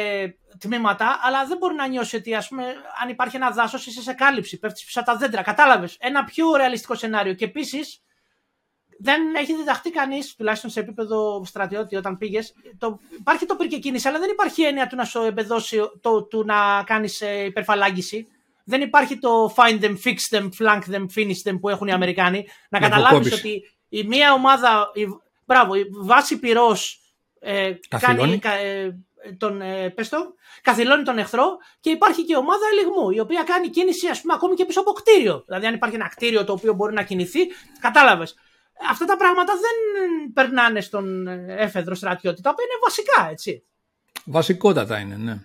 τμήματα, 0.60 1.20
αλλά 1.22 1.46
δεν 1.46 1.58
μπορεί 1.58 1.76
να 1.76 1.88
νιώσει 1.88 2.16
ότι 2.16 2.36
ας 2.36 2.48
πούμε, 2.48 2.64
αν 3.02 3.10
υπάρχει 3.10 3.36
ένα 3.36 3.50
δάσος 3.52 3.86
είσαι 3.86 4.02
σε 4.02 4.14
κάλυψη, 4.14 4.60
πέφτεις 4.60 4.86
πίσω 4.86 5.00
από 5.00 5.12
τα 5.12 5.18
δέντρα. 5.18 5.42
Κατάλαβες. 5.42 5.98
Ένα 6.00 6.24
πιο 6.24 6.56
ρεαλιστικό 6.56 6.96
σενάριο. 6.96 7.34
Και 7.34 7.46
επίσης 7.46 8.02
δεν 9.00 9.36
έχει 9.36 9.56
διδαχτεί 9.56 9.90
κανείς, 9.92 10.36
τουλάχιστον 10.36 10.70
σε 10.70 10.80
επίπεδο 10.80 11.46
στρατιώτη, 11.46 11.96
όταν 11.96 12.18
πήγες. 12.18 12.54
Υπάρχει 13.20 13.46
το 13.46 13.56
πυρκε 13.56 13.78
κίνηση, 13.78 14.08
αλλά 14.08 14.20
δεν 14.20 14.30
υπάρχει 14.30 14.62
έννοια 14.64 14.88
του 14.88 14.96
να 14.96 15.06
σου 15.06 15.22
εμπεδώσει, 15.22 15.80
το, 16.02 16.24
του 16.24 16.44
να 16.46 16.84
κάνεις 16.84 17.22
ε, 17.22 17.44
υπερφαλάγγιση. 17.44 18.28
Δεν 18.66 18.82
υπάρχει 18.82 19.18
το 19.18 19.56
find 19.58 19.82
them, 19.84 19.96
fix 20.04 20.38
them, 20.38 20.50
flank 20.60 20.82
them, 20.94 21.06
finish 21.16 21.50
them 21.50 21.60
που 21.60 21.70
έχουν 21.70 21.88
οι 21.88 21.92
Αμερικάνοι. 21.92 22.48
Να 22.70 22.80
καταλάβεις 22.80 23.34
ότι 23.34 23.72
η 23.90 24.04
μία 24.04 24.34
ομάδα, 24.34 24.92
η, 24.94 25.06
μπράβο, 25.46 25.76
η 25.76 25.86
βάση 25.92 26.40
πυρός 26.40 27.03
ε, 27.44 27.74
κάνει, 28.00 28.40
ε, 28.44 28.90
τον, 29.38 29.62
ε, 29.62 29.90
πες 29.90 30.10
το, 30.10 30.18
καθυλώνει 30.62 31.04
τον 31.04 31.18
εχθρό 31.18 31.58
και 31.80 31.90
υπάρχει 31.90 32.24
και 32.26 32.36
ομάδα 32.36 32.66
ελιγμού 32.72 33.10
η 33.10 33.20
οποία 33.20 33.44
κάνει 33.44 33.70
κίνηση 33.70 34.08
ας 34.08 34.22
πούμε 34.22 34.34
ακόμη 34.34 34.56
και 34.56 34.66
πίσω 34.66 34.80
από 34.80 34.92
κτίριο. 34.92 35.44
Δηλαδή 35.46 35.66
αν 35.66 35.74
υπάρχει 35.74 35.96
ένα 35.96 36.08
κτίριο 36.08 36.44
το 36.44 36.54
οποίο 36.54 36.74
μπορεί 36.74 36.94
να 36.94 37.04
κινηθεί, 37.04 37.40
κατάλαβες. 37.80 38.36
Αυτά 38.90 39.06
τα 39.06 39.18
πράγματα 39.18 39.54
δεν 39.54 40.34
περνάνε 40.34 40.82
στον 40.82 41.28
έφεδρο 41.48 41.96
στρατιώτη, 41.96 42.42
τα 42.42 42.50
οποία 42.50 42.66
είναι 42.66 42.80
βασικά, 42.84 43.30
έτσι. 43.32 43.64
Βασικότατα 44.26 45.00
είναι, 45.00 45.16
ναι. 45.16 45.38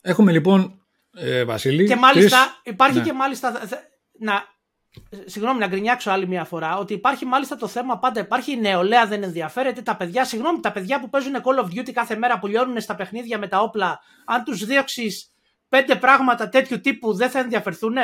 Έχουμε 0.00 0.32
λοιπόν, 0.32 0.82
ε, 1.16 1.44
Βασίλη... 1.44 1.86
Και 1.86 1.96
μάλιστα, 1.96 2.60
υπάρχει 2.62 2.98
ναι. 2.98 3.04
και 3.04 3.12
μάλιστα, 3.12 3.68
να, 4.18 4.53
Συγγνώμη 5.24 5.58
να 5.58 5.66
γκρινιάξω 5.66 6.10
άλλη 6.10 6.26
μια 6.26 6.44
φορά, 6.44 6.76
ότι 6.76 6.92
υπάρχει 6.92 7.24
μάλιστα 7.24 7.56
το 7.56 7.66
θέμα 7.66 7.98
πάντα. 7.98 8.20
Υπάρχει 8.20 8.52
η 8.52 8.56
νεολαία, 8.56 9.06
δεν 9.06 9.22
ενδιαφέρεται. 9.22 9.82
Τα 9.82 9.96
παιδιά, 9.96 10.24
συγγνώμη, 10.24 10.60
τα 10.60 10.72
παιδιά 10.72 11.00
που 11.00 11.08
παίζουν 11.08 11.34
Call 11.44 11.64
of 11.64 11.78
Duty 11.78 11.92
κάθε 11.92 12.16
μέρα 12.16 12.38
που 12.38 12.46
λιώνουν 12.46 12.80
στα 12.80 12.94
παιχνίδια 12.94 13.38
με 13.38 13.48
τα 13.48 13.60
όπλα, 13.60 14.00
αν 14.24 14.44
τους 14.44 14.64
δίωξει 14.64 15.10
πέντε 15.68 15.96
πράγματα 15.96 16.48
τέτοιου 16.48 16.80
τύπου, 16.80 17.14
δεν 17.14 17.30
θα 17.30 17.38
ενδιαφερθούν. 17.38 17.96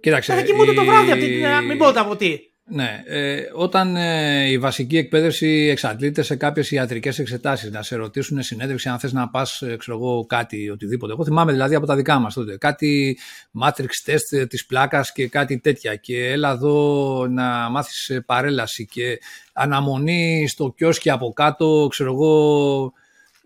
Κοίταξε. 0.00 0.34
Θα 0.34 0.42
κοιμούνται 0.42 0.72
το 0.72 0.84
βράδυ, 0.84 1.10
από 1.10 1.64
μην 1.66 1.78
πω 1.78 1.86
από 1.86 2.16
τι. 2.16 2.38
Ναι, 2.68 3.02
ε, 3.06 3.42
όταν 3.54 3.96
ε, 3.96 4.50
η 4.50 4.58
βασική 4.58 4.96
εκπαίδευση 4.96 5.68
εξαντλείται 5.70 6.22
σε 6.22 6.36
κάποιες 6.36 6.70
ιατρικές 6.70 7.18
εξετάσεις, 7.18 7.70
να 7.70 7.82
σε 7.82 7.96
ρωτήσουν 7.96 8.42
συνέντευξη 8.42 8.88
αν 8.88 8.98
θες 8.98 9.12
να 9.12 9.28
πας, 9.28 9.62
ε, 9.62 9.76
ξέρω 9.76 9.96
εγώ, 9.96 10.26
κάτι, 10.26 10.70
οτιδήποτε. 10.70 11.12
Εγώ 11.12 11.24
θυμάμαι 11.24 11.52
δηλαδή 11.52 11.74
από 11.74 11.86
τα 11.86 11.96
δικά 11.96 12.18
μας 12.18 12.34
τότε. 12.34 12.56
Κάτι 12.56 13.18
matrix 13.62 14.10
test 14.10 14.38
ε, 14.38 14.46
της 14.46 14.66
πλάκας 14.66 15.12
και 15.12 15.28
κάτι 15.28 15.58
τέτοια. 15.58 15.94
Και 15.94 16.30
έλα 16.30 16.50
εδώ 16.50 17.26
να 17.30 17.70
μάθεις 17.70 18.20
παρέλαση 18.26 18.86
και 18.86 19.18
αναμονή 19.52 20.46
στο 20.48 20.74
κιόσκι 20.76 21.10
από 21.10 21.32
κάτω, 21.32 21.86
ξέρω 21.90 22.12
εγώ. 22.12 22.92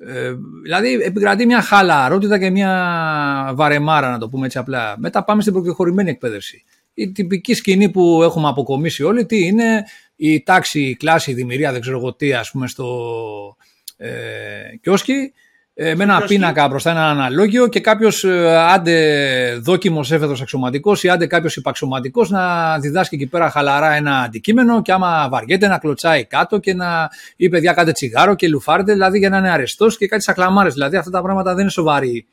Ε, 0.06 0.34
δηλαδή 0.62 0.92
επικρατεί 0.92 1.46
μια 1.46 1.62
χαλαρότητα 1.62 2.38
και 2.38 2.50
μια 2.50 3.52
βαρεμάρα, 3.54 4.10
να 4.10 4.18
το 4.18 4.28
πούμε 4.28 4.46
έτσι 4.46 4.58
απλά. 4.58 4.94
Μετά 4.98 5.24
πάμε 5.24 5.40
στην 5.40 5.52
προκεχωρημένη 5.52 6.10
εκπαίδευση 6.10 6.64
η 7.00 7.12
τυπική 7.12 7.54
σκηνή 7.54 7.90
που 7.90 8.22
έχουμε 8.22 8.48
αποκομίσει 8.48 9.02
όλοι, 9.02 9.26
τι 9.26 9.46
είναι 9.46 9.84
η 10.16 10.42
τάξη, 10.42 10.80
η 10.80 10.96
κλάση, 10.96 11.30
η 11.30 11.34
δημιουργία, 11.34 11.72
δεν 11.72 11.80
ξέρω 11.80 11.98
εγώ 11.98 12.14
τι, 12.14 12.32
ας 12.32 12.50
πούμε, 12.50 12.68
στο 12.68 12.86
ε, 13.96 14.10
κιόσκι, 14.80 15.32
ε, 15.74 15.94
με 15.94 16.04
ένα 16.04 16.24
πίνακα 16.26 16.68
μπροστά 16.68 16.90
ένα 16.90 17.10
αναλόγιο 17.10 17.68
και 17.68 17.80
κάποιος 17.80 18.24
ε, 18.24 18.56
άντε 18.56 19.58
δόκιμος 19.60 20.12
έφεδρο 20.12 20.36
αξιωματικός 20.40 21.02
ή 21.02 21.08
άντε 21.08 21.26
κάποιος 21.26 21.56
υπαξιωματικός 21.56 22.30
να 22.30 22.78
διδάσκει 22.78 23.14
εκεί 23.14 23.26
πέρα 23.26 23.50
χαλαρά 23.50 23.92
ένα 23.92 24.16
αντικείμενο 24.16 24.82
και 24.82 24.92
άμα 24.92 25.28
βαριέται 25.30 25.66
να 25.66 25.78
κλωτσάει 25.78 26.24
κάτω 26.24 26.58
και 26.58 26.74
να 26.74 27.08
ή 27.36 27.48
παιδιά 27.48 27.72
κάντε 27.72 27.92
τσιγάρο 27.92 28.34
και 28.34 28.48
λουφάρετε, 28.48 28.92
δηλαδή 28.92 29.18
για 29.18 29.28
να 29.28 29.38
είναι 29.38 29.50
αρεστός 29.50 29.96
και 29.96 30.06
κάτι 30.06 30.22
σακλαμάρε. 30.22 30.68
Δηλαδή 30.68 30.96
αυτά 30.96 31.10
τα 31.10 31.22
πράγματα 31.22 31.50
δεν 31.50 31.60
είναι 31.60 31.70
σοβαροί 31.70 32.26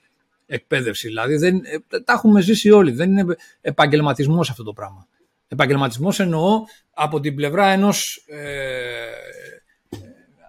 εκπαίδευση. 0.48 1.08
Δηλαδή 1.08 1.36
δεν, 1.36 1.56
ε, 1.56 2.00
τα 2.00 2.14
έχουμε 2.14 2.42
ζήσει 2.42 2.72
όλοι. 2.72 2.92
Δεν 2.92 3.12
είναι 3.18 3.36
επαγγελματισμός 3.62 4.50
αυτό 4.50 4.64
το 4.64 4.74
πράγμα. 4.74 5.08
Επαγγελματισμός 5.48 6.20
εννοώ 6.20 6.64
από 6.94 7.20
την 7.20 7.36
πλευρά 7.36 7.68
ενός 7.68 8.26
ε, 8.28 8.38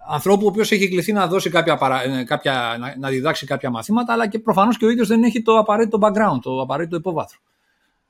ανθρώπου 0.09 0.45
ο 0.45 0.47
οποίος 0.47 0.71
έχει 0.71 0.89
κληθεί 0.89 1.11
να, 1.11 1.27
δώσει 1.27 1.49
κάποια, 1.49 1.77
παρα... 1.77 2.03
Ε, 2.03 2.23
κάποια, 2.23 2.77
να, 2.79 2.95
να 2.97 3.09
διδάξει 3.09 3.45
κάποια 3.45 3.69
μαθήματα, 3.69 4.13
αλλά 4.13 4.27
και 4.27 4.39
προφανώς 4.39 4.77
και 4.77 4.85
ο 4.85 4.89
ίδιος 4.89 5.07
δεν 5.07 5.23
έχει 5.23 5.41
το 5.41 5.57
απαραίτητο 5.57 5.99
background, 6.01 6.39
το 6.41 6.61
απαραίτητο 6.61 6.95
υπόβαθρο. 6.95 7.39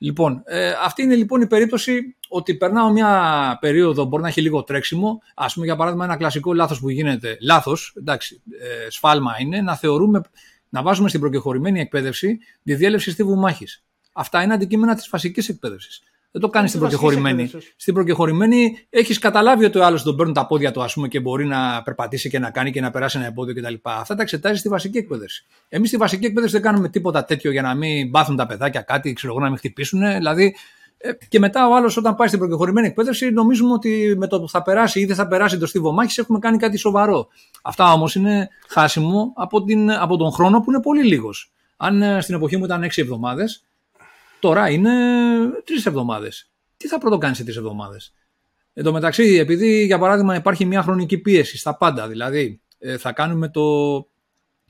Λοιπόν, 0.02 0.44
ε, 0.46 0.72
αυτή 0.84 1.02
είναι 1.04 1.16
λοιπόν 1.16 1.42
η 1.42 1.48
περίπτωση 1.48 2.16
ότι 2.30 2.56
περνάω 2.56 2.92
μια 2.92 3.58
περίοδο, 3.62 4.06
μπορεί 4.06 4.22
να 4.22 4.28
έχει 4.28 4.42
λίγο 4.42 4.64
τρέξιμο. 4.64 5.22
Α 5.36 5.46
πούμε, 5.46 5.66
για 5.66 5.76
παράδειγμα, 5.76 6.06
ένα 6.06 6.18
κλασικό 6.18 6.54
λάθος 6.54 6.80
που 6.80 6.90
γίνεται. 6.90 7.38
Λάθος, 7.42 7.94
εντάξει, 7.98 8.42
ε, 8.60 8.90
σφάλμα 8.90 9.36
είναι 9.40 9.62
να 9.62 9.76
θεωρούμε, 9.76 10.22
να 10.70 10.82
βάζουμε 10.82 11.10
στην 11.10 11.20
προκεχωρημένη 11.20 11.80
εκπαίδευση 11.80 12.40
τη 12.64 12.76
διέλευση 12.76 13.12
στίβου 13.12 13.36
μάχης. 13.36 13.84
Αυτά 14.14 14.44
είναι 14.44 14.54
αντικείμενα 14.54 14.96
της 14.96 15.08
φασικής 15.08 15.50
εκπαίδευσης. 15.50 16.04
Δεν 16.32 16.42
το 16.42 16.50
κάνει 16.50 16.68
στην 16.68 16.80
προκεχωρημένη. 16.80 17.52
Στην 17.76 17.94
προκεχωρημένη 17.94 18.78
έχεις 18.90 19.20
καταλάβει 19.20 19.66
ότι 19.66 19.78
ο 19.78 19.86
άλλος 19.86 20.04
τον 20.04 20.16
παίρνει 20.16 20.34
τα 20.34 20.48
πόδια 20.48 20.72
του, 20.72 20.84
ας 20.84 20.94
πούμε, 20.94 21.08
και 21.08 21.20
μπορεί 21.20 21.46
να 21.46 21.82
περπατήσει 21.82 22.30
και 22.30 22.40
να 22.40 22.52
κάνει 22.52 22.72
και 22.72 22.82
να 22.82 22.92
περάσει 22.92 23.18
ένα 23.18 23.28
εμπόδιο 23.28 23.54
κτλ. 23.54 23.74
Αυτά 23.82 24.16
τα 24.16 24.22
εξετάζει 24.22 24.60
στη 24.60 24.70
βασική 24.70 24.98
εκπαίδευση. 24.98 25.46
Εμείς 25.70 25.88
στη 25.90 25.98
βασική 25.98 26.26
εκπαίδευση 26.26 26.56
δεν 26.56 26.66
κάνουμε 26.66 26.90
τίποτα 26.90 27.26
τέτοιο 27.26 27.52
για 27.52 27.62
να 27.62 27.76
μην 27.76 28.10
μπάθουν 28.10 28.36
τα 28.36 28.46
παιδάκια 28.46 28.82
κάτι, 28.82 29.14
ξέρω 29.14 29.34
εγώ, 29.34 29.42
να 29.42 29.50
μην 29.50 29.58
χτυπήσουν. 29.58 30.00
Δηλαδή, 30.00 30.44
ε, 30.46 30.54
και 31.28 31.40
μετά 31.40 31.68
ο 31.68 31.76
άλλος, 31.76 31.98
όταν 31.98 32.16
πάει 32.16 32.28
στην 32.28 32.40
προκεχωρημένη 32.40 32.88
εκπαίδευση, 32.88 33.30
νομίζουμε 33.30 33.74
ότι 33.74 34.16
με 34.18 34.28
το 34.28 34.40
που 34.42 34.50
θα 34.50 34.62
περάσει 34.62 35.00
ή 35.00 35.06
δεν 35.06 35.16
θα 35.16 35.28
περάσει 35.28 35.58
το 35.58 35.68
στίβο 35.68 35.92
μάχης 35.92 36.18
έχουμε 36.18 36.40
κάνει 36.40 36.58
κάτι 36.58 36.78
σοβαρό. 36.78 37.28
Αυτά 37.62 37.94
όμως 37.94 38.16
είναι 38.16 38.50
χάσιμο 38.68 39.34
από, 39.36 39.64
την, 39.64 39.92
από 39.92 40.18
τον 40.18 40.32
χρόνο 40.32 40.62
που 40.62 40.72
είναι 40.72 40.82
πολύ 40.82 41.04
λίγος. 41.04 41.52
Αν 41.78 42.02
ε, 42.02 42.22
στην 42.22 42.36
εποχή 42.36 42.58
μου 42.58 42.66
ήταν 42.66 42.84
6 42.84 42.90
εβδομάδες, 42.96 43.64
Τώρα 44.40 44.70
είναι 44.70 44.92
τρεις 45.64 45.86
εβδομάδες. 45.86 46.52
Τι 46.78 46.88
θα 46.88 46.98
πρωτοκάνεις 46.98 47.38
σε 47.38 47.44
τρεις 47.44 47.58
εβδομάδες; 47.58 48.14
Εν 48.74 48.84
τω 48.84 48.92
μεταξύ, 48.92 49.24
επειδή 49.24 49.86
για 49.86 50.00
παράδειγμα 50.00 50.36
υπάρχει 50.36 50.66
μια 50.66 50.82
χρονική 50.82 51.18
πίεση 51.18 51.58
στα 51.58 51.78
πάντα, 51.78 52.08
δηλαδή 52.08 52.62
ε, 52.80 52.98
θα 52.98 53.12
κάνουμε 53.12 53.50
το, 53.50 53.62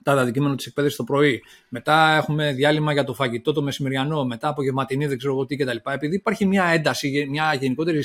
τα 0.03 0.11
αντικείμενα 0.11 0.55
της 0.55 0.65
εκπαίδευσης 0.65 0.97
το 0.99 1.03
πρωί, 1.03 1.43
μετά 1.69 2.15
έχουμε 2.15 2.51
διάλειμμα 2.53 2.93
για 2.93 3.03
το 3.03 3.13
φαγητό 3.13 3.53
το 3.53 3.61
μεσημεριανό, 3.61 4.25
μετά 4.25 4.47
απογευματινή, 4.47 5.05
δεν 5.05 5.17
ξέρω 5.17 5.33
εγώ 5.33 5.45
τι 5.45 5.55
κτλ. 5.55 5.77
Επειδή 5.89 6.15
υπάρχει 6.15 6.45
μια 6.45 6.65
ένταση, 6.65 7.27
μια 7.29 7.53
γενικότερη 7.53 7.99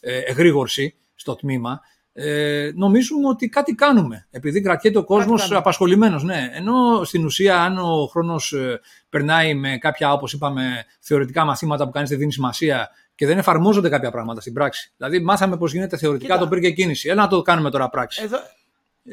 ε, 0.00 0.12
ε, 0.12 0.18
εγρήγορση 0.18 0.94
στο 1.14 1.34
τμήμα, 1.34 1.80
ε, 2.12 2.70
νομίζουμε 2.74 3.28
ότι 3.28 3.48
κάτι 3.48 3.74
κάνουμε. 3.74 4.26
Επειδή 4.30 4.60
κρατιέται 4.60 4.98
ο 4.98 5.04
κόσμος 5.04 5.52
απασχολημένος. 5.52 6.22
Ναι. 6.22 6.50
Ενώ 6.52 7.04
στην 7.04 7.24
ουσία, 7.24 7.62
αν 7.62 7.78
ο 7.78 8.06
χρόνος 8.06 8.52
ε, 8.52 8.80
περνάει 9.08 9.54
με 9.54 9.78
κάποια, 9.78 10.12
όπως 10.12 10.32
είπαμε, 10.32 10.84
θεωρητικά 11.00 11.44
μαθήματα 11.44 11.84
που 11.84 11.90
κανεί 11.90 12.08
δεν 12.08 12.18
δίνει 12.18 12.32
σημασία 12.32 12.90
και 13.14 13.26
δεν 13.26 13.38
εφαρμόζονται 13.38 13.88
κάποια 13.88 14.10
πράγματα 14.10 14.40
στην 14.40 14.52
πράξη. 14.52 14.92
Δηλαδή, 14.96 15.20
μάθαμε 15.20 15.56
πώς 15.56 15.72
γίνεται 15.72 15.96
θεωρητικά 15.96 16.32
Κοίτα. 16.32 16.44
το 16.44 16.50
πήρε 16.50 16.60
και 16.60 16.70
κίνηση. 16.70 17.08
Έλα 17.08 17.22
να 17.22 17.28
το 17.28 17.42
κάνουμε 17.42 17.70
τώρα 17.70 17.88
πράξη. 17.88 18.22
Εδώ, 18.24 18.38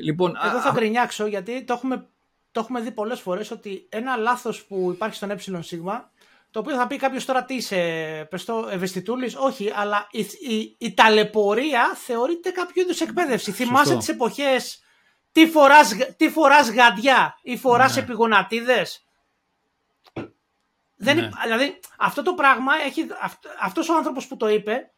λοιπόν, 0.04 0.38
εδώ 0.43 0.60
θα 0.60 0.72
γκρινιάξω 0.72 1.26
γιατί 1.26 1.64
το 1.64 1.74
έχουμε, 1.74 2.08
το 2.52 2.60
έχουμε 2.60 2.82
δει 2.82 2.91
πολλές 2.91 3.20
φορές 3.20 3.52
ότι 3.52 3.88
ένα 3.89 4.16
λάθος 4.16 4.66
που 4.66 4.91
υπάρχει 4.93 5.16
στον 5.16 5.32
ΕΣ 5.32 5.50
το 6.56 6.62
οποίο 6.62 6.76
θα 6.76 6.88
πει 6.88 6.98
κάποιος 6.98 7.26
τώρα 7.26 7.43
τι 7.43 7.54
είσαι, 7.56 7.78
πες 8.30 8.46
το, 8.46 8.68
ευαισθητούλης. 8.72 9.36
Όχι, 9.36 9.72
αλλά 9.76 10.08
η, 10.12 10.20
η, 10.50 10.76
η 10.78 10.93
ταλαιπωρία 10.93 11.93
θεωρείται 11.96 12.50
κάποιο 12.50 12.82
είδους 12.82 13.02
εκπαίδευση. 13.02 13.46
Σωστό. 13.46 13.64
Θυμάσαι 13.64 13.98
τις 13.98 14.08
εποχές 14.08 14.84
τι 15.32 15.48
φοράς, 15.48 15.96
τι 16.18 16.30
φοράς 16.30 16.70
γαντιά 16.70 17.39
ή 17.41 17.58
φοράς 17.58 17.96
ναι. 17.96 18.02
επιγονατίδες; 18.02 19.06
Δεν, 20.96 21.16
ναι. 21.16 21.30
Δηλαδή 21.43 21.80
αυτό 21.98 22.22
το 22.22 22.34
πράγμα, 22.34 22.74
έχει, 22.86 23.08
αυτός 23.62 23.89
ο 23.89 23.96
άνθρωπος 23.96 24.28
που 24.28 24.38
το 24.38 24.50
είπε, 24.50 24.91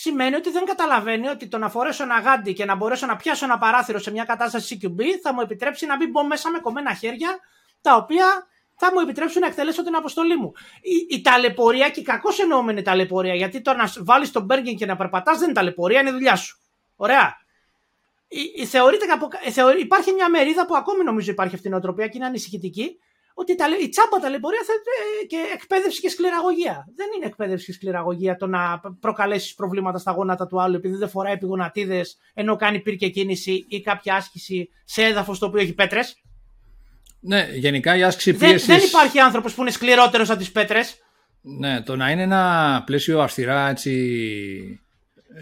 σημαίνει 0.00 0.34
ότι 0.34 0.50
δεν 0.50 0.64
καταλαβαίνει 0.64 1.28
ότι 1.28 1.48
το 1.48 1.58
να 1.58 1.68
φορέσω 1.68 2.02
ένα 2.02 2.20
γάντι 2.20 2.52
και 2.52 2.64
να 2.64 2.74
μπορέσω 2.74 3.06
να 3.06 3.16
πιάσω 3.16 3.44
ένα 3.44 3.58
παράθυρο 3.58 3.98
σε 3.98 4.10
μια 4.10 4.24
κατάσταση 4.24 4.78
CQB 4.82 5.00
θα 5.22 5.34
μου 5.34 5.40
επιτρέψει 5.40 5.86
να 5.86 5.96
μην 5.96 6.10
μπω 6.10 6.24
μέσα 6.24 6.50
με 6.50 6.58
κομμένα 6.58 6.94
χέρια, 6.94 7.38
τα 7.80 7.96
οποία 7.96 8.46
θα 8.76 8.92
μου 8.92 9.00
επιτρέψουν 9.00 9.40
να 9.40 9.46
εκτελέσω 9.46 9.84
την 9.84 9.94
αποστολή 9.94 10.36
μου. 10.36 10.52
Η, 10.80 11.16
η 11.16 11.20
ταλαιπωρία 11.20 11.88
και 11.90 12.00
η 12.00 12.02
κακώς 12.02 12.38
εννοούμενη 12.38 12.82
ταλαιπωρία, 12.82 13.34
γιατί 13.34 13.60
το 13.60 13.72
να 13.74 13.92
βάλεις 13.98 14.30
τον 14.30 14.44
Μπέργκεν 14.44 14.76
και 14.76 14.86
να 14.86 14.96
περπατάς 14.96 15.38
δεν 15.38 15.44
είναι 15.44 15.54
ταλαιπωρία, 15.54 16.00
είναι 16.00 16.10
δουλειά 16.10 16.36
σου. 16.36 16.58
Ωραία. 16.96 17.36
Η, 18.28 18.40
η, 18.54 18.66
θεωρείται, 18.66 19.06
θεωρεί, 19.50 19.80
υπάρχει 19.80 20.12
μια 20.12 20.30
μερίδα 20.30 20.66
που 20.66 20.76
ακόμη 20.76 21.04
νομίζω 21.04 21.30
υπάρχει 21.30 21.54
αυτή 21.54 21.66
η 21.66 21.70
νοοτροπία 21.70 22.06
και 22.06 22.16
είναι 22.16 22.26
ανησυχητική, 22.26 22.98
ότι 23.34 23.54
τα, 23.54 23.66
η 23.82 23.88
τσάμπα 23.88 24.18
ταλαιπωρία 24.20 24.60
θα, 24.66 24.72
ε, 24.72 25.26
και 25.26 25.36
εκπαίδευση 25.54 26.00
και 26.00 26.08
σκληραγωγία. 26.08 26.86
Δεν 26.96 27.06
είναι 27.16 27.26
εκπαίδευση 27.26 27.66
και 27.66 27.72
σκληραγωγία 27.72 28.36
το 28.36 28.46
να 28.46 28.80
προκαλέσεις 29.00 29.54
προβλήματα 29.54 29.98
στα 29.98 30.12
γόνατα 30.12 30.46
του 30.46 30.60
άλλου 30.60 30.76
επειδή 30.76 30.96
δεν 30.96 31.08
φοράει 31.08 31.32
επιγονατίδες 31.32 32.18
ενώ 32.34 32.56
κάνει 32.56 32.80
πυρκε 32.80 33.08
κίνηση 33.08 33.64
ή 33.68 33.80
κάποια 33.80 34.14
άσκηση 34.14 34.68
σε 34.84 35.02
έδαφος 35.02 35.38
το 35.38 35.46
οποίο 35.46 35.60
έχει 35.60 35.74
πέτρες. 35.74 36.22
Ναι, 37.20 37.48
γενικά 37.52 37.96
η 37.96 38.02
άσκηση 38.02 38.34
πίεση. 38.34 38.66
Δεν, 38.66 38.78
δεν 38.78 38.88
υπάρχει 38.88 39.18
άνθρωπος 39.18 39.54
που 39.54 39.60
είναι 39.60 39.70
σκληρότερος 39.70 40.30
από 40.30 40.38
τις 40.38 40.52
πέτρες. 40.52 40.98
Ναι, 41.40 41.82
το 41.82 41.96
να 41.96 42.10
είναι 42.10 42.22
ένα 42.22 42.82
πλαίσιο 42.86 43.20
αυστηρά 43.20 43.68
έτσι 43.68 44.80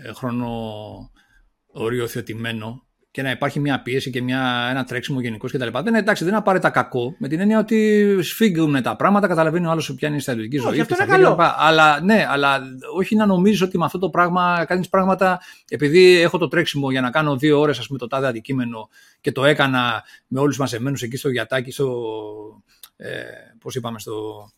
ε, 0.05 0.13
χρονο-οριοθετημένο 0.13 2.88
και 3.19 3.25
να 3.25 3.31
υπάρχει 3.31 3.61
μια 3.61 3.83
πίεση 3.83 4.11
και 4.11 4.23
μια, 4.23 4.69
ένα 4.71 4.85
τρέξιμο 4.85 5.21
γενικώς 5.21 5.53
κτλ. 5.53 5.69
Δεν 5.73 5.87
είναι 5.87 5.99
εντάξει, 5.99 6.23
δεν 6.23 6.33
είναι 6.33 6.41
απαραίτητα 6.41 6.71
κακό. 6.71 7.15
Με 7.19 7.29
την 7.29 7.41
έννοια 7.41 7.59
ότι 7.59 8.19
σφίγγουν 8.23 8.83
τα 8.83 8.97
πράγματα, 8.97 9.27
καταλαβαίνει 9.27 9.67
ο 9.67 9.71
άλλος 9.71 9.87
που 9.87 9.95
πιάνει 9.95 10.21
στα 10.21 10.33
ιδιωτική 10.33 10.59
ζωή. 10.59 10.81
Αυτό 10.81 10.95
είναι 10.95 11.11
καλό. 11.11 11.37
Αλλά 11.57 12.01
ναι, 12.01 12.27
αλλά 12.29 12.61
όχι 12.97 13.17
να 13.17 13.27
νομίζεις 13.27 13.63
ότι 13.63 13.79
με 13.79 13.85
αυτό 13.85 13.99
το 13.99 14.11
πράγμα 14.11 14.65
κάνεις 14.69 14.89
πράγματα. 14.89 15.41
Επειδή 15.69 16.21
έχω 16.21 16.39
το 16.39 16.49
τρέξιμο 16.49 16.91
για 16.91 17.01
να 17.01 17.11
κάνω 17.11 17.37
δύο 17.37 17.61
ώρες, 17.61 17.79
ας 17.79 17.87
πούμε, 17.87 17.99
το 17.99 18.07
τάδε 18.07 18.27
αντικείμενο 18.27 18.89
και 19.21 19.33
το 19.33 19.45
έκανα 19.45 20.05
με 20.27 20.41
όλους 20.41 20.59
μαζεμένους 20.59 21.03
εκεί 21.03 21.17
στο 21.17 21.29
γιατάκι, 21.29 21.71
στο. 21.71 22.03
Ε, 22.97 23.09
Πώς 23.61 23.75
είπαμε, 23.75 23.99
στο, 23.99 24.49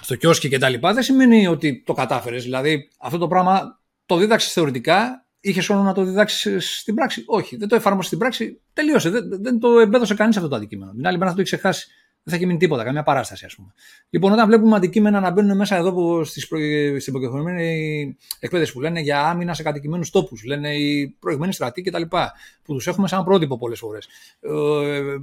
στο 0.00 0.14
κιόσκι 0.14 0.48
κτλ. 0.48 0.74
Δεν 0.80 1.02
σημαίνει 1.02 1.46
ότι 1.46 1.82
το 1.86 1.92
κατάφερες. 1.92 2.42
Δηλαδή, 2.42 2.88
αυτό 2.98 3.18
το 3.18 3.28
πράγμα 3.28 3.80
το 4.06 4.16
δίδαξες 4.16 4.52
θεωρητικά 4.52 5.24
Είχες 5.40 5.66
χρόνο 5.66 5.82
να 5.82 5.92
το 5.92 6.04
διδάξεις 6.04 6.78
στην 6.78 6.94
πράξη. 6.94 7.22
Όχι, 7.26 7.56
δεν 7.56 7.68
το 7.68 7.74
εφάρμοσες 7.74 8.06
στην 8.06 8.18
πράξη. 8.18 8.60
Τελείωσε. 8.72 9.10
Δεν, 9.10 9.42
δεν 9.42 9.58
το 9.58 9.78
εμπέδωσε 9.78 10.14
κανείς 10.14 10.36
αυτό 10.36 10.48
το 10.48 10.56
αντικείμενο. 10.56 10.92
Την 10.92 11.06
άλλη 11.06 11.18
μέρα 11.18 11.30
θα 11.30 11.36
το 11.36 11.40
έχει 11.40 11.50
ξεχάσει. 11.50 11.88
Δεν 12.22 12.32
θα 12.32 12.38
έχει 12.38 12.46
μείνει 12.46 12.58
τίποτα, 12.58 12.84
καμιά 12.84 13.02
παράσταση, 13.02 13.44
ας 13.44 13.54
πούμε. 13.54 13.72
Λοιπόν, 14.10 14.32
όταν 14.32 14.46
βλέπουμε 14.46 14.76
αντικείμενα 14.76 15.20
να 15.20 15.30
μπαίνουν 15.30 15.56
μέσα 15.56 15.76
εδώ 15.76 15.92
που 15.92 16.24
στις 16.24 16.48
προ... 16.48 16.58
στην 17.00 17.12
προκειμένη 17.12 18.16
εκπαίδευση 18.38 18.72
που 18.72 18.80
λένε 18.80 19.00
για 19.00 19.28
άμυνα 19.28 19.54
σε 19.54 19.62
κατοικημένους 19.62 20.10
τόπους, 20.10 20.44
λένε 20.44 20.74
οι 20.74 21.16
προηγμένοι 21.18 21.52
στρατοί 21.52 21.82
κτλ. 21.82 22.02
που 22.62 22.74
τους 22.74 22.86
έχουμε 22.86 23.08
σαν 23.08 23.24
πρότυπο 23.24 23.58
πολλές 23.58 23.78
φορές. 23.78 24.08
Ε, 24.40 24.50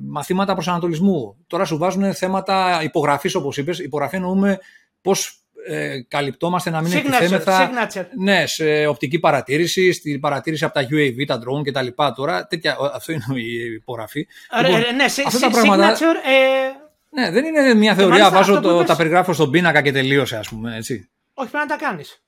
μαθήματα 0.02 0.54
προσανατολισμού. 0.54 1.38
Τώρα 1.48 1.66
σου 1.66 1.78
βάζουν 1.78 2.14
θέματα 2.14 2.84
υπογραφής, 2.84 3.36
όπως 3.36 3.58
είπες. 3.58 3.80
Υπογραφή 3.80 4.16
εννοούμε 4.16 4.60
πώς 5.02 5.42
ε, 5.68 6.02
καλυπτόμαστε 6.08 6.70
να 6.70 6.82
μην 6.82 6.92
εκτιθέμεθα 6.92 7.70
ναι, 8.18 8.46
σε 8.46 8.86
οπτική 8.86 9.20
παρατήρηση, 9.20 9.92
στη 9.92 10.20
παρατήρηση 10.20 10.66
από 10.66 10.74
τα 10.74 10.88
UAV, 10.92 11.26
τα 11.28 11.40
drone 11.40 11.64
και 11.64 11.72
τα 11.72 11.82
λοιπά 11.82 12.14
τώρα. 12.14 12.48
Τέτοια, 12.48 12.78
αυτό 12.94 13.12
είναι 13.12 13.24
η 13.34 13.74
υπογραφή. 13.74 14.28
Ε, 14.60 14.62
λοιπόν, 14.62 14.80
ναι, 14.96 15.04
αυτά 15.04 15.40
τα 15.40 15.50
πράγματα, 15.50 15.96
signature, 15.96 16.30
ε... 16.30 17.22
ναι, 17.22 17.32
δεν 17.32 17.46
είναι 17.46 17.74
μια 17.74 17.96
θεωρία, 17.96 18.30
βάζω 18.30 18.60
το, 18.60 18.84
τα 18.84 18.96
περιγράφω 18.96 19.34
στον 19.34 19.52
πίνακα 19.52 19.82
και 19.82 19.92
τελείωσε 19.92 20.38
ας 20.38 20.50
πούμε, 20.50 20.76
έτσι. 20.76 21.10
Όχι, 21.34 21.50
πρέπει 21.50 21.68
να 21.70 21.78
τα 21.78 21.86
κάνεις. 21.86 22.22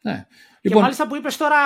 Ναι. 0.00 0.26
Λοιπόν... 0.60 0.78
Και 0.78 0.84
μάλιστα 0.84 1.06
που 1.06 1.16
είπες 1.16 1.36
τώρα, 1.36 1.56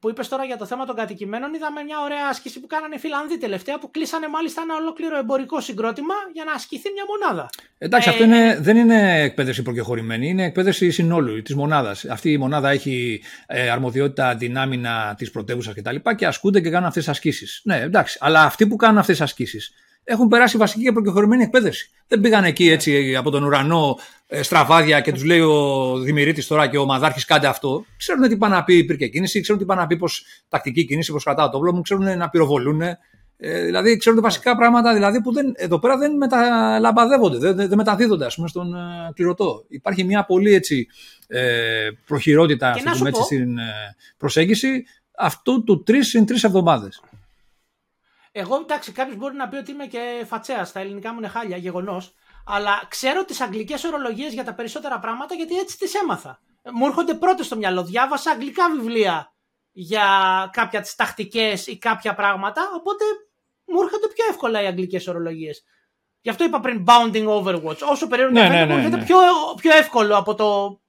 που 0.00 0.10
είπες 0.10 0.28
τώρα 0.28 0.44
για 0.44 0.56
το 0.56 0.66
θέμα 0.66 0.86
των 0.86 0.96
κατοικημένων, 0.96 1.54
είδαμε 1.54 1.82
μια 1.82 2.00
ωραία 2.00 2.28
άσκηση 2.30 2.60
που 2.60 2.66
κάνανε 2.66 2.94
οι 2.94 2.98
Φιλανδοί 2.98 3.38
τελευταία, 3.38 3.78
που 3.78 3.90
κλείσανε 3.90 4.28
μάλιστα 4.28 4.62
ένα 4.62 4.74
ολόκληρο 4.74 5.18
εμπορικό 5.18 5.60
συγκρότημα 5.60 6.14
για 6.32 6.44
να 6.44 6.52
ασκηθεί 6.52 6.90
μια 6.92 7.04
μονάδα. 7.08 7.50
Εντάξει, 7.78 8.08
ε... 8.08 8.12
αυτό 8.12 8.24
είναι, 8.24 8.58
δεν 8.60 8.76
είναι 8.76 9.20
εκπαίδευση 9.20 9.62
προκεχωρημένη, 9.62 10.28
είναι 10.28 10.44
εκπαίδευση 10.44 10.90
συνόλου 10.90 11.42
της 11.42 11.54
μονάδας. 11.54 12.04
Αυτή 12.04 12.32
η 12.32 12.38
μονάδα 12.38 12.70
έχει 12.70 13.22
ε, 13.46 13.70
αρμοδιότητα 13.70 14.36
την 14.36 14.58
άμυνα 14.58 15.14
της 15.18 15.30
πρωτεύουσας 15.30 15.74
κτλ. 15.74 15.94
Και, 15.94 16.14
και 16.16 16.26
ασκούνται 16.26 16.60
και 16.60 16.70
κάνουν 16.70 16.86
αυτές 16.86 17.04
τις 17.04 17.12
ασκήσεις. 17.12 17.60
Ναι, 17.64 17.80
εντάξει, 17.80 18.18
αλλά 18.20 18.42
αυτοί 18.42 18.66
που 18.66 18.76
κάνουν 18.76 18.98
αυτές 18.98 19.16
τις 19.16 19.24
ασκήσεις 19.24 19.72
έχουν 20.08 20.28
περάσει 20.28 20.56
βασική 20.56 20.82
και 20.82 20.92
προκεχωρημένη 20.92 21.42
εκπαίδευση. 21.42 21.90
Δεν 22.08 22.20
πήγαν 22.20 22.44
εκεί 22.44 22.68
έτσι 22.68 23.16
από 23.16 23.30
τον 23.30 23.44
ουρανό 23.44 23.98
ε, 24.26 24.42
στραβάδια 24.42 25.00
και 25.00 25.12
τους 25.12 25.24
λέει 25.24 25.40
ο 25.40 25.98
Δημηρίτη 25.98 26.46
τώρα 26.46 26.66
και 26.66 26.78
ο 26.78 26.84
Μαδάρχης 26.84 27.24
κάντε 27.24 27.46
αυτό. 27.46 27.84
Ξέρουν 27.96 28.28
τι 28.28 28.36
πάνε 28.36 28.54
να 28.54 28.64
πει 28.64 28.76
υπήρχε 28.76 29.06
κίνηση, 29.06 29.40
ξέρουν 29.40 29.60
τι 29.60 29.66
πάνε 29.66 29.80
να 29.80 29.86
πει 29.86 29.96
πώ 29.96 30.06
τακτική 30.48 30.84
κίνηση, 30.84 31.12
πώ 31.12 31.18
κρατάω 31.18 31.50
το 31.50 31.72
μου, 31.72 31.80
ξέρουν 31.80 32.18
να 32.18 32.28
πυροβολούν. 32.28 32.80
Ε, 33.40 33.64
δηλαδή 33.64 33.96
ξέρουν 33.96 34.20
βασικά 34.20 34.56
πράγματα 34.56 34.94
δηλαδή, 34.94 35.22
που 35.22 35.32
δεν, 35.32 35.52
εδώ 35.56 35.78
πέρα 35.78 35.96
δεν 35.96 36.16
μεταλαμπαδεύονται, 36.16 37.38
δεν, 37.38 37.56
δεν 37.68 37.76
μεταδίδονται 37.76 38.26
ας 38.26 38.34
πούμε, 38.34 38.48
στον 38.48 38.74
ε, 38.74 39.12
κληρωτό. 39.14 39.64
Υπάρχει 39.68 40.04
μια 40.04 40.24
πολύ 40.24 40.54
έτσι, 40.54 40.86
ε, 41.26 41.88
προχειρότητα 42.06 42.74
έτσι, 43.06 43.22
στην 43.22 43.58
ε, 43.58 43.96
προσέγγιση 44.16 44.84
αυτού 45.18 45.64
του 45.64 45.82
τρεις 45.82 46.08
συν 46.08 46.26
τρεις 46.26 46.44
εβδομάδες. 46.44 47.02
Εγώ, 48.32 48.56
εντάξει, 48.56 48.92
κάποιος 48.92 49.16
μπορεί 49.16 49.34
να 49.36 49.48
πει 49.48 49.56
ότι 49.56 49.70
είμαι 49.70 49.86
και 49.86 50.24
φατσέας. 50.26 50.68
Στα 50.68 50.80
ελληνικά 50.80 51.12
μου 51.12 51.18
είναι 51.18 51.28
χάλια, 51.28 51.56
γεγονός. 51.56 52.14
Αλλά 52.46 52.82
ξέρω 52.88 53.24
τις 53.24 53.40
αγγλικές 53.40 53.84
ορολογίες 53.84 54.32
για 54.32 54.44
τα 54.44 54.54
περισσότερα 54.54 54.98
πράγματα 54.98 55.34
γιατί 55.34 55.58
έτσι 55.58 55.78
τις 55.78 55.94
έμαθα. 55.94 56.40
Μου 56.72 56.86
έρχονται 56.86 57.14
πρώτες 57.14 57.46
στο 57.46 57.56
μυαλό. 57.56 57.84
Διάβασα 57.84 58.30
αγγλικά 58.30 58.70
βιβλία 58.70 59.32
για 59.72 60.06
κάποια 60.52 60.80
τις 60.80 60.94
τακτικές 60.94 61.66
ή 61.66 61.78
κάποια 61.78 62.14
πράγματα, 62.14 62.62
οπότε 62.76 63.04
μου 63.64 63.80
έρχονται 63.80 64.06
πιο 64.14 64.24
εύκολα 64.28 64.62
οι 64.62 64.66
αγγλικές 64.66 65.06
ορολογίες. 65.06 65.64
Γι' 66.20 66.30
αυτό 66.30 66.44
είπα 66.44 66.60
πριν 66.60 66.84
bounding 66.86 67.26
overwatch. 67.26 67.78
Όσο 67.90 68.06
περίεργο 68.06 68.32
ναι, 68.32 68.48
ναι, 68.48 68.64
ναι, 68.64 68.88
ναι, 68.88 69.04
πιο, 69.04 69.18
πιο 69.56 69.76
εύκολο 69.76 70.16
από 70.16 70.34
το... 70.34 70.80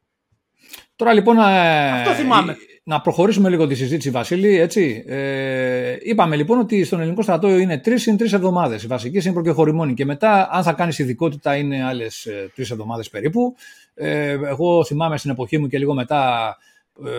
Τώρα 0.96 1.14
λοιπόν... 1.14 1.38
Ε, 1.40 1.92
αυτό 1.92 2.12
θυμάμαι 2.14 2.58
να 2.84 3.02
προχωρήσουμε 3.02 3.50
λίγο 3.50 3.68
τη 3.68 3.76
συζήτηση, 3.76 4.10
Βασίλη. 4.10 4.60
Έτσι. 4.60 5.04
Ε, 5.08 5.96
είπαμε 6.02 6.36
λοιπόν 6.36 6.60
ότι 6.60 6.84
στον 6.84 7.00
ελληνικό 7.00 7.22
στρατό 7.22 7.58
είναι 7.58 7.78
τρεις 7.78 8.06
είναι 8.06 8.18
τρεις 8.18 8.34
εβδομάδες. 8.34 8.84
Οι 8.84 8.88
βασικέ 8.88 9.20
είναι 9.24 9.34
προκεχωρημόνοι. 9.34 9.94
Και 9.94 10.06
μετά, 10.06 10.50
αν 10.52 10.64
θα 10.64 10.74
κάνεις 10.74 11.00
ειδικότητα, 11.00 11.56
είναι 11.56 11.84
άλλες 11.84 12.28
τρεις 12.56 12.72
εβδομάδες 12.72 13.10
περίπου. 13.10 13.56
Ε, 13.94 14.30
εγώ 14.30 14.86
θυμάμαι 14.86 15.18
στην 15.18 15.32
εποχή 15.32 15.58
μου 15.58 15.68
και 15.68 15.78
λίγο 15.78 15.94
μετά, 15.94 16.56
ε, 17.06 17.10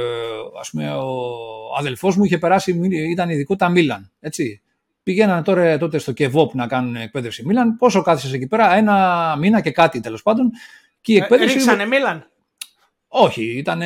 ας 0.60 0.70
πούμε, 0.70 0.92
ο 0.92 1.76
αδελφός 1.78 2.16
μου 2.16 2.24
είχε 2.24 2.38
περάσει, 2.38 2.80
ήταν 3.10 3.28
ειδικότητα 3.30 3.68
Μίλαν. 3.68 4.10
Έτσι. 4.20 4.60
Πηγαίνανε 5.02 5.42
τώρα 5.42 5.78
τότε 5.78 5.98
στο 5.98 6.12
Κεβόπ 6.12 6.54
να 6.54 6.66
κάνουν 6.66 6.96
εκπαίδευση 6.96 7.46
Μίλαν. 7.46 7.76
Πόσο 7.76 8.02
κάθισες 8.02 8.32
εκεί 8.32 8.46
πέρα, 8.46 8.74
ένα 8.74 9.36
μήνα 9.38 9.60
και 9.60 9.70
κάτι 9.70 10.00
τέλος 10.00 10.22
πάντων. 10.22 10.50
Και 11.00 11.12
η 11.12 11.16
ε, 11.16 11.18
εκπαίδευση... 11.18 11.54
ρίξανε 11.54 11.86
Μίλαν. 11.86 12.30
Όχι, 13.12 13.44
ήταν 13.58 13.80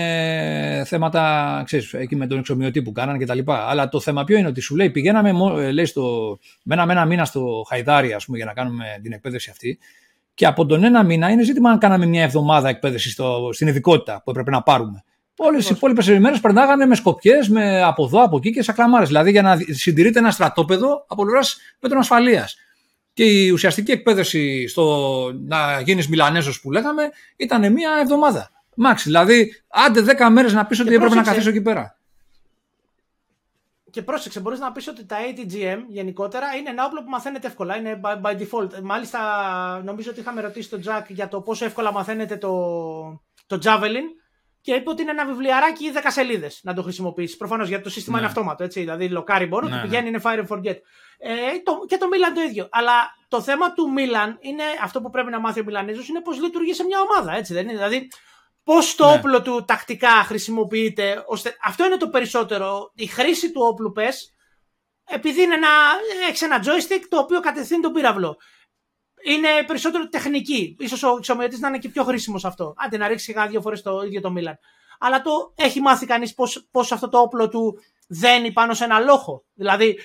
θέματα, 0.85 1.63
ξέρεις, 1.65 1.95
εκεί 1.95 2.17
με 2.17 2.27
τον 2.27 2.39
εξομοιωτή 2.39 2.83
που 2.83 2.93
κάνανε 2.93 3.19
και 3.19 3.27
τα 3.27 3.35
λοιπά. 3.35 3.69
Αλλά 3.69 3.89
το 3.89 4.01
θέμα 4.01 4.25
ποιο 4.25 4.39
είναι 4.39 4.49
ότι 4.49 4.61
σου 4.61 4.77
λέει 4.77 4.91
πηγαίναμε, 4.91 5.31
ε, 5.63 5.71
λέει, 5.71 5.85
στο, 5.85 6.39
μέναμε 6.63 6.93
ένα 6.93 7.05
μήνα 7.05 7.25
στο 7.25 7.65
Χαϊδάρι, 7.69 8.13
ας 8.13 8.25
πούμε, 8.25 8.37
για 8.37 8.47
να 8.47 8.53
κάνουμε 8.53 8.85
την 9.03 9.13
εκπαίδευση 9.13 9.51
αυτή. 9.51 9.79
Και 10.35 10.47
από 10.47 10.67
τον 10.67 10.85
ένα 10.85 11.05
μήνα 11.05 11.31
είναι 11.31 11.45
ζήτημα 11.45 11.71
αν 11.71 11.79
κάναμε 11.79 12.07
μια 12.07 12.23
εβδομάδα 12.23 12.69
εκπαίδευση 12.69 13.11
στο, 13.11 13.51
στην 13.53 13.67
ειδικότητα 13.67 14.23
που 14.25 14.31
έπρεπε 14.31 14.51
να 14.51 14.63
πάρουμε. 14.63 15.05
Όλες 15.37 15.71
οι 15.71 15.73
υπόλοιπες 15.77 16.07
ημέρες 16.07 16.41
περνάγανε 16.41 16.87
με 16.87 16.95
σκοπιές, 16.95 17.49
με 17.49 17.83
από 17.83 18.05
εδώ, 18.05 18.23
από 18.23 18.37
εκεί 18.37 18.53
και 18.53 18.63
σακλαμάρε. 18.63 19.05
Δηλαδή 19.05 19.31
για 19.31 19.43
να 19.43 19.59
συντηρείται 19.71 20.19
ένα 20.19 20.31
στρατόπεδο 20.31 21.05
από 21.09 21.23
πλευράς 21.23 21.59
μέτρων 21.81 22.01
ασφαλεία. 22.01 22.49
Και 23.13 23.25
η 23.25 23.51
ουσιαστική 23.51 23.93
εκπαίδευση 23.93 24.67
στο 24.69 25.15
να 25.47 25.81
γίνεις 25.81 26.09
Μιλανέζος 26.09 26.61
που 26.61 26.71
λέγαμε 26.71 27.03
ήταν 27.37 27.73
μια 27.73 27.91
εβδομάδα. 28.03 28.54
Μάξ, 28.77 29.03
δηλαδή, 29.03 29.63
άντε 29.69 30.17
10 30.19 30.29
μέρες 30.31 30.53
να 30.53 30.67
πεις 30.67 30.81
ότι 30.81 30.95
έπρεπε 30.95 31.15
να 31.15 31.23
καθίσω 31.23 31.49
εκεί 31.49 31.63
πέρα. 31.63 31.99
Και 33.91 34.03
πρόσεξε, 34.03 34.41
μπορείς 34.41 34.59
να 34.59 34.73
πεις 34.73 34.89
ότι 34.89 35.07
τα 35.07 35.17
ATGM 35.17 35.79
γενικότερα 35.89 36.55
είναι 36.55 36.71
ένα 36.71 36.85
όπλο 36.85 37.03
που 37.03 37.11
μαθαίνεται 37.11 37.47
εύκολα. 37.47 37.77
Είναι 37.77 38.01
by, 38.03 38.21
by 38.23 38.39
default. 38.39 38.81
Μάλιστα, 38.83 39.21
νομίζω 39.85 40.11
ότι 40.11 40.21
είχαμε 40.21 40.41
ρωτήσει 40.41 40.71
τον 40.71 40.83
Jack 40.85 41.05
για 41.09 41.29
το 41.29 41.41
πόσο 41.41 41.65
εύκολα 41.65 41.93
μαθαίνεται 41.93 42.37
το, 42.37 42.53
το 43.47 43.59
Javelin 43.65 44.05
και 44.61 44.75
είπε 44.75 44.91
ότι 44.91 45.03
είναι 45.03 45.11
ένα 45.11 45.27
βιβλιαράκι 45.27 45.93
10 45.95 45.99
σελίδες 46.07 46.61
να 46.63 46.75
το 46.75 46.83
χρησιμοποιήσεις. 46.83 47.37
Προφανώς 47.37 47.69
γιατί 47.69 47.83
το 47.83 47.91
σύστημα 47.91 48.17
ναι. 48.17 48.23
είναι 48.23 48.31
αυτόματο. 48.31 48.65
Έτσι, 48.65 48.81
δηλαδή, 48.81 49.09
λοκάρι 49.09 49.47
μπορεί, 49.47 49.69
ναι, 49.69 49.81
πηγαίνει, 49.81 50.03
ναι. 50.03 50.09
είναι 50.09 50.21
fire 50.25 50.39
and 50.39 50.57
forget. 50.57 50.77
Ε, 51.19 51.33
το, 51.65 51.85
και 51.89 51.97
το 51.97 52.07
Milan 52.13 52.33
το 52.35 52.41
ίδιο. 52.41 52.69
Αλλά 52.71 52.93
το 53.29 53.41
θέμα 53.41 53.73
του 53.73 53.93
Milan 53.97 54.37
είναι 54.41 54.63
αυτό 54.83 55.01
που 55.01 55.11
πρέπει 55.11 55.31
να 55.31 55.41
μάθει 55.41 55.61
ο 55.61 55.65
Μιλανίζο 55.65 56.03
είναι 56.09 56.21
πώς 56.21 56.41
λειτουργεί 56.41 56.75
σε 56.75 56.85
μια 56.85 56.99
ομάδα. 57.01 57.37
Έτσι, 57.37 57.53
δεν 57.53 57.63
είναι. 57.63 57.73
Δηλαδή, 57.73 58.09
Πώς 58.65 58.95
το 58.95 59.07
ναι. 59.07 59.13
όπλο 59.13 59.43
του 59.43 59.65
τακτικά 59.65 60.09
χρησιμοποιείται, 60.09 61.25
ώστε 61.27 61.57
αυτό 61.63 61.85
είναι 61.85 61.97
το 61.97 62.09
περισσότερο. 62.09 62.93
Η 62.95 63.07
χρήση 63.07 63.53
του 63.53 63.61
όπλου 63.65 63.93
πες, 63.93 64.35
επειδή 65.05 65.43
είναι 65.43 65.55
ένα, 65.55 65.69
έχεις 66.29 66.43
ένα 66.43 66.63
joystick 66.65 67.03
το 67.09 67.19
οποίο 67.19 67.41
κατευθύνει 67.41 67.83
τον 67.83 67.93
πύραυλο. 67.93 68.37
Είναι 69.27 69.49
περισσότερο 69.67 70.09
τεχνική. 70.09 70.77
Ίσως 70.79 71.03
ο 71.03 71.15
εξομοιωτής 71.19 71.59
να 71.59 71.69
είναι 71.69 71.79
και 71.79 71.89
πιο 71.89 72.05
χρήσιμος 72.05 72.45
αυτό. 72.45 72.75
Άντε 72.77 72.97
να 72.97 73.09
ρίξει 73.09 73.33
κανένα 73.33 73.51
δύο 73.51 73.61
φορές 73.61 73.83
το 73.83 74.03
ίδιο 74.03 74.21
το 74.21 74.31
Μίλαν. 74.31 74.59
Αλλά 74.99 75.23
το 75.23 75.53
έχει 75.55 75.81
μάθει 75.81 76.07
κανείς 76.07 76.35
πώς 76.71 76.93
αυτό 76.93 77.09
το 77.09 77.19
όπλο 77.19 77.49
του 77.49 77.79
δένει 78.09 78.53
πάνω 78.53 78.75
σε 78.75 78.85
ένα 78.85 78.99
λόχο. 78.99 79.45
Δηλαδή 79.55 79.99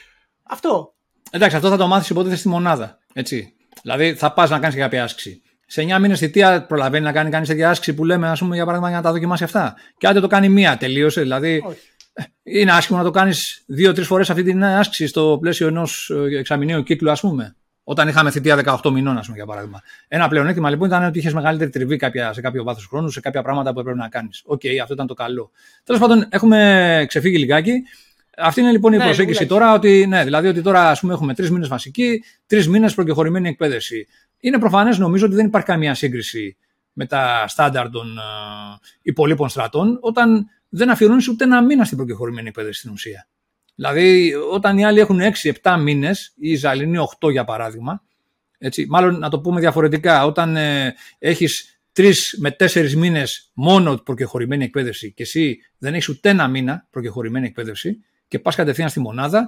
αυτό. 0.44 0.95
Εντάξει, 1.31 1.56
αυτό 1.56 1.69
θα 1.69 1.77
το 1.77 1.88
μάθεις 1.88 2.10
υποτίθεται 2.10 2.40
στη 2.40 2.48
μονάδα. 2.48 2.98
Έτσι. 3.14 3.56
Δηλαδή 3.81 4.15
θα 4.15 4.34
πας 4.34 4.49
να 4.49 4.60
κάνεις 4.60 4.76
κάποια 4.76 5.03
άσκηση 5.03 5.41
σε 5.71 5.81
9 5.81 5.99
μήνες 5.99 6.19
θητεία 6.19 6.65
προλαβαίνει 6.65 7.03
να 7.03 7.11
κάνει 7.11 7.29
κανείς 7.29 7.47
τέτοια 7.47 7.69
άσκηση 7.69 7.93
που 7.93 8.05
λέμε, 8.05 8.29
ας 8.29 8.39
πούμε, 8.39 8.55
για 8.55 8.65
παράδειγμα, 8.65 8.89
για 8.89 8.97
να 9.01 9.03
τα 9.03 9.11
δοκιμάσει 9.11 9.43
αυτά. 9.43 9.75
Και 9.97 10.07
άντε 10.07 10.19
το 10.19 10.27
κάνει 10.27 10.49
μία, 10.49 10.77
τελείωσε. 10.77 11.21
Δηλαδή, 11.21 11.63
Όχι. 11.65 11.79
είναι 12.43 12.71
άσχημο 12.71 12.97
να 12.97 13.03
το 13.03 13.11
κάνεις 13.11 13.63
δύο-τρεις 13.65 14.07
φορές 14.07 14.29
αυτή 14.29 14.43
την 14.43 14.63
άσκηση 14.63 15.07
στο 15.07 15.37
πλαίσιο 15.41 15.67
ενός 15.67 16.09
ε, 16.09 16.37
εξαμηνίου 16.37 16.83
κύκλου, 16.83 17.11
ας 17.11 17.19
πούμε. 17.19 17.55
Όταν 17.83 18.07
είχαμε 18.07 18.31
θητεία 18.31 18.79
18 18.83 18.91
μηνών, 18.91 19.17
ας 19.17 19.25
πούμε, 19.25 19.37
για 19.37 19.45
παράδειγμα. 19.45 19.81
Ένα 20.07 20.27
πλεονέκτημα 20.27 20.69
λοιπόν 20.69 20.87
ήταν 20.87 21.03
ότι 21.03 21.19
είχες 21.19 21.33
μεγαλύτερη 21.33 21.69
τριβή 21.69 21.97
κάποια, 21.97 22.33
σε 22.33 22.41
κάποιο 22.41 22.63
βάθος 22.63 22.85
χρόνου, 22.85 23.09
σε 23.09 23.19
κάποια 23.19 23.41
πράγματα 23.41 23.73
που 23.73 23.79
έπρεπε 23.79 23.97
να 23.97 24.09
κάνεις. 24.09 24.41
OK, 24.45 24.61
okay, 24.63 24.77
αυτό 24.81 24.93
ήταν 24.93 25.07
το 25.07 25.13
καλό. 25.13 25.51
Τέλος 25.83 26.01
πάντων, 26.01 26.27
έχουμε 26.29 27.05
ξεφύγει 27.07 27.37
λιγάκι. 27.37 27.73
Αυτή 28.37 28.61
είναι 28.61 28.71
λοιπόν 28.71 28.93
η 28.93 28.97
νέα 28.97 29.03
προσέγγιση 29.03 29.45
τώρα, 29.45 29.73
ότι, 29.73 30.05
ναι, 30.07 30.23
δηλαδή 30.23 30.47
ότι 30.47 30.61
τώρα 30.61 30.89
ας 30.89 30.99
πούμε, 30.99 31.13
έχουμε 31.13 31.33
τρεις 31.33 31.51
μήνες 31.51 31.67
βασική, 31.67 32.23
τρεις 32.47 32.67
μήνες 32.67 32.93
προκεχωρημένη 32.93 33.49
εκπαίδευση. 33.49 34.07
Είναι 34.39 34.59
προφανές 34.59 34.97
νομίζω 34.97 35.25
ότι 35.25 35.35
δεν 35.35 35.45
υπάρχει 35.45 35.67
καμία 35.67 35.93
σύγκριση 35.93 36.57
με 36.93 37.05
τα 37.05 37.45
στάνταρ 37.47 37.89
των 37.89 38.17
ε, 38.17 38.80
υπολοίπων 39.01 39.49
στρατών, 39.49 39.97
όταν 40.01 40.47
δεν 40.69 40.89
αφιερώνεις 40.89 41.27
ούτε 41.27 41.43
ένα 41.43 41.63
μήνα 41.63 41.85
στην 41.85 41.97
προκεχωρημένη 41.97 42.47
εκπαίδευση 42.47 42.79
στην 42.79 42.91
ουσία. 42.91 43.27
Δηλαδή, 43.75 44.33
όταν 44.51 44.77
οι 44.77 44.85
άλλοι 44.85 44.99
έχουν 44.99 45.19
6-7 45.61 45.77
μήνες, 45.79 46.33
ή 46.35 46.51
οι 46.51 46.55
Ζαλινοί 46.55 46.97
8 47.19 47.31
για 47.31 47.43
παράδειγμα, 47.43 48.03
έτσι, 48.57 48.85
μάλλον 48.89 49.19
να 49.19 49.29
το 49.29 49.39
πούμε 49.39 49.59
διαφορετικά, 49.59 50.25
όταν 50.25 50.55
ε, 50.55 50.95
έχεις 51.19 51.81
3 51.95 52.11
με 52.37 52.55
4 52.59 52.91
μήνες 52.91 53.51
μόνο 53.53 53.95
προκεχωρημένη 53.95 54.63
εκπαίδευση 54.63 55.13
και 55.13 55.23
εσύ 55.23 55.59
δεν 55.77 55.93
έχεις 55.93 56.07
ούτε 56.07 56.29
ένα 56.29 56.47
μήνα 56.47 56.87
προκεχωρημένη 56.89 57.47
εκπαίδευση, 57.47 58.03
και 58.27 58.39
πας 58.39 58.55
κατευθείαν 58.55 58.89
στη 58.89 58.99
μονάδα, 58.99 59.47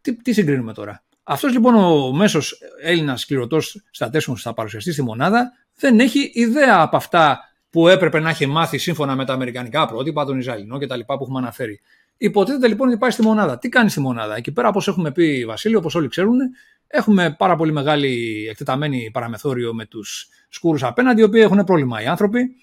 τι, 0.00 0.16
τι 0.16 0.32
συγκρίνουμε 0.32 0.72
τώρα; 0.72 1.04
Αυτός 1.30 1.52
λοιπόν 1.52 1.74
ο 1.74 2.12
μέσος 2.12 2.58
Έλληνας 2.82 3.26
κληρωτός 3.26 3.82
στρατέσμο 3.90 4.34
που 4.34 4.40
θα 4.40 4.54
παρουσιαστεί 4.54 4.92
στη 4.92 5.02
μονάδα 5.02 5.52
δεν 5.74 6.00
έχει 6.00 6.30
ιδέα 6.34 6.80
από 6.80 6.96
αυτά 6.96 7.38
που 7.70 7.88
έπρεπε 7.88 8.20
να 8.20 8.30
έχει 8.30 8.46
μάθει 8.46 8.78
σύμφωνα 8.78 9.14
με 9.16 9.24
τα 9.24 9.32
αμερικανικά 9.32 9.86
πρότυπα, 9.86 10.24
τον 10.24 10.38
Ιζαλινό 10.38 10.78
κτλ. 10.78 11.00
που 11.06 11.12
έχουμε 11.12 11.38
αναφέρει. 11.38 11.80
Υποτίθεται 12.16 12.68
λοιπόν 12.68 12.88
ότι 12.88 12.98
πάει 12.98 13.10
στη 13.10 13.22
μονάδα. 13.22 13.58
Τι 13.58 13.68
κάνει 13.68 13.90
στη 13.90 14.00
μονάδα; 14.00 14.36
Εκεί 14.36 14.52
πέρα, 14.52 14.68
όπως 14.68 14.88
έχουμε 14.88 15.12
πει, 15.12 15.44
Βασίλη, 15.44 15.74
όπως 15.74 15.94
όλοι 15.94 16.08
ξέρουν, 16.08 16.38
έχουμε 16.86 17.34
πάρα 17.38 17.56
πολύ 17.56 17.72
μεγάλη 17.72 18.46
εκτεταμένη 18.50 19.10
παραμεθόριο 19.12 19.74
με 19.74 19.86
τους 19.86 20.28
σκούρους 20.48 20.82
απέναντι, 20.82 21.20
οι 21.20 21.24
οποίοι 21.24 21.40
έχουν 21.44 21.64
πρόβλημα 21.64 22.02
οι 22.02 22.06
άνθρωποι 22.06 22.56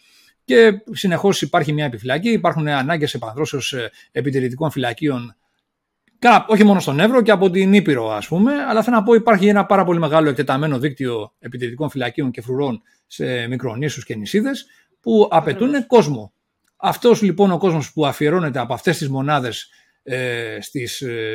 και 0.46 0.72
συνεχώς 0.92 1.42
υπάρχει 1.42 1.74
μια 1.74 1.86
επιφυλακή. 1.86 2.30
Υπάρχουν 2.30 2.68
ανάγκες 2.68 3.14
επανδρώσεως 3.14 3.76
επιτηρητικών 4.12 4.72
φυλακίων 4.72 5.36
όχι 6.48 6.64
μόνο 6.64 6.80
στον 6.80 7.00
Εύρο 7.00 7.22
και 7.22 7.32
από 7.32 7.50
την 7.50 7.74
Ήπειρο, 7.74 8.12
ας 8.12 8.28
πούμε, 8.28 8.54
αλλά 8.70 8.84
θέλω 8.84 8.96
να 8.96 9.04
πω 9.04 9.14
υπάρχει 9.14 9.48
ένα 9.48 9.66
πάρα 9.66 9.84
πολύ 9.84 10.00
μεγάλο 10.00 10.30
εκτεταμένο 10.30 10.80
δίκτυο 10.80 11.34
επιτηρητικών 11.40 11.90
φυλακίων 11.90 12.32
και 12.32 12.42
φρουρών 12.42 12.82
σε 13.08 13.48
μικρονήσους 13.48 14.06
και 14.06 14.16
νησίδες 14.16 14.66
που 15.02 15.28
απαιτούν 15.32 15.88
κόσμο. 15.88 16.34
Αυτός 16.78 17.22
λοιπόν 17.22 17.52
ο 17.52 17.58
κόσμος 17.58 17.94
που 17.94 18.06
αφιερώνεται 18.06 18.60
από 18.60 18.74
αυτές 18.74 18.98
τις 18.98 19.10
μονάδες 19.10 19.70
ε, 20.04 20.56
ε, 20.56 20.60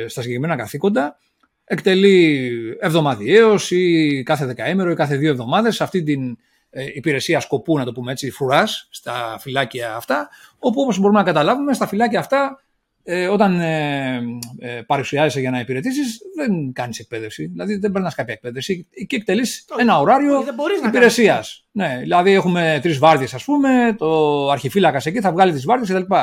στα 0.07 0.21
συγκεκριμένα 0.21 0.55
καθήκοντα 0.55 1.17
εκτελεί 1.63 2.51
εβδομαδιαίως 2.79 3.71
ή 3.71 4.23
κάθε 4.25 4.45
δεκαήμερο 4.45 4.91
ή 4.91 4.95
κάθε 4.95 5.15
δύο 5.15 5.29
εβδομάδες 5.29 5.81
αυτή 5.81 6.03
την 6.03 6.37
ε, 6.69 6.85
υπηρεσία 6.93 7.39
σκοπού, 7.39 7.77
να 7.77 7.83
το 7.83 7.91
πούμε 7.91 8.11
έτσι, 8.11 8.31
φρουράς 8.31 8.87
στα 8.91 9.37
φυλάκια 9.39 9.95
αυτά, 9.95 10.29
όπου 10.59 10.81
όπως 10.81 10.99
μπορούμε 10.99 11.19
να 11.19 11.25
καταλάβουμε, 11.25 11.73
στα 11.73 11.87
φυλάκια 11.87 12.19
αυτά 12.19 12.63
ε, 13.03 13.27
όταν 13.27 13.59
ε, 13.59 14.21
ε, 14.59 14.81
παρουσιάζεσαι 14.85 15.39
για 15.39 15.51
να 15.51 15.59
υπηρετήσεις, 15.59 16.19
δεν 16.35 16.73
κάνεις 16.73 16.99
εκπαίδευση. 16.99 17.45
Δηλαδή 17.45 17.75
δεν 17.75 17.91
περνάς 17.91 18.15
κάποια 18.15 18.33
εκπαίδευση. 18.33 18.87
Και 19.07 19.15
εκτελείς 19.15 19.65
ένα 19.77 19.99
ωράριο 19.99 20.43
υπηρεσίας. 20.87 21.65
Ναι, 21.71 21.97
δηλαδή 21.99 22.31
έχουμε 22.31 22.79
τρεις 22.81 22.97
βάρδιες, 22.97 23.33
ας 23.33 23.43
πούμε, 23.43 23.95
το 23.97 24.49
αρχιφύλακας 24.49 25.05
εκεί 25.05 25.19
θα 25.19 25.31
βγάλει 25.31 25.51
τις 25.51 25.65
βάρδιες 25.65 25.89
κτλ. 25.89 26.13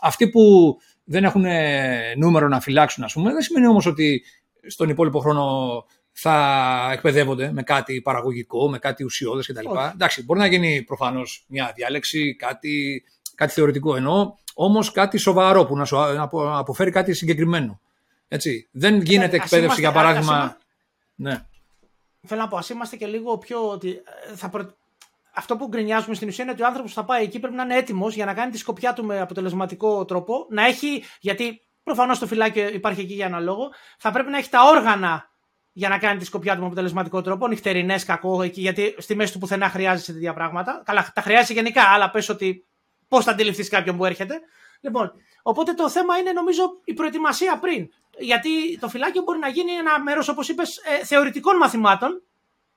Αυτοί 0.00 0.28
που 0.28 0.76
δεν 1.04 1.24
έχουν 1.24 1.44
νούμερο 2.16 2.48
να 2.48 2.60
φυλάξουν, 2.60 3.04
ας 3.04 3.12
πούμε, 3.12 3.32
δεν 3.32 3.42
σημαίνει 3.42 3.66
όμως 3.66 3.86
ότι 3.86 4.22
στον 4.66 4.88
υπόλοιπο 4.88 5.18
χρόνο 5.18 5.84
θα 6.12 6.90
εκπαιδεύονται 6.92 7.52
με 7.52 7.62
κάτι 7.62 8.00
παραγωγικό, 8.00 8.70
με 8.70 8.78
κάτι 8.78 9.04
ουσιώδες 9.04 9.46
κτλ. 9.46 9.66
Εντάξει, 9.94 10.24
μπορεί 10.24 10.40
να 10.40 10.46
γίνει 10.46 10.82
προφανώς 10.82 11.44
μια 11.48 11.72
διάλεξη, 11.76 12.36
κάτι, 12.36 13.02
κάτι 13.34 13.52
θεωρητικό. 13.52 13.96
Ενώ 13.96 14.38
όμως 14.62 14.92
κάτι 14.92 15.18
σοβαρό 15.18 15.64
που 15.64 15.76
να 15.76 15.84
σου 15.84 15.96
αποφέρει 16.32 16.90
κάτι 16.90 17.14
συγκεκριμένο. 17.14 17.80
Έτσι. 18.28 18.68
Δεν 18.70 19.00
γίνεται 19.00 19.36
ε, 19.36 19.40
εκπαίδευση, 19.40 19.80
για 19.80 19.92
παράδειγμα. 19.92 20.56
Ναι. 21.14 21.46
Θέλω 22.26 22.40
να 22.40 22.48
πω, 22.48 22.56
ας 22.56 22.68
είμαστε 22.68 22.96
και 22.96 23.06
λίγο 23.06 23.38
πιο. 23.38 23.68
Ότι 23.68 23.90
ε, 24.30 24.34
θα 24.34 24.48
προ... 24.48 24.74
Αυτό 25.34 25.56
που 25.56 25.66
γκρινιάζουμε 25.66 26.14
στην 26.14 26.28
ουσία 26.28 26.44
είναι 26.44 26.52
ότι 26.52 26.62
ο 26.62 26.66
άνθρωπος 26.66 26.90
που 26.90 26.96
θα 26.96 27.04
πάει 27.04 27.22
εκεί 27.22 27.38
πρέπει 27.38 27.54
να 27.54 27.62
είναι 27.62 27.76
έτοιμος 27.76 28.14
για 28.14 28.24
να 28.24 28.34
κάνει 28.34 28.50
τη 28.50 28.58
σκοπιά 28.58 28.92
του 28.92 29.04
με 29.04 29.20
αποτελεσματικό 29.20 30.04
τρόπο. 30.04 30.46
Να 30.50 30.66
έχει. 30.66 31.04
Γιατί 31.20 31.60
προφανώς 31.82 32.18
το 32.18 32.26
φυλάκι 32.26 32.60
υπάρχει 32.60 33.00
εκεί 33.00 33.14
για 33.14 33.26
ένα 33.26 33.40
λόγο. 33.40 33.68
Θα 33.98 34.10
πρέπει 34.10 34.30
να 34.30 34.38
έχει 34.38 34.48
τα 34.48 34.60
όργανα 34.64 35.30
για 35.72 35.88
να 35.88 35.98
κάνει 35.98 36.18
τη 36.18 36.24
σκοπιά 36.24 36.54
του 36.54 36.60
με 36.60 36.66
αποτελεσματικό 36.66 37.20
τρόπο. 37.20 37.48
Νυχτερινές, 37.48 38.04
κακό 38.04 38.42
εκεί, 38.42 38.60
γιατί 38.60 38.94
στη 38.98 39.14
μέση 39.14 39.32
του 39.32 39.38
πουθενά 39.38 39.68
χρειάζεσαι 39.68 40.12
τέτοια 40.12 40.34
πράγματα. 40.34 40.82
Καλά, 40.84 41.10
τα 41.14 41.20
χρειάζεσαι 41.20 41.52
γενικά, 41.52 41.82
αλλά 41.82 42.10
πες 42.10 42.28
ότι 42.28 42.64
πώς 43.10 43.24
θα 43.24 43.30
αντιληφθείς 43.30 43.68
κάποιον 43.68 43.96
που 43.96 44.04
έρχεται. 44.04 44.34
Λοιπόν, 44.80 45.12
οπότε 45.42 45.72
το 45.72 45.90
θέμα 45.90 46.16
είναι 46.16 46.32
νομίζω 46.32 46.62
η 46.84 46.94
προετοιμασία 46.94 47.58
πριν. 47.58 47.88
Γιατί 48.18 48.78
το 48.80 48.88
φυλάκιο 48.88 49.22
μπορεί 49.22 49.38
να 49.38 49.48
γίνει 49.48 49.72
ένα 49.72 50.00
μέρος, 50.00 50.28
όπως 50.28 50.48
είπες, 50.48 50.76
ε, 50.76 51.04
θεωρητικών 51.04 51.56
μαθημάτων 51.56 52.22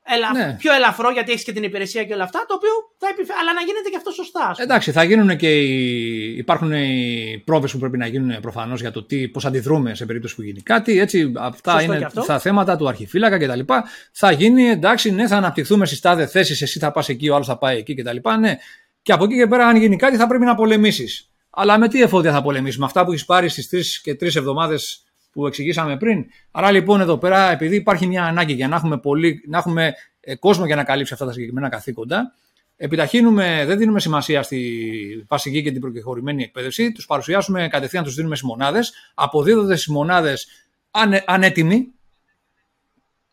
ελα... 0.06 0.32
ναι. 0.32 0.56
πιο 0.60 0.74
ελαφρό 0.74 1.12
γιατί 1.12 1.32
έχεις 1.32 1.44
και 1.44 1.52
την 1.52 1.64
υπηρεσία 1.64 2.04
και 2.04 2.14
όλα 2.14 2.24
αυτά, 2.24 2.46
το 2.48 2.54
οποίο 2.54 2.70
θα 2.98 3.08
επιφέρει. 3.08 3.38
Αλλά 3.42 3.54
να 3.54 3.62
γίνεται 3.62 3.90
και 3.90 3.96
αυτό 3.96 4.12
σωστά. 4.12 4.56
Εντάξει, 4.58 4.92
θα 4.92 5.04
γίνουν 5.04 5.38
και 5.38 5.60
οι... 5.62 6.38
υπάρχουν 6.38 6.72
οι 6.72 7.42
πρόβε 7.46 7.68
που 7.68 7.78
πρέπει 7.78 7.98
να 7.98 8.08
γίνουν 8.08 8.40
προφανώς 8.40 8.82
για 8.82 8.92
το 8.92 9.06
πώς 9.32 9.46
αντιδρούμε 9.46 9.96
σε 9.96 10.06
περίπτωση 10.06 10.36
που 10.36 10.42
γίνει 10.42 10.62
κάτι. 10.62 11.00
Έτσι, 11.00 11.32
αυτά 11.38 11.72
Σωστό 11.72 11.94
είναι 11.94 12.10
τα 12.26 12.40
θέματα 12.40 12.78
του 12.78 12.88
αρχιφύλακα 12.88 13.38
κτλ. 13.38 13.74
Θα 14.12 14.32
γίνει, 14.32 14.70
εντάξει, 14.70 15.12
ναι, 15.12 15.28
θα 15.28 15.38
αναπτυχθούμε 15.38 15.86
στι 15.86 16.00
τάδε 16.02 16.28
θέσει, 16.28 16.64
εσύ 16.64 16.80
θα 16.80 16.92
πας 16.92 17.10
εκεί, 17.10 17.30
ο 17.30 17.36
άλλος 17.36 17.48
θα 17.48 17.58
πάει 17.58 17.78
εκεί 17.78 17.96
κτλ. 17.96 18.30
Ναι. 18.40 18.58
Και 19.04 19.12
από 19.12 19.24
εκεί 19.24 19.36
και 19.36 19.48
πέρα, 19.48 19.68
αν 19.68 19.76
γίνει 19.76 19.96
κάτι, 19.96 20.18
θα 20.18 20.28
πρέπει 20.28 20.46
να 20.46 20.56
πολεμήσεις. 20.56 21.30
Αλλά 21.50 21.78
με 21.78 21.88
τι 21.88 22.02
εφόδια 22.02 22.32
θα 22.32 22.42
πολεμήσουμε, 22.42 22.86
αυτά 22.86 23.06
που 23.06 23.12
έχεις 23.12 23.26
πάρει 23.26 23.50
στις 23.50 23.70
τρεις 23.70 24.02
και 24.02 24.16
τρεις 24.16 24.36
εβδομάδες 24.36 25.04
που 25.32 25.48
εξηγήσαμε 25.48 25.98
πριν. 25.98 26.26
Άρα 26.52 26.72
λοιπόν 26.72 27.02
εδώ 27.02 27.18
πέρα, 27.18 27.52
επειδή 27.52 27.76
υπάρχει 27.76 28.08
μια 28.08 28.24
ανάγκη 28.24 28.54
για 28.54 28.68
να 28.68 28.76
έχουμε, 28.76 28.98
πολύ, 28.98 29.44
να 29.48 29.58
έχουμε 29.58 29.94
ε, 30.20 30.36
κόσμο 30.36 30.66
για 30.66 30.76
να 30.76 30.84
καλύψει 30.84 31.14
αυτά 31.14 31.26
τα 31.26 31.32
συγκεκριμένα 31.32 31.70
καθήκοντα, 31.70 32.34
επιταχύνουμε, 32.76 33.64
δεν 33.66 33.78
δίνουμε 33.78 34.00
σημασία 34.00 34.44
στη 34.44 35.26
βασική 35.28 35.64
και 35.64 35.72
την 35.72 35.82
προκεχωρημένη 35.82 36.44
εκπαίδευση, 36.44 36.92
τους 36.92 37.06
παρουσιάσουμε 37.06 37.68
κατευθείαν, 37.68 38.04
τους 38.04 38.16
δίνουμε 38.16 38.36
στις 38.36 38.48
μονάδες, 38.48 38.94
αποδίδονται 39.14 39.76
στις 39.76 39.88
μονάδες 39.88 40.48
ανέτοιμοι. 41.26 41.94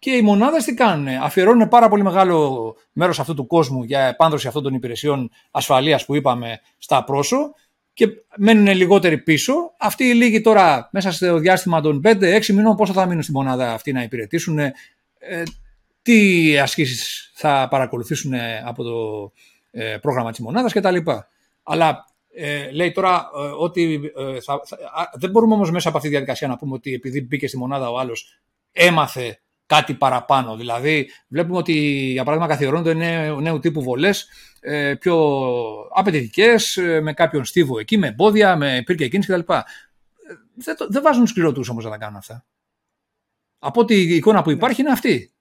Και 0.00 0.10
οι 0.10 0.22
μονάδες 0.22 0.64
τι 0.64 0.74
κάνουν, 0.74 1.08
αφιερώνουν 1.08 1.68
πάρα 1.68 1.88
πολύ 1.88 2.02
μεγάλο 2.02 2.76
μέρος 2.92 3.20
αυτού 3.20 3.34
του 3.34 3.46
κόσμου 3.46 3.82
για 3.82 4.00
επάνδρωση 4.00 4.46
αυτών 4.46 4.62
των 4.62 4.74
υπηρεσιών 4.74 5.30
ασφαλείας 5.50 6.04
που 6.04 6.14
είπαμε 6.14 6.60
στα 6.78 7.04
πρόσω 7.04 7.54
και 7.92 8.08
μένουν 8.36 8.66
λιγότεροι 8.66 9.18
πίσω. 9.18 9.54
Αυτοί 9.78 10.04
οι 10.04 10.14
λίγοι 10.14 10.40
τώρα 10.40 10.88
μέσα 10.92 11.12
στο 11.12 11.38
διάστημα 11.38 11.80
των 11.80 12.00
5-6 12.04 12.46
μηνών 12.46 12.76
πόσο 12.76 12.92
θα 12.92 13.06
μείνουν 13.06 13.22
στη 13.22 13.32
μονάδα 13.32 13.72
αυτή 13.72 13.92
να 13.92 14.02
υπηρετήσουν, 14.02 14.58
ε, 14.58 14.72
τι 16.02 16.58
ασκήσεις 16.58 17.30
θα 17.34 17.68
παρακολουθήσουν 17.70 18.32
από 18.64 18.82
το 18.82 19.32
ε, 19.70 19.96
πρόγραμμα 20.00 20.30
της 20.30 20.40
μονάδας 20.40 20.72
κτλ. 20.72 20.96
Αλλά 21.62 22.04
ε, 22.34 22.70
λέει 22.70 22.92
τώρα 22.92 23.30
ε, 23.36 23.38
ότι 23.38 24.12
ε, 24.16 24.40
θα, 24.40 24.60
δεν 25.14 25.30
μπορούμε 25.30 25.54
όμως 25.54 25.70
μέσα 25.70 25.88
από 25.88 25.96
αυτή 25.96 26.08
τη 26.08 26.14
διαδικασία 26.14 26.48
να 26.48 26.56
πούμε 26.56 26.74
ότι 26.74 26.94
επειδή 26.94 27.22
μπήκε 27.22 27.48
στη 27.48 27.56
μονάδα 27.56 27.90
ο 27.90 27.98
άλλος 27.98 28.40
έμαθε 28.72 29.40
κάτι 29.70 29.94
παραπάνω. 29.94 30.56
Δηλαδή, 30.56 31.10
βλέπουμε 31.28 31.56
ότι 31.56 31.72
για 32.12 32.24
παράδειγμα 32.24 32.52
καθιερώνονται 32.52 32.94
νέου, 32.94 33.40
νέου 33.40 33.58
τύπου 33.58 33.82
βολές 33.82 34.28
ε, 34.60 34.94
πιο 34.94 35.16
απαιτητικές, 35.94 36.76
ε, 36.76 37.00
με 37.00 37.12
κάποιον 37.12 37.44
στίβο 37.44 37.78
εκεί, 37.78 37.98
με 37.98 38.06
εμπόδια, 38.06 38.56
με 38.56 38.82
πύρκια 38.86 39.08
κίνηση 39.08 39.32
κτλ. 39.32 39.52
Ε, 39.52 39.62
δεν, 40.54 40.76
δεν 40.88 41.02
βάζουν 41.02 41.22
τους 41.22 41.32
κληρωτού 41.32 41.64
όμως 41.70 41.84
να 41.84 41.90
τα 41.90 41.96
κάνουν 41.96 42.16
αυτά. 42.16 42.44
Από 43.58 43.80
ότι 43.80 43.94
η 43.94 44.14
εικόνα 44.14 44.42
που 44.42 44.50
υπάρχει 44.50 44.80
είναι 44.80 44.90
αυτή. 44.90 45.32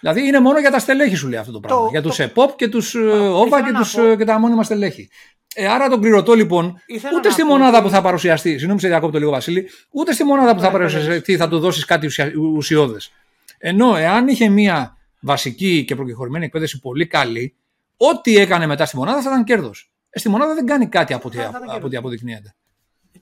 Δηλαδή 0.00 0.26
είναι 0.26 0.40
μόνο 0.40 0.58
για 0.58 0.70
τα 0.70 0.78
στελέχη 0.78 1.14
σου 1.14 1.28
λέει 1.28 1.38
αυτό 1.38 1.52
το 1.52 1.60
πράγμα. 1.60 1.88
για 1.90 2.02
τους 2.02 2.16
το... 2.16 2.22
ΕΠΟΠ 2.22 2.56
και 2.56 2.68
τους 2.68 2.94
ΟΒΑ 2.94 3.62
και, 3.62 3.72
τους, 3.72 3.94
πω... 3.94 4.14
και 4.14 4.24
τα 4.24 4.38
μόνιμα 4.38 4.62
στελέχη. 4.62 5.08
Ε, 5.54 5.66
άρα 5.66 5.88
τον 5.88 6.00
κληρωτό 6.00 6.34
λοιπόν, 6.34 6.82
Ήθελα 6.86 7.16
ούτε 7.16 7.30
στη 7.30 7.44
μονάδα 7.44 7.82
που 7.82 7.88
θα 7.88 8.02
παρουσιαστεί, 8.02 8.50
συγγνώμη 8.50 8.80
σε 8.80 8.88
διακόπτω 8.88 9.18
λίγο 9.18 9.30
Βασίλη, 9.30 9.68
ούτε 9.90 10.12
στη 10.12 10.24
μονάδα 10.24 10.54
που 10.54 10.60
θα 10.60 10.70
παρουσιαστεί 10.70 11.36
θα 11.36 11.48
του 11.48 11.58
δώσεις 11.58 11.84
κάτι 11.84 12.08
ουσιώδες. 12.56 13.12
Ενώ 13.58 13.96
εάν 13.96 14.28
είχε 14.28 14.48
μία 14.48 14.96
βασική 15.20 15.84
και 15.84 15.94
προκεχωρημένη 15.94 16.44
εκπαίδευση 16.44 16.80
πολύ 16.80 17.06
καλή, 17.06 17.56
ό,τι 17.96 18.36
έκανε 18.36 18.66
μετά 18.66 18.86
στη 18.86 18.96
μονάδα 18.96 19.22
θα 19.22 19.30
ήταν 19.30 19.44
κέρδος. 19.44 19.92
Ε, 20.10 20.18
στη 20.18 20.28
μονάδα 20.28 20.54
δεν 20.54 20.66
κάνει 20.66 20.88
κάτι 20.88 21.14
από 21.14 21.30
ό,τι 21.82 21.96
αποδεικνύεται. 21.96 22.54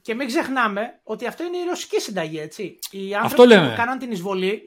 Και 0.02 0.14
μην 0.14 0.26
ξεχνάμε 0.26 1.00
ότι 1.02 1.26
αυτό 1.26 1.44
είναι 1.44 1.56
η 1.56 1.64
ρωσική 1.68 2.00
συνταγή, 2.00 2.38
έτσι. 2.38 2.78
Οι 2.90 3.14
άνθρωποι 3.14 3.54
που 3.54 3.74
κάναν 3.76 3.98
την 3.98 4.10
εισβολή, 4.10 4.62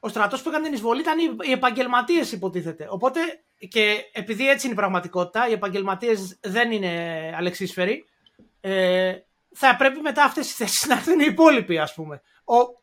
ο 0.00 0.08
στρατός 0.08 0.42
που 0.42 0.48
έκανε 0.48 0.64
την 0.64 0.74
εισβολή 0.74 1.00
ήταν 1.00 1.18
οι 1.48 1.50
επαγγελματίες, 1.50 2.32
υποτίθεται. 2.32 2.86
Οπότε 2.90 3.20
και 3.68 3.96
επειδή 4.12 4.48
έτσι 4.48 4.66
είναι 4.66 4.74
η 4.74 4.78
πραγματικότητα, 4.78 5.48
οι 5.48 5.52
επαγγελματίες 5.52 6.38
δεν 6.40 6.72
είναι 6.72 7.34
αλεξίσφαιροι, 7.36 8.04
ε, 8.60 9.14
θα 9.54 9.76
πρέπει 9.76 10.00
μετά 10.00 10.24
αυτές 10.24 10.46
τι 10.46 10.52
θέσεις 10.52 10.86
να 10.88 10.94
έρθουν 10.94 11.20
οι 11.20 11.26
υπόλοιποι, 11.28 11.78
ας 11.78 11.94
πούμε 11.94 12.22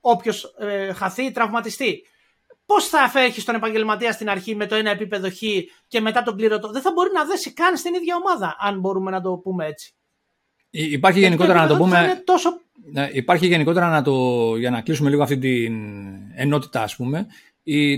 όποιος 0.01 0.43
ε, 0.59 0.93
χαθεί 0.93 1.23
ή 1.23 1.31
τραυματιστεί. 1.31 2.03
Πώς 2.65 2.87
θα 2.87 3.09
φέρεις 3.09 3.43
τον 3.43 3.55
επαγγελματία 3.55 4.11
στην 4.11 4.29
αρχή 4.29 4.55
με 4.55 4.65
το 4.65 4.75
ένα 4.75 4.89
επίπεδο 4.89 5.29
χ 5.29 5.41
και 5.87 6.01
μετά 6.01 6.23
τον 6.23 6.37
κληρωτό. 6.37 6.71
Δεν 6.71 6.81
θα 6.81 6.91
μπορεί 6.91 7.09
να 7.13 7.25
δέσει 7.25 7.53
καν 7.53 7.77
στην 7.77 7.93
ίδια 7.93 8.15
ομάδα, 8.15 8.55
αν 8.59 8.79
μπορούμε 8.79 9.11
να 9.11 9.21
το 9.21 9.37
πούμε 9.37 9.65
έτσι. 9.65 9.91
Υπάρχει 10.69 11.19
γενικότερα 11.19 11.61
να 11.61 11.67
το 11.67 11.77
πούμε. 11.77 12.21
Τόσο... 12.25 12.59
Ναι, 12.91 13.09
υπάρχει 13.11 13.47
γενικότερα 13.47 13.89
να 13.89 14.01
το. 14.01 14.55
για 14.57 14.69
να 14.69 14.81
κλείσουμε 14.81 15.09
λίγο 15.09 15.23
αυτή 15.23 15.37
την 15.37 15.75
ενότητα, 16.35 16.81
ας 16.81 16.95
πούμε. 16.95 17.27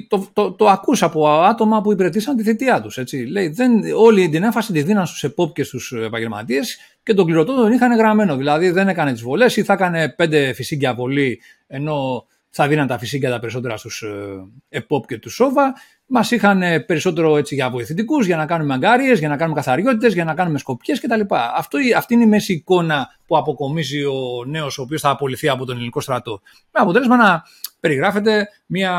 Το, 0.08 0.28
το, 0.34 0.52
το 0.52 0.68
ακούς 0.68 1.04
από 1.04 1.30
άτομα 1.30 1.82
που 1.82 1.92
υπηρετήσαν 1.92 2.36
τη 2.36 2.44
θητεία 2.44 2.82
τους. 2.82 2.98
Έτσι. 2.98 3.18
Λέει, 3.18 3.48
δεν, 3.48 3.72
όλη 3.96 4.30
την 4.30 4.44
έμφαση 4.44 4.72
τη 4.74 4.82
δίναν 4.82 5.06
στους 5.06 5.24
ΕΠΟΠ 5.24 5.54
και 5.54 5.64
στους 5.64 5.92
επαγγελματίες 5.92 6.78
και 7.04 7.14
τον 7.14 7.26
κληρωτό 7.26 7.56
τον 7.56 7.72
είχαν 7.72 7.96
γραμμένο. 7.96 8.36
Δηλαδή 8.36 8.70
δεν 8.70 8.88
έκανε 8.88 9.12
τις 9.12 9.22
βολές 9.22 9.58
ή 9.58 9.64
θα 9.64 9.74
έκανε 9.74 10.10
πέντε 10.10 10.54
φυσίγκια 10.54 10.94
βολή 10.94 11.42
ενώ 11.68 12.28
θα 12.50 12.68
δίναν 12.68 12.88
τα 12.88 12.98
φυσίγκια 12.98 13.30
τα 13.30 13.40
περισσότερα 13.40 13.78
στους 13.78 14.02
ε, 14.02 14.78
ΕΠΟΠ 14.78 15.06
και 15.06 15.18
τους 15.18 15.34
ΣΟΒΑ. 15.34 15.74
Μας 16.12 16.32
είχαν 16.32 16.62
περισσότερο 16.86 17.38
έτσι 17.38 17.56
για 17.56 17.70
βοηθητικούς, 17.70 18.26
για 18.26 18.38
να 18.38 18.46
κάνουμε 18.46 18.74
αγκάριες, 18.74 19.20
για 19.20 19.28
να 19.28 19.38
κάνουμε 19.38 19.56
καθαριότητες, 19.56 20.14
για 20.14 20.24
να 20.24 20.34
κάνουμε 20.34 20.58
σκοπιές 20.58 21.00
κτλ. 21.02 21.22
Αυτό, 21.56 21.78
αυτή 21.98 22.14
είναι 22.14 22.24
η 22.24 22.28
μέση 22.28 22.54
εικόνα 22.54 23.08
που 23.28 23.38
αποκομίζει 23.38 24.04
ο 24.04 24.44
νέος 24.46 24.78
ο 24.78 24.82
οποίος 24.82 25.02
θα 25.02 25.10
απολυθεί 25.10 25.50
από 25.50 25.66
τον 25.66 25.76
ελληνικό 25.76 26.02
στρατό. 26.02 26.42
Με 26.72 26.82
αποτέλεσμα 26.82 27.16
να 27.16 27.44
περιγράφεται 27.80 28.48
μια 28.66 28.92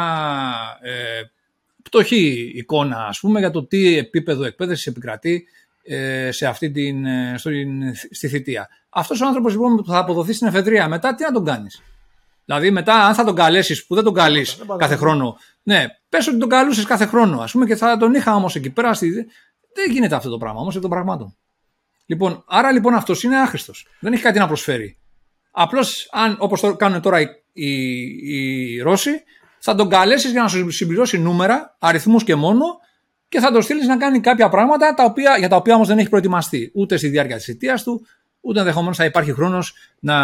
ε, 0.80 1.22
πτωχή 1.82 2.52
εικόνα 2.54 3.06
ας 3.06 3.20
πούμε 3.20 3.38
για 3.38 3.50
το 3.50 3.64
τι 3.64 3.96
επίπεδο 3.96 4.44
εκπαίδευσης 4.44 4.86
επικρατεί 4.86 5.44
ε, 5.82 6.30
σε 6.30 6.46
αυτή 6.46 6.70
την, 6.70 7.04
ε, 7.04 7.34
στη 8.10 8.28
θητεία. 8.28 8.68
Αυτός 8.90 9.20
ο 9.20 9.26
άνθρωπος 9.26 9.52
λοιπόν 9.52 9.76
που 9.76 9.84
θα 9.84 9.98
αποδοθεί 9.98 10.32
στην 10.32 10.46
εφεδρεία 10.46 10.88
μετά 10.88 11.14
τι 11.14 11.22
να 11.22 11.32
τον 11.32 11.44
κάνεις; 11.44 11.82
Δηλαδή 12.50 12.70
μετά 12.70 12.94
αν 12.94 13.14
θα 13.14 13.24
τον 13.24 13.34
καλέσεις 13.34 13.86
που 13.86 13.94
δεν 13.94 14.04
τον 14.04 14.14
καλείς 14.14 14.58
κάθε 14.78 14.96
χρόνο. 14.96 15.36
Ναι, 15.62 15.86
πες 16.08 16.28
ότι 16.28 16.38
τον 16.38 16.48
καλούσες 16.48 16.84
κάθε 16.84 17.06
χρόνο 17.06 17.40
ας 17.40 17.52
πούμε 17.52 17.66
και 17.66 17.76
θα 17.76 17.96
τον 17.96 18.14
είχα 18.14 18.34
όμως 18.34 18.54
εκεί 18.54 18.70
πέρα. 18.70 18.94
Στη... 18.94 19.10
Δεν 19.74 19.90
γίνεται 19.90 20.14
αυτό 20.14 20.30
το 20.30 20.38
πράγμα 20.38 20.60
όμως 20.60 20.80
των 20.80 20.90
πραγμάτων. 20.90 21.36
Λοιπόν, 22.06 22.44
άρα 22.46 22.72
λοιπόν 22.72 22.94
αυτός 22.94 23.22
είναι 23.22 23.40
άχρηστος. 23.40 23.86
Δεν 24.00 24.12
έχει 24.12 24.22
κάτι 24.22 24.38
να 24.38 24.46
προσφέρει. 24.46 24.98
Απλώς, 25.50 26.08
αν 26.12 26.36
όπως 26.38 26.60
το 26.60 26.76
κάνουν 26.76 27.00
τώρα 27.00 27.20
οι, 27.20 27.30
οι, 27.52 28.80
Ρώσοι, 28.80 29.10
θα 29.58 29.74
τον 29.74 29.88
καλέσεις 29.88 30.30
για 30.30 30.42
να 30.42 30.48
σου 30.48 30.70
συμπληρώσει 30.70 31.18
νούμερα, 31.18 31.76
αριθμούς 31.78 32.24
και 32.24 32.34
μόνο, 32.34 32.64
και 33.28 33.40
θα 33.40 33.52
τον 33.52 33.62
στείλεις 33.62 33.86
να 33.86 33.96
κάνει 33.96 34.20
κάποια 34.20 34.48
πράγματα 34.48 34.94
τα 34.94 35.04
οποία, 35.04 35.36
για 35.38 35.48
τα 35.48 35.56
οποία 35.56 35.74
όμως 35.74 35.88
δεν 35.88 35.98
έχει 35.98 36.08
προετοιμαστεί 36.08 36.70
ούτε 36.74 36.96
στη 36.96 37.08
διάρκεια 37.08 37.36
της 37.36 37.44
θητείας 37.44 37.82
του, 37.82 38.06
ούτε 38.40 38.58
ενδεχομένως 38.58 38.96
θα 38.96 39.04
υπάρχει 39.04 39.32
χρόνος 39.32 39.74
να 40.00 40.14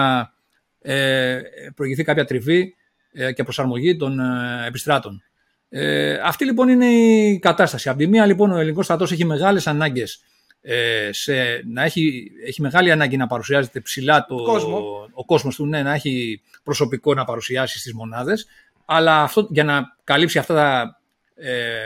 ε, 0.87 1.41
προηγηθεί 1.75 2.05
κάποια 2.05 2.25
τριβή 2.25 2.75
ε, 3.13 3.33
και 3.33 3.43
προσαρμογή 3.43 3.97
των 3.97 4.21
ε, 4.21 4.67
επιστράτων. 4.67 5.23
Ε, 5.69 6.15
αυτή 6.15 6.45
λοιπόν 6.45 6.69
είναι 6.69 6.87
η 6.87 7.39
κατάσταση. 7.39 7.89
Από 7.89 7.99
τη 7.99 8.07
μία 8.07 8.27
λοιπόν 8.27 8.53
ο 8.53 8.59
ελληνικός 8.59 8.85
στρατός 8.85 9.13
έχει 9.13 9.25
μεγάλες 9.25 9.67
ανάγκες 9.67 10.21
ε, 10.61 11.09
σε, 11.13 11.63
να 11.67 11.83
έχει, 11.83 12.31
έχει 12.47 12.61
μεγάλη 12.61 12.93
ανάγκη 12.93 13.17
να 13.17 13.27
παρουσιάζεται 13.27 13.81
ψηλά 13.81 14.25
το, 14.27 14.43
Κόσμος. 14.43 14.83
ο 15.13 15.25
κόσμος 15.25 15.55
του, 15.57 15.67
ναι, 15.67 15.83
να 15.83 15.93
έχει 15.93 16.43
προσωπικό 16.63 17.15
να 17.15 17.25
παρουσιάσει 17.25 17.79
στις 17.79 17.95
μονάδες, 17.95 18.47
αλλά 18.85 19.23
αυτό, 19.23 19.47
για 19.51 19.65
να 19.65 19.97
καλύψει 20.05 20.39
αυτά 20.39 20.55
τα 20.55 21.01
ε, 21.35 21.77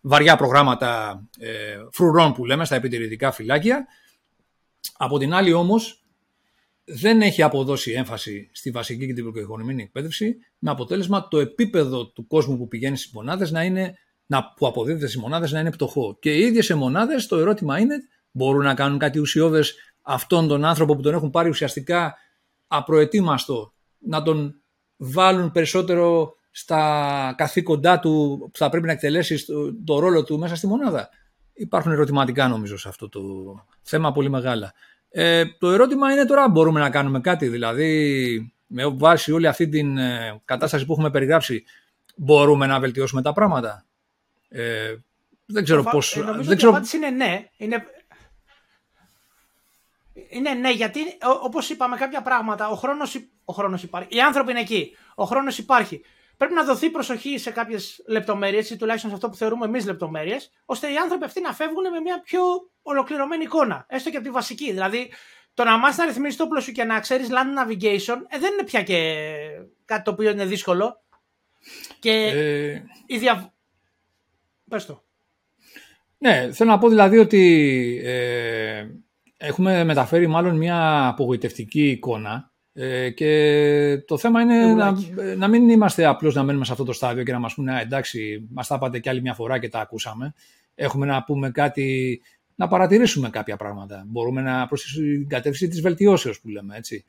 βαριά 0.00 0.36
προγράμματα 0.36 1.22
ε, 1.38 1.76
φρουρών 1.92 2.32
που 2.32 2.44
λέμε 2.44 2.64
στα 2.64 2.74
επιτηρητικά 2.74 3.32
φυλάκια, 3.32 3.86
από 4.96 5.18
την 5.18 5.34
άλλη 5.34 5.52
όμως 5.52 6.02
δεν 6.92 7.20
έχει 7.20 7.42
αποδώσει 7.42 7.92
έμφαση 7.92 8.50
στη 8.52 8.70
βασική 8.70 9.06
και 9.06 9.12
την 9.12 9.22
προκεχωρημένη 9.22 9.82
εκπαίδευση, 9.82 10.36
με 10.58 10.70
αποτέλεσμα 10.70 11.28
το 11.28 11.38
επίπεδο 11.38 12.06
του 12.06 12.26
κόσμου 12.26 12.56
που 12.56 12.68
πηγαίνει 12.68 12.96
στις 12.96 13.12
μονάδες 13.12 13.50
να 13.50 13.64
είναι 13.64 13.94
να, 14.26 14.52
που 14.56 14.66
αποδίδεται 14.66 15.06
στις 15.06 15.20
μονάδες 15.20 15.52
να 15.52 15.60
είναι 15.60 15.70
πτωχό. 15.70 16.16
Και 16.20 16.34
οι 16.34 16.40
ίδιες 16.40 16.68
οι 16.68 16.74
μονάδες, 16.74 17.26
το 17.26 17.36
ερώτημα 17.36 17.78
είναι, 17.78 17.94
μπορούν 18.30 18.64
να 18.64 18.74
κάνουν 18.74 18.98
κάτι 18.98 19.18
ουσιώδες 19.18 19.74
αυτόν 20.02 20.48
τον 20.48 20.64
άνθρωπο 20.64 20.96
που 20.96 21.02
τον 21.02 21.14
έχουν 21.14 21.30
πάρει 21.30 21.48
ουσιαστικά 21.48 22.14
απροετοίμαστο, 22.66 23.72
να 23.98 24.22
τον 24.22 24.62
βάλουν 24.96 25.50
περισσότερο 25.50 26.34
στα 26.50 27.34
καθήκοντά 27.36 27.98
του 27.98 28.38
που 28.52 28.58
θα 28.58 28.68
πρέπει 28.68 28.86
να 28.86 28.92
εκτελέσει 28.92 29.44
το, 29.84 29.98
ρόλο 29.98 30.24
του 30.24 30.38
μέσα 30.38 30.56
στη 30.56 30.66
μονάδα; 30.66 31.08
Υπάρχουν 31.52 31.92
ερωτηματικά 31.92 32.48
νομίζω 32.48 32.76
σε 32.76 32.88
αυτό 32.88 33.08
το 33.08 33.20
θέμα 33.82 34.12
πολύ 34.12 34.30
μεγάλα. 34.30 34.72
Ε, 35.10 35.44
το 35.58 35.70
ερώτημα 35.70 36.12
είναι 36.12 36.24
τώρα 36.24 36.48
μπορούμε 36.48 36.80
να 36.80 36.90
κάνουμε 36.90 37.20
κάτι, 37.20 37.48
δηλαδή 37.48 38.52
με 38.66 38.86
βάση 38.86 39.32
όλη 39.32 39.46
αυτή 39.46 39.68
την 39.68 39.98
ε, 39.98 40.40
κατάσταση 40.44 40.86
που 40.86 40.92
έχουμε 40.92 41.10
περιγράψει 41.10 41.64
μπορούμε 42.16 42.66
να 42.66 42.80
βελτιώσουμε 42.80 43.22
τα 43.22 43.32
πράγματα. 43.32 43.84
Ε, 44.48 44.94
δεν 45.46 45.64
ξέρω 45.64 45.82
πώς... 45.82 46.16
Ε, 46.16 46.20
νομίζω 46.20 46.48
δεν 46.48 46.56
ξέρω... 46.56 46.72
η 46.72 46.74
απάντηση 46.74 46.96
είναι 46.96 47.10
ναι. 47.10 47.48
Είναι... 47.56 47.84
Είναι 50.28 50.54
ναι, 50.54 50.70
γιατί 50.70 51.00
όπως 51.42 51.70
είπαμε 51.70 51.96
κάποια 51.96 52.22
πράγματα, 52.22 52.68
ο 52.68 52.74
χρόνος 52.74 53.16
ο 53.44 53.52
χρόνος 53.52 53.82
υπάρχει. 53.82 54.16
Οι 54.16 54.20
άνθρωποι 54.20 54.50
είναι 54.50 54.60
εκεί. 54.60 54.96
Ο 55.14 55.24
χρόνος 55.24 55.58
υπάρχει. 55.58 56.02
Πρέπει 56.40 56.54
να 56.54 56.64
δοθεί 56.64 56.90
προσοχή 56.90 57.38
σε 57.38 57.50
κάποιες 57.50 58.02
λεπτομέρειες, 58.06 58.70
ή 58.70 58.76
τουλάχιστον 58.76 59.10
σε 59.10 59.16
αυτό 59.16 59.28
που 59.28 59.36
θεωρούμε 59.36 59.64
εμείς 59.66 59.86
λεπτομέρειες, 59.86 60.50
ώστε 60.64 60.92
οι 60.92 60.96
άνθρωποι 60.96 61.24
αυτοί 61.24 61.40
να 61.40 61.52
φεύγουν 61.52 61.90
με 61.90 62.00
μια 62.00 62.20
πιο 62.20 62.40
ολοκληρωμένη 62.82 63.42
εικόνα. 63.42 63.86
Έστω 63.88 64.10
και 64.10 64.16
από 64.16 64.26
τη 64.26 64.30
βασική. 64.32 64.72
Δηλαδή, 64.72 65.12
το 65.54 65.64
να 65.64 65.78
μάθεις 65.78 65.98
να 65.98 66.04
ρυθμίσεις 66.04 66.36
το 66.36 66.44
όπλο 66.44 66.60
σου 66.60 66.72
και 66.72 66.84
να 66.84 67.00
ξέρεις 67.00 67.28
land 67.30 67.62
navigation 67.62 68.18
ε, 68.28 68.38
δεν 68.38 68.52
είναι 68.52 68.64
πια 68.64 68.82
και 68.82 69.14
κάτι 69.84 70.02
το 70.02 70.10
οποίο 70.10 70.30
είναι 70.30 70.44
δύσκολο. 70.44 71.02
Και 71.98 72.10
ε... 72.10 72.82
η 73.06 73.18
δια... 73.18 73.52
Πες 74.68 74.86
το. 74.86 75.04
Ναι, 76.18 76.52
θέλω 76.52 76.70
να 76.70 76.78
πω 76.78 76.88
δηλαδή 76.88 77.18
ότι 77.18 78.02
ε, 78.04 78.86
έχουμε 79.36 79.84
μεταφέρει 79.84 80.26
μάλλον 80.26 80.56
μια 80.56 81.06
απογοητευτική 81.06 81.90
εικόνα 81.90 82.49
ε, 82.82 83.10
και 83.10 84.02
το 84.06 84.18
θέμα 84.18 84.40
είναι 84.40 84.74
να, 84.74 84.94
να, 85.36 85.48
μην 85.48 85.68
είμαστε 85.68 86.04
απλώς 86.04 86.34
να 86.34 86.42
μένουμε 86.42 86.64
σε 86.64 86.72
αυτό 86.72 86.84
το 86.84 86.92
στάδιο 86.92 87.24
και 87.24 87.32
να 87.32 87.38
μας 87.38 87.54
πούνε 87.54 87.80
εντάξει, 87.80 88.46
μας 88.50 88.66
τα 88.66 88.74
είπατε 88.74 88.98
κι 88.98 89.08
άλλη 89.08 89.20
μια 89.20 89.34
φορά 89.34 89.58
και 89.58 89.68
τα 89.68 89.80
ακούσαμε. 89.80 90.34
Έχουμε 90.74 91.06
να 91.06 91.22
πούμε 91.22 91.50
κάτι, 91.50 92.20
να 92.54 92.68
παρατηρήσουμε 92.68 93.30
κάποια 93.30 93.56
πράγματα. 93.56 94.04
Μπορούμε 94.06 94.40
να 94.40 94.66
προσθέσουμε 94.66 95.06
την 95.06 95.28
κατεύθυνση 95.28 95.68
της 95.68 95.80
βελτιώσεως 95.80 96.40
που 96.40 96.48
λέμε 96.48 96.76
έτσι. 96.76 97.04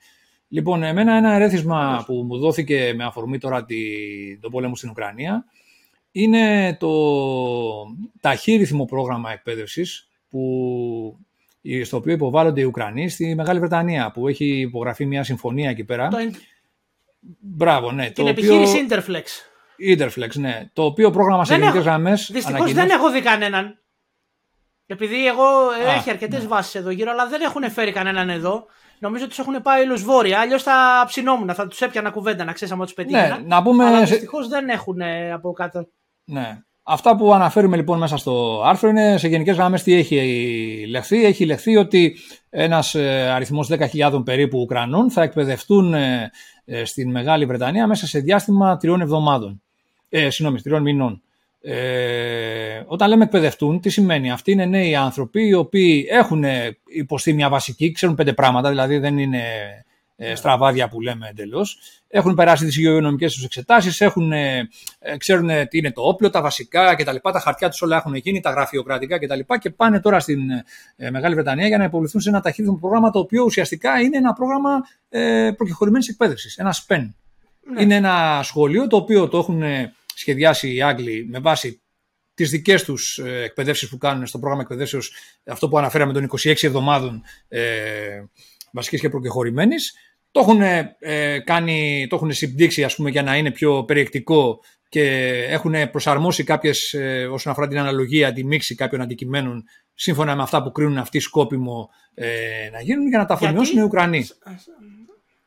Λοιπόν, 0.48 0.82
εμένα 0.82 1.16
ένα 1.16 1.32
ερέθισμα 1.32 2.02
που 2.06 2.14
μου 2.14 2.38
δόθηκε 2.38 2.92
με 2.96 3.04
αφορμή 3.04 3.38
τώρα 3.38 3.64
τη, 3.64 3.76
τον 4.40 4.50
πόλεμο 4.50 4.76
στην 4.76 4.90
Ουκρανία 4.90 5.44
είναι 6.12 6.76
το 6.80 6.92
ταχύρυθμο 8.20 8.84
πρόγραμμα 8.84 9.32
εκπαίδευσης 9.32 10.08
που, 10.28 11.18
στο 11.84 11.96
οποίο 11.96 12.12
υποβάλλονται 12.12 12.60
οι 12.60 12.64
Ουκρανοί 12.64 13.08
στη 13.08 13.34
Μεγάλη 13.34 13.58
Βρετανία 13.58 14.10
που 14.10 14.28
έχει 14.28 14.60
υπογραφεί 14.60 15.06
μια 15.06 15.24
συμφωνία 15.24 15.70
εκεί 15.70 15.84
πέρα. 15.84 16.08
Το... 16.08 16.16
Μπράβο, 17.40 17.92
ναι. 17.92 18.10
Την 18.10 18.24
το 18.24 18.30
επιχείρηση 18.30 18.84
οποίο... 18.84 18.98
Interflex. 18.98 19.24
Interflex, 19.98 20.34
ναι. 20.34 20.70
Το 20.72 20.84
οποίο 20.84 21.10
πρόγραμμα 21.10 21.44
σε 21.44 21.56
γενικέ 21.56 21.78
γραμμές. 21.78 22.30
Δυστυχώς 22.32 22.72
δεν 22.72 22.90
έχω 22.90 23.10
δει 23.10 23.20
κανέναν. 23.20 23.76
Επειδή 24.86 25.26
εγώ 25.26 25.44
Α, 25.44 25.92
έχει 25.96 26.10
αρκετές 26.10 26.42
ναι. 26.42 26.48
βάσεις 26.48 26.74
εδώ 26.74 26.90
γύρω, 26.90 27.10
αλλά 27.10 27.28
δεν 27.28 27.40
έχουν 27.40 27.70
φέρει 27.70 27.92
κανέναν 27.92 28.30
εδώ. 28.30 28.66
Νομίζω 28.98 29.28
τους 29.28 29.38
έχουν 29.38 29.62
πάει 29.62 29.82
όλους 29.82 30.02
βόρεια. 30.02 30.40
Αλλιώς 30.40 30.62
θα 30.62 31.04
ψινόμουν, 31.06 31.54
θα 31.54 31.66
τους 31.66 31.80
έπιανα 31.80 32.10
κουβέντα 32.10 32.44
να 32.44 32.52
ξέρεις 32.52 32.74
άμα 32.74 32.84
τους 32.84 32.94
πετύχει. 32.94 33.20
Ναι, 33.20 33.38
να 33.44 33.62
πούμε. 33.62 33.84
Αλλά 33.84 34.00
δυστυχώς 34.00 34.48
δεν 34.48 34.68
έχουν 34.68 35.02
από 35.32 35.52
κάτω. 35.52 35.88
Ναι. 36.24 36.58
Αυτά 36.84 37.16
που 37.16 37.34
αναφέρουμε 37.34 37.76
λοιπόν 37.76 37.98
μέσα 37.98 38.16
στο 38.16 38.62
άρθρο 38.64 38.88
είναι 38.88 39.18
σε 39.18 39.28
γενικές 39.28 39.56
γραμμές 39.56 39.82
τι 39.82 39.94
έχει 39.94 40.86
λεχθεί. 40.88 41.24
Έχει 41.24 41.44
λεχθεί 41.44 41.76
ότι 41.76 42.16
ένας 42.50 42.94
ε, 42.94 43.30
αριθμός 43.34 43.70
10.000 43.70 44.22
περίπου 44.24 44.60
Ουκρανών 44.60 45.10
θα 45.10 45.22
εκπαιδευτούν 45.22 45.94
ε, 45.94 46.30
ε, 46.64 46.84
στην 46.84 47.10
Μεγάλη 47.10 47.44
Βρετανία 47.46 47.86
μέσα 47.86 48.06
σε 48.06 48.18
διάστημα 48.18 48.76
τριών 48.76 49.00
εβδομάδων. 49.00 49.62
Ε, 50.08 50.30
συγγνώμη, 50.30 50.60
τριών 50.60 50.82
μηνών. 50.82 51.22
Ε, 51.60 52.82
όταν 52.86 53.08
λέμε 53.08 53.24
εκπαιδευτούν, 53.24 53.80
τι 53.80 53.90
σημαίνει; 53.90 54.30
Αυτοί 54.30 54.50
είναι 54.52 54.64
νέοι 54.64 54.94
άνθρωποι 54.94 55.46
οι 55.46 55.54
οποίοι 55.54 56.06
έχουν 56.10 56.44
υποστεί 56.84 57.32
μια 57.32 57.48
βασική, 57.48 57.92
ξέρουν 57.92 58.14
πέντε 58.14 58.32
πράγματα, 58.32 58.68
δηλαδή 58.68 58.98
δεν 58.98 59.18
είναι 59.18 59.42
ε, 60.24 60.34
στραβάδια 60.34 60.88
που 60.88 61.00
λέμε 61.00 61.28
εντελώς. 61.28 61.78
Έχουν 62.08 62.34
περάσει 62.34 62.64
τις 62.64 62.76
υγειονομικές 62.76 63.32
τους 63.34 63.44
εξετάσεις, 63.44 64.00
ε, 64.00 64.68
ξέρουν 65.16 65.48
τι 65.68 65.78
είναι 65.78 65.92
το 65.92 66.02
όπλο, 66.02 66.30
τα 66.30 66.42
βασικά 66.42 66.94
κτλ. 66.94 67.16
Τα 67.32 67.40
χαρτιά 67.40 67.68
τους 67.68 67.82
όλα 67.82 67.96
έχουν 67.96 68.14
γίνει, 68.14 68.40
τα 68.40 68.50
γραφειοκρατικά 68.50 69.18
κτλ. 69.18 69.38
Και, 69.38 69.58
και 69.60 69.70
πάνε 69.70 70.00
τώρα 70.00 70.20
στην 70.20 70.50
ε, 70.96 71.10
Μεγάλη 71.10 71.34
Βρετανία 71.34 71.66
για 71.66 71.78
να 71.78 71.84
υποβληθούν 71.84 72.20
σε 72.20 72.28
ένα 72.28 72.40
ταχύτητο 72.40 72.72
πρόγραμμα 72.72 73.10
το 73.10 73.18
οποίο 73.18 73.44
ουσιαστικά 73.44 74.00
είναι 74.00 74.16
ένα 74.16 74.32
πρόγραμμα 74.32 74.70
ε, 75.08 75.50
προκεχωρημένης 75.56 76.08
εκπαίδευσης, 76.08 76.56
ένα 76.56 76.74
SPEN. 76.74 77.08
Ναι. 77.72 77.82
Είναι 77.82 77.94
ένα 77.94 78.40
σχολείο 78.42 78.86
το 78.86 78.96
οποίο 78.96 79.28
το 79.28 79.38
έχουν 79.38 79.62
σχεδιάσει 80.14 80.74
οι 80.74 80.82
Άγγλοι 80.82 81.26
με 81.30 81.38
βάση 81.38 81.82
τις 82.34 82.50
δικές 82.50 82.84
τους 82.84 83.18
εκπαιδεύσεις 83.18 83.88
που 83.88 83.98
κάνουν 83.98 84.26
στο 84.26 84.38
πρόγραμμα 84.38 84.62
εκπαιδεύσεως, 84.62 85.12
αυτό 85.46 85.68
που 85.68 85.78
αναφέραμε 85.78 86.12
των 86.12 86.30
26 86.38 86.54
εβδομάδων 86.62 87.22
ε, 87.48 88.22
βασική 88.72 88.98
και 88.98 89.08
προκεχωρημένης. 89.08 89.94
Το 90.32 90.40
έχουν, 90.40 90.60
ε, 90.98 91.38
κάνει, 91.38 92.06
το 92.08 92.16
έχουν 92.16 92.32
συμπτύξει 92.32 92.84
ας 92.84 92.94
πούμε, 92.94 93.10
για 93.10 93.22
να 93.22 93.36
είναι 93.36 93.50
πιο 93.50 93.84
περιεκτικό 93.84 94.60
και 94.88 95.02
έχουν 95.48 95.90
προσαρμόσει 95.90 96.44
κάποιες, 96.44 96.92
ε, 96.92 97.26
όσον 97.26 97.52
αφορά 97.52 97.68
την 97.68 97.78
αναλογία, 97.78 98.32
τη 98.32 98.44
μίξη 98.44 98.74
κάποιων 98.74 99.00
αντικειμένων 99.00 99.64
σύμφωνα 99.94 100.36
με 100.36 100.42
αυτά 100.42 100.62
που 100.62 100.72
κρίνουν 100.72 100.98
αυτοί 100.98 101.18
σκόπιμο 101.18 101.90
ε, 102.14 102.28
να 102.72 102.80
γίνουν 102.80 103.08
για 103.08 103.18
να 103.18 103.24
τα 103.24 103.34
αφομοιώσουν 103.34 103.78
οι 103.78 103.82
Ουκρανοί. 103.82 104.26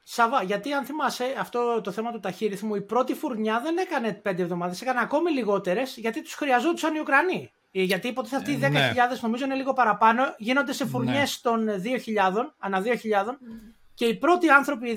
Σαβά, 0.04 0.44
γιατί 0.44 0.72
αν 0.72 0.86
θυμάσαι 0.86 1.24
αυτό 1.40 1.82
το 1.84 1.92
θέμα 1.92 2.12
του 2.12 2.20
ταχύρυθμου, 2.20 2.76
η 2.76 2.82
πρώτη 2.82 3.14
φουρνιά 3.14 3.62
δεν 3.64 3.78
έκανε 3.78 4.14
πέντε 4.14 4.42
εβδομάδες, 4.42 4.82
έκανε 4.82 5.00
ακόμη 5.02 5.32
λιγότερες 5.32 5.98
γιατί 5.98 6.22
τους 6.22 6.34
χρειαζόντουσαν 6.34 6.96
οι 6.96 7.00
Ουκρανοί. 7.00 7.52
Ε, 7.72 7.82
γιατί 7.82 8.08
υποτίθεται 8.08 8.42
αυτοί 8.42 8.52
οι 8.52 8.60
10.000 8.62 8.68
ναι. 8.70 9.18
νομίζω 9.22 9.46
είναι 9.46 9.56
λίγο 9.56 9.74
παραπάνω, 9.74 10.24
γίνονται 10.38 10.74
σε 10.74 10.86
φουρνιές 10.86 11.42
ναι. 11.44 11.52
των 11.52 11.82
2.000, 12.34 12.34
ανά 12.60 12.84
2.000 12.84 12.88
και 13.96 14.06
οι 14.06 14.16
πρώτοι 14.16 14.50
άνθρωποι, 14.50 14.90
οι 14.90 14.96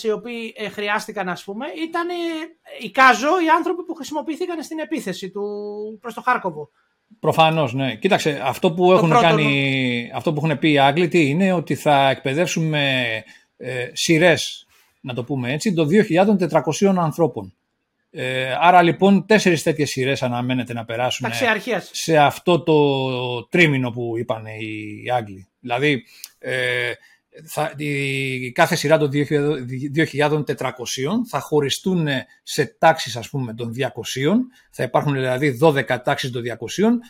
2.000 0.00 0.04
οι 0.04 0.10
οποίοι 0.10 0.54
ε, 0.56 0.68
χρειάστηκαν, 0.68 1.28
ας 1.28 1.44
πούμε, 1.44 1.66
ήταν 1.86 2.08
ε, 2.08 2.12
οι 2.80 2.90
Κάζο, 2.90 3.28
οι 3.28 3.48
άνθρωποι 3.56 3.84
που 3.84 3.94
χρησιμοποιήθηκαν 3.94 4.62
στην 4.62 4.78
επίθεση 4.78 5.30
του 5.30 5.42
προς 6.00 6.14
το 6.14 6.20
Χάρκοβο. 6.20 6.70
Προφανώς, 7.20 7.74
ναι. 7.74 7.94
Κοίταξε, 7.94 8.40
αυτό 8.44 8.72
που, 8.72 8.92
έχουν 8.92 9.10
κάνει, 9.10 10.10
αυτό 10.14 10.32
που 10.32 10.40
έχουν 10.44 10.58
πει 10.58 10.70
οι 10.70 10.78
Άγγλοι 10.78 11.08
τι 11.08 11.28
είναι 11.28 11.52
ότι 11.52 11.74
θα 11.74 12.10
εκπαιδεύσουμε 12.10 13.04
ε, 13.56 13.90
σειρές, 13.92 14.66
να 15.00 15.14
το 15.14 15.24
πούμε 15.24 15.52
έτσι, 15.52 15.74
των 15.74 15.88
2.400 15.90 16.94
ανθρώπων. 16.96 17.54
Ε, 18.10 18.56
άρα 18.60 18.82
λοιπόν 18.82 19.26
τέσσερις 19.26 19.62
τέτοιες 19.62 19.90
σειρές 19.90 20.22
αναμένεται 20.22 20.72
να 20.72 20.84
περάσουν 20.84 21.30
σε 21.92 22.16
αυτό 22.16 22.62
το 22.62 23.48
τρίμηνο 23.48 23.90
που 23.90 24.14
είπαν 24.18 24.46
οι 24.46 25.10
Άγγλοι. 25.10 25.46
Δηλαδή 25.60 26.04
ε, 26.38 26.92
θα, 27.44 27.72
η, 27.76 28.52
κάθε 28.52 28.74
σειρά 28.76 28.98
των 28.98 29.10
2.400 29.12 30.70
θα 31.28 31.40
χωριστούν 31.40 32.08
σε 32.42 32.76
τάξεις 32.78 33.16
ας 33.16 33.28
πούμε 33.28 33.54
των 33.54 33.72
200, 33.78 33.82
θα 34.70 34.82
υπάρχουν 34.82 35.12
δηλαδή 35.12 35.58
12 35.62 35.84
τάξεις 36.04 36.30
των 36.30 36.42
200, 36.42 36.46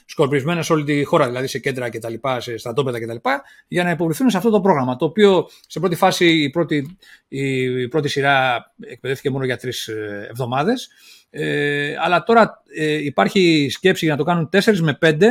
σκορπισμένες 0.06 0.66
σε 0.66 0.72
όλη 0.72 0.84
τη 0.84 1.04
χώρα, 1.04 1.26
δηλαδή 1.26 1.46
σε 1.46 1.58
κέντρα 1.58 1.88
και 1.88 1.98
τα 1.98 2.10
λοιπά, 2.10 2.40
σε 2.40 2.56
στρατόπεδα 2.56 2.98
και 2.98 3.06
τα 3.06 3.12
λοιπά, 3.12 3.42
για 3.68 3.84
να 3.84 3.90
υποβληθούν 3.90 4.30
σε 4.30 4.36
αυτό 4.36 4.50
το 4.50 4.60
πρόγραμμα, 4.60 4.96
το 4.96 5.04
οποίο 5.04 5.48
σε 5.66 5.80
πρώτη 5.80 5.94
φάση 5.94 6.42
η 6.42 6.50
πρώτη, 6.50 6.96
η 7.28 7.88
πρώτη 7.88 8.08
σειρά 8.08 8.66
εκπαιδεύτηκε 8.80 9.30
μόνο 9.30 9.44
για 9.44 9.56
τρεις 9.56 9.86
ε, 9.88 10.26
εβδομάδες, 10.30 10.88
ε, 11.30 11.94
αλλά 12.04 12.22
τώρα 12.22 12.62
ε, 12.76 13.04
υπάρχει 13.04 13.68
σκέψη 13.70 14.04
για 14.04 14.14
να 14.14 14.20
το 14.20 14.26
κάνουν 14.26 14.48
4 14.52 14.76
με 14.78 14.98
5 15.00 15.22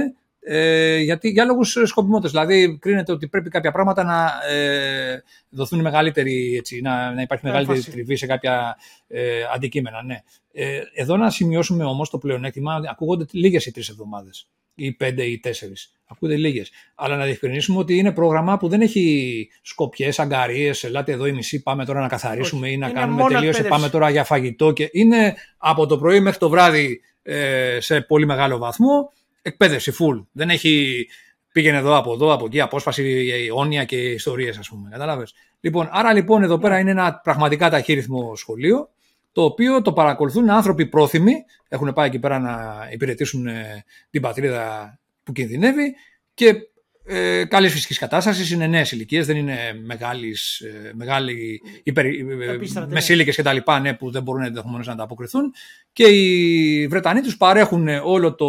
ε, 0.46 0.98
γιατί, 0.98 1.30
για 1.30 1.46
λόγους 1.46 1.78
σκοπιμότητας. 1.84 2.32
Δηλαδή, 2.32 2.78
κρίνεται 2.82 3.12
ότι 3.12 3.28
πρέπει 3.28 3.50
κάποια 3.50 3.72
πράγματα 3.72 4.04
να 4.04 4.32
ε, 4.56 5.24
δοθούν 5.50 5.82
μεγαλύτερη, 5.82 6.56
έτσι, 6.58 6.82
να, 6.82 7.14
να 7.14 7.22
υπάρχει 7.22 7.46
μεγαλύτερη 7.46 7.82
τριβή 7.82 8.16
σε 8.16 8.26
κάποια 8.26 8.78
ε, 9.08 9.44
αντικείμενα. 9.56 10.04
Ναι. 10.04 10.22
Ε, 10.52 10.82
εδώ 10.94 11.18
να 11.18 11.30
σημειώσουμε 11.30 11.84
όμως 11.84 12.10
το 12.10 12.18
πλεονέκτημα, 12.18 12.82
ακούγονται 12.90 13.26
λίγες 13.32 13.66
οι 13.66 13.72
τρεις 13.72 13.90
εβδομάδες 13.90 14.48
ή 14.76 14.92
πέντε 14.92 15.24
ή 15.24 15.40
τέσσερις. 15.40 15.94
Ακούγονται 16.06 16.38
λίγες. 16.38 16.72
Αλλά 16.96 17.16
να 17.16 17.26
διευκρινίσουμε 17.26 17.80
ότι 17.80 17.98
είναι 17.98 18.12
πρόγραμμα 18.12 18.58
που 18.58 18.68
δεν 18.68 18.82
έχει 18.82 19.50
σκοπιές, 19.62 20.20
αγκαρίες, 20.20 20.84
ελάτε 20.84 21.12
εδώ 21.12 21.26
η 21.26 21.32
μισή, 21.32 21.64
πάμε 21.64 21.86
τώρα 21.86 22.00
να 22.00 22.08
καθαρίσουμε 22.08 22.70
ή 22.70 22.78
να 22.78 22.88
είναι 22.88 23.00
κάνουμε 23.00 23.24
τελείωσε, 23.28 23.64
πάμε 23.64 23.90
τώρα 23.90 24.10
για 24.10 24.24
φαγητό. 24.24 24.72
Και 24.72 24.90
είναι 24.92 25.36
από 25.58 25.86
το 25.86 25.98
πρωί 25.98 26.20
μέχρι 26.20 26.40
το 26.40 26.50
βράδυ 26.50 27.02
ε, 27.24 27.78
σε 27.80 28.02
πολύ 28.02 28.26
μεγάλο 28.26 28.58
βαθμό 28.58 29.12
εκπαίδευση 29.44 29.94
full. 30.00 30.26
Δεν 30.32 30.50
έχει 30.50 31.06
πήγαινε 31.52 31.78
εδώ 31.78 31.98
από 31.98 32.14
εδώ, 32.14 32.34
από 32.34 32.46
εκεί, 32.46 32.62
απόσπαση, 32.62 33.30
αιώνια 33.34 33.84
και 33.84 33.96
ιστορίες, 33.96 34.58
ας 34.58 34.70
πούμε. 34.70 34.90
Κατάλαβες; 34.92 35.34
Λοιπόν, 35.60 35.90
άρα 35.92 36.14
λοιπόν 36.14 36.44
εδώ 36.44 36.58
πέρα 36.58 36.80
είναι 36.80 36.92
ένα 36.92 37.20
πραγματικά 37.24 37.70
ταχύρυθμο 37.70 38.36
σχολείο, 38.36 38.90
το 39.32 39.44
οποίο 39.44 39.82
το 39.82 39.94
παρακολουθούν 39.94 40.50
άνθρωποι 40.50 40.86
πρόθυμοι, 40.86 41.34
έχουν 41.68 41.94
πάει 41.94 42.08
εκεί 42.08 42.20
πέρα 42.20 42.40
να 42.40 42.88
υπηρετήσουν 42.92 43.48
ε, 43.48 43.84
την 44.10 44.22
πατρίδα 44.22 44.98
που 45.24 45.32
κινδυνεύει 45.32 45.96
και 46.34 46.56
ε, 47.06 47.46
καλής 47.46 47.72
φυσικής 47.72 47.98
κατάστασης. 47.98 48.52
Είναι 48.52 48.68
νέες 48.68 48.92
ηλικίες, 48.92 49.26
δεν 49.26 49.38
είναι 49.38 49.58
μεγάλης, 49.84 50.60
ε, 50.60 50.92
μεγάλοι 50.96 51.62
υπερ, 51.84 52.06
ε, 52.06 52.60
μεσήλικες 52.88 53.36
κτλ. 53.36 53.58
Ναι, 53.82 53.94
που 53.94 54.12
δεν 54.12 54.24
μπορούν 54.24 54.44
ενδεχομένως 54.44 54.88
να 54.88 54.94
ανταποκριθούν. 54.94 55.54
Και 55.94 56.04
οι 56.04 56.88
Βρετανοί 56.88 57.22
τους 57.22 57.38
παρέχουν 57.38 57.88
όλο 57.88 58.36
το 58.36 58.48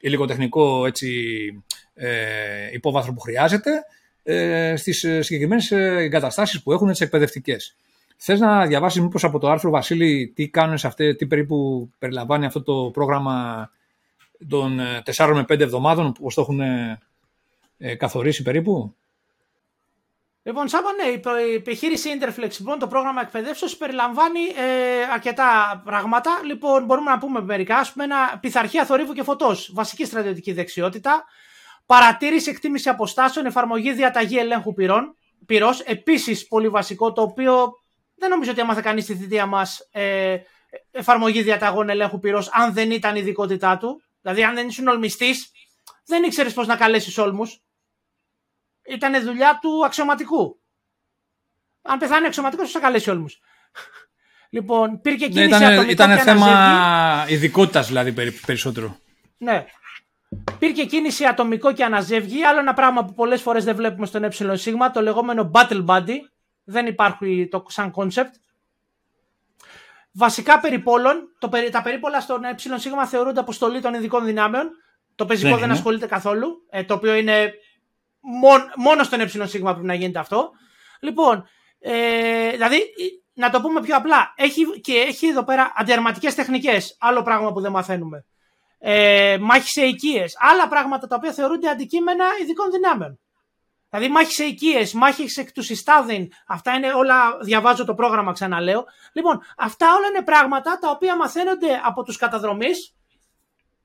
υλικοτεχνικό 0.00 0.86
έτσι, 0.86 1.18
ε, 1.94 2.72
υπόβαθρο 2.72 3.12
που 3.12 3.20
χρειάζεται 3.20 3.70
ε, 4.22 4.76
στις 4.76 5.04
ε, 5.04 5.22
συγκεκριμένες 5.22 5.70
ε, 5.70 5.96
εγκαταστάσεις 5.98 6.62
που 6.62 6.72
έχουν 6.72 6.90
τις 6.90 7.00
εκπαιδευτικές. 7.00 7.76
Θες 8.16 8.40
να 8.40 8.66
διαβάσεις 8.66 9.00
μήπως 9.00 9.24
από 9.24 9.38
το 9.38 9.48
άρθρο 9.48 9.70
Βασίλη 9.70 10.32
τι 10.34 10.48
κάνουν 10.48 10.78
σε 10.78 10.86
αυτή, 10.86 11.14
τι 11.14 11.26
περίπου 11.26 11.90
περιλαμβάνει 11.98 12.46
αυτό 12.46 12.62
το 12.62 12.90
πρόγραμμα 12.92 13.70
των 14.48 14.80
4 15.16 15.32
με 15.34 15.44
5 15.48 15.60
εβδομάδων 15.60 16.12
που 16.12 16.28
το 16.34 16.40
έχουν 16.40 16.60
ε, 17.78 17.94
καθορίσει 17.94 18.42
περίπου; 18.42 18.94
Λοιπόν, 20.48 20.68
Σάμπα, 20.68 20.92
ναι, 20.92 21.04
η 21.50 21.54
επιχείρηση 21.54 22.18
Interflex, 22.20 22.50
λοιπόν, 22.58 22.78
το 22.78 22.86
πρόγραμμα 22.86 23.20
εκπαιδεύσεως 23.20 23.76
περιλαμβάνει 23.76 24.40
ε, 24.40 25.02
αρκετά 25.12 25.82
πράγματα. 25.84 26.40
Λοιπόν, 26.44 26.84
μπορούμε 26.84 27.10
να 27.10 27.18
πούμε 27.18 27.40
μερικά. 27.40 27.76
Α 27.76 27.86
πούμε, 27.92 28.04
ένα 28.04 28.38
πειθαρχία 28.40 28.84
θορύβου 28.84 29.12
και 29.12 29.22
φωτός. 29.22 29.70
Βασική 29.74 30.04
στρατιωτική 30.04 30.52
δεξιότητα. 30.52 31.24
Παρατήρηση, 31.86 32.50
εκτίμηση 32.50 32.88
αποστάσεων, 32.88 33.46
εφαρμογή 33.46 33.92
διαταγή 33.92 34.38
ελέγχου 34.38 34.74
πυρών. 34.74 35.16
Πυρός. 35.46 35.80
Επίσης, 35.80 36.46
πολύ 36.46 36.68
βασικό, 36.68 37.12
το 37.12 37.22
οποίο 37.22 37.72
δεν 38.14 38.30
νομίζω 38.30 38.50
ότι 38.50 38.60
έμαθε 38.60 38.80
κανείς 38.80 39.04
στη 39.04 39.14
θητεία 39.14 39.46
μας 39.46 39.88
ε, 39.90 40.36
εφαρμογή 40.90 41.42
διαταγών 41.42 41.88
ελέγχου 41.88 42.18
πυρός, 42.18 42.50
αν 42.52 42.72
δεν 42.72 42.90
ήταν 42.90 43.16
η 43.16 43.20
ειδικότητά 43.22 43.76
του. 43.76 44.02
Δηλαδή, 44.22 44.44
αν 44.44 44.54
δεν 44.54 44.68
ήσουν 44.68 44.88
ολμιστής, 44.88 45.50
δεν 46.06 46.22
ήξερες 46.22 46.52
πώς 46.52 46.66
να 46.66 46.76
καλέσεις 46.76 47.18
όλμους 47.18 47.62
ήταν 48.88 49.22
δουλειά 49.24 49.58
του 49.62 49.84
αξιωματικού. 49.84 50.60
Αν 51.82 51.98
πεθάνει 51.98 52.26
αξιωματικός, 52.26 52.70
θα 52.70 52.80
καλέσει 52.80 53.10
όλου. 53.10 53.26
Λοιπόν, 54.50 54.92
υπήρχε 54.92 55.26
ναι, 55.26 55.32
κίνηση 55.32 55.64
ναι, 55.64 55.74
ήταν, 55.74 55.88
ήταν 55.88 56.18
θέμα 56.18 57.24
ειδικότητας 57.28 57.86
δηλαδή 57.86 58.12
περισσότερο. 58.46 58.96
Ναι. 59.38 59.64
Υπήρχε 60.52 60.84
κίνηση 60.84 61.24
ατομικό 61.24 61.72
και 61.72 61.84
αναζεύγει. 61.84 62.44
Άλλο 62.44 62.58
ένα 62.58 62.74
πράγμα 62.74 63.04
που 63.04 63.14
πολλές 63.14 63.42
φορές 63.42 63.64
δεν 63.64 63.76
βλέπουμε 63.76 64.06
στον 64.06 64.24
ε 64.24 64.28
το 64.92 65.00
λεγόμενο 65.02 65.50
battle 65.54 65.84
buddy. 65.86 66.16
Δεν 66.64 66.86
υπάρχει 66.86 67.48
το 67.50 67.64
σαν 67.68 67.92
concept. 67.96 68.32
Βασικά 70.12 70.60
περιπόλων, 70.60 71.34
το, 71.38 71.50
τα 71.70 71.82
περίπολα 71.82 72.20
στον 72.20 72.44
ε 72.44 73.06
θεωρούνται 73.06 73.40
αποστολή 73.40 73.80
των 73.80 73.94
ειδικών 73.94 74.24
δυνάμεων. 74.24 74.70
Το 75.14 75.26
πεζικό 75.26 75.50
δεν, 75.50 75.58
δεν 75.58 75.70
ασχολείται 75.70 76.06
καθόλου. 76.06 76.66
Ε, 76.70 76.84
το 76.84 76.94
οποίο 76.94 77.14
είναι 77.14 77.52
μόνο 78.76 79.02
στον 79.02 79.20
ε 79.20 79.46
σίγμα 79.46 79.70
πρέπει 79.72 79.86
να 79.86 79.94
γίνεται 79.94 80.18
αυτό. 80.18 80.50
Λοιπόν, 81.00 81.48
ε, 81.80 82.50
δηλαδή, 82.50 82.82
να 83.34 83.50
το 83.50 83.60
πούμε 83.60 83.80
πιο 83.80 83.96
απλά, 83.96 84.32
έχει, 84.36 84.80
και 84.80 84.92
έχει 84.92 85.26
εδώ 85.26 85.44
πέρα 85.44 85.72
αντιαρματικές 85.76 86.34
τεχνικές, 86.34 86.96
άλλο 87.00 87.22
πράγμα 87.22 87.52
που 87.52 87.60
δεν 87.60 87.70
μαθαίνουμε. 87.70 88.24
Ε, 88.78 89.38
μάχη 89.40 89.70
σε 89.70 89.82
οικίε, 89.82 90.24
άλλα 90.38 90.68
πράγματα 90.68 91.06
τα 91.06 91.16
οποία 91.16 91.32
θεωρούνται 91.32 91.68
αντικείμενα 91.68 92.24
ειδικών 92.40 92.70
δυνάμεων. 92.70 93.18
Δηλαδή, 93.90 94.10
μάχη 94.10 94.32
σε 94.32 94.44
οικίε, 94.44 94.86
μάχης 94.94 95.36
εκ 95.36 95.52
του 95.52 95.62
συστάδιν, 95.62 96.28
αυτά 96.46 96.74
είναι 96.74 96.92
όλα. 96.92 97.38
Διαβάζω 97.42 97.84
το 97.84 97.94
πρόγραμμα, 97.94 98.32
ξαναλέω. 98.32 98.84
Λοιπόν, 99.12 99.42
αυτά 99.56 99.94
όλα 99.96 100.06
είναι 100.06 100.22
πράγματα 100.22 100.78
τα 100.78 100.90
οποία 100.90 101.16
μαθαίνονται 101.16 101.80
από 101.84 102.02
τους 102.02 102.16
καταδρομή 102.16 102.70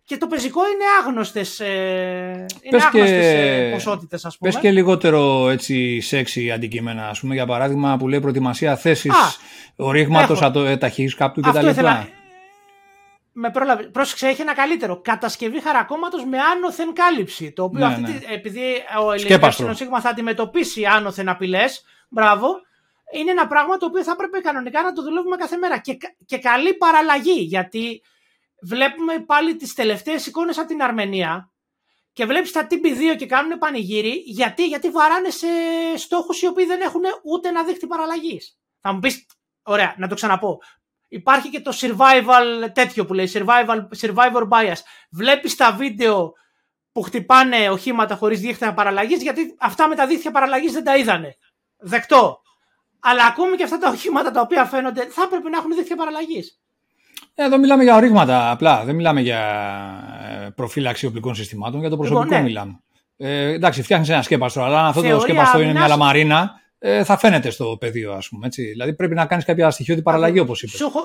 και 0.05 0.17
το 0.17 0.27
πεζικό 0.27 0.61
είναι 0.67 0.83
άγνωστες, 1.01 1.59
ε, 1.59 2.45
είναι 2.61 2.83
άγνωστες 2.83 3.09
και, 3.09 3.67
ε, 3.67 3.71
ποσότητες 3.71 4.25
ας 4.25 4.37
πούμε. 4.37 4.51
Πες 4.51 4.61
και 4.61 4.71
λιγότερο 4.71 5.49
έτσι 5.49 5.99
σεξι 6.01 6.51
αντικείμενα 6.51 7.07
ας 7.07 7.19
πούμε 7.19 7.33
για 7.33 7.45
παράδειγμα 7.45 7.97
που 7.97 8.07
λέει 8.07 8.19
προετοιμασία 8.19 8.75
θέσης 8.75 9.13
ορίγματος, 9.75 10.41
ε, 10.55 10.77
ταχύς 10.77 11.15
κάπου 11.15 11.41
κτλ. 11.41 11.67
Ήθελα... 11.67 12.07
Με 13.35 13.51
πρόλαβε. 13.51 13.83
Πρόσεξε, 13.83 14.27
έχει 14.27 14.41
ένα 14.41 14.53
καλύτερο. 14.53 15.01
Κατασκευή 15.01 15.61
χαρακόμματος 15.61 16.25
με 16.25 16.37
άνωθεν 16.39 16.93
κάλυψη. 16.93 17.51
Το 17.51 17.63
οποίο 17.63 17.79
ναι, 17.79 17.85
αυτή, 17.85 18.01
ναι. 18.01 18.19
επειδή 18.33 18.61
ο 19.05 19.11
ελληνικό 19.11 19.51
Σίγμα 19.51 20.01
θα 20.01 20.09
αντιμετωπίσει 20.09 20.85
άνωθεν 20.85 21.29
απειλές, 21.29 21.83
μπράβο, 22.09 22.47
είναι 23.13 23.31
ένα 23.31 23.47
πράγμα 23.47 23.77
το 23.77 23.85
οποίο 23.85 24.03
θα 24.03 24.11
έπρεπε 24.11 24.39
κανονικά 24.39 24.81
να 24.81 24.93
το 24.93 25.03
δουλεύουμε 25.03 25.35
κάθε 25.35 25.57
μέρα. 25.57 25.77
Και, 25.77 25.97
και 26.25 26.37
καλή 26.37 26.73
παραλλαγή, 26.73 27.41
γιατί 27.41 28.01
βλέπουμε 28.63 29.19
πάλι 29.19 29.55
τις 29.55 29.73
τελευταίες 29.73 30.25
εικόνες 30.25 30.57
από 30.57 30.67
την 30.67 30.81
Αρμενία 30.81 31.53
και 32.13 32.25
βλέπεις 32.25 32.51
τα 32.51 32.67
TP2 32.69 33.15
και 33.17 33.25
κάνουν 33.25 33.57
πανηγύρι 33.57 34.23
γιατί, 34.25 34.65
γιατί 34.65 34.89
βαράνε 34.89 35.29
σε 35.29 35.47
στόχους 35.95 36.41
οι 36.41 36.47
οποίοι 36.47 36.65
δεν 36.65 36.81
έχουν 36.81 37.01
ούτε 37.23 37.47
ένα 37.49 37.63
δίχτυ 37.63 37.87
παραλλαγής. 37.87 38.57
Θα 38.79 38.93
μου 38.93 38.99
πεις, 38.99 39.25
ωραία, 39.63 39.95
να 39.97 40.07
το 40.07 40.15
ξαναπώ. 40.15 40.61
Υπάρχει 41.07 41.49
και 41.49 41.61
το 41.61 41.71
survival 41.75 42.69
τέτοιο 42.73 43.05
που 43.05 43.13
λέει, 43.13 43.31
survival, 43.33 43.87
survivor 43.99 44.47
bias. 44.49 44.77
Βλέπεις 45.11 45.55
τα 45.55 45.71
βίντεο 45.71 46.33
που 46.91 47.01
χτυπάνε 47.01 47.69
οχήματα 47.69 48.15
χωρίς 48.15 48.39
δίχτυα 48.39 48.73
παραλλαγής 48.73 49.21
γιατί 49.21 49.55
αυτά 49.59 49.87
με 49.87 49.95
τα 49.95 50.07
δίχτυα 50.07 50.31
παραλλαγής 50.31 50.71
δεν 50.71 50.83
τα 50.83 50.97
είδανε. 50.97 51.37
Δεκτό. 51.77 52.41
Αλλά 52.99 53.25
ακόμη 53.25 53.55
και 53.55 53.63
αυτά 53.63 53.77
τα 53.77 53.89
οχήματα 53.89 54.31
τα 54.31 54.41
οποία 54.41 54.65
φαίνονται 54.65 55.05
θα 55.05 55.23
έπρεπε 55.23 55.49
να 55.49 55.57
έχουν 55.57 55.75
δίχτυα 55.75 55.95
παραλλαγής. 55.95 56.62
Εδώ 57.35 57.57
μιλάμε 57.57 57.83
για 57.83 57.95
ορίγματα 57.95 58.51
απλά. 58.51 58.83
Δεν 58.83 58.95
μιλάμε 58.95 59.21
για 59.21 59.39
ε, 60.45 60.49
προφύλαξη 60.49 61.05
οπλικών 61.05 61.35
συστημάτων. 61.35 61.79
Για 61.79 61.89
το 61.89 61.95
λοιπόν, 61.95 62.09
προσωπικό 62.09 62.35
ναι. 62.35 62.47
μιλάμε. 62.47 62.79
Ε, 63.17 63.53
εντάξει, 63.53 63.81
φτιάχνεις 63.81 64.09
ένα 64.09 64.21
σκέπαστρο, 64.21 64.63
αλλά 64.63 64.79
αν 64.79 64.85
αυτό 64.85 65.01
το 65.01 65.19
σκέπαστρο 65.19 65.61
είναι 65.61 65.71
μια 65.71 65.87
λαμαρίνα, 65.87 66.61
ε, 66.79 67.03
θα 67.03 67.17
φαίνεται 67.17 67.49
στο 67.49 67.77
πεδίο, 67.79 68.13
ας 68.13 68.29
πούμε. 68.29 68.45
Έτσι. 68.45 68.63
Δηλαδή 68.63 68.93
πρέπει 68.95 69.13
να 69.13 69.25
κάνεις 69.25 69.45
κάποια 69.45 69.71
στοιχειώδη 69.71 70.01
παραλλαγή, 70.01 70.39
όπως 70.39 70.63
είπες. 70.63 70.75
Σου 70.75 70.85
έχω... 70.85 70.99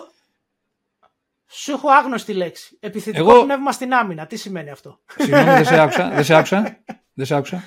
Σου 1.50 1.72
έχω 1.72 1.90
άγνωστη 1.90 2.32
λέξη. 2.32 2.76
Επιθετικό 2.80 3.30
Εγώ... 3.30 3.44
πνεύμα 3.44 3.72
στην 3.72 3.94
άμυνα. 3.94 4.26
Τι 4.26 4.36
σημαίνει 4.36 4.70
αυτό; 4.70 5.00
Συγγνώμη, 5.16 5.44
δεν 5.44 5.64
σε 5.64 5.80
άκουσα. 5.82 6.08
Δεν 6.08 6.24
σε 6.24 6.34
άκουσα. 6.34 6.82
Δεν 7.14 7.26
σε 7.26 7.34
άκουσα. 7.34 7.62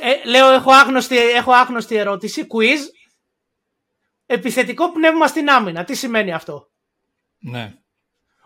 Ε, 0.00 0.28
λέω, 0.28 0.50
έχω 0.50 0.72
άγνωστη, 0.72 1.16
έχω 1.16 1.52
άγνωστη 1.52 1.96
ερώτηση. 1.96 2.46
Quiz. 2.48 2.90
Επιθετικό 4.26 4.92
πνεύμα 4.92 5.26
στην 5.26 5.48
άμυνα. 5.48 5.84
Τι 5.84 5.94
σημαίνει 5.94 6.32
αυτό; 6.32 6.70
Ναι. 7.44 7.72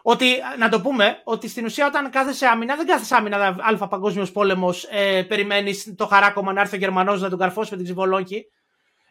Ότι, 0.02 0.36
να 0.58 0.68
το 0.68 0.80
πούμε, 0.80 1.20
ότι 1.24 1.48
στην 1.48 1.64
ουσία 1.64 1.86
όταν 1.86 2.10
κάθεσαι 2.10 2.46
άμυνα, 2.46 2.76
δεν 2.76 2.86
κάθεσαι 2.86 3.14
άμυνα 3.16 3.56
αλφα 3.60 3.88
παγκόσμιος 3.88 4.32
πόλεμος, 4.32 4.86
ε, 4.90 5.22
περιμένεις 5.22 5.94
το 5.96 6.06
χαράκομα 6.06 6.52
να 6.52 6.60
έρθει 6.60 6.74
ο 6.74 6.78
Γερμανός 6.78 7.20
να 7.20 7.28
τον 7.28 7.38
καρφώσει 7.38 7.70
με 7.70 7.76
την 7.76 7.84
ξυβολόκη. 7.84 8.44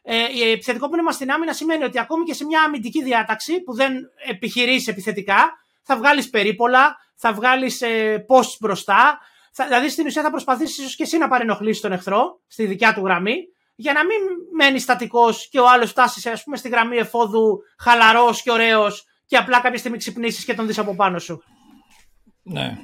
Ε, 0.02 0.52
επιθετικό 0.52 0.90
πνεύμα 0.90 1.12
στην 1.12 1.32
άμυνα 1.32 1.54
σημαίνει 1.54 1.84
ότι 1.84 2.00
ακόμη 2.00 2.24
και 2.24 2.34
σε 2.34 2.46
μια 2.46 2.62
αμυντική 2.62 3.04
διάταξη 3.04 3.62
που 3.62 3.74
δεν 3.74 3.94
επιχειρείς 4.28 4.88
επιθετικά, 4.88 5.58
θα 5.84 5.98
βγάλεις 5.98 6.30
περίπολα, 6.30 6.98
θα 7.16 7.34
βγάλεις 7.34 7.82
ε, 7.82 8.26
post 8.30 8.58
μπροστά. 8.60 9.20
Θα, 9.52 9.66
δηλαδή 9.66 9.90
στην 9.90 10.06
ουσία 10.06 10.22
θα 10.22 10.30
προσπαθήσεις 10.30 10.78
ίσως 10.78 10.96
και 10.96 11.04
εσύ 11.04 11.18
να 11.18 11.28
παρενοχλήσεις 11.28 11.82
τον 11.82 11.92
εχθρό 11.92 12.42
στη 12.48 12.66
δικιά 12.66 12.94
του 12.94 13.06
γραμμή, 13.06 13.36
για 13.76 13.94
να 13.94 14.06
μην 14.06 14.18
μένεις 14.56 14.84
στατικός 14.84 15.50
και 15.50 15.60
ο 15.60 15.70
άλλος 15.70 15.90
φτάσει 15.90 16.30
ας 16.30 16.44
πούμε, 16.44 16.58
στη 16.58 16.70
γραμμή 16.70 16.98
εφόδου 16.98 17.60
χαλαρός 17.78 18.42
και 18.42 18.52
ωραίος 18.52 19.07
και 19.28 19.38
απλά 19.38 19.62
κάποια 19.62 19.80
στιγμή 19.80 19.98
ξυπνήσεις 19.98 20.46
και 20.46 20.54
τον 20.54 20.68
δεις 20.68 20.78
από 20.78 20.96
πάνω 20.96 21.20
σου. 21.20 21.44
Ναι. 22.44 22.78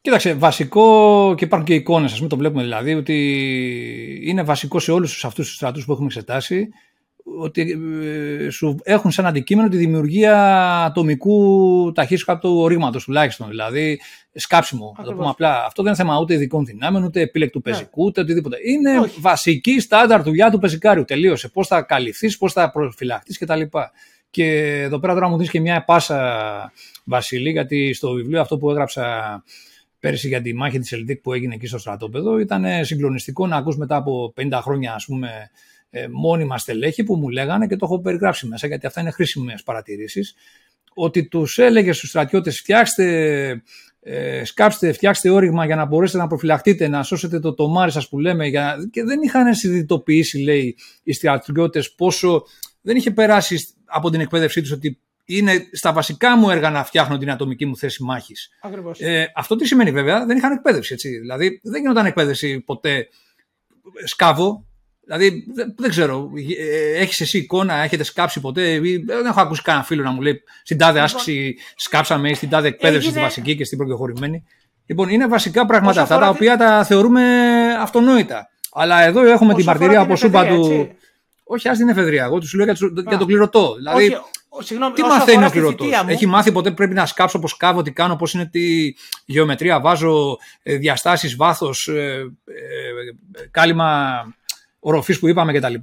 Κοίταξε, 0.00 0.34
βασικό 0.34 1.34
και 1.36 1.44
υπάρχουν 1.44 1.68
και 1.68 1.74
εικόνες, 1.74 2.12
ας 2.12 2.16
πούμε, 2.16 2.28
το 2.28 2.36
βλέπουμε 2.36 2.62
δηλαδή, 2.62 2.94
ότι 2.94 4.20
είναι 4.22 4.42
βασικό 4.42 4.78
σε 4.78 4.92
όλους 4.92 5.24
αυτούς 5.24 5.46
τους 5.46 5.56
στρατούς 5.56 5.84
που 5.84 5.92
έχουμε 5.92 6.06
εξετάσει 6.06 6.68
ότι 7.38 7.78
ε, 8.02 8.50
σου 8.50 8.76
έχουν 8.82 9.10
σαν 9.10 9.26
αντικείμενο 9.26 9.68
τη 9.68 9.76
δημιουργία 9.76 10.36
ατομικού 10.84 11.92
ταχύσκαπτου 11.94 12.58
ορίγματος 12.58 13.04
τουλάχιστον. 13.04 13.48
Δηλαδή 13.48 14.00
σκάψιμο. 14.34 14.94
Να 14.98 15.04
το 15.04 15.12
πούμε 15.12 15.28
απλά. 15.28 15.64
Αυτό 15.64 15.82
δεν 15.82 15.92
είναι 15.92 16.02
θέμα 16.02 16.20
ούτε 16.20 16.34
ειδικών 16.34 16.64
δυνάμεων, 16.64 17.04
ούτε 17.04 17.20
επίλεκτου 17.20 17.62
ναι. 17.64 17.72
πεζικού, 17.72 18.04
ούτε 18.04 18.20
οτιδήποτε. 18.20 18.56
Είναι 18.64 18.98
Όχι. 18.98 19.20
βασική 19.20 19.80
στάνταρ 19.80 20.22
δουλειά 20.22 20.50
του 20.50 20.58
πεζικάριου. 20.58 21.04
Τελείωσε. 21.04 21.48
Πώς 21.48 21.66
θα 21.66 21.82
καλυφθείς, 21.82 22.38
πώς 22.38 22.52
θα 22.52 22.70
προφυλαχθεί 22.70 23.38
κτλ. 23.38 23.62
Και 24.36 24.80
εδώ 24.82 24.98
πέρα 24.98 25.14
τώρα 25.14 25.28
μου 25.28 25.36
δίνεις 25.36 25.50
και 25.50 25.60
μια 25.60 25.84
πάσα, 25.84 26.72
Βασίλη, 27.04 27.50
γιατί 27.50 27.92
στο 27.92 28.12
βιβλίο 28.12 28.40
αυτό 28.40 28.58
που 28.58 28.70
έγραψα 28.70 29.04
πέρυσι 29.98 30.28
για 30.28 30.42
τη 30.42 30.54
μάχη 30.54 30.78
της 30.78 30.92
Ελδίκ 30.92 31.20
που 31.20 31.32
έγινε 31.32 31.54
εκεί 31.54 31.66
στο 31.66 31.78
στρατόπεδο 31.78 32.38
ήταν 32.38 32.84
συγκλονιστικό 32.84 33.46
να 33.46 33.56
ακούς 33.56 33.76
μετά 33.76 33.96
από 33.96 34.34
50 34.36 34.58
χρόνια 34.62 34.94
ας 34.94 35.04
πούμε 35.04 35.50
ε, 35.90 36.06
μόνιμα 36.10 36.58
στελέχη 36.58 37.04
που 37.04 37.16
μου 37.16 37.28
λέγανε 37.28 37.66
και 37.66 37.76
το 37.76 37.84
έχω 37.84 38.00
περιγράψει 38.00 38.46
μέσα 38.46 38.66
γιατί 38.66 38.86
αυτά 38.86 39.00
είναι 39.00 39.10
χρήσιμες 39.10 39.62
παρατηρήσεις 39.62 40.34
ότι 40.94 41.28
τους 41.28 41.58
έλεγε 41.58 41.92
στους 41.92 42.08
στρατιώτες 42.08 42.58
φτιάξτε 42.58 43.62
ε, 44.00 44.44
σκάψτε, 44.44 44.92
φτιάξτε 44.92 45.30
όριγμα 45.30 45.66
για 45.66 45.76
να 45.76 45.84
μπορέσετε 45.84 46.18
να 46.18 46.26
προφυλαχτείτε, 46.26 46.88
να 46.88 47.02
σώσετε 47.02 47.40
το 47.40 47.54
τομάρι 47.54 47.90
σας 47.90 48.08
που 48.08 48.18
λέμε 48.18 48.46
για... 48.46 48.76
και 48.90 49.04
δεν 49.04 49.22
είχαν 49.22 49.54
συνειδητοποιήσει 49.54 50.38
λέει 50.38 50.76
οι 51.02 51.12
στρατιώτες 51.12 51.94
πόσο 51.94 52.44
δεν 52.80 52.96
είχε 52.96 53.10
περάσει 53.10 53.75
από 53.86 54.10
την 54.10 54.20
εκπαίδευσή 54.20 54.60
τους 54.60 54.72
ότι 54.72 55.00
είναι 55.24 55.68
στα 55.72 55.92
βασικά 55.92 56.36
μου 56.36 56.50
έργα 56.50 56.70
να 56.70 56.84
φτιάχνω 56.84 57.18
την 57.18 57.30
ατομική 57.30 57.66
μου 57.66 57.76
θέση 57.76 58.02
μάχης. 58.02 58.48
Ε, 58.98 59.24
αυτό 59.34 59.56
τι 59.56 59.66
σημαίνει 59.66 59.90
βέβαια, 59.90 60.26
δεν 60.26 60.36
είχαν 60.36 60.52
εκπαίδευση. 60.52 60.92
Έτσι. 60.92 61.18
Δηλαδή 61.18 61.60
δεν 61.62 61.80
γινόταν 61.80 62.06
εκπαίδευση 62.06 62.60
ποτέ 62.60 63.08
σκάβο. 64.04 64.66
Δηλαδή 65.04 65.44
δεν, 65.76 65.90
ξέρω, 65.90 66.30
ε, 66.58 66.98
έχεις 66.98 67.20
εσύ 67.20 67.38
εικόνα, 67.38 67.74
έχετε 67.74 68.02
σκάψει 68.02 68.40
ποτέ. 68.40 68.80
Δεν 69.06 69.26
έχω 69.26 69.40
ακούσει 69.40 69.62
κανένα 69.62 69.84
φίλο 69.84 70.02
να 70.02 70.10
μου 70.10 70.20
λέει 70.20 70.42
στην 70.62 70.78
τάδε 70.78 70.92
λοιπόν, 70.92 71.04
άσκηση 71.04 71.56
σκάψαμε 71.76 72.30
ή 72.30 72.34
στην 72.34 72.48
τάδε 72.48 72.68
εκπαίδευση 72.68 73.08
στη 73.08 73.20
βασική 73.20 73.56
και 73.56 73.64
στην 73.64 73.78
προκεχωρημένη. 73.78 74.44
Λοιπόν, 74.86 75.08
είναι 75.08 75.26
βασικά 75.26 75.66
πράγματα 75.66 76.02
αυτά 76.02 76.18
τα 76.18 76.28
οποία 76.28 76.56
τα 76.56 76.84
θεωρούμε 76.84 77.22
αυτονόητα. 77.80 78.48
Αλλά 78.72 79.02
εδώ 79.02 79.26
έχουμε 79.26 79.54
την 79.54 79.64
μαρτυρία 79.64 80.00
από 80.00 80.16
σούπα 80.16 80.46
του. 80.46 80.88
Όχι, 81.48 81.68
α 81.68 81.72
την 81.72 81.88
εφεδρεία. 81.88 82.24
Εγώ 82.24 82.38
τους 82.38 82.54
λέω 82.54 82.64
για, 82.64 82.76
για 83.08 83.18
τον 83.18 83.26
κληρωτό. 83.26 83.74
Δηλαδή, 83.74 84.16
Συγγνώμη, 84.58 84.94
τι 84.94 85.02
μαθαίνεις 85.02 85.46
ο 85.46 85.50
κληρωτός; 85.50 85.88
Έχει 86.06 86.26
μάθει 86.26 86.52
ποτέ 86.52 86.70
πρέπει 86.70 86.94
να 86.94 87.06
σκάψω 87.06 87.38
πώς 87.38 87.56
κάβω, 87.56 87.82
τι 87.82 87.92
κάνω, 87.92 88.16
πώς 88.16 88.34
είναι 88.34 88.46
τη 88.46 88.94
γεωμετρία, 89.24 89.80
βάζω 89.80 90.38
ε, 90.62 90.76
διαστάσεις, 90.76 91.36
βάθος, 91.36 91.88
ε, 91.88 92.32
ε, 92.44 93.46
κάλυμα 93.50 94.20
οροφής 94.78 95.18
που 95.18 95.28
είπαμε 95.28 95.52
κτλ. 95.52 95.74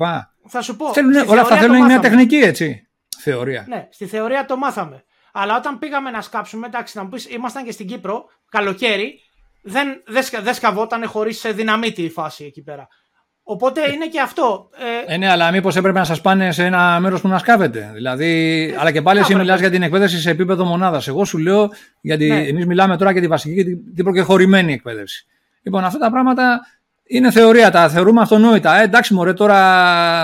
Θα 0.47 0.61
σου 0.61 0.75
πω. 0.75 0.93
Θέλουν, 0.93 1.29
όλα 1.29 1.41
αυτά 1.41 1.57
θέλουν 1.57 1.85
μια 1.85 1.99
τεχνική, 1.99 2.35
έτσι. 2.35 2.87
Θεωρία. 3.17 3.65
Ναι, 3.67 3.87
στη 3.91 4.05
θεωρία 4.05 4.45
το 4.45 4.57
μάθαμε. 4.57 5.03
Αλλά 5.31 5.57
όταν 5.57 5.79
πήγαμε 5.79 6.09
να 6.09 6.21
σκάψουμε, 6.21 6.67
εντάξει, 6.67 6.97
να 6.97 7.03
μου 7.03 7.09
πεις, 7.09 7.29
ήμασταν 7.29 7.63
και 7.63 7.71
στην 7.71 7.87
Κύπρο, 7.87 8.25
καλοκαίρι, 8.49 9.19
δεν, 9.61 10.01
δεν, 10.05 10.23
δεν 10.41 10.53
σκαβόταν 10.53 11.07
χωρίς 11.07 11.45
δυναμίτη 11.53 12.01
η 12.01 12.09
φάση 12.09 12.45
εκεί 12.45 12.61
πέρα. 12.61 12.87
Οπότε 13.43 13.81
είναι 13.93 14.07
και 14.07 14.19
αυτό. 14.21 14.69
Ε, 15.07 15.13
ε 15.13 15.17
ναι, 15.17 15.29
αλλά 15.29 15.51
μήπως 15.51 15.75
έπρεπε 15.75 15.99
να 15.99 16.05
σας 16.05 16.21
πάνε 16.21 16.51
σε 16.51 16.65
ένα 16.65 16.99
μέρος 16.99 17.21
που 17.21 17.27
να 17.27 17.37
σκάβετε. 17.37 17.91
Δηλαδή, 17.93 18.61
ε, 18.73 18.79
αλλά 18.79 18.91
και 18.91 19.01
πάλι 19.01 19.19
εσύ 19.19 19.35
μιλάς 19.35 19.59
για 19.59 19.69
την 19.69 19.81
εκπαίδευση 19.83 20.19
σε 20.19 20.29
επίπεδο 20.29 20.65
μονάδας. 20.65 21.07
Εγώ 21.07 21.25
σου 21.25 21.37
λέω, 21.37 21.71
γιατί 22.01 22.27
ναι. 22.27 22.41
εμείς 22.41 22.65
μιλάμε 22.65 22.97
τώρα 22.97 23.11
για 23.11 23.21
τη 23.21 23.27
βασική 23.27 23.55
και 23.55 23.63
την 23.95 24.03
προκεχωρημένη 24.03 24.73
εκπαίδευση. 24.73 25.25
Λοιπόν, 25.63 25.83
αυτά 25.83 25.99
τα 25.99 26.11
πράγματα 26.11 26.61
είναι 27.03 27.31
θεωρία, 27.31 27.71
τα 27.71 27.89
θεωρούμε 27.89 28.21
αυτονόητα. 28.21 28.79
Ε, 28.79 28.83
εντάξει, 28.83 29.13
μωρέ, 29.13 29.33
τώρα 29.33 29.57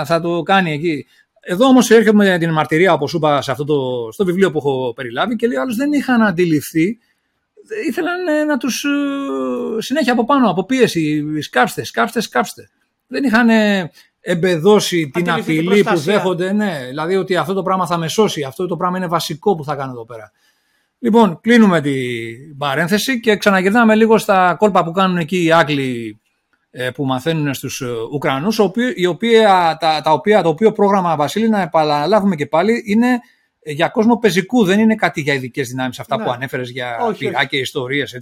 θα 0.04 0.20
το 0.20 0.42
κάνει 0.42 0.72
εκεί. 0.72 1.06
Εδώ 1.40 1.66
όμως 1.66 1.90
έρχομαι 1.90 2.38
την 2.38 2.50
μαρτυρία, 2.50 2.92
όπως 2.92 3.12
είπα, 3.12 3.42
σε 3.42 3.50
αυτό 3.50 3.64
το, 3.64 4.08
στο 4.12 4.24
βιβλίο 4.24 4.50
που 4.50 4.58
έχω 4.58 4.92
περιλάβει 4.96 5.36
και 5.36 5.46
λέει 5.46 5.56
άλλου 5.56 5.74
δεν 5.74 5.92
είχαν 5.92 6.22
αντιληφθεί. 6.22 6.98
Ήθελαν 7.88 8.26
ε, 8.26 8.44
να 8.44 8.56
τους 8.56 8.84
ε, 8.84 9.80
συνέχεια 9.80 10.12
από 10.12 10.24
πάνω, 10.24 10.50
από 10.50 10.64
πίεση. 10.64 11.24
Σκάψτε, 11.40 11.84
σκάψτε, 11.84 12.20
σκάψτε. 12.20 12.70
Δεν 13.10 13.24
είχαν 13.24 13.48
εμπεδώσει 14.20 15.10
την 15.12 15.30
απειλή 15.30 15.84
που 15.84 15.96
δέχονται. 15.96 16.52
Ναι, 16.52 16.84
δηλαδή 16.88 17.16
ότι 17.16 17.36
αυτό 17.36 17.52
το 17.54 17.62
πράγμα 17.62 17.86
θα 17.86 17.98
με 17.98 18.08
σώσει. 18.08 18.42
Αυτό 18.42 18.66
το 18.66 18.76
πράγμα 18.76 18.96
είναι 18.96 19.06
βασικό 19.06 19.54
που 19.54 19.64
θα 19.64 19.74
κάνω 19.74 19.90
εδώ 19.90 20.04
πέρα. 20.04 20.32
Λοιπόν, 20.98 21.40
κλείνουμε 21.40 21.80
την 21.80 22.56
παρένθεση 22.58 23.20
και 23.20 23.36
ξαναγυρνάμε 23.36 23.94
λίγο 23.94 24.18
στα 24.18 24.54
κόλπα 24.58 24.84
που 24.84 24.92
κάνουν 24.92 25.16
εκεί 25.16 25.44
οι 25.44 25.52
Άγγλοι 25.52 26.20
ε, 26.70 26.90
που 26.90 27.04
μαθαίνουν 27.04 27.54
στους 27.54 27.80
ε, 27.80 27.86
Ουκρανούς, 28.12 28.60
η 28.94 29.06
οποία, 29.06 29.76
τα, 29.80 30.00
τα 30.04 30.12
οποία, 30.12 30.42
το 30.42 30.48
οποίο 30.48 30.72
πρόγραμμα, 30.72 31.16
Βασίλη, 31.16 31.48
να 31.48 31.60
επαναλάβουμε 31.60 32.36
και 32.36 32.46
πάλι, 32.46 32.82
είναι 32.86 33.20
για 33.62 33.88
κόσμο 33.88 34.18
πεζικού, 34.18 34.64
δεν 34.64 34.80
είναι 34.80 34.94
κάτι 34.94 35.20
για 35.20 35.34
ειδικές 35.34 35.68
δυνάμεις 35.68 35.98
αυτά 35.98 36.16
ναι. 36.16 36.24
που 36.24 36.30
ανέφερες 36.30 36.70
για 36.70 37.14
πυρά 37.18 37.44
και 37.44 37.56
ιστορίες. 37.56 38.18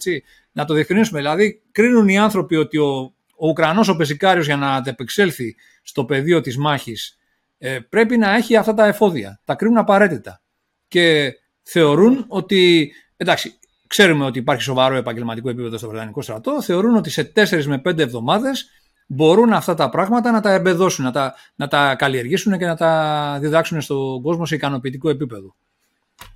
Να 0.52 0.64
το 0.64 0.74
διευκρινίσουμε. 0.74 1.18
Δηλαδή, 1.18 1.62
κρίνουν 1.72 2.08
οι 2.08 2.18
άνθρωποι 2.18 2.56
ότι 2.56 2.78
ο, 2.78 3.14
ο 3.38 3.48
Ουκρανός 3.48 3.88
ο 3.88 3.96
πεζικάριος 3.96 4.46
για 4.46 4.56
να 4.56 4.74
αντεπεξέλθει 4.74 5.56
στο 5.82 6.04
πεδίο 6.04 6.40
της 6.40 6.56
μάχης 6.56 7.18
ε, 7.58 7.78
πρέπει 7.88 8.16
να 8.16 8.34
έχει 8.34 8.56
αυτά 8.56 8.74
τα 8.74 8.86
εφόδια. 8.86 9.40
Τα 9.44 9.54
κρίνουν 9.54 9.78
απαραίτητα. 9.78 10.42
Και 10.88 11.32
θεωρούν 11.62 12.24
ότι. 12.28 12.92
Εντάξει, 13.16 13.58
ξέρουμε 13.86 14.24
ότι 14.24 14.38
υπάρχει 14.38 14.62
σοβαρό 14.62 14.94
επαγγελματικό 14.94 15.48
επίπεδο 15.48 15.78
στο 15.78 15.88
Βρετανικό 15.88 16.22
στρατό. 16.22 16.62
Θεωρούν 16.62 16.96
ότι 16.96 17.10
σε 17.10 17.32
4 17.36 17.64
με 17.64 17.80
5 17.84 17.98
εβδομάδες 17.98 18.70
μπορούν 19.06 19.52
αυτά 19.52 19.74
τα 19.74 19.88
πράγματα 19.88 20.30
να 20.30 20.40
τα 20.40 20.52
εμπεδώσουν, 20.52 21.04
να 21.04 21.10
τα, 21.10 21.34
να 21.54 21.68
τα 21.68 21.94
καλλιεργήσουν 21.94 22.58
και 22.58 22.66
να 22.66 22.76
τα 22.76 23.38
διδάξουν 23.40 23.80
στον 23.80 24.22
κόσμο 24.22 24.46
σε 24.46 24.54
ικανοποιητικό 24.54 25.08
επίπεδο. 25.08 25.54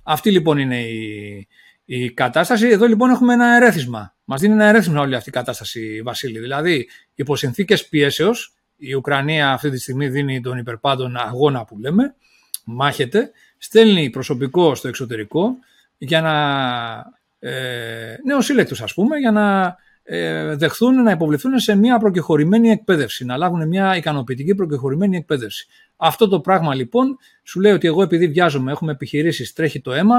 Αυτή 0.03 0.31
λοιπόν 0.31 0.57
είναι 0.57 0.81
η, 0.81 1.47
η 1.85 2.11
κατάσταση. 2.11 2.67
Εδώ 2.67 2.85
λοιπόν 2.85 3.09
έχουμε 3.09 3.33
ένα 3.33 3.55
ερέθισμα. 3.55 4.15
Μας 4.23 4.41
δίνει 4.41 4.53
ένα 4.53 4.65
ερέθισμα 4.65 5.01
όλη 5.01 5.15
αυτή 5.15 5.29
η 5.29 5.31
κατάσταση, 5.31 6.01
Βασίλη. 6.03 6.39
Δηλαδή, 6.39 6.89
υπό 7.15 7.35
συνθήκες 7.35 7.87
πιέσεως, 7.87 8.53
η 8.77 8.93
Ουκρανία 8.93 9.51
αυτή 9.51 9.69
τη 9.69 9.79
στιγμή 9.79 10.09
δίνει 10.09 10.41
τον 10.41 10.57
υπερπάντων 10.57 11.17
αγώνα 11.17 11.65
που 11.65 11.79
λέμε, 11.79 12.15
μάχεται, 12.63 13.31
στέλνει 13.57 14.09
προσωπικό 14.09 14.75
στο 14.75 14.87
εξωτερικό 14.87 15.55
για 15.97 16.21
να 16.21 17.49
ε, 17.49 18.15
νεοσύλλεκτους 18.25 18.81
ας 18.81 18.93
πούμε 18.93 19.17
για 19.17 19.31
να 19.31 19.75
ε, 20.03 20.55
δεχθούν 20.55 21.03
να 21.03 21.11
υποβληθούν 21.11 21.59
σε 21.59 21.75
μια 21.75 21.97
προκεχωρημένη 21.97 22.69
εκπαίδευση, 22.69 23.25
να 23.25 23.37
λάβουν 23.37 23.67
μια 23.67 23.95
ικανοποιητική 23.95 24.55
προκεχωρημένη 24.55 25.17
εκπαίδευση. 25.17 25.67
Αυτό 25.97 26.27
το 26.27 26.39
πράγμα 26.39 26.75
λοιπόν 26.75 27.17
σου 27.43 27.59
λέει 27.59 27.71
ότι 27.71 27.87
εγώ 27.87 28.03
επειδή 28.03 28.27
βιάζομαι, 28.27 28.71
έχουμε 28.71 28.91
επιχειρήσεις, 28.91 29.53
τρέχει 29.53 29.81
το 29.81 29.93
αίμα, 29.93 30.17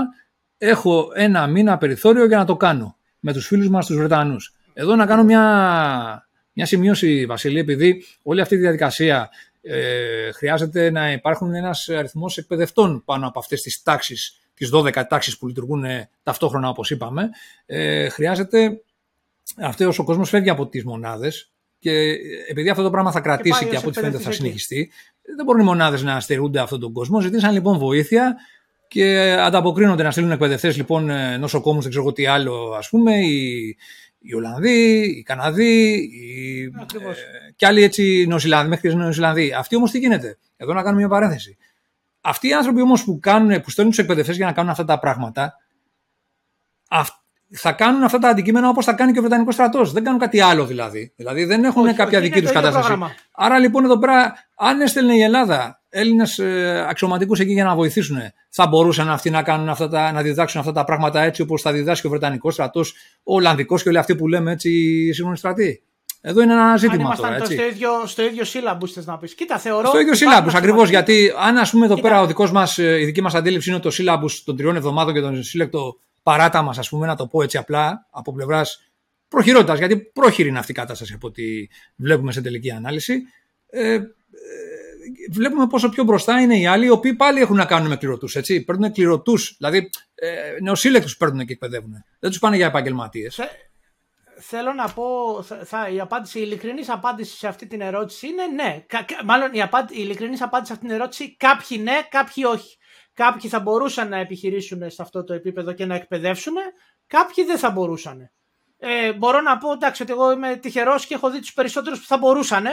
έχω 0.69 1.11
ένα 1.15 1.47
μήνα 1.47 1.78
περιθώριο 1.78 2.27
για 2.27 2.36
να 2.36 2.45
το 2.45 2.57
κάνω 2.57 2.97
με 3.20 3.32
τους 3.32 3.47
φίλους 3.47 3.69
μας 3.69 3.86
τους 3.86 3.97
Βρετανούς. 3.97 4.55
Εδώ 4.74 4.97
να 4.97 5.07
κάνω 5.07 5.24
μια, 5.24 6.28
μια 6.53 6.66
σημείωση 6.66 7.27
Βασίλη, 7.27 7.59
επειδή 7.59 8.05
όλη 8.23 8.41
αυτή 8.41 8.55
η 8.55 8.59
διαδικασία 8.59 9.31
ε, 9.62 10.32
χρειάζεται 10.32 10.91
να 10.91 11.12
υπάρχουν 11.12 11.55
ένας 11.55 11.89
αριθμός 11.89 12.39
εκπαιδευτών 12.39 13.03
πάνω 13.05 13.27
από 13.27 13.39
αυτές 13.39 13.62
τις 13.62 13.82
τάξεις 13.82 14.39
τις 14.55 14.70
12 14.74 15.03
τάξεις 15.09 15.39
που 15.39 15.47
λειτουργούν 15.47 15.85
ε, 15.85 16.11
ταυτόχρονα 16.23 16.69
όπως 16.69 16.91
είπαμε, 16.91 17.31
ε, 17.66 18.09
χρειάζεται 18.09 18.82
αυτός 19.57 19.99
ο 19.99 20.05
κόσμος 20.05 20.28
φεύγει 20.28 20.51
από 20.51 20.66
τις 20.66 20.85
μονάδες 20.85 21.51
και 21.78 22.16
επειδή 22.49 22.69
αυτό 22.69 22.82
το 22.82 22.91
πράγμα 22.91 23.12
θα 23.12 23.20
κρατήσει 23.20 23.65
και, 23.65 23.70
και 23.70 23.77
από 23.77 23.89
ό,τι 23.89 23.99
φαίνεται 23.99 24.19
θα 24.19 24.32
συνεχιστεί, 24.32 24.91
δεν 25.36 25.45
μπορούν 25.45 25.61
οι 25.61 25.65
μονάδες 25.65 26.03
να 26.03 26.20
στερούνται 26.20 26.61
αυτόν 26.61 26.81
τον 26.81 26.93
κόσμο. 26.93 27.20
Ζητήσαν 27.20 27.53
λοιπόν 27.53 27.78
βοήθεια 27.78 28.36
και 28.89 29.36
ανταποκρίνονται 29.40 30.02
να 30.02 30.11
στείλουν 30.11 30.31
εκπαιδευτές 30.31 30.77
λοιπόν 30.77 31.11
ε, 31.11 31.36
νοσοκόμους, 31.36 31.82
δεν 31.82 31.90
ξέρω 31.90 32.12
τι 32.12 32.27
άλλο, 32.27 32.74
ας 32.78 32.89
πούμε, 32.89 33.16
οι, 33.16 33.77
οι 34.19 34.35
Ολλανδοί, 34.35 35.02
οι 35.19 35.23
Καναδοί, 35.23 35.93
οι, 35.93 36.62
ε, 36.62 37.51
και 37.56 37.66
άλλοι 37.66 37.82
έτσι 37.82 38.27
Νοσηλανδοί, 38.28 38.69
μέχρι 38.69 38.89
και 38.89 38.94
Νοσηλανδοί. 38.94 39.52
Αυτοί 39.52 39.77
όμως 39.77 39.90
τι 39.90 39.98
γίνεται; 39.98 40.39
Εδώ 40.56 40.73
να 40.73 40.82
κάνουμε 40.82 41.01
μια 41.01 41.09
παρένθεση. 41.09 41.56
Αυτοί 42.20 42.48
οι 42.48 42.52
άνθρωποι 42.52 42.81
όμως 42.81 43.05
που, 43.05 43.19
που 43.62 43.70
στέλνουν 43.70 43.93
τους 43.93 43.98
εκπαιδευτές 43.98 44.36
για 44.36 44.47
να 44.47 44.52
κάνουν 44.52 44.70
αυτά 44.70 44.85
τα 44.85 44.98
πράγματα, 44.98 45.55
θα 47.56 47.73
κάνουν 47.73 48.02
αυτά 48.02 48.19
τα 48.19 48.28
αντικείμενα 48.28 48.69
όπως 48.69 48.85
θα 48.85 48.93
κάνει 48.93 49.12
και 49.12 49.19
ο 49.19 49.23
Βρετανικός 49.23 49.55
στρατός. 49.55 49.93
Δεν 49.93 50.05
κάνουν 50.05 50.20
κάτι 50.20 50.40
άλλο 50.40 50.66
δηλαδή. 50.66 51.12
Δηλαδή 51.16 51.44
δεν 51.44 51.65
έχουν 51.65 51.86
όχι, 51.86 51.94
κάποια 51.94 52.19
όχι, 52.19 52.28
δική 52.28 52.40
τους 52.40 52.52
κατάσταση. 52.52 52.86
Πρόγραμμα. 52.86 53.15
Άρα 53.32 53.59
λοιπόν 53.59 53.85
εδώ 53.85 53.98
πέρα, 53.98 54.35
αν 54.56 54.81
έστελνε 54.81 55.15
η 55.15 55.20
Ελλάδα 55.20 55.82
Έλληνες 55.97 56.41
αξιωματικούς 56.89 57.41
εκεί 57.41 57.53
για 57.53 57.65
να 57.65 57.75
βοηθήσουν, 57.75 58.16
θα 58.49 58.66
μπορούσαν 58.66 59.11
αυτοί 59.11 59.31
να, 59.31 59.43
κάνουν 59.43 59.69
αυτά 59.69 59.89
τα, 59.89 60.12
να 60.12 60.23
διδάξουν 60.23 60.61
αυτά 60.61 60.73
τα 60.73 60.85
πράγματα 60.85 61.23
έτσι 61.23 61.43
όπως 61.43 61.62
θα 61.62 61.73
διδάσκει 61.73 62.07
ο 62.07 62.11
Βρετανικός 62.11 62.55
στρατός, 62.55 62.95
ο 63.23 63.35
Ολλανδικός 63.35 63.83
και 63.83 63.89
όλοι 63.89 63.99
αυτοί 63.99 64.16
που 64.16 64.29
λέμε 64.29 64.53
έτσι 64.53 64.71
οι 64.71 65.12
σύγχρονοι 65.12 65.37
στρατοί. 65.37 65.83
Εδώ 66.21 66.43
είναι 66.43 66.53
ένα 66.53 66.77
ζήτημα 66.77 67.11
αν 67.11 67.16
τώρα. 67.16 67.35
Έτσι. 67.35 67.53
Στο 67.55 67.65
ίδιο, 67.65 68.07
στο 68.07 68.25
ίδιο 68.25 68.45
σύλλαμπου, 68.45 68.89
θε 68.89 69.03
να 69.05 69.19
πεις. 69.19 69.35
Κοίτα, 69.35 69.59
θεωρώ. 69.59 69.89
Στο 69.89 70.01
ίδιο 70.01 70.15
σύλλαμπου, 70.15 70.51
ακριβώς. 70.55 70.89
Γιατί 70.89 71.33
αν 71.39 71.57
ας 71.57 71.71
πούμε 71.71 71.85
εδώ 71.85 71.95
Κοίτα. 71.95 72.09
πέρα 72.09 72.21
ο 72.21 72.27
δικός 72.27 72.53
μας, 72.53 72.79
ε, 72.79 73.01
η 73.01 73.05
δική 73.05 73.23
μας 73.23 73.35
αντίληψη 73.35 73.71
είναι 73.71 73.79
το 73.79 73.91
σύλλαμπου 73.91 74.29
των 74.45 74.57
τριών 74.57 74.77
εβδομάδων 74.77 75.15
και 75.15 75.21
τον 75.21 75.43
σύλλεκτο 75.43 75.99
παράταμα, 76.23 76.75
ας 76.79 76.89
πούμε, 76.89 77.07
να 77.07 77.16
το 77.16 77.27
πω 77.27 77.43
έτσι 77.43 77.57
απλά, 77.57 78.07
από 78.11 78.33
πλευράς 78.33 78.91
προχειρότητας. 79.29 79.79
Γιατί 79.79 79.97
πρόχειρη 79.97 80.49
είναι 80.49 80.59
αυτή 80.59 80.73
η 80.73 80.75
κατάσταση 80.75 81.12
από 81.15 81.27
ό,τι 81.27 81.43
βλέπουμε 81.97 82.33
σε 82.33 82.41
τελική 82.41 82.71
ανάλυση. 82.71 83.23
Ε, 83.71 83.93
ε, 83.93 84.01
βλέπουμε 85.31 85.67
πόσο 85.67 85.89
πιο 85.89 86.05
μπροστά 86.05 86.41
είναι 86.41 86.59
οι 86.59 86.67
άλλοι, 86.67 86.87
οι 86.87 86.91
οποίοι 86.91 87.15
πάλι 87.15 87.41
έχουν 87.41 87.57
να 87.57 87.65
κάνουν 87.65 87.89
με 87.89 87.97
κληρωτού. 87.97 88.29
Παίρνουν 88.67 88.93
κληρωτού, 88.93 89.35
δηλαδή 89.59 89.91
ε, 90.15 90.29
νεοσύλλεκτους 90.63 91.17
παίρνουν 91.17 91.47
και 91.47 91.53
εκπαιδεύουν. 91.53 91.93
Δεν 92.19 92.31
τους 92.31 92.39
πάνε 92.39 92.57
για 92.57 92.67
επαγγελματίες 92.67 93.41
θέλω 94.37 94.73
να 94.73 94.93
πω, 94.93 95.43
θα, 95.43 95.89
η, 95.89 96.01
απάντηση, 96.01 96.39
η 96.39 96.43
ειλικρινής 96.45 96.89
απάντηση 96.89 97.37
σε 97.37 97.47
αυτή 97.49 97.67
την 97.67 97.81
ερώτηση 97.81 98.27
είναι 98.27 98.47
ναι. 98.47 98.85
Κα, 98.87 99.05
μάλλον 99.25 99.53
η, 99.53 99.63
απάντη, 99.63 99.95
η 99.95 99.99
ειλικρινής 100.01 100.43
απάντηση 100.43 100.67
σε 100.67 100.73
αυτή 100.73 100.87
την 100.87 100.95
ερώτηση, 100.95 101.37
κάποιοι 101.37 101.81
ναι, 101.83 102.01
κάποιοι 102.11 102.45
όχι. 102.47 102.77
Κάποιοι 103.15 103.51
θα 103.51 103.61
μπορούσαν 103.61 104.09
να 104.09 104.17
επιχειρήσουν 104.17 104.91
σε 104.91 105.03
αυτό 105.03 105.25
το 105.25 105.35
επίπεδο 105.35 105.73
και 105.73 105.87
να 105.87 105.95
εκπαιδεύσουν, 105.95 106.55
κάποιοι 107.07 107.45
δεν 107.45 107.59
θα 107.59 107.71
μπορούσαν. 107.71 108.31
Ε, 108.79 109.13
μπορώ 109.13 109.41
να 109.41 109.59
πω 109.59 109.73
εντάξει, 109.73 110.03
ότι 110.03 110.13
εγώ 110.13 110.33
είμαι 110.33 110.57
τυχερός 110.57 111.07
και 111.07 111.15
έχω 111.15 111.31
δει 111.31 111.41
τους 111.41 111.53
περισσότερους 111.53 112.01
που 112.01 112.07
θα 112.07 112.19
μπορούσαν 112.19 112.67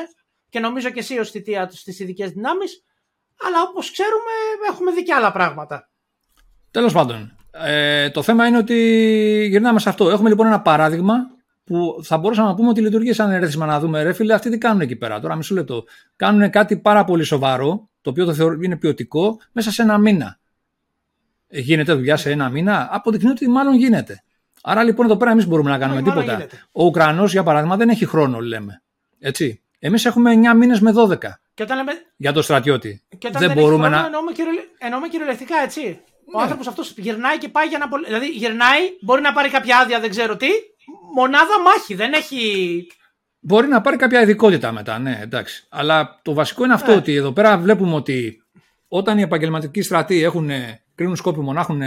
και 0.51 0.59
νομίζω 0.59 0.89
και 0.89 0.99
εσύ 0.99 1.19
ως 1.19 1.31
θητεία 1.31 1.67
του 1.67 1.77
στις 1.77 1.99
ειδικές 1.99 2.31
δυνάμεις. 2.31 2.83
Αλλά 3.47 3.61
όπως 3.69 3.91
ξέρουμε, 3.91 4.31
έχουμε 4.71 4.91
δει 4.91 5.03
και 5.03 5.13
άλλα 5.13 5.31
πράγματα. 5.31 5.89
Τέλος 6.71 6.93
πάντων, 6.93 7.35
ε, 7.51 8.09
το 8.09 8.21
θέμα 8.21 8.47
είναι 8.47 8.57
ότι 8.57 8.75
γυρνάμε 9.49 9.79
σε 9.79 9.89
αυτό. 9.89 10.09
Έχουμε 10.09 10.29
λοιπόν 10.29 10.47
ένα 10.47 10.61
παράδειγμα 10.61 11.13
που 11.63 11.99
θα 12.03 12.17
μπορούσαμε 12.17 12.47
να 12.47 12.55
πούμε 12.55 12.69
ότι 12.69 12.81
λειτουργεί 12.81 13.13
σαν 13.13 13.31
ερέθισμα 13.31 13.65
να 13.65 13.79
δούμε, 13.79 14.03
ρε 14.03 14.13
φίλε, 14.13 14.33
αυτοί 14.33 14.49
τι 14.49 14.57
κάνουν 14.57 14.81
εκεί 14.81 14.95
πέρα. 14.95 15.19
Τώρα, 15.19 15.35
μισό 15.35 15.53
λεπτό. 15.53 15.83
Κάνουν 16.15 16.49
κάτι 16.49 16.77
πάρα 16.77 17.03
πολύ 17.03 17.23
σοβαρό, 17.23 17.89
το 18.01 18.09
οποίο 18.09 18.25
το 18.25 18.33
θεωρώ 18.33 18.57
είναι 18.61 18.77
ποιοτικό, 18.77 19.39
μέσα 19.51 19.71
σε 19.71 19.81
ένα 19.81 19.97
μήνα. 19.97 20.39
Ε, 21.47 21.59
γίνεται 21.59 21.93
δουλειά 21.93 22.17
σε 22.17 22.31
ένα 22.31 22.49
μήνα, 22.49 22.87
αποδεικνύει 22.91 23.31
ότι 23.31 23.47
μάλλον 23.49 23.75
γίνεται. 23.75 24.23
Άρα 24.61 24.83
λοιπόν 24.83 25.05
εδώ 25.05 25.17
πέρα 25.17 25.31
εμείς 25.31 25.47
μπορούμε 25.47 25.69
να 25.69 25.77
κάνουμε 25.77 26.01
τίποτα. 26.01 26.33
Γίνεται. 26.33 26.57
Ο 26.71 26.83
Ουκρανός, 26.85 27.31
για 27.31 27.43
παράδειγμα, 27.43 27.77
δεν 27.77 27.89
έχει 27.89 28.05
χρόνο, 28.05 28.39
λέμε. 28.39 28.81
Έτσι. 29.19 29.60
Εμείς 29.83 30.05
έχουμε 30.05 30.33
9 30.53 30.57
μήνες 30.57 30.79
με 30.79 30.91
12. 30.95 31.17
Και 31.53 31.63
όταν 31.63 31.77
λέμε... 31.77 31.91
Για 32.17 32.33
το 32.33 32.41
στρατιώτη. 32.41 33.01
Και 33.17 33.27
όταν 33.27 33.41
δεν, 33.41 33.53
δεν 33.53 33.63
μπορούμε 33.63 33.87
χρόνο, 33.87 33.99
να. 33.99 34.05
Εννοούμε, 34.05 34.31
εννοούμε 34.77 35.07
κυριολεκτικά, 35.07 35.55
έτσι. 35.63 35.81
Ναι. 35.81 35.97
Ο 36.33 36.41
άνθρωπος 36.41 36.67
αυτός 36.67 36.93
γυρνάει 36.97 37.37
και 37.37 37.49
πάει 37.49 37.67
για 37.67 37.77
να. 37.77 37.87
Δηλαδή 38.05 38.27
γυρνάει, 38.27 38.81
μπορεί 39.01 39.21
να 39.21 39.33
πάρει 39.33 39.49
κάποια 39.49 39.77
άδεια, 39.77 39.99
δεν 39.99 40.09
ξέρω 40.09 40.37
τι, 40.37 40.47
μονάδα 41.15 41.61
μάχη, 41.65 41.93
δεν 41.95 42.13
έχει... 42.13 42.41
Μπορεί 43.39 43.67
να 43.67 43.81
πάρει 43.81 43.97
κάποια 43.97 44.21
ειδικότητα 44.21 44.71
μετά, 44.71 44.99
ναι, 44.99 45.19
εντάξει. 45.21 45.65
Αλλά 45.69 46.19
το 46.21 46.33
βασικό 46.33 46.63
είναι 46.63 46.73
αυτό, 46.73 46.91
ναι. 46.91 46.97
ότι 46.97 47.15
εδώ 47.15 47.31
πέρα 47.31 47.57
βλέπουμε 47.57 47.95
ότι 47.95 48.43
όταν 48.87 49.17
οι 49.17 49.21
επαγγελματικοί 49.21 49.81
στρατοί 49.81 50.23
έχουν, 50.23 50.49
κρίνουν 50.95 51.15
σκόπιμο 51.15 51.53
να 51.53 51.59
έχουν 51.59 51.81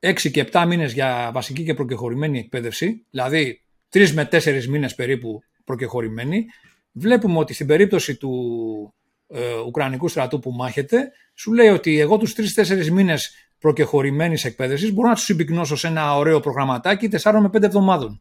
6 0.00 0.30
και 0.30 0.48
7 0.52 0.64
μήνες 0.66 0.92
για 0.92 1.30
βασική 1.32 1.64
και 1.64 1.74
προκεχωρημένη 1.74 2.38
εκπαίδευση, 2.38 3.06
δηλαδή 3.10 3.62
3 3.92 4.10
με 4.10 4.28
4 4.32 4.64
μήνες 4.64 4.94
περίπου 4.94 5.42
προκεχωρημένη, 5.64 6.46
βλέπουμε 6.96 7.38
ότι 7.38 7.54
στην 7.54 7.66
περίπτωση 7.66 8.16
του 8.16 8.32
ε, 9.28 9.54
Ουκρανικού 9.66 10.08
στρατού 10.08 10.38
που 10.38 10.50
μάχεται, 10.50 11.10
σου 11.34 11.52
λέει 11.52 11.68
ότι 11.68 12.00
εγώ 12.00 12.16
τους 12.16 12.34
τρει-τέσσερι 12.34 12.90
μήνες 12.90 13.34
προκεχωρημένης 13.58 14.44
εκπαίδευσης 14.44 14.92
μπορώ 14.92 15.08
να 15.08 15.14
τους 15.14 15.24
συμπυκνώσω 15.24 15.76
σε 15.76 15.86
ένα 15.86 16.16
ωραίο 16.16 16.40
προγραμματάκι 16.40 17.08
4 17.22 17.38
με 17.40 17.48
5 17.52 17.62
εβδομάδων. 17.62 18.20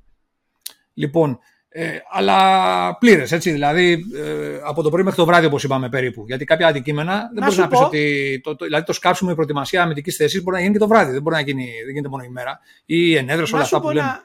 Λοιπόν, 0.93 1.39
ε, 1.77 1.97
αλλά 2.11 2.97
πλήρες, 2.97 3.31
έτσι. 3.31 3.52
Δηλαδή 3.52 4.06
ε, 4.15 4.60
από 4.64 4.81
το 4.81 4.89
πρωί 4.89 5.03
μέχρι 5.03 5.19
το 5.19 5.26
βράδυ, 5.26 5.45
όπως 5.45 5.64
είπαμε 5.64 5.89
περίπου. 5.89 6.23
Γιατί 6.27 6.45
κάποια 6.45 6.68
αντικείμενα 6.68 7.30
δεν 7.34 7.43
μπορείς 7.43 7.57
να 7.57 7.68
πεις 7.68 7.80
ότι. 7.80 8.39
Το, 8.43 8.56
το, 8.56 8.65
δηλαδή 8.65 8.85
το 8.85 8.93
σκάψιμο, 8.93 9.30
η 9.31 9.35
προετοιμασία 9.35 9.81
αμυντικής 9.81 10.15
θέσης 10.15 10.43
μπορεί 10.43 10.56
να 10.56 10.61
γίνει 10.61 10.73
και 10.73 10.80
το 10.80 10.88
βράδυ. 10.88 11.11
Δεν 11.11 11.22
μπορεί 11.22 11.35
να 11.35 11.41
γίνει, 11.41 11.64
δεν 11.64 11.89
γίνεται 11.89 12.10
μόνο 12.10 12.23
η 12.23 12.30
μέρα. 12.30 12.60
Ή 12.85 12.95
η 12.97 13.15
ενέδρε, 13.15 13.45
όλα 13.53 13.61
αυτά 13.61 13.81
που 13.81 13.89
λέμε. 13.89 14.23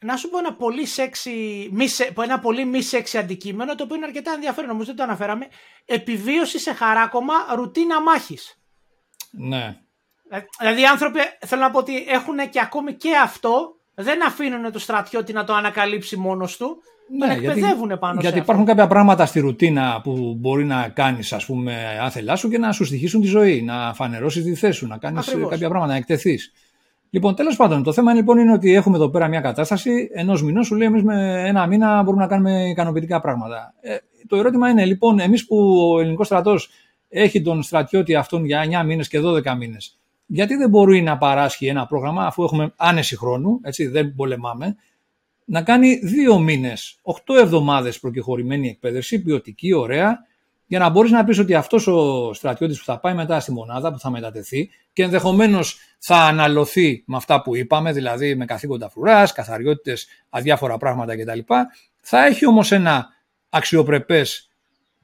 Να 0.00 0.16
σου 0.16 0.28
πω 0.28 0.38
ένα 0.38 0.54
πολύ 0.54 0.86
σεξι, 0.86 1.70
ένα 2.22 2.38
πολύ 2.38 2.64
μη 2.64 2.82
σεξι 2.82 3.18
αντικείμενο, 3.18 3.74
το 3.74 3.82
οποίο 3.82 3.96
είναι 3.96 4.06
αρκετά 4.06 4.32
ενδιαφέρον, 4.32 4.68
νομίζω 4.68 4.86
δεν 4.86 4.96
το 4.96 5.02
αναφέραμε. 5.02 5.46
Επιβίωση 5.84 6.58
σε 6.58 6.72
χαράκομα, 6.72 7.34
ρουτίνα 7.54 8.02
μάχης. 8.02 8.58
Ναι. 9.30 9.76
Δηλαδή 10.58 10.80
οι 10.80 10.86
άνθρωποι, 10.86 11.18
θέλω 11.46 11.60
να 11.60 11.70
πω 11.70 11.78
ότι 11.78 12.04
έχουν 12.08 12.48
και 12.50 12.60
ακόμη 12.60 12.94
και 12.94 13.16
αυτό, 13.22 13.76
δεν 13.94 14.26
αφήνουν 14.26 14.72
το 14.72 14.78
στρατιώτη 14.78 15.32
να 15.32 15.44
το 15.44 15.54
ανακαλύψει 15.54 16.16
μόνος 16.16 16.56
του. 16.56 16.82
Ναι, 17.10 17.26
τον 17.26 17.36
εκπαιδεύουν 17.36 17.86
γιατί, 17.86 18.00
πάνω 18.00 18.20
Γιατί 18.20 18.38
υπάρχουν 18.38 18.64
κάποια 18.64 18.86
πράγματα 18.86 19.26
στη 19.26 19.40
ρουτίνα 19.40 20.00
που 20.02 20.34
μπορεί 20.38 20.64
να 20.64 20.88
κάνεις, 20.88 21.32
ας 21.32 21.46
πούμε, 21.46 21.98
άθελά 22.00 22.36
σου 22.36 22.48
και 22.48 22.58
να 22.58 22.72
σου 22.72 22.84
στοιχήσουν 22.84 23.20
τη 23.20 23.26
ζωή. 23.26 23.62
Να 23.62 23.94
φανερώσεις 23.94 24.44
τη 24.44 24.54
θέση 24.54 24.78
σου, 24.78 24.86
να 24.86 24.98
κάνεις 24.98 25.34
κάποια 25.48 25.68
πράγματα, 25.68 25.92
να 25.92 25.98
εκτεθείς. 25.98 26.52
Λοιπόν, 27.10 27.34
τέλος 27.34 27.56
πάντων, 27.56 27.82
το 27.82 27.92
θέμα 27.92 28.14
λοιπόν 28.14 28.38
είναι 28.38 28.52
ότι 28.52 28.74
έχουμε 28.74 28.96
εδώ 28.96 29.08
πέρα 29.08 29.28
μια 29.28 29.40
κατάσταση 29.40 30.08
ενός 30.12 30.42
μηνός. 30.42 30.66
Σου 30.66 30.74
λέει, 30.74 30.86
εμείς 30.86 31.02
με 31.02 31.42
ένα 31.46 31.66
μήνα 31.66 32.02
μπορούμε 32.02 32.22
να 32.22 32.28
κάνουμε 32.28 32.68
ικανοποιητικά 32.68 33.20
πράγματα. 33.20 33.74
Ε, 33.80 33.96
το 34.26 34.36
ερώτημα 34.36 34.68
είναι 34.68 34.84
λοιπόν, 34.84 35.18
εμείς 35.18 35.46
που 35.46 35.56
ο 35.94 36.00
ελληνικός 36.00 36.26
στρατός 36.26 36.70
έχει 37.08 37.42
τον 37.42 37.62
στρατιώτη 37.62 38.14
αυτόν 38.14 38.44
για 38.44 38.82
9 38.82 38.86
μήνες 38.86 39.08
και 39.08 39.20
12 39.20 39.56
μήνες, 39.58 39.98
γιατί 40.26 40.54
δεν 40.54 40.68
μπορεί 40.68 41.02
να 41.02 41.18
παράσχει 41.18 41.66
ένα 41.66 41.86
πρόγραμμα, 41.86 42.26
αφού 42.26 42.42
έχουμε 42.42 42.72
άνεση 42.76 43.16
χρόνου, 43.16 43.60
έτσι, 43.62 43.86
δεν 43.86 44.14
πολεμάμε, 44.14 44.76
να 45.44 45.62
κάνει 45.62 45.94
δύο 45.94 46.38
μήνες, 46.38 46.98
8 47.02 47.34
εβδομάδες 47.40 48.00
προκεχωρημένη 48.00 48.68
εκπαίδευση, 48.68 49.22
ποιοτική, 49.22 49.72
ωραία, 49.72 50.26
για 50.68 50.78
να 50.78 50.88
μπορείς 50.88 51.10
να 51.10 51.24
πεις 51.24 51.38
ότι 51.38 51.54
αυτός 51.54 51.86
ο 51.86 52.30
στρατιώτης 52.32 52.78
που 52.78 52.84
θα 52.84 53.00
πάει 53.00 53.14
μετά 53.14 53.40
στη 53.40 53.52
μονάδα, 53.52 53.92
που 53.92 53.98
θα 53.98 54.10
μετατεθεί 54.10 54.70
και 54.92 55.02
ενδεχομένως 55.02 55.78
θα 55.98 56.16
αναλωθεί 56.16 57.02
με 57.06 57.16
αυτά 57.16 57.42
που 57.42 57.56
είπαμε, 57.56 57.92
δηλαδή 57.92 58.34
με 58.34 58.44
καθήκοντα 58.44 58.88
φρουράς, 58.88 59.32
καθαριότητες, 59.32 60.06
αδιάφορα 60.30 60.76
πράγματα 60.76 61.16
κτλ. 61.16 61.38
Θα 62.00 62.26
έχει 62.26 62.46
όμως 62.46 62.72
ένα 62.72 63.06
αξιοπρεπές 63.48 64.50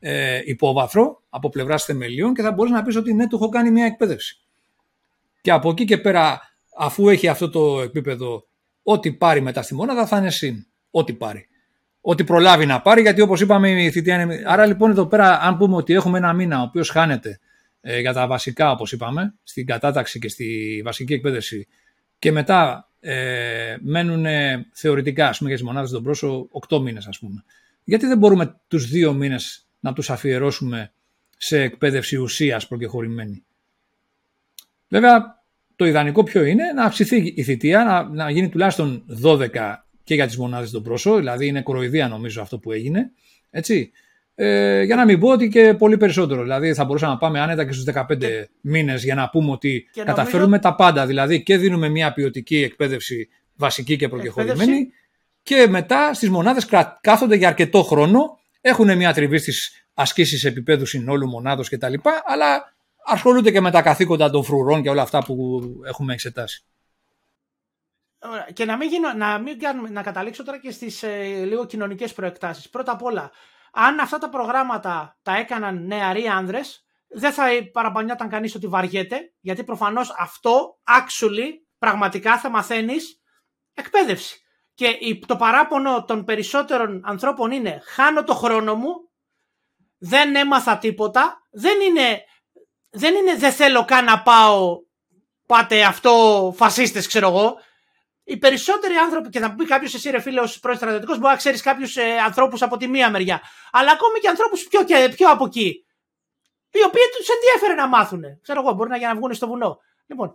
ε, 0.00 0.40
υπόβαθρο 0.44 1.22
από 1.28 1.48
πλευράς 1.48 1.84
θεμελίων 1.84 2.34
και 2.34 2.42
θα 2.42 2.52
μπορείς 2.52 2.72
να 2.72 2.82
πεις 2.82 2.96
ότι 2.96 3.14
ναι, 3.14 3.28
του 3.28 3.36
έχω 3.36 3.48
κάνει 3.48 3.70
μια 3.70 3.84
εκπαίδευση. 3.84 4.40
Και 5.40 5.50
από 5.50 5.70
εκεί 5.70 5.84
και 5.84 5.98
πέρα, 5.98 6.40
αφού 6.76 7.08
έχει 7.08 7.28
αυτό 7.28 7.50
το 7.50 7.80
επίπεδο, 7.80 8.46
ό,τι 8.82 9.12
πάρει 9.12 9.40
μετά 9.40 9.62
στη 9.62 9.74
μονάδα 9.74 10.06
θα 10.06 10.16
είναι 10.16 10.30
συν. 10.30 10.66
Ό,τι 10.90 11.12
πάρει. 11.12 11.48
Ό,τι 12.06 12.24
προλάβει 12.24 12.66
να 12.66 12.80
πάρει, 12.80 13.00
γιατί 13.00 13.20
όπως 13.20 13.40
είπαμε 13.40 13.82
η 13.82 13.90
θητεία 13.90 14.22
είναι. 14.22 14.42
Άρα 14.46 14.66
λοιπόν 14.66 14.90
εδώ 14.90 15.06
πέρα, 15.06 15.40
αν 15.40 15.56
πούμε 15.56 15.76
ότι 15.76 15.92
έχουμε 15.92 16.18
ένα 16.18 16.32
μήνα 16.32 16.60
ο 16.60 16.62
οποίος 16.62 16.88
χάνεται 16.88 17.40
ε, 17.80 18.00
για 18.00 18.12
τα 18.12 18.26
βασικά, 18.26 18.70
όπως 18.70 18.92
είπαμε, 18.92 19.34
στην 19.42 19.66
κατάταξη 19.66 20.18
και 20.18 20.28
στη 20.28 20.80
βασική 20.84 21.12
εκπαίδευση, 21.12 21.66
και 22.18 22.32
μετά 22.32 22.88
ε, 23.00 23.76
μένουν 23.80 24.26
θεωρητικά, 24.72 25.28
ας 25.28 25.38
πούμε, 25.38 25.48
για 25.48 25.58
τις 25.58 25.66
μονάδες 25.66 25.90
των 25.90 26.02
πρόσωπων, 26.02 26.48
8 26.68 26.80
μήνες, 26.80 27.06
ας 27.06 27.18
πούμε. 27.18 27.44
Γιατί 27.84 28.06
δεν 28.06 28.18
μπορούμε 28.18 28.60
τους 28.68 28.88
δύο 28.88 29.12
μήνες 29.12 29.66
να 29.80 29.92
τους 29.92 30.10
αφιερώσουμε 30.10 30.92
σε 31.36 31.60
εκπαίδευση 31.60 32.16
ουσίας 32.16 32.68
προκεχωρημένη; 32.68 33.44
Βέβαια, 34.88 35.42
το 35.76 35.84
ιδανικό 35.84 36.22
ποιο 36.22 36.44
είναι 36.44 36.72
να 36.72 36.84
αυξηθεί 36.84 37.32
η 37.36 37.42
θητεία, 37.42 37.84
να, 37.84 38.08
να 38.08 38.30
γίνει 38.30 38.48
τουλάχιστον 38.48 39.04
12 39.22 39.48
και 40.04 40.14
για 40.14 40.26
τις 40.26 40.36
μονάδες 40.36 40.70
των 40.70 40.82
πρόσω, 40.82 41.16
δηλαδή 41.16 41.46
είναι 41.46 41.62
κοροϊδία 41.62 42.08
νομίζω 42.08 42.42
αυτό 42.42 42.58
που 42.58 42.72
έγινε, 42.72 43.10
έτσι. 43.50 43.90
Ε, 44.36 44.82
για 44.82 44.96
να 44.96 45.04
μην 45.04 45.20
πω 45.20 45.28
ότι 45.28 45.48
και 45.48 45.74
πολύ 45.74 45.96
περισσότερο. 45.96 46.42
Δηλαδή 46.42 46.74
θα 46.74 46.84
μπορούσαμε 46.84 47.12
να 47.12 47.18
πάμε 47.18 47.40
άνετα 47.40 47.66
και 47.66 47.72
στους 47.72 47.94
15 47.94 48.18
και... 48.18 48.48
μήνες 48.60 49.04
για 49.04 49.14
να 49.14 49.28
πούμε 49.28 49.50
ότι 49.50 49.88
καταφέρουμε 50.04 50.58
τα 50.58 50.74
πάντα. 50.74 51.06
Δηλαδή 51.06 51.42
και 51.42 51.56
δίνουμε 51.56 51.88
μια 51.88 52.12
ποιοτική 52.12 52.62
εκπαίδευση 52.62 53.28
βασική 53.54 53.96
και 53.96 54.08
προκεχωρημένη 54.08 54.88
και 55.42 55.66
μετά 55.68 56.14
στις 56.14 56.30
μονάδες 56.30 56.68
κάθονται 57.00 57.36
για 57.36 57.48
αρκετό 57.48 57.82
χρόνο, 57.82 58.38
έχουν 58.60 58.96
μια 58.96 59.12
τριβή 59.12 59.38
στις 59.38 59.86
ασκήσεις 59.94 60.44
επίπεδου 60.44 60.86
συνόλου 60.86 61.28
μονάδος 61.28 61.68
κτλ. 61.68 61.94
Αλλά 62.24 62.74
ασχολούνται 63.06 63.50
και 63.50 63.60
με 63.60 63.70
τα 63.70 63.82
καθήκοντα 63.82 64.30
των 64.30 64.44
φρουρών 64.44 64.82
και 64.82 64.90
όλα 64.90 65.02
αυτά 65.02 65.24
που 65.24 65.62
έχουμε 65.86 66.12
εξετάσει. 66.12 66.64
Και 68.52 68.64
να 68.64 68.76
μην, 68.76 68.88
γίνω, 68.88 69.12
να, 69.12 69.38
μην 69.38 69.58
κάνουμε, 69.58 69.88
να 69.88 70.02
καταλήξω 70.02 70.44
τώρα 70.44 70.58
και 70.58 70.70
στις 70.70 71.02
ε, 71.02 71.44
λίγο 71.44 71.66
κοινωνικές 71.66 72.12
προεκτάσεις. 72.12 72.70
Πρώτα 72.70 72.92
απ' 72.92 73.02
όλα, 73.02 73.30
αν 73.72 73.98
αυτά 74.00 74.18
τα 74.18 74.28
προγράμματα 74.28 75.18
τα 75.22 75.36
έκαναν 75.36 75.86
νεαροί 75.86 76.26
άνδρες, 76.26 76.84
δεν 77.08 77.32
θα 77.32 77.44
παραπανιόταν 77.72 78.28
κανείς 78.28 78.54
ότι 78.54 78.66
βαριέται, 78.66 79.32
γιατί 79.40 79.64
προφανώς 79.64 80.14
αυτό, 80.18 80.78
actually, 80.86 81.48
πραγματικά 81.78 82.38
θα 82.38 82.50
μαθαίνεις 82.50 83.20
εκπαίδευση. 83.74 84.38
Και 84.74 84.88
το 85.26 85.36
παράπονο 85.36 86.04
των 86.04 86.24
περισσότερων 86.24 87.00
ανθρώπων 87.04 87.50
είναι 87.50 87.80
χάνω 87.84 88.24
το 88.24 88.34
χρόνο 88.34 88.74
μου, 88.74 88.92
δεν 89.98 90.36
έμαθα 90.36 90.78
τίποτα, 90.78 91.46
δεν 91.50 91.80
είναι 91.80 92.24
δεν 92.90 93.14
είναι 93.14 93.36
δεν 93.36 93.52
θέλω 93.52 93.84
καν 93.84 94.04
να 94.04 94.22
πάω, 94.22 94.78
πάτε 95.46 95.82
αυτό 95.82 96.52
φασίστες 96.56 97.06
ξέρω 97.06 97.28
εγώ. 97.28 97.56
Οι 98.24 98.36
περισσότεροι 98.36 98.94
άνθρωποι, 98.94 99.28
και 99.28 99.40
θα 99.40 99.48
μου 99.48 99.54
πει 99.54 99.64
κάποιος 99.64 99.94
εσύ 99.94 100.10
ρε 100.10 100.20
φίλε, 100.20 100.40
ως 100.40 100.60
πρώην 100.60 100.76
στρατιωτικός, 100.76 101.18
μπορεί 101.18 101.30
να 101.30 101.36
ξέρεις 101.36 101.62
κάποιους 101.62 101.96
ε, 101.96 102.16
ανθρώπους 102.24 102.62
από 102.62 102.76
τη 102.76 102.88
μία 102.88 103.10
μεριά. 103.10 103.40
Αλλά 103.72 103.90
ακόμη 103.92 104.18
και 104.18 104.28
ανθρώπους 104.28 104.68
πιο, 104.68 104.84
πιο 105.14 105.30
από 105.30 105.44
εκεί. 105.44 105.84
Οι 106.70 106.84
οποίοι 106.84 107.02
τους 107.16 107.28
ενδιαφέρει 107.28 107.74
να 107.74 107.86
μάθουν. 107.86 108.22
Ξέρω 108.42 108.60
εγώ, 108.60 108.72
μπορεί 108.72 108.90
να 108.90 108.96
για 108.96 109.08
να 109.08 109.14
βγουν 109.14 109.34
στο 109.34 109.46
βουνό. 109.46 109.78
Λοιπόν, 110.06 110.34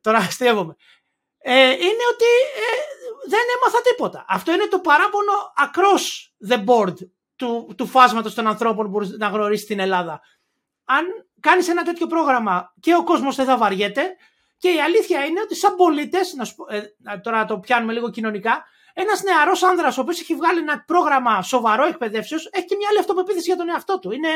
τώρα 0.00 0.18
αστείευομαι. 0.28 0.76
Ε, 1.38 1.70
είναι 1.70 2.04
ότι 2.12 2.30
ε, 2.56 2.70
δεν 3.28 3.40
έμαθα 3.56 3.80
τίποτα. 3.82 4.24
Αυτό 4.28 4.52
είναι 4.52 4.66
το 4.66 4.78
παράπονο 4.78 5.32
across 5.66 6.04
the 6.50 6.64
board 6.64 6.94
του, 7.36 7.74
του 7.76 7.86
φάσματος 7.86 8.34
των 8.34 8.46
ανθρώπων 8.46 8.84
που 8.84 8.90
μπορείς 8.90 9.10
να 9.10 9.28
γνωρίσεις 9.28 9.66
την 9.66 9.78
Ελλάδα. 9.78 10.20
Αν 10.84 11.04
κάνεις 11.40 11.68
ένα 11.68 11.82
τέτοιο 11.82 12.06
πρόγραμμα 12.06 12.74
και 12.80 12.94
ο 12.94 13.04
κόσμος 13.04 13.36
δεν 13.36 13.46
θα 13.46 13.56
βαριέται. 13.56 14.16
Και 14.62 14.68
η 14.68 14.80
αλήθεια 14.86 15.18
είναι 15.24 15.40
ότι, 15.40 15.54
σαν 15.56 15.74
πολίτε, 15.76 16.18
ε, 16.68 17.16
τώρα 17.16 17.44
το 17.44 17.58
πιάνουμε 17.58 17.92
λίγο 17.92 18.10
κοινωνικά, 18.10 18.64
ένας 18.94 19.22
νεαρός 19.22 19.62
άνδρας 19.62 19.98
ο 19.98 20.00
οποίος 20.00 20.20
έχει 20.20 20.34
βγάλει 20.34 20.58
ένα 20.58 20.84
πρόγραμμα 20.86 21.42
σοβαρό 21.42 21.86
εκπαιδεύσεως 21.86 22.48
έχει 22.52 22.64
και 22.64 22.76
μια 22.78 22.88
άλλη 22.90 22.98
αυτοπεποίθηση 22.98 23.46
για 23.46 23.56
τον 23.56 23.68
εαυτό 23.68 23.98
του. 23.98 24.12
Είναι. 24.12 24.28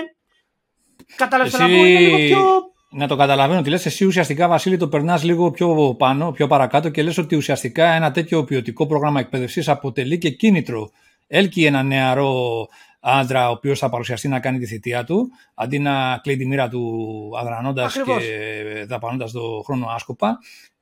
Καταλαβαίνω 1.17 1.67
να 1.67 1.77
πω, 1.77 1.85
είναι 1.85 1.99
λίγο 1.99 2.17
πιο. 2.17 2.73
Να 2.91 3.07
το 3.09 3.17
καταλαβαίνω 3.17 3.59
ότι 3.61 3.71
λες, 3.71 3.87
εσύ 3.87 4.05
ουσιαστικά 4.05 4.49
Βασίλη 4.49 4.77
το 4.77 4.89
περνάς 4.89 5.23
λίγο 5.23 5.51
πιο 5.51 5.95
πάνω, 5.99 6.33
πιο 6.33 6.47
παρακάτω 6.47 6.89
και 6.89 7.03
λες 7.03 7.19
ότι 7.19 7.37
ουσιαστικά 7.37 7.87
ένα 7.87 8.11
τέτοιο 8.11 8.45
ποιοτικό 8.45 8.87
πρόγραμμα 8.87 9.21
εκπαίδευσης 9.21 9.69
αποτελεί 9.69 10.19
και 10.19 10.31
κίνητρο. 10.31 10.91
Έλκει 11.27 11.65
ένα 11.65 11.83
νεαρό 11.83 12.67
άντρα 13.05 13.49
ο 13.49 13.53
οποίος 13.53 13.79
θα 13.79 13.89
παρουσιαστεί 13.89 14.29
να 14.29 14.41
κάνει 14.41 14.59
τη 14.59 14.67
θητεία 14.67 15.05
του, 15.05 15.31
αντί 15.55 15.79
να 15.79 16.19
κλείνει 16.23 16.39
τη 16.39 16.47
μοίρα 16.47 16.69
του 16.69 17.31
αδρανώντας 17.41 17.95
και 17.95 18.85
δαπανώντας 18.87 19.33
το 19.33 19.63
χρόνο 19.65 19.87
άσκοπα. 19.87 20.39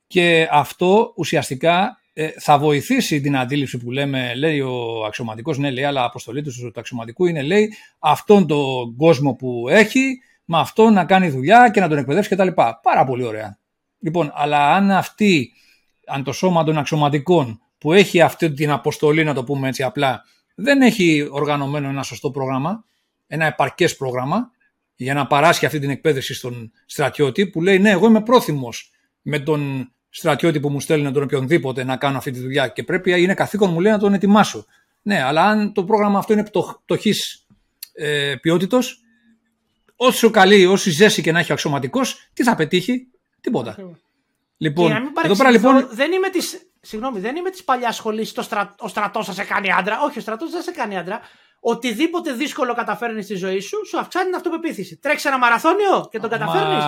Και 0.07 0.47
αυτό 0.51 1.13
ουσιαστικά 1.15 1.97
ε, 2.13 2.29
θα 2.39 2.57
βοηθήσει 2.57 3.21
την 3.21 3.37
αντίληψη 3.37 3.77
που 3.77 3.91
λέμε, 3.91 4.35
λέει 4.35 4.59
ο 4.59 5.05
αξιωματικός, 5.05 5.57
ναι 5.57 5.71
λέει, 5.71 5.83
αλλά 5.83 6.03
αποστολή 6.03 6.41
του 6.41 6.51
του 6.59 6.79
αξιωματικού 6.79 7.25
είναι, 7.25 7.41
λέει, 7.41 7.73
αυτόν 7.99 8.47
τον 8.47 8.95
κόσμο 8.95 9.33
που 9.33 9.65
έχει, 9.69 10.21
με 10.45 10.59
αυτό 10.59 10.89
να 10.89 11.05
κάνει 11.05 11.29
δουλειά 11.29 11.69
και 11.69 11.79
να 11.79 11.87
τον 11.87 11.97
εκπαιδεύσει 11.97 12.35
κτλ. 12.35 12.47
Πάρα 12.81 13.05
πολύ 13.05 13.23
ωραία. 13.23 13.57
Λοιπόν, 13.99 14.31
αλλά 14.35 14.73
αν 14.73 14.91
αυτή, 14.91 15.51
αν 16.07 16.23
το 16.23 16.31
σώμα 16.31 16.63
των 16.63 16.77
αξιωματικών 16.77 17.61
που 17.77 17.93
έχει 17.93 18.21
αυτή 18.21 18.53
την 18.53 18.71
αποστολή, 18.71 19.23
να 19.23 19.33
το 19.33 19.43
πούμε 19.43 19.67
έτσι 19.67 19.83
απλά, 19.83 20.23
δεν 20.55 20.81
έχει 20.81 21.27
οργανωμένο 21.31 21.89
ένα 21.89 22.03
σωστό 22.03 22.31
πρόγραμμα, 22.31 22.85
ένα 23.27 23.45
επαρκές 23.45 23.95
πρόγραμμα 23.95 24.51
για 24.95 25.13
να 25.13 25.27
παράσχει 25.27 25.65
αυτή 25.65 25.79
την 25.79 25.89
εκπαίδευση 25.89 26.33
στον 26.33 26.71
στρατιώτη 26.85 27.47
που 27.47 27.61
λέει 27.61 27.79
ναι 27.79 27.89
εγώ 27.89 28.07
είμαι 28.07 28.21
πρόθυμος 28.21 28.91
με 29.21 29.39
τον 29.39 29.91
στρατιώτη 30.09 30.59
που 30.59 30.69
μου 30.69 30.79
στέλνει 30.79 31.11
τον 31.11 31.23
οποιονδήποτε 31.23 31.83
να 31.83 31.97
κάνω 31.97 32.17
αυτή 32.17 32.31
τη 32.31 32.39
δουλειά 32.39 32.67
και 32.67 32.83
πρέπει 32.83 33.21
είναι 33.21 33.33
καθήκον 33.33 33.71
μου 33.71 33.79
λέει 33.79 33.91
να 33.91 33.99
τον 33.99 34.13
ετοιμάσω. 34.13 34.65
Ναι, 35.01 35.21
αλλά 35.21 35.43
αν 35.43 35.73
το 35.73 35.83
πρόγραμμα 35.83 36.19
αυτό 36.19 36.33
είναι 36.33 36.49
πτωχής 36.85 37.45
ε, 37.93 38.35
ποιότητος, 38.41 39.01
όσο 39.95 40.29
καλή, 40.29 40.65
όση 40.65 40.91
ζέση 40.91 41.21
και 41.21 41.31
να 41.31 41.39
έχει 41.39 41.51
ο 41.51 41.53
αξιωματικός, 41.53 42.29
τι 42.33 42.43
θα 42.43 42.55
πετύχει, 42.55 43.07
τίποτα. 43.41 43.97
Λοιπόν, 44.57 44.91
εδώ 45.23 45.35
πέρα 45.35 45.51
λοιπόν. 45.51 45.87
Δεν 45.91 46.11
είμαι 46.11 46.29
της, 46.29 46.72
Συγγνώμη, 46.85 47.19
δεν 47.19 47.35
είμαι 47.35 47.49
της 47.49 47.63
παλιάς 47.63 47.95
σχολής. 47.95 48.33
Στρα... 48.39 48.75
Ο 48.79 48.87
στρατός 48.87 49.25
σα 49.25 49.33
σε 49.33 49.43
κάνει 49.43 49.71
άντρα. 49.71 50.01
Όχι, 50.01 50.17
ο 50.17 50.21
στρατός 50.21 50.51
δεν 50.51 50.61
σε 50.61 50.71
κάνει 50.71 50.97
άντρα. 50.97 51.21
οτιδήποτε 51.59 52.31
δύσκολο 52.31 52.73
καταφέρνεις 52.73 53.25
στη 53.25 53.35
ζωή 53.35 53.59
σου, 53.59 53.85
σου 53.87 53.99
αυξάνει 53.99 54.25
την 54.25 54.35
αυτοπεποίθηση. 54.35 54.97
Τρέξει 54.97 55.27
ένα 55.27 55.37
μαραθώνιο 55.37 56.07
και 56.11 56.19
τον 56.19 56.29
καταφέρνεις. 56.29 56.83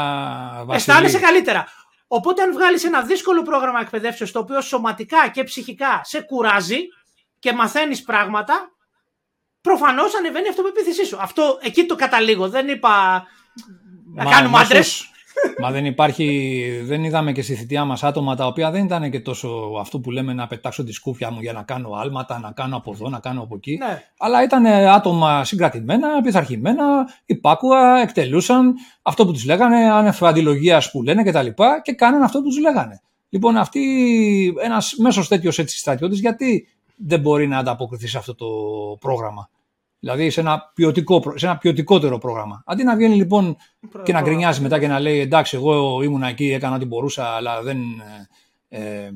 Αισθάνεσαι 0.75 1.19
καλύτερα. 1.19 1.67
Οπότε, 2.07 2.41
αν 2.41 2.53
βγάλεις 2.53 2.83
ένα 2.83 3.01
δύσκολο 3.01 3.41
πρόγραμμα 3.41 3.79
εκπαιδεύσεως, 3.79 4.31
το 4.31 4.39
οποίο 4.39 4.61
σωματικά 4.61 5.27
και 5.27 5.43
ψυχικά 5.43 6.01
σε 6.03 6.21
κουράζει 6.21 6.79
και 7.39 7.53
μαθαίνεις 7.53 8.03
πράγματα, 8.03 8.71
προφανώς 9.61 10.15
ανεβαίνει 10.15 10.45
η 10.45 10.49
αυτοπεποίθησή 10.49 11.05
σου. 11.05 11.17
Αυτό 11.21 11.59
εκεί 11.61 11.85
το 11.85 11.95
καταλήγω. 11.95 12.49
Δεν 12.49 12.67
είπα 12.67 13.23
να 14.13 14.25
κάνουμε 14.25 14.59
άντρες. 14.59 15.09
Μα 15.59 15.71
δεν 15.71 15.85
υπάρχει, 15.85 16.63
δεν 16.83 17.03
είδαμε 17.03 17.31
και 17.31 17.41
στη 17.41 17.55
θητεία 17.55 17.85
μας 17.85 18.03
άτομα 18.03 18.35
τα 18.35 18.47
οποία 18.47 18.71
δεν 18.71 18.85
ήταν 18.85 19.11
και 19.11 19.19
τόσο 19.19 19.49
αυτό 19.79 19.99
που 19.99 20.11
λέμε 20.11 20.33
να 20.33 20.47
πετάξω 20.47 20.83
τη 20.83 20.91
σκούφια 20.91 21.31
μου 21.31 21.41
για 21.41 21.53
να 21.53 21.63
κάνω 21.63 21.89
άλματα, 21.93 22.39
να 22.39 22.51
κάνω 22.51 22.75
από 22.77 22.91
εδώ, 22.93 23.09
να 23.09 23.19
κάνω 23.19 23.41
από 23.41 23.55
εκεί. 23.55 23.77
Ναι. 23.77 24.03
Αλλά 24.17 24.43
ήταν 24.43 24.65
άτομα 24.65 25.43
συγκρατημένα, 25.43 26.21
πειθαρχημένα, 26.21 26.85
υπάκουα, 27.25 28.01
εκτελούσαν 28.01 28.73
αυτό 29.01 29.25
που 29.25 29.31
τους 29.31 29.45
λέγανε, 29.45 29.91
ανεφαντιλογία 29.91 30.83
που 30.91 31.03
λένε 31.03 31.23
κτλ. 31.23 31.39
Και, 31.39 31.53
και 31.83 31.91
κάναν 31.91 32.21
αυτό 32.23 32.41
που 32.41 32.47
τους 32.47 32.59
λέγανε. 32.59 33.01
Λοιπόν, 33.29 33.57
αυτή 33.57 33.83
ένας 34.61 34.93
μέσος 34.97 35.27
τέτοιος 35.27 35.59
στρατιώτης, 35.65 36.19
γιατί 36.19 36.67
δεν 36.95 37.19
μπορεί 37.19 37.47
να 37.47 37.57
ανταποκριθεί 37.57 38.07
σε 38.07 38.17
αυτό 38.17 38.35
το 38.35 38.45
πρόγραμμα; 38.99 39.49
Δηλαδή 39.99 40.29
σε 40.29 40.39
ένα, 40.39 40.71
ποιοτικό, 40.75 41.23
σε 41.35 41.45
ένα 41.45 41.57
ποιοτικότερο 41.57 42.17
πρόγραμμα. 42.17 42.63
Αντί 42.65 42.83
να 42.83 42.95
βγαίνει 42.95 43.15
λοιπόν 43.15 43.55
και 44.03 44.13
να 44.13 44.21
γκρινιάζει 44.21 44.61
μετά 44.61 44.79
και 44.79 44.87
να 44.87 44.99
λέει 44.99 45.19
εντάξει, 45.19 45.55
εγώ 45.55 46.01
ήμουν 46.01 46.23
εκεί, 46.23 46.51
έκανα 46.51 46.75
ό,τι 46.75 46.85
μπορούσα, 46.85 47.25
αλλά 47.25 47.61
δεν 47.61 47.77
ε, 48.69 48.79
ε, 48.79 49.09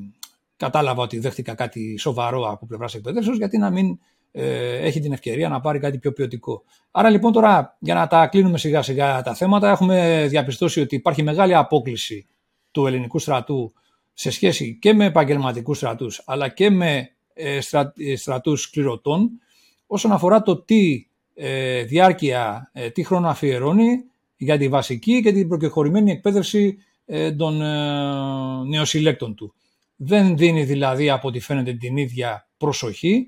κατάλαβα 0.57 1.03
ότι 1.03 1.19
δέχτηκα 1.19 1.53
κάτι 1.53 1.97
σοβαρό 1.97 2.49
από 2.51 2.65
πλευράς 2.65 2.93
εκπαιδεύσεως, 2.95 3.37
γιατί 3.37 3.57
να 3.57 3.69
μην 3.69 3.99
ε, 4.31 4.77
έχει 4.77 4.99
την 4.99 5.11
ευκαιρία 5.11 5.49
να 5.49 5.59
πάρει 5.59 5.79
κάτι 5.79 5.97
πιο 5.97 6.13
ποιοτικό. 6.13 6.63
Άρα 6.91 7.09
λοιπόν 7.09 7.31
τώρα, 7.31 7.77
για 7.79 7.93
να 7.93 8.07
τα 8.07 8.27
κλείνουμε 8.27 8.57
σιγά 8.57 8.81
σιγά 8.81 9.21
τα 9.21 9.33
θέματα, 9.33 9.69
έχουμε 9.69 10.25
διαπιστώσει 10.29 10.81
ότι 10.81 10.95
υπάρχει 10.95 11.23
μεγάλη 11.23 11.55
απόκληση 11.55 12.27
του 12.71 12.87
ελληνικού 12.87 13.19
στρατού 13.19 13.73
σε 14.13 14.31
σχέση 14.31 14.77
και 14.81 14.93
με 14.93 15.05
επαγγελματικούς 15.05 15.77
στρατούς 15.77 16.21
αλλά 16.25 16.47
και 16.49 16.69
με 16.69 17.09
ε, 17.33 17.59
στρατούς 18.15 18.69
κληρωτών 18.69 19.29
όσον 19.91 20.11
αφορά 20.11 20.41
το 20.41 20.61
τι 20.61 21.07
ε, 21.35 21.83
διάρκεια, 21.83 22.69
ε, 22.73 22.89
τι 22.89 23.03
χρόνο 23.03 23.27
αφιερώνει 23.27 24.03
για 24.37 24.57
τη 24.57 24.67
βασική 24.67 25.21
και 25.21 25.31
την 25.31 25.47
προκεχωρημένη 25.47 26.11
εκπαίδευση 26.11 26.77
ε, 27.05 27.31
των 27.31 27.61
ε, 27.61 28.63
νεοσυλλέκτων 28.67 29.35
του. 29.35 29.53
Δεν 29.95 30.37
δίνει 30.37 30.63
δηλαδή 30.63 31.09
από 31.09 31.27
ό,τι 31.27 31.39
φαίνεται 31.39 31.73
την 31.73 31.97
ίδια 31.97 32.47
προσοχή 32.57 33.27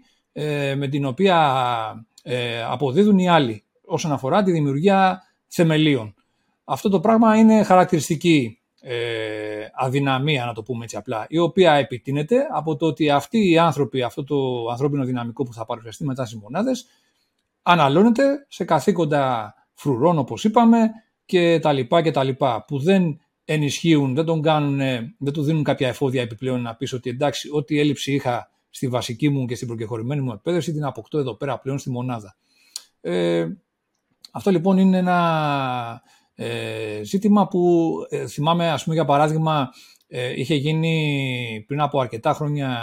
με 0.76 0.88
την 0.90 1.06
οποία 1.06 1.38
αποδίδουν 2.70 3.18
οι 3.20 3.30
άλλοι 3.30 3.64
όσον 3.86 4.12
αφορά 4.12 4.44
τη 4.44 4.52
δημιουργία 4.52 5.24
θεμελίων. 5.48 6.14
Αυτό 6.64 6.90
το 6.90 7.00
πράγμα 7.00 7.38
είναι 7.38 7.64
χαρακτηριστική 7.64 8.61
ε, 8.84 9.68
αδυναμία, 9.74 10.46
να 10.46 10.54
το 10.54 10.64
πούμε 10.64 10.84
έτσι 10.84 10.96
απλά, 10.98 11.26
η 11.30 11.38
οποία 11.38 11.74
επιτείνεται 11.74 12.48
από 12.52 12.76
το 12.76 12.86
ότι 12.86 13.10
αυτοί 13.10 13.50
οι 13.50 13.58
άνθρωποι, 13.58 14.02
αυτό 14.02 14.24
το 14.24 14.68
ανθρώπινο 14.72 15.06
δυναμικό 15.06 15.44
που 15.44 15.54
θα 15.54 15.66
παρουσιαστεί 15.66 16.04
μετά 16.04 16.26
στις 16.26 16.40
μονάδες, 16.40 16.86
αναλώνεται 17.62 18.46
σε 18.48 18.64
καθήκοντα 18.64 19.54
φρουρών, 19.74 20.18
όπως 20.18 20.44
είπαμε, 20.44 20.90
και 21.26 21.60
τα 21.60 21.74
λοιπά 21.74 22.02
και 22.02 22.12
τα 22.12 22.24
λοιπά, 22.24 22.66
που 22.68 22.80
δεν 22.80 23.20
ενισχύουν, 23.46 24.14
δεν 24.16 24.26
τον 24.26 24.42
κάνουν, 24.42 24.78
δεν 25.18 25.34
του 25.34 25.44
δίνουν 25.44 25.64
κάποια 25.64 25.88
εφόδια 25.88 26.22
επιπλέον 26.22 26.62
να 26.62 26.76
πεις 26.76 26.94
ότι 26.94 27.10
εντάξει, 27.10 27.50
ό,τι 27.54 27.80
έλλειψη 27.80 28.14
είχα 28.14 28.50
στη 28.70 28.88
βασική 28.88 29.30
μου 29.30 29.46
και 29.46 29.56
στην 29.56 29.68
προκεχωρημένη 29.68 30.22
μου 30.22 30.32
εκπαίδευση 30.32 30.74
την 30.74 30.86
αποκτώ 30.86 31.18
εδώ 31.18 31.36
πέρα 31.36 31.60
πλέον 31.60 31.78
στη 31.80 31.90
μονάδα. 31.90 32.36
Ε, 33.02 33.48
αυτό 34.32 34.52
λοιπόν 34.52 34.78
είναι 34.78 34.98
ένα 34.98 36.02
ε, 36.44 37.04
ζήτημα 37.04 37.48
που 37.48 37.92
ε, 38.10 38.28
θυμάμαι, 38.28 38.72
ας 38.72 38.84
πούμε 38.84 38.96
για 38.96 39.06
παράδειγμα, 39.06 39.70
ε, 40.08 40.40
είχε 40.40 40.56
γίνει 40.56 41.64
πριν 41.68 41.82
από 41.82 42.00
αρκετά 42.00 42.34
χρόνια 42.34 42.80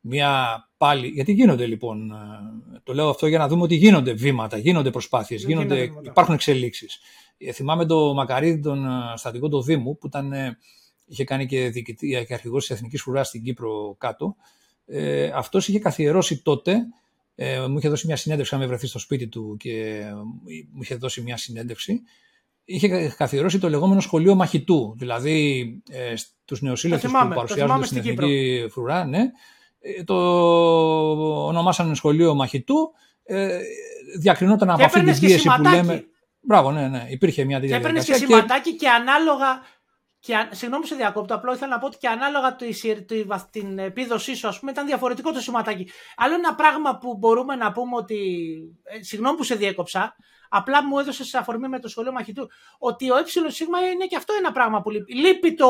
μια 0.00 0.60
πάλι, 0.76 1.08
γιατί 1.08 1.32
γίνονται 1.32 1.66
λοιπόν, 1.66 2.10
ε, 2.10 2.80
το 2.82 2.94
λέω 2.94 3.08
αυτό 3.08 3.26
για 3.26 3.38
να 3.38 3.48
δούμε 3.48 3.62
ότι 3.62 3.74
γίνονται 3.74 4.12
βήματα, 4.12 4.58
γίνονται 4.58 4.90
προσπάθειες, 4.90 5.44
γίνονται, 5.44 5.90
υπάρχουν 6.02 6.34
εξελίξεις. 6.34 6.98
Ε, 7.38 7.52
θυμάμαι 7.52 7.86
το 7.86 8.14
Μακαρίδη, 8.14 8.60
τον 8.60 8.86
στατικό 9.14 9.48
του 9.48 9.62
Δήμου, 9.62 9.98
που 9.98 10.06
ήταν, 10.06 10.32
είχε 11.06 11.24
κάνει 11.24 11.46
και 11.46 11.68
διοικητή 11.68 12.24
και 12.26 12.34
αρχηγός 12.34 12.66
της 12.66 12.76
Εθνικής 12.76 13.02
Φρουράς 13.02 13.28
στην 13.28 13.42
Κύπρο 13.42 13.94
κάτω. 13.98 14.36
Ε, 14.86 15.30
αυτός 15.34 15.68
είχε 15.68 15.78
καθιερώσει 15.78 16.42
τότε, 16.42 16.76
ε, 17.34 17.66
μου 17.66 17.78
είχε 17.78 17.88
δώσει 17.88 18.06
μια 18.06 18.16
συνέντευξη, 18.16 18.54
αν 18.54 18.60
με 18.60 18.66
βρεθεί 18.66 18.86
στο 18.86 18.98
σπίτι 18.98 19.28
του 19.28 19.56
και 19.58 20.04
μου 20.72 20.82
είχε 20.82 20.94
δώσει 20.94 21.20
μια 21.20 21.36
συνέντευξη, 21.36 22.02
είχε 22.66 23.14
καθιερώσει 23.16 23.58
το 23.58 23.68
λεγόμενο 23.68 24.00
σχολείο 24.00 24.34
μαχητού. 24.34 24.94
Δηλαδή 24.98 25.66
ε, 25.90 26.16
στους 26.16 26.62
νεοσύλλεκτους 26.62 27.10
που 27.10 27.28
παρουσιάζονται 27.34 27.86
στην 27.86 27.98
Εθνική 27.98 28.66
Φρουρά, 28.70 29.04
ναι, 29.04 29.20
ε, 29.80 30.04
το 30.04 30.14
ονομάσανε 31.46 31.94
σχολείο 31.94 32.34
μαχητού. 32.34 32.92
Ε, 33.24 33.58
διακρινόταν 34.18 34.70
από 34.70 34.84
αυτή 34.84 35.04
την 35.04 35.18
πίεση 35.20 35.48
που 35.56 35.62
λέμε. 35.62 36.04
Μπράβο, 36.40 36.72
ναι, 36.72 36.88
ναι. 36.88 37.06
Υπήρχε 37.08 37.44
μια 37.44 37.60
τέτοια 37.60 37.76
Και 37.76 37.82
έπαιρνες 37.82 38.04
και 38.04 38.14
σηματάκι 38.14 38.70
και, 38.70 38.76
και 38.76 38.88
ανάλογα. 38.88 39.60
Και, 40.18 40.34
συγγνώμη 40.50 40.82
που 40.82 40.88
σε 40.88 40.94
διακόπτω, 40.94 41.34
απλό 41.34 41.52
ήθελα 41.52 41.70
να 41.70 41.78
πω 41.78 41.86
ότι 41.86 41.96
και 41.96 42.08
ανάλογα 42.08 42.56
την 43.50 43.78
επίδοσή 43.78 44.34
σου, 44.34 44.48
ας 44.48 44.58
πούμε, 44.58 44.70
ήταν 44.70 44.86
διαφορετικό 44.86 45.32
το 45.32 45.40
σηματάκι. 45.40 45.88
Άλλο 46.16 46.34
ένα 46.34 46.54
πράγμα 46.54 46.98
που 46.98 47.16
μπορούμε 47.16 47.54
να 47.54 47.72
πούμε 47.72 47.96
ότι. 47.96 48.18
Ε, 48.82 49.02
συγγνώμη 49.02 49.36
που 49.36 49.42
σε 49.42 49.54
διέκοψα, 49.54 50.16
Απλά 50.48 50.84
μου 50.84 50.98
έδωσες 50.98 51.26
σε 51.28 51.38
αφορμή 51.38 51.68
με 51.68 51.80
το 51.80 51.88
σχολείο 51.88 52.12
μαχητού 52.12 52.48
ότι 52.78 53.10
ο 53.10 53.16
ΕΣ 53.16 53.34
είναι 53.34 54.06
και 54.08 54.16
αυτό 54.16 54.34
ένα 54.38 54.52
πράγμα 54.52 54.82
που 54.82 54.90
λείπει. 54.90 55.14
Λείπει 55.14 55.54
το, 55.54 55.66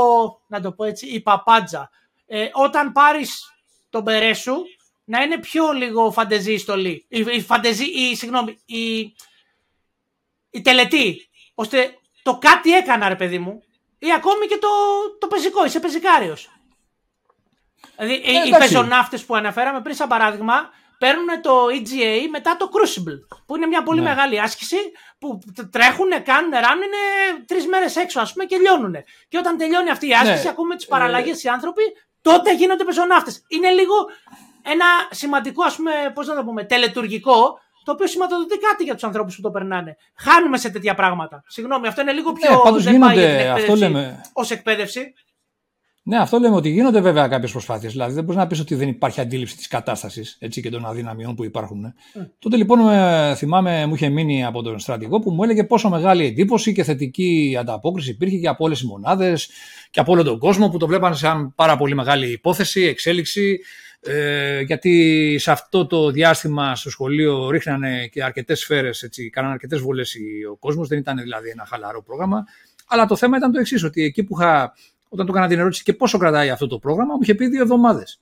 να 0.47 0.61
το 0.61 0.73
πω 0.73 0.85
έτσι, 0.85 1.07
η 1.07 1.20
παπάντζα. 1.20 1.90
Ε, 2.27 2.48
όταν 2.53 2.93
πάρεις 2.93 3.53
τον 3.90 4.05
περέ 4.05 4.32
σου, 4.32 4.65
να 5.05 5.23
είναι 5.23 5.39
πιο 5.39 5.73
λίγο 5.73 6.12
φαντεζή 6.12 6.53
η 6.53 6.59
στολή. 6.59 7.07
Η, 7.09 7.24
η 7.32 7.40
φαντεζή, 7.40 7.85
η, 7.85 8.16
συγγνώμη, 8.16 8.59
η, 8.65 8.98
η 10.51 10.61
τελετή. 10.62 11.28
Ώστε 11.55 11.98
το 12.23 12.39
κάτι 12.39 12.73
έκανα, 12.73 13.09
ρε 13.09 13.16
παιδί 13.16 13.39
μου. 13.39 13.62
Ή 13.98 14.12
ακόμη 14.12 14.47
και 14.47 14.59
το, 14.59 14.69
το 15.19 15.27
πεζικό, 15.27 15.65
είσαι 15.65 15.81
πεζικάριος. 15.81 16.51
Δηλαδή, 17.97 18.15
ε, 18.15 18.32
οι, 18.32 18.48
οι 18.48 18.51
πεζοναύτες 18.59 19.24
που 19.24 19.35
αναφέραμε 19.35 19.81
πριν, 19.81 19.94
σαν 19.94 20.09
παράδειγμα, 20.09 20.70
παίρνουν 20.98 21.40
το 21.43 21.66
EGA 21.78 22.28
μετά 22.31 22.56
το 22.56 22.68
Crucible, 22.73 23.39
που 23.47 23.56
είναι 23.56 23.66
μια 23.66 23.82
πολύ 23.82 24.01
ναι. 24.01 24.09
μεγάλη 24.09 24.40
άσκηση 24.40 24.77
που 25.18 25.39
τρέχουν, 25.70 26.09
κάνουν, 26.24 26.51
ράνουν 26.51 26.94
τρεις 27.47 27.66
μέρες 27.66 27.97
έξω, 27.97 28.20
ας 28.20 28.32
πούμε, 28.32 28.44
και 28.44 28.56
λιώνουν. 28.56 28.94
Και 29.28 29.39
όταν 29.39 29.56
τελειώνει 29.56 29.90
αυτή 29.90 30.06
η 30.06 30.09
ναι. 30.09 30.14
άσκηση, 30.14 30.43
ναι. 30.43 30.48
ακούμε 30.48 30.77
τις 30.77 30.86
παραλλαγές 30.86 31.44
ε... 31.44 31.48
οι 31.48 31.48
άνθρωποι, 31.48 31.82
τότε 32.23 32.55
γίνονται 32.55 32.85
πεζοναύτες. 32.85 33.43
Είναι 33.48 33.70
λίγο 33.70 33.94
ένα 34.62 34.85
σημαντικό, 35.10 35.64
ας 35.64 35.77
πούμε, 35.77 35.93
πώς 36.14 36.27
να 36.27 36.35
το 36.35 36.44
πούμε, 36.44 36.64
τελετουργικό, 36.64 37.60
το 37.85 37.93
οποίο 37.93 38.06
σηματοδοτεί 38.06 38.59
κάτι 38.59 38.85
για 38.85 38.94
τους 38.94 39.05
ανθρώπους 39.05 39.36
που 39.36 39.43
το 39.43 39.51
περνάνε. 39.51 39.97
Χάνουμε 40.16 40.59
σε 40.59 40.70
τέτοια 40.70 40.94
πράγματα. 40.94 41.43
Συγγνώμη, 41.47 41.86
αυτό 41.86 42.01
είναι 42.01 42.12
λίγο 42.12 42.31
ναι, 42.32 42.39
πιο. 42.39 42.73
Ναι, 42.73 42.81
δεν 42.81 42.98
πάει 42.98 43.16
για 43.16 43.55
την 43.64 43.97
Ω 44.32 44.43
εκπαίδευση. 44.48 45.14
Ναι, 46.08 46.16
αυτό 46.18 46.38
λέμε 46.38 46.56
ότι 46.56 46.68
γίνονται 46.68 47.00
βέβαια 47.00 47.28
κάποιες 47.28 47.50
προσπάθειες. 47.50 47.92
Δηλαδή 47.92 48.14
δεν 48.14 48.24
μπορείς 48.24 48.40
να 48.40 48.46
πεις 48.46 48.60
ότι 48.60 48.74
δεν 48.74 48.88
υπάρχει 48.88 49.20
αντίληψη 49.20 49.56
της 49.56 49.68
κατάστασης 49.68 50.38
και 50.50 50.70
των 50.70 50.86
αδυναμιών 50.86 51.34
που 51.34 51.44
υπάρχουν. 51.44 51.84
Mm. 51.86 52.26
Τότε 52.38 52.56
λοιπόν 52.56 52.78
θυμάμαι, 53.36 53.86
μου 53.86 53.94
είχε 53.94 54.08
μείνει 54.08 54.44
από 54.44 54.62
τον 54.62 54.78
στρατηγό 54.78 55.18
που 55.18 55.30
μου 55.30 55.42
έλεγε 55.42 55.64
πόσο 55.64 55.88
μεγάλη 55.88 56.24
εντύπωση 56.24 56.72
και 56.72 56.82
θετική 56.82 57.56
ανταπόκριση 57.60 58.10
υπήρχε 58.10 58.36
και 58.36 58.48
από 58.48 58.64
όλες 58.64 58.80
οι 58.80 58.86
μονάδες 58.86 59.50
και 59.90 60.00
από 60.00 60.12
όλο 60.12 60.22
τον 60.22 60.38
κόσμο 60.38 60.68
που 60.68 60.78
το 60.78 60.86
βλέπανε 60.86 61.14
σαν 61.14 61.54
πάρα 61.54 61.76
πολύ 61.76 61.94
μεγάλη 61.94 62.30
υπόθεση, 62.30 62.82
εξέλιξη. 62.82 63.60
Ε, 64.00 64.60
γιατί 64.60 65.36
σε 65.38 65.50
αυτό 65.50 65.86
το 65.86 66.10
διάστημα 66.10 66.76
στο 66.76 66.90
σχολείο 66.90 67.50
ρίχνανε 67.50 68.06
και 68.06 68.24
αρκετές 68.24 68.60
σφαίρες, 68.60 69.08
κάνανε 69.30 69.52
αρκετές 69.52 69.80
βολές 69.80 70.16
ο 70.52 70.56
κόσμος. 70.56 70.88
Δεν 70.88 70.98
ήταν 70.98 71.16
δηλαδή 71.16 71.48
ένα 71.48 71.66
χαλαρό 71.66 72.02
πρόγραμμα. 72.02 72.44
Αλλά 72.88 73.06
το 73.06 73.16
θέμα 73.16 73.36
ήταν 73.36 73.52
το 73.52 73.58
εξής, 73.58 73.84
ότι 73.84 74.02
εκεί 74.02 74.24
που 74.24 74.36
είχα 74.40 74.72
όταν 75.16 75.26
του 75.26 75.32
έκανα 75.32 75.48
την 75.48 75.59
ερώτηση 75.59 75.82
και 75.82 75.93
πόσο 75.93 76.18
κρατάει 76.18 76.51
αυτό 76.51 76.66
το 76.66 76.78
πρόγραμμα, 76.78 77.14
μου 77.14 77.20
είχε 77.22 77.34
πει 77.34 77.47
δύο 77.47 77.62
εβδομάδες. 77.62 78.20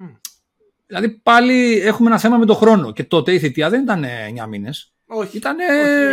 Mm. 0.00 0.04
Δηλαδή 0.86 1.08
πάλι 1.08 1.80
έχουμε 1.80 2.08
ένα 2.08 2.18
θέμα 2.18 2.36
με 2.36 2.46
τον 2.46 2.56
χρόνο. 2.56 2.92
Και 2.92 3.04
τότε 3.04 3.32
η 3.32 3.38
θητεία 3.38 3.70
δεν 3.70 3.82
ήταν 3.82 4.04
9 4.44 4.46
μήνες. 4.48 4.92
Όχι. 5.06 5.36
Ήτανε, 5.36 5.64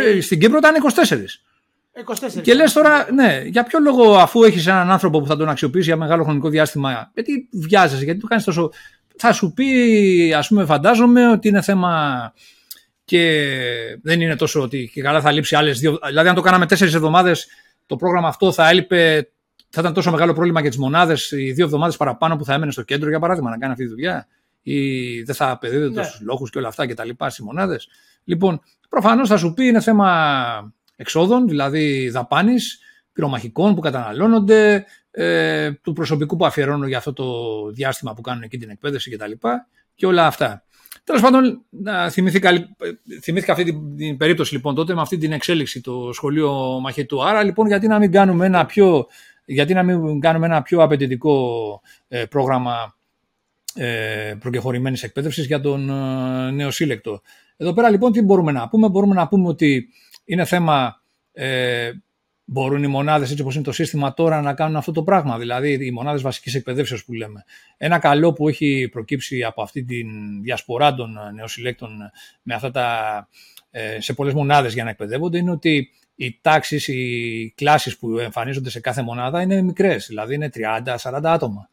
όχι. 0.08 0.20
Στην 0.20 0.40
Κύπρο 0.40 0.58
ήταν 0.58 0.74
24. 0.74 1.40
24. 2.38 2.42
Και 2.42 2.54
λες 2.54 2.72
τώρα, 2.72 3.12
ναι, 3.12 3.42
για 3.46 3.62
ποιο 3.62 3.78
λόγο 3.78 4.16
αφού 4.16 4.42
έχεις 4.42 4.66
έναν 4.66 4.90
άνθρωπο 4.90 5.20
που 5.20 5.26
θα 5.26 5.36
τον 5.36 5.48
αξιοποιήσει 5.48 5.86
για 5.86 5.96
μεγάλο 5.96 6.24
χρονικό 6.24 6.48
διάστημα, 6.48 7.10
γιατί 7.14 7.48
βιάζεσαι, 7.52 8.04
γιατί 8.04 8.20
το 8.20 8.26
κάνεις 8.26 8.44
τόσο. 8.44 8.70
Θα 9.16 9.32
σου 9.32 9.52
πει, 9.52 10.34
ας 10.36 10.48
πούμε, 10.48 10.64
φαντάζομαι 10.64 11.30
ότι 11.30 11.48
είναι 11.48 11.62
θέμα 11.62 12.32
και 13.04 13.48
δεν 14.02 14.20
είναι 14.20 14.36
τόσο 14.36 14.62
ότι 14.62 14.90
και 14.92 15.02
καλά 15.02 15.20
θα 15.20 15.32
λείψει 15.32 15.56
άλλες 15.56 15.78
δύο. 15.78 15.98
Δηλαδή, 16.06 16.28
αν 16.28 16.34
το 16.34 16.40
κάναμε 16.40 16.66
τέσσερις 16.66 16.94
εβδομάδες, 16.94 17.46
το 17.86 17.96
πρόγραμμα 17.96 18.28
αυτό 18.28 18.52
θα 18.52 18.68
έλειπε 18.68 19.30
θα 19.70 19.80
ήταν 19.80 19.92
τόσο 19.92 20.10
μεγάλο 20.10 20.32
πρόβλημα 20.32 20.60
για 20.60 20.70
τις 20.70 20.78
μονάδες 20.78 21.30
οι 21.30 21.52
δύο 21.52 21.64
εβδομάδες 21.64 21.96
παραπάνω 21.96 22.36
που 22.36 22.44
θα 22.44 22.54
έμενε 22.54 22.72
στο 22.72 22.82
κέντρο, 22.82 23.08
για 23.08 23.18
παράδειγμα, 23.18 23.50
να 23.50 23.58
κάνει 23.58 23.72
αυτή 23.72 23.84
τη 23.84 23.90
δουλειά. 23.90 24.26
ή 24.62 25.22
δεν 25.22 25.34
θα 25.34 25.50
απαιτείται 25.50 25.88
ναι. 25.88 26.02
στου 26.02 26.24
λόγους 26.24 26.50
και 26.50 26.58
όλα 26.58 26.68
αυτά 26.68 26.86
και 26.86 26.94
τα 26.94 27.04
λοιπά 27.04 27.30
στις 27.30 27.44
μονάδες. 27.44 27.88
Λοιπόν, 28.24 28.60
προφανώς 28.88 29.28
θα 29.28 29.36
σου 29.36 29.52
πει 29.52 29.66
είναι 29.66 29.80
θέμα 29.80 30.72
εξόδων, 30.96 31.48
δηλαδή 31.48 32.08
δαπάνης, 32.08 32.80
πυρομαχικών 33.12 33.74
που 33.74 33.80
καταναλώνονται, 33.80 34.84
ε, 35.10 35.72
του 35.72 35.92
προσωπικού 35.92 36.36
που 36.36 36.46
αφιερώνουν 36.46 36.88
για 36.88 36.98
αυτό 36.98 37.12
το 37.12 37.24
διάστημα 37.70 38.14
που 38.14 38.20
κάνουν 38.20 38.42
εκεί 38.42 38.58
την 38.58 38.70
εκπαίδευση 38.70 39.10
κτλ. 39.10 39.30
Και, 39.30 39.48
και 39.94 40.06
όλα 40.06 40.26
αυτά. 40.26 40.62
Τέλος 41.04 41.22
πάντων, 41.22 41.64
θυμήθηκα, 42.10 42.50
θυμήθηκα 43.22 43.52
αυτή 43.52 43.64
την, 43.64 43.96
την, 43.96 44.16
περίπτωση 44.16 44.54
λοιπόν 44.54 44.74
τότε 44.74 44.94
με 44.94 45.00
αυτή 45.00 45.18
την 45.18 45.32
εξέλιξη 45.32 45.80
το 45.80 46.12
σχολείο 46.12 46.80
μαχητού. 46.80 47.24
Άρα 47.24 47.42
λοιπόν, 47.42 47.66
γιατί 47.66 47.86
να 47.86 47.98
μην 47.98 48.12
κάνουμε 48.12 48.46
ένα 48.46 48.66
πιο, 48.66 49.06
γιατί 49.48 49.74
να 49.74 49.82
μην 49.82 50.20
κάνουμε 50.20 50.46
ένα 50.46 50.62
πιο 50.62 50.82
απαιτητικό 50.82 51.80
ε, 52.08 52.24
πρόγραμμα 52.24 52.96
ε, 53.74 54.34
προκεχωρημένης 54.38 55.02
εκπαίδευσης 55.02 55.46
για 55.46 55.60
τον 55.60 55.90
ε, 55.90 56.50
νεοσύλλεκτο. 56.50 57.20
Εδώ 57.56 57.72
πέρα 57.72 57.90
λοιπόν 57.90 58.12
τι 58.12 58.22
μπορούμε 58.22 58.52
να 58.52 58.68
πούμε; 58.68 58.88
Μπορούμε 58.88 59.14
να 59.14 59.28
πούμε 59.28 59.48
ότι 59.48 59.88
είναι 60.24 60.44
θέμα 60.44 61.02
ε, 61.32 61.90
μπορούν 62.44 62.82
οι 62.82 62.86
μονάδες, 62.86 63.30
έτσι 63.30 63.42
όπως 63.42 63.54
είναι 63.54 63.64
το 63.64 63.72
σύστημα 63.72 64.14
τώρα, 64.14 64.40
να 64.40 64.54
κάνουν 64.54 64.76
αυτό 64.76 64.92
το 64.92 65.02
πράγμα. 65.02 65.38
Δηλαδή, 65.38 65.86
οι 65.86 65.90
μονάδες 65.90 66.22
βασικής 66.22 66.54
εκπαιδεύσεως 66.54 67.04
που 67.04 67.12
λέμε. 67.12 67.44
Ένα 67.76 67.98
καλό 67.98 68.32
που 68.32 68.48
έχει 68.48 68.88
προκύψει 68.92 69.44
από 69.44 69.62
αυτή 69.62 69.84
τη 69.84 70.02
διασπορά 70.42 70.94
των 70.94 71.18
νεοσυλλέκτων 71.34 71.90
με 72.42 72.54
αυτά 72.54 72.70
τα, 72.70 73.28
ε, 73.70 74.00
σε 74.00 74.12
πολλές 74.12 74.34
μονάδες 74.34 74.74
για 74.74 74.84
να 74.84 74.90
εκπαιδεύονται 74.90 75.38
είναι 75.38 75.50
ότι 75.50 75.90
οι 76.20 76.38
τάξεις, 76.42 76.88
οι 76.88 77.52
κλάσεις 77.56 77.98
που 77.98 78.18
εμφανίζονται 78.18 78.70
σε 78.70 78.80
κάθε 78.80 79.02
μονάδα 79.02 79.42
είναι 79.42 79.62
μικρές. 79.62 80.06
Δηλαδή, 80.06 80.34
είναι 80.34 80.50
30-40 80.54 81.20
άτομα. 81.22 81.68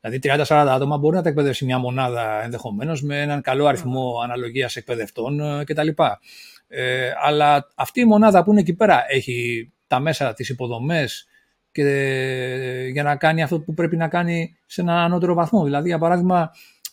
Δηλαδή, 0.00 0.18
30-40 0.18 0.44
άτομα 0.48 0.98
μπορεί 0.98 1.16
να 1.16 1.22
τα 1.22 1.28
εκπαιδεύσει 1.28 1.64
μια 1.64 1.78
μονάδα 1.78 2.42
ενδεχομένως 2.42 3.02
με 3.02 3.20
έναν 3.20 3.40
καλό 3.40 3.66
αριθμό 3.66 4.20
αναλογίας 4.22 4.76
εκπαιδευτών 4.76 5.40
ε, 5.40 5.64
κτλ. 5.64 5.88
Ε, 6.68 7.10
αλλά 7.22 7.68
αυτή 7.74 8.00
η 8.00 8.04
μονάδα 8.04 8.44
που 8.44 8.50
είναι 8.50 8.60
εκεί 8.60 8.74
πέρα 8.74 9.04
έχει 9.08 9.70
τα 9.86 10.00
μέσα, 10.00 10.34
τις 10.34 10.48
υποδομές 10.48 11.26
και 11.72 11.82
για 12.92 13.02
να 13.02 13.16
κάνει 13.16 13.42
αυτό 13.42 13.60
που 13.60 13.74
πρέπει 13.74 13.96
να 13.96 14.08
κάνει 14.08 14.56
σε 14.66 14.80
έναν 14.80 14.96
ανώτερο 14.96 15.34
βαθμό. 15.34 15.64
Δηλαδή, 15.64 15.88
για 15.88 15.98
παράδειγμα, 15.98 16.50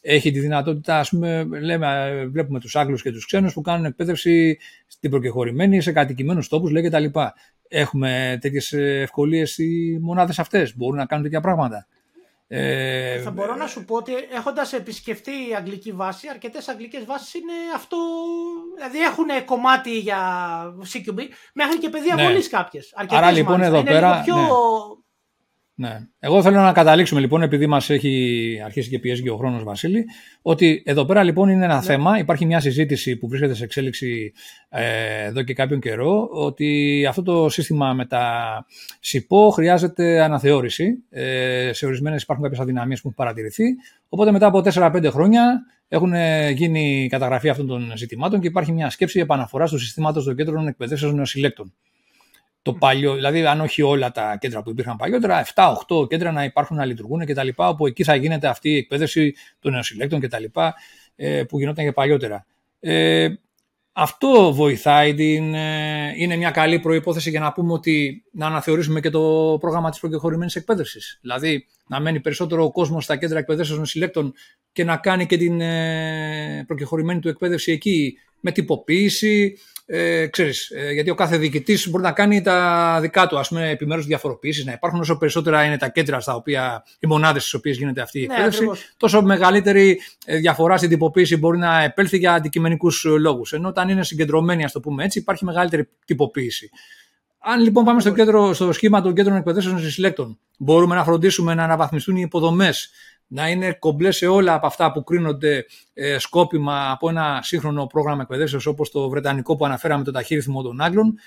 έχει 0.08 0.32
τη 0.32 0.40
δυνατότητα, 0.40 1.00
ας 1.00 1.10
πούμε, 1.10 1.48
λέμε, 1.62 2.26
βλέπουμε 2.32 2.60
τους 2.60 2.76
Άγγλους 2.76 3.02
και 3.02 3.12
τους 3.12 3.26
ξένους 3.26 3.54
που 3.54 3.62
κάνουν 3.62 3.86
εκπαίδευση 3.86 4.58
στην 4.88 5.10
προκεχωρημένη, 5.10 5.82
σε 5.82 5.92
κατοικημένους 5.92 6.48
τόπους, 6.48 6.72
λέει 6.72 6.84
και 6.84 6.90
τα 6.90 7.00
λοιπά. 7.00 7.34
Έχουμε 7.68 8.38
τέτοιες 8.42 8.74
ευκολίες 8.74 9.58
οι 9.58 10.00
μονάδες 10.02 10.40
αυτές, 10.40 10.76
μπορούν 10.78 10.98
να 10.98 11.06
κάνουν 11.06 11.24
τέτοια 11.24 11.42
πράγματα. 11.42 11.88
Ε, 12.48 13.20
θα 13.20 13.32
μπορώ 13.32 13.56
να 13.56 13.68
σου 13.68 13.86
πω 13.86 13.96
ότι 13.96 14.12
έχοντας 14.36 14.74
επισκεφτεί 14.74 15.32
η 15.32 15.56
αγγλική 15.58 15.92
βάση, 15.92 16.28
αρκετές 16.30 16.68
αγγλικές 16.68 17.06
βάσεις 17.06 17.34
είναι 17.34 17.54
αυτό. 17.76 17.98
Δηλαδή 18.76 19.00
έχουν 19.00 19.46
κομμάτι 19.46 20.00
για 20.00 20.20
CQB 20.94 21.20
μέχρι 21.54 21.78
και 21.78 21.90
παιδεία 21.90 22.16
ναι. 22.16 22.24
βολής 22.24 22.50
κάποιες. 22.50 22.94
Άρα 23.10 23.32
λοιπόν 23.32 23.62
εδώ 23.62 23.84
πέρα. 23.84 24.22
Πιο... 24.26 24.36
Ναι. 24.36 24.42
Ναι. 25.78 26.00
Εγώ 26.20 26.42
θέλω 26.42 26.62
να 26.62 26.72
καταλήξουμε 26.72 27.20
λοιπόν, 27.20 27.42
επειδή 27.42 27.68
μας 27.68 27.90
έχει 27.90 28.62
αρχίσει 28.66 28.90
και 28.90 29.00
πιέζει 29.00 29.22
και 29.22 29.30
ο 29.30 29.38
χρόνος, 29.38 29.64
Βασίλη, 29.64 30.06
ότι 30.42 30.84
εδώ 30.86 31.06
πέρα 31.06 31.24
λοιπόν 31.24 31.50
είναι 31.50 31.66
ένα 31.66 31.76
ναι. 31.76 31.82
θέμα. 31.82 32.18
Υπάρχει 32.18 32.46
μια 32.46 32.60
συζήτηση 32.60 33.16
που 33.18 33.28
βρίσκεται 33.28 33.54
σε 33.54 33.64
εξέλιξη 33.64 34.34
ε, 34.70 35.24
εδώ 35.24 35.44
και 35.44 35.54
κάποιον 35.54 35.80
καιρό, 35.80 36.30
ότι 36.32 37.06
αυτό 37.10 37.24
το 37.24 37.50
σύστημα 37.50 37.94
με 37.94 38.06
τα 38.06 38.66
ΣΥΠΟ 39.00 39.50
χρειάζεται 39.50 40.22
αναθεώρηση. 40.22 41.04
Ε, 41.10 41.70
σε 41.74 41.86
ορισμένες 41.86 42.22
υπάρχουν 42.22 42.44
κάποιες 42.44 42.62
αδυναμίες 42.62 43.02
που 43.02 43.08
έχουν 43.08 43.26
παρατηρηθεί. 43.26 43.66
Οπότε 44.10 44.32
μετά 44.32 44.46
από 44.46 44.62
4-5 44.74 45.06
χρόνια 45.12 45.62
έχουν 45.88 46.14
γίνει 46.54 47.08
καταγραφή 47.10 47.50
αυτών 47.50 47.68
των 47.68 47.92
ζητημάτων 47.96 48.40
και 48.40 48.48
υπάρχει 48.48 48.72
μια 48.72 48.90
σκέψη 48.90 49.20
επαναφοράς 49.20 49.72
του 49.72 49.80
συστήματος 49.80 50.24
των 50.24 50.36
κέντρων 50.36 50.68
εκπαιδεύσεων 50.68 51.16
νεοσυλλέκτων 51.16 51.74
το 52.66 52.74
παλιό, 52.74 53.14
δηλαδή 53.14 53.46
αν 53.46 53.62
όχι 53.62 53.82
όλα 53.82 54.12
τα 54.12 54.38
κέντρα 54.40 54.64
που 54.64 54.70
υπήρχαν 54.70 54.96
παλιότερα, 54.96 55.46
7-8 55.88 56.10
κέντρα 56.10 56.32
να 56.32 56.44
υπάρχουν 56.44 56.78
να 56.78 56.86
λειτουργούν 56.86 57.26
κτλ. 57.26 57.48
Όπου 57.56 57.88
εκεί 57.88 58.04
θα 58.04 58.16
γίνεται 58.16 58.48
αυτή 58.48 58.70
η 58.70 58.78
εκπαίδευση 58.78 59.36
των 59.60 59.72
νεοσυλλέκτων 59.72 60.20
κτλ. 60.20 60.44
Ε, 61.16 61.44
που 61.44 61.60
γινόταν 61.60 61.86
και 61.86 61.92
παλιότερα. 61.92 62.46
Ε, 62.80 63.28
αυτό 63.92 64.54
βοηθάει, 64.54 65.14
την, 65.14 65.54
ε, 65.54 66.14
είναι 66.18 66.36
μια 66.36 66.52
καλή 66.52 66.80
προϋπόθεση 66.80 67.30
για 67.30 67.40
να 67.40 67.52
πούμε 67.52 67.74
ότι 67.74 68.24
να 68.32 68.46
αναθεωρήσουμε 68.46 69.00
και 69.00 69.10
το 69.10 69.58
πρόγραμμα 69.60 69.90
της 69.90 70.00
προκεχωρημένης 70.00 70.56
εκπαίδευσης. 70.56 71.18
Δηλαδή 71.22 71.66
να 71.88 72.00
μένει 72.00 72.20
περισσότερο 72.20 72.64
ο 72.64 72.72
κόσμος 72.72 73.04
στα 73.04 73.18
κέντρα 73.18 73.40
εκπαιδεύσεων 73.40 73.80
νοσηλέκτων 73.80 74.34
και 74.72 74.84
να 74.84 74.98
κάνει 74.98 75.26
και 75.26 75.38
την 75.38 75.62
ε, 75.62 76.64
προκεχωρημένη 76.68 77.20
του 77.20 77.30
εκπαίδευση 77.30 77.72
εκεί 77.72 78.18
με 78.40 78.52
τυποποίηση, 78.52 79.58
ε, 79.88 80.28
ξέρεις, 80.28 80.70
ε, 80.70 80.92
γιατί 80.92 81.10
ο 81.10 81.16
κάθε 81.16 81.38
διοικητής 81.38 81.90
μπορεί 81.90 82.04
να 82.04 82.12
κάνει 82.12 82.42
τα 82.42 82.98
δικά 83.02 83.28
του, 83.28 83.40
ας 83.40 83.48
πούμε, 83.48 83.70
επιμέρους 83.70 84.06
διαφοροποιήσεις, 84.06 84.66
να 84.66 84.72
υπάρχουν 84.72 85.00
όσο 85.00 85.18
περισσότερα 85.18 85.64
είναι 85.64 85.78
τα 85.78 85.90
κέντρα 85.90 86.20
στα 86.20 86.36
οποία, 86.36 86.84
οι 87.00 87.08
μονάδες 87.08 87.42
στις 87.42 87.54
οποίες 87.54 87.78
γίνεται 87.78 88.02
αυτή 88.02 88.20
η 88.20 88.28
ναι, 88.28 88.34
εκπαίδευση, 88.34 88.86
τόσο 88.98 89.22
μεγαλύτερη 89.22 90.00
ε, 90.26 90.38
διαφορά 90.38 90.78
στην 90.78 90.90
τυποποίηση 90.90 91.38
μπορεί 91.38 91.58
να 91.58 91.84
επέλθει 91.84 92.18
για 92.18 92.34
αντικειμενικούς 92.34 93.04
λόγους. 93.04 93.54
Ενώ 93.54 93.68
όταν 93.68 93.90
είναι 93.90 94.04
συγκεντρωμένη, 94.04 94.64
ας 94.64 94.72
το 94.72 94.80
πούμε 94.80 95.04
έτσι, 95.04 95.20
υπάρχει 95.20 95.46
μεγαλύτερη 95.46 95.90
τυποποίηση. 96.06 96.70
Αν 97.40 97.62
λοιπόν 97.62 97.84
πάμε 97.84 98.00
στο, 98.00 98.12
κέντρο, 98.12 98.54
στο 98.54 98.72
σχήμα 98.72 99.02
των 99.02 99.14
κέντρων 99.14 99.38
εκπαιδεύσεων 99.38 99.90
συλλέκτων, 99.90 100.40
μπορούμε 100.58 100.96
να 100.96 101.04
φροντίσουμε 101.04 101.54
να 101.54 101.64
αναβαθμιστούν 101.64 102.16
οι 102.16 102.22
υποδομές 102.26 102.90
να 103.28 103.50
είναι 103.50 103.74
κομπλέ 103.74 104.12
σε 104.12 104.28
όλα 104.28 104.54
από 104.54 104.68
αυτά 104.68 104.92
που 104.92 105.04
κρίνονται 105.04 105.66
ε, 105.94 106.18
σκόπιμα 106.18 106.92
από 106.92 107.10
ένα 107.10 107.40
σύγχρονο 107.44 107.86
πρόγραμμα 107.86 108.22
εκπαιδεύσεως 108.22 108.66
όπως 108.66 108.92
το 108.92 109.10
βρετανικό 109.10 109.56
που 109.56 109.66
αναφέραμε 109.66 110.04
το 110.04 110.12
ταχύριθμο 110.12 110.62
των 110.62 110.82
Άγγλων 110.82 111.20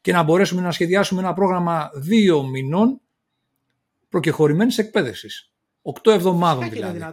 και 0.00 0.12
να 0.12 0.22
μπορέσουμε 0.22 0.60
να 0.60 0.70
σχεδιάσουμε 0.70 1.20
ένα 1.20 1.32
πρόγραμμα 1.32 1.90
δύο 1.94 2.42
μηνών 2.42 3.00
προκεχωρημένης 4.08 4.78
εκπαίδευσης. 4.78 5.50
Οκτώ 5.82 6.10
εβδομάδων 6.10 6.70
δηλαδή. 6.70 7.04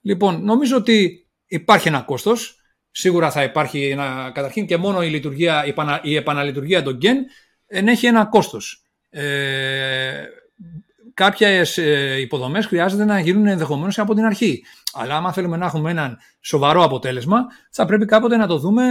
Λοιπόν, 0.00 0.44
νομίζω 0.44 0.76
ότι 0.76 1.26
υπάρχει 1.46 1.88
ένα 1.88 2.00
κόστος. 2.00 2.58
Σίγουρα 2.90 3.30
θα 3.30 3.42
υπάρχει 3.42 3.88
ένα, 3.88 4.30
καταρχήν 4.34 4.66
και 4.66 4.76
μόνο 4.76 5.02
η, 5.02 5.08
λειτουργία, 5.08 5.66
η, 5.66 5.74
η 6.02 6.16
επαναλειτουργία 6.16 6.82
των 6.82 6.96
γκεν 6.96 7.26
ενέχει 7.66 8.06
ένα 8.06 8.24
κόστος. 8.24 8.82
Ε, 9.10 10.24
κάποιες 11.14 11.76
υποδομές 12.20 12.66
χρειάζεται 12.66 13.04
να 13.04 13.20
γίνουν 13.20 13.46
ενδεχομένως 13.46 13.98
από 13.98 14.14
την 14.14 14.24
αρχή. 14.24 14.64
Αλλά 14.92 15.16
άμα 15.16 15.32
θέλουμε 15.32 15.56
να 15.56 15.66
έχουμε 15.66 15.90
έναν 15.90 16.18
σοβαρό 16.40 16.82
αποτέλεσμα, 16.84 17.46
θα 17.70 17.84
πρέπει 17.84 18.04
κάποτε 18.04 18.36
να 18.36 18.46
το 18.46 18.58
δούμε 18.58 18.84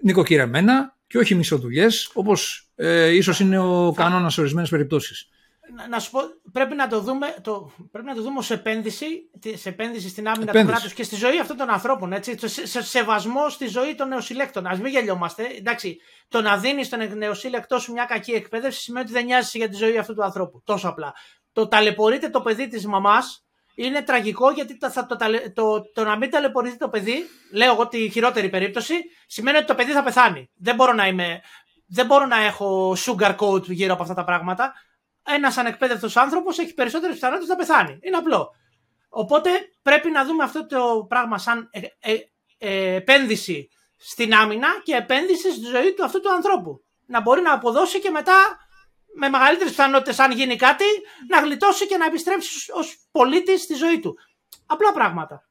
νοικοκυρεμένα 0.00 0.96
και 1.06 1.18
όχι 1.18 1.34
μισοδουλειές, 1.34 2.10
όπως 2.14 2.68
ε, 2.74 3.08
ίσως 3.08 3.40
είναι 3.40 3.58
ο 3.58 3.92
κανόνας 3.96 4.34
σε 4.34 4.40
ορισμένες 4.40 4.70
περιπτώσεις. 4.70 5.28
Να, 5.88 5.98
σου 5.98 6.10
πω, 6.10 6.20
πρέπει 6.52 6.74
να 6.74 6.88
το 6.88 7.00
δούμε, 7.00 7.34
το, 7.42 7.70
πρέπει 7.90 8.06
να 8.06 8.14
το 8.14 8.22
δούμε 8.22 8.38
ως 8.38 8.50
επένδυση, 8.50 9.06
σε 9.54 9.68
επένδυση 9.68 10.08
στην 10.08 10.28
άμυνα 10.28 10.52
του 10.52 10.66
κράτους 10.66 10.92
και 10.92 11.02
στη 11.02 11.16
ζωή 11.16 11.40
αυτών 11.40 11.56
των 11.56 11.70
ανθρώπων. 11.70 12.12
Έτσι, 12.12 12.48
σε, 12.48 12.66
σε 12.66 12.82
σεβασμό 12.82 13.48
στη 13.48 13.66
ζωή 13.66 13.94
των 13.94 14.08
νεοσύλλεκτων. 14.08 14.66
Α 14.66 14.76
μην 14.76 14.86
γελιόμαστε. 14.86 15.44
Εντάξει, 15.58 15.96
το 16.28 16.40
να 16.40 16.56
δίνεις 16.56 16.86
στον 16.86 17.16
νεοσύλλεκτό 17.18 17.78
σου 17.78 17.92
μια 17.92 18.04
κακή 18.04 18.32
εκπαίδευση 18.32 18.80
σημαίνει 18.80 19.04
ότι 19.04 19.14
δεν 19.14 19.24
νοιάζει 19.24 19.58
για 19.58 19.68
τη 19.68 19.76
ζωή 19.76 19.98
αυτού 19.98 20.14
του 20.14 20.24
ανθρώπου. 20.24 20.62
Τόσο 20.64 20.88
απλά 20.88 21.14
το 21.56 21.68
ταλαιπωρείται 21.68 22.28
το 22.28 22.40
παιδί 22.40 22.68
της 22.68 22.86
μαμάς 22.86 23.46
είναι 23.74 24.02
τραγικό 24.02 24.50
γιατί 24.50 24.78
το, 24.78 24.92
το, 25.06 25.16
το, 25.54 25.90
το, 25.94 26.04
να 26.04 26.16
μην 26.16 26.30
ταλαιπωρείται 26.30 26.76
το 26.76 26.88
παιδί, 26.88 27.26
λέω 27.52 27.72
εγώ 27.72 27.88
τη 27.88 28.10
χειρότερη 28.10 28.48
περίπτωση, 28.48 28.94
σημαίνει 29.26 29.56
ότι 29.56 29.66
το 29.66 29.74
παιδί 29.74 29.92
θα 29.92 30.02
πεθάνει. 30.02 30.50
Δεν 30.56 30.74
μπορώ 30.74 30.92
να, 30.92 31.06
είμαι, 31.06 31.40
δεν 31.86 32.06
μπορώ 32.06 32.26
να 32.26 32.36
έχω 32.36 32.96
sugar 33.06 33.36
coat 33.36 33.62
γύρω 33.62 33.92
από 33.92 34.02
αυτά 34.02 34.14
τα 34.14 34.24
πράγματα. 34.24 34.74
Ένας 35.26 35.56
ανεκπαίδευτος 35.56 36.16
άνθρωπος 36.16 36.58
έχει 36.58 36.74
περισσότερες 36.74 37.14
πιθανότητες 37.14 37.48
να 37.48 37.56
πεθάνει. 37.56 37.98
Είναι 38.02 38.16
απλό. 38.16 38.50
Οπότε 39.08 39.50
πρέπει 39.82 40.10
να 40.10 40.24
δούμε 40.24 40.44
αυτό 40.44 40.66
το 40.66 41.06
πράγμα 41.08 41.38
σαν 41.38 41.68
ε, 41.70 41.80
ε, 42.00 42.18
ε, 42.58 42.94
επένδυση 42.94 43.68
στην 43.96 44.34
άμυνα 44.34 44.68
και 44.82 44.94
επένδυση 44.94 45.50
στη 45.52 45.64
ζωή 45.64 45.94
του 45.94 46.04
αυτού 46.04 46.20
του 46.20 46.32
ανθρώπου. 46.32 46.84
Να 47.06 47.20
μπορεί 47.20 47.42
να 47.42 47.52
αποδώσει 47.52 48.00
και 48.00 48.10
μετά 48.10 48.65
με 49.16 49.28
μεγαλύτερες 49.28 49.72
πιθανότητες, 49.72 50.18
αν 50.18 50.30
γίνει 50.32 50.56
κάτι, 50.56 50.84
να 51.28 51.40
γλιτώσει 51.40 51.86
και 51.86 51.96
να 51.96 52.06
επιστρέψει 52.06 52.72
ως 52.72 52.98
πολίτη 53.10 53.58
στη 53.58 53.74
ζωή 53.74 54.00
του. 54.00 54.18
Απλά 54.66 54.92
πράγματα. 54.92 55.48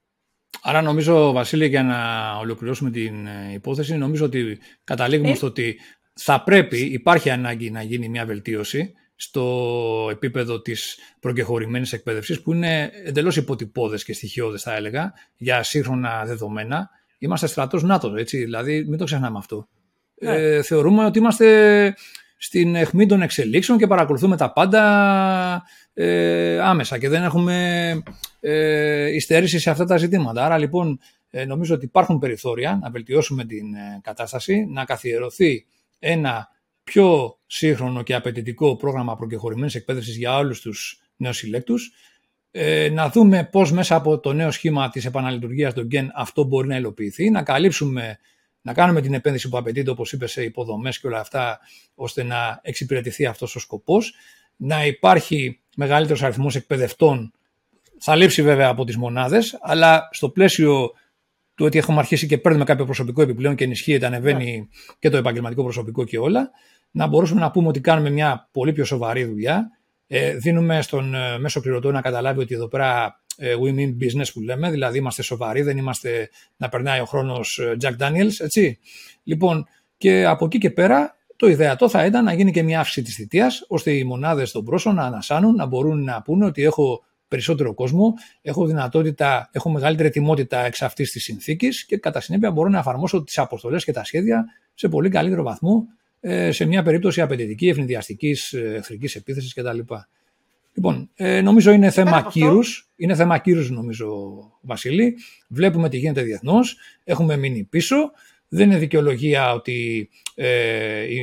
Άρα 0.62 0.82
νομίζω, 0.82 1.32
Βασίλη, 1.32 1.68
για 1.68 1.84
να 1.84 2.32
ολοκληρώσουμε 2.38 2.92
την 2.92 3.28
ε, 3.28 3.52
υπόθεση, 3.54 3.96
νομίζω 3.96 4.26
ότι 4.26 4.60
καταλήγουμε 4.84 5.32
ε... 5.32 5.36
στο 5.36 5.48
ότι 5.48 5.80
θα 6.14 6.44
πρέπει, 6.44 6.78
υπάρχει 6.78 7.30
ανάγκη 7.30 7.72
να 7.72 7.82
γίνει 7.82 8.10
μια 8.10 8.26
βελτίωση 8.26 8.94
στο 9.16 10.08
επίπεδο 10.12 10.62
της 10.62 10.98
προκεχωρημένης 11.20 11.94
εκπαίδευσης 11.94 12.42
που 12.42 12.54
είναι 12.54 12.92
εντελώς 13.06 13.36
υποτυπώδες 13.38 14.04
και 14.04 14.14
στοιχειώδες 14.14 14.62
θα 14.62 14.76
έλεγα 14.76 15.14
για 15.38 15.64
σύγχρονα 15.64 16.24
δεδομένα. 16.26 16.90
Είμαστε 17.18 17.48
στρατός 17.48 17.84
ΝΑΤΟ, 17.84 18.16
έτσι, 18.16 18.38
δηλαδή 18.38 18.86
μην 18.88 18.98
το 18.98 19.06
ξεχνάμε 19.06 19.38
αυτό. 19.38 19.68
Ναι. 20.22 20.32
Ε, 20.32 20.62
θεωρούμε 20.62 21.06
ότι 21.06 21.20
είμαστε 21.20 21.96
στην 22.46 22.76
αιχμή 22.76 23.06
των 23.06 23.22
εξελίξεων 23.22 23.78
και 23.78 23.88
παρακολουθούμε 23.88 24.38
τα 24.38 24.54
πάντα 24.54 25.64
ε, 25.94 26.60
άμεσα 26.60 26.98
και 26.98 27.10
δεν 27.10 27.24
έχουμε 27.24 28.04
ε, 28.40 29.16
υστερήσει 29.16 29.60
σε 29.60 29.70
αυτά 29.70 29.86
τα 29.86 29.98
ζητήματα. 29.98 30.46
Άρα 30.46 30.58
λοιπόν 30.58 31.00
ε, 31.30 31.46
νομίζω 31.46 31.76
ότι 31.76 31.86
υπάρχουν 31.86 32.20
περιθώρια 32.20 32.80
να 32.82 32.90
βελτιώσουμε 32.90 33.46
την 33.46 33.74
ε, 33.74 34.00
κατάσταση, 34.04 34.66
να 34.70 34.86
καθιερωθεί 34.86 35.66
ένα 36.00 36.48
πιο 36.84 37.40
σύγχρονο 37.46 38.04
και 38.04 38.16
απαιτητικό 38.16 38.76
πρόγραμμα 38.76 39.16
προκεχωρημένης 39.16 39.76
εκπαίδευσης 39.76 40.18
για 40.18 40.38
όλους 40.38 40.62
τους 40.62 41.02
νεοσυλλέκτου. 41.16 41.76
Ε, 42.52 42.90
να 42.90 43.10
δούμε 43.10 43.50
πώς 43.52 43.72
μέσα 43.72 43.96
από 43.96 44.20
το 44.20 44.34
νέο 44.34 44.52
σχήμα 44.52 44.90
της 44.90 45.06
επαναλειτουργίας 45.06 45.74
των 45.74 45.88
ΓΕΝ 45.92 46.12
αυτό 46.16 46.44
μπορεί 46.44 46.68
να 46.68 46.78
υλοποιηθεί, 46.78 47.30
να 47.30 47.44
καλύψουμε, 47.44 48.20
να 48.66 48.74
κάνουμε 48.74 49.02
την 49.02 49.14
επένδυση 49.14 49.50
που 49.50 49.58
απαιτείται, 49.58 49.90
όπως 49.90 50.12
είπες, 50.12 50.32
σε 50.32 50.44
υποδομές 50.44 51.00
και 51.00 51.08
όλα 51.08 51.20
αυτά, 51.20 51.60
ώστε 51.96 52.24
να 52.24 52.60
εξυπηρετηθεί 52.62 53.26
αυτός 53.26 53.56
ο 53.56 53.60
σκοπός. 53.60 54.14
Να 54.56 54.86
υπάρχει 54.86 55.60
μεγαλύτερος 55.76 56.24
αριθμός 56.24 56.56
εκπαιδευτών. 56.56 57.32
Θα 58.00 58.16
λείψει 58.16 58.42
βέβαια 58.42 58.68
από 58.68 58.84
τις 58.84 58.98
μονάδες, 58.98 59.58
αλλά 59.62 60.10
στο 60.12 60.30
πλαίσιο 60.30 60.92
του 61.56 61.66
ότι 61.66 61.78
έχουμε 61.78 62.00
αρχίσει 62.00 62.28
και 62.28 62.38
παίρνουμε 62.38 62.64
κάποιο 62.64 62.86
προσωπικό 62.86 63.22
επιπλέον 63.22 63.56
και 63.56 63.64
ενισχύεται, 63.64 64.06
ανεβαίνει 64.06 64.68
yeah. 64.70 64.96
και 65.00 65.10
το 65.10 65.18
επαγγελματικό 65.18 65.64
προσωπικό 65.64 66.04
και 66.04 66.18
όλα, 66.18 66.52
να 66.92 67.08
μπορούσαμε 67.08 67.40
να 67.40 67.52
πούμε 67.52 67.68
ότι 67.68 67.82
κάνουμε 67.82 68.10
μια 68.10 68.50
πολύ 68.52 68.74
πιο 68.74 68.86
σοβαρή 68.86 69.24
δουλειά. 69.24 69.70
Ε, 70.08 70.34
δίνουμε 70.36 70.82
στον 70.82 71.16
ε, 71.16 71.40
μέσο 71.40 71.62
κληρωτό 71.62 71.92
να 71.92 72.02
καταλάβει 72.02 72.40
ότι 72.40 72.54
εδώ 72.56 72.68
πέρα 72.68 73.06
ε, 73.06 73.25
we 73.38 73.76
mean 73.76 73.98
business 74.04 74.28
που 74.34 74.42
λέμε, 74.42 74.70
δηλαδή 74.70 74.98
είμαστε 74.98 75.22
σοβαροί, 75.22 75.62
δεν 75.62 75.78
είμαστε 75.78 76.30
να 76.58 76.70
περνάει 76.70 77.00
ο 77.00 77.06
χρόνος 77.06 77.58
ε, 77.58 77.78
Jack 77.82 77.96
Daniels, 78.00 78.34
έτσι. 78.38 78.80
Λοιπόν, 79.24 79.68
και 79.98 80.26
από 80.26 80.46
εκεί 80.46 80.58
και 80.58 80.70
πέρα 80.70 81.16
το 81.36 81.48
ιδεατό 81.48 81.90
θα 81.90 82.06
ήταν 82.06 82.24
να 82.24 82.34
γίνει 82.34 82.52
και 82.52 82.64
μια 82.64 82.80
αύξηση 82.80 83.02
της 83.02 83.16
θητείας, 83.16 83.66
ώστε 83.68 83.92
οι 83.92 84.04
μονάδες 84.04 84.52
των 84.52 84.66
πρόσωπων 84.66 84.98
να 84.98 85.04
ανασάνουν, 85.04 85.56
να 85.56 85.66
μπορούν 85.66 86.04
να 86.04 86.22
πούνε 86.22 86.46
ότι 86.46 86.64
έχω 86.64 87.04
περισσότερο 87.28 87.74
κόσμο, 87.74 88.14
έχω 88.42 88.66
δυνατότητα, 88.66 89.50
έχω 89.52 89.70
μεγαλύτερη 89.70 90.08
ετοιμότητα 90.08 90.66
εξ 90.66 90.82
αυτής 90.82 91.12
της 91.12 91.24
συνθήκης 91.24 91.86
και 91.86 91.98
κατά 91.98 92.22
συνέπεια 92.22 92.52
μπορώ 92.52 92.70
να 92.70 92.80
εφαρμόσω 92.80 93.24
τις 93.24 93.38
αποστολές 93.38 93.84
και 93.84 93.92
τα 93.92 94.04
σχέδια 94.04 94.46
σε 94.74 94.88
πολύ 94.88 95.10
καλύτερο 95.10 95.44
βαθμό 95.44 95.88
ε, 96.20 96.52
σε 96.52 96.66
μια 96.66 96.84
περίπτωση 96.84 97.22
απαιτητική, 97.22 97.68
ευνηδιαστικής, 97.68 98.54
ε, 98.54 98.74
εχθρικής 98.76 99.16
επίθεσης 99.16 99.54
κτλ. 99.54 99.80
Λοιπόν, 100.76 101.10
ε, 101.16 101.42
νομίζω 101.42 101.72
είναι 101.72 101.90
θέμα 101.90 102.28
κύρους. 102.32 102.90
Είναι 102.96 103.16
θέμα 103.16 103.38
κύρους, 103.38 103.70
νομίζω, 103.70 104.08
Βασίλη. 104.62 105.16
Βλέπουμε 105.48 105.90
τι 105.90 105.98
γίνεται 105.98 106.22
διεθνώς. 106.22 106.78
Έχουμε 107.04 107.38
μείνει 107.38 107.64
πίσω. 107.64 108.12
Δεν 108.48 108.70
είναι 108.70 108.80
δικαιολογία 108.80 109.54
ότι 109.54 110.10
ε, 110.36 111.04
η, 111.04 111.16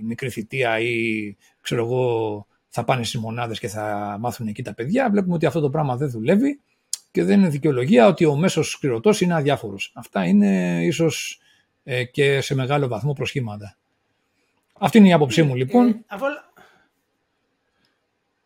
η 0.00 0.02
μικρή 0.02 0.30
θητεία 0.30 0.78
ή 0.78 1.36
ξέρω 1.60 1.84
εγώ 1.84 2.46
θα 2.68 2.84
πάνε 2.84 3.04
στις 3.04 3.20
μονάδες 3.20 3.58
και 3.58 3.68
θα 3.68 4.16
μάθουν 4.20 4.46
εκεί 4.46 4.62
τα 4.62 4.74
παιδιά. 4.74 5.10
Βλέπουμε 5.10 5.34
ότι 5.34 5.46
αυτό 5.46 5.60
το 5.60 5.70
πράγμα 5.70 5.96
δεν 5.96 6.10
δουλεύει 6.10 6.60
και 7.10 7.24
δεν 7.24 7.38
είναι 7.38 7.48
δικαιολογία 7.48 8.06
ότι 8.06 8.24
ο 8.24 8.36
μέσος 8.36 8.70
σκληρωτό 8.70 9.10
είναι 9.20 9.34
αδιάφορος. 9.34 9.92
Αυτά 9.94 10.24
είναι 10.24 10.80
ίσως 10.84 11.40
ε, 11.84 12.04
και 12.04 12.40
σε 12.40 12.54
μεγάλο 12.54 12.88
βαθμό 12.88 13.12
προσχήματα. 13.12 13.76
Αυτή 14.78 14.98
είναι 14.98 15.08
η 15.08 15.12
άποψή 15.12 15.42
μου 15.42 15.54
λοιπόν. 15.54 15.88
Ε, 15.88 15.94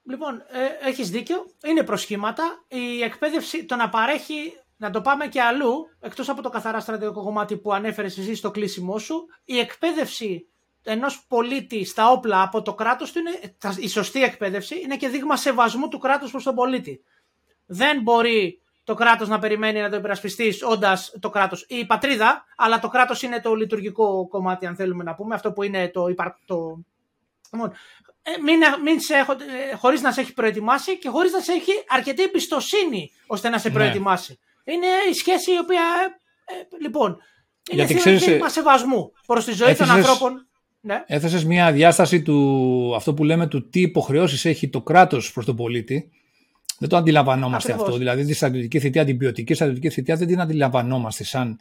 Λοιπόν, 0.08 0.42
ε, 0.48 0.88
έχεις 0.88 1.10
δίκιο, 1.10 1.46
είναι 1.64 1.82
προσχήματα. 1.82 2.64
Η 2.68 3.02
εκπαίδευση, 3.02 3.64
το 3.64 3.76
να 3.76 3.88
παρέχει, 3.88 4.58
να 4.76 4.90
το 4.90 5.00
πάμε 5.00 5.26
και 5.26 5.40
αλλού, 5.40 5.88
εκτός 6.00 6.28
από 6.28 6.42
το 6.42 6.48
καθαρά 6.48 6.80
στρατιωτικό 6.80 7.22
κομμάτι 7.22 7.56
που 7.56 7.72
ανέφερες 7.72 8.18
εσύ 8.18 8.34
στο 8.34 8.50
κλείσιμό 8.50 8.98
σου, 8.98 9.26
η 9.44 9.58
εκπαίδευση 9.58 10.48
ενός 10.82 11.24
πολίτη 11.28 11.84
στα 11.84 12.10
όπλα 12.10 12.42
από 12.42 12.62
το 12.62 12.74
κράτος 12.74 13.12
του 13.12 13.18
είναι, 13.18 13.54
η 13.78 13.88
σωστή 13.88 14.22
εκπαίδευση 14.22 14.80
είναι 14.80 14.96
και 14.96 15.08
δείγμα 15.08 15.36
σεβασμού 15.36 15.88
του 15.88 15.98
κράτους 15.98 16.30
προς 16.30 16.42
τον 16.42 16.54
πολίτη. 16.54 17.02
Δεν 17.66 18.02
μπορεί 18.02 18.60
το 18.84 18.94
κράτος 18.94 19.28
να 19.28 19.38
περιμένει 19.38 19.80
να 19.80 19.90
το 19.90 19.96
υπερασπιστείς 19.96 20.62
όντας 20.62 21.14
το 21.20 21.30
κράτος 21.30 21.66
ή 21.68 21.76
η 21.76 21.86
πατρίδα, 21.86 22.44
αλλά 22.56 22.78
το 22.78 22.88
κράτος 22.88 23.22
είναι 23.22 23.40
το 23.40 23.54
λειτουργικό 23.54 24.28
κομμάτι, 24.28 24.66
αν 24.66 24.76
θέλουμε 24.76 25.04
να 25.04 25.14
πούμε, 25.14 25.34
αυτό 25.34 25.52
που 25.52 25.62
είναι 25.62 25.88
το. 25.88 26.08
Υπαρ... 26.08 26.28
το... 26.46 26.78
Λοιπόν, 28.28 28.56
ε, 28.56 28.82
μην, 28.82 28.82
μην 28.84 29.00
σε 29.00 29.14
έχω, 29.14 29.32
ε, 29.32 29.74
χωρίς 29.76 30.00
να 30.00 30.12
σε 30.12 30.20
έχει 30.20 30.32
προετοιμάσει 30.32 30.98
και 30.98 31.08
χωρίς 31.08 31.32
να 31.32 31.40
σε 31.40 31.52
έχει 31.52 31.72
αρκετή 31.88 32.22
εμπιστοσύνη 32.22 33.10
ώστε 33.26 33.48
να 33.48 33.58
σε 33.58 33.68
ναι. 33.68 33.74
προετοιμάσει. 33.74 34.38
Είναι 34.64 34.86
η 35.10 35.12
σχέση 35.12 35.52
η 35.52 35.58
οποία, 35.58 35.82
ε, 36.44 36.82
λοιπόν, 36.82 37.16
είναι 37.70 37.84
Γιατί 37.84 38.18
θέμα 38.18 38.48
σεβασμού 38.48 39.12
προς 39.26 39.44
τη 39.44 39.52
ζωή 39.52 39.74
των 39.74 39.90
ανθρώπων. 39.90 40.46
Ναι. 40.80 41.04
Έθεσες 41.06 41.44
μια 41.44 41.72
διάσταση 41.72 42.22
του, 42.22 42.92
αυτό 42.96 43.14
που 43.14 43.24
λέμε 43.24 43.46
του 43.46 43.68
τι 43.68 43.80
υποχρεώσεις 43.80 44.44
έχει 44.44 44.68
το 44.68 44.82
κράτος 44.82 45.32
προς 45.32 45.44
τον 45.44 45.56
πολίτη. 45.56 46.10
Δεν 46.78 46.88
το 46.88 46.96
αντιλαμβανόμαστε 46.96 47.72
αυτό. 47.72 47.96
Δηλαδή 47.96 48.24
τη 48.24 48.32
στρατιωτική 48.32 48.80
θητεία, 48.80 49.04
την 49.04 49.16
ποιοτική 49.16 49.54
στρατιωτική 49.54 49.90
θητεία 49.90 50.16
δεν 50.16 50.26
την 50.26 50.40
αντιλαμβανόμαστε 50.40 51.24
σαν 51.24 51.58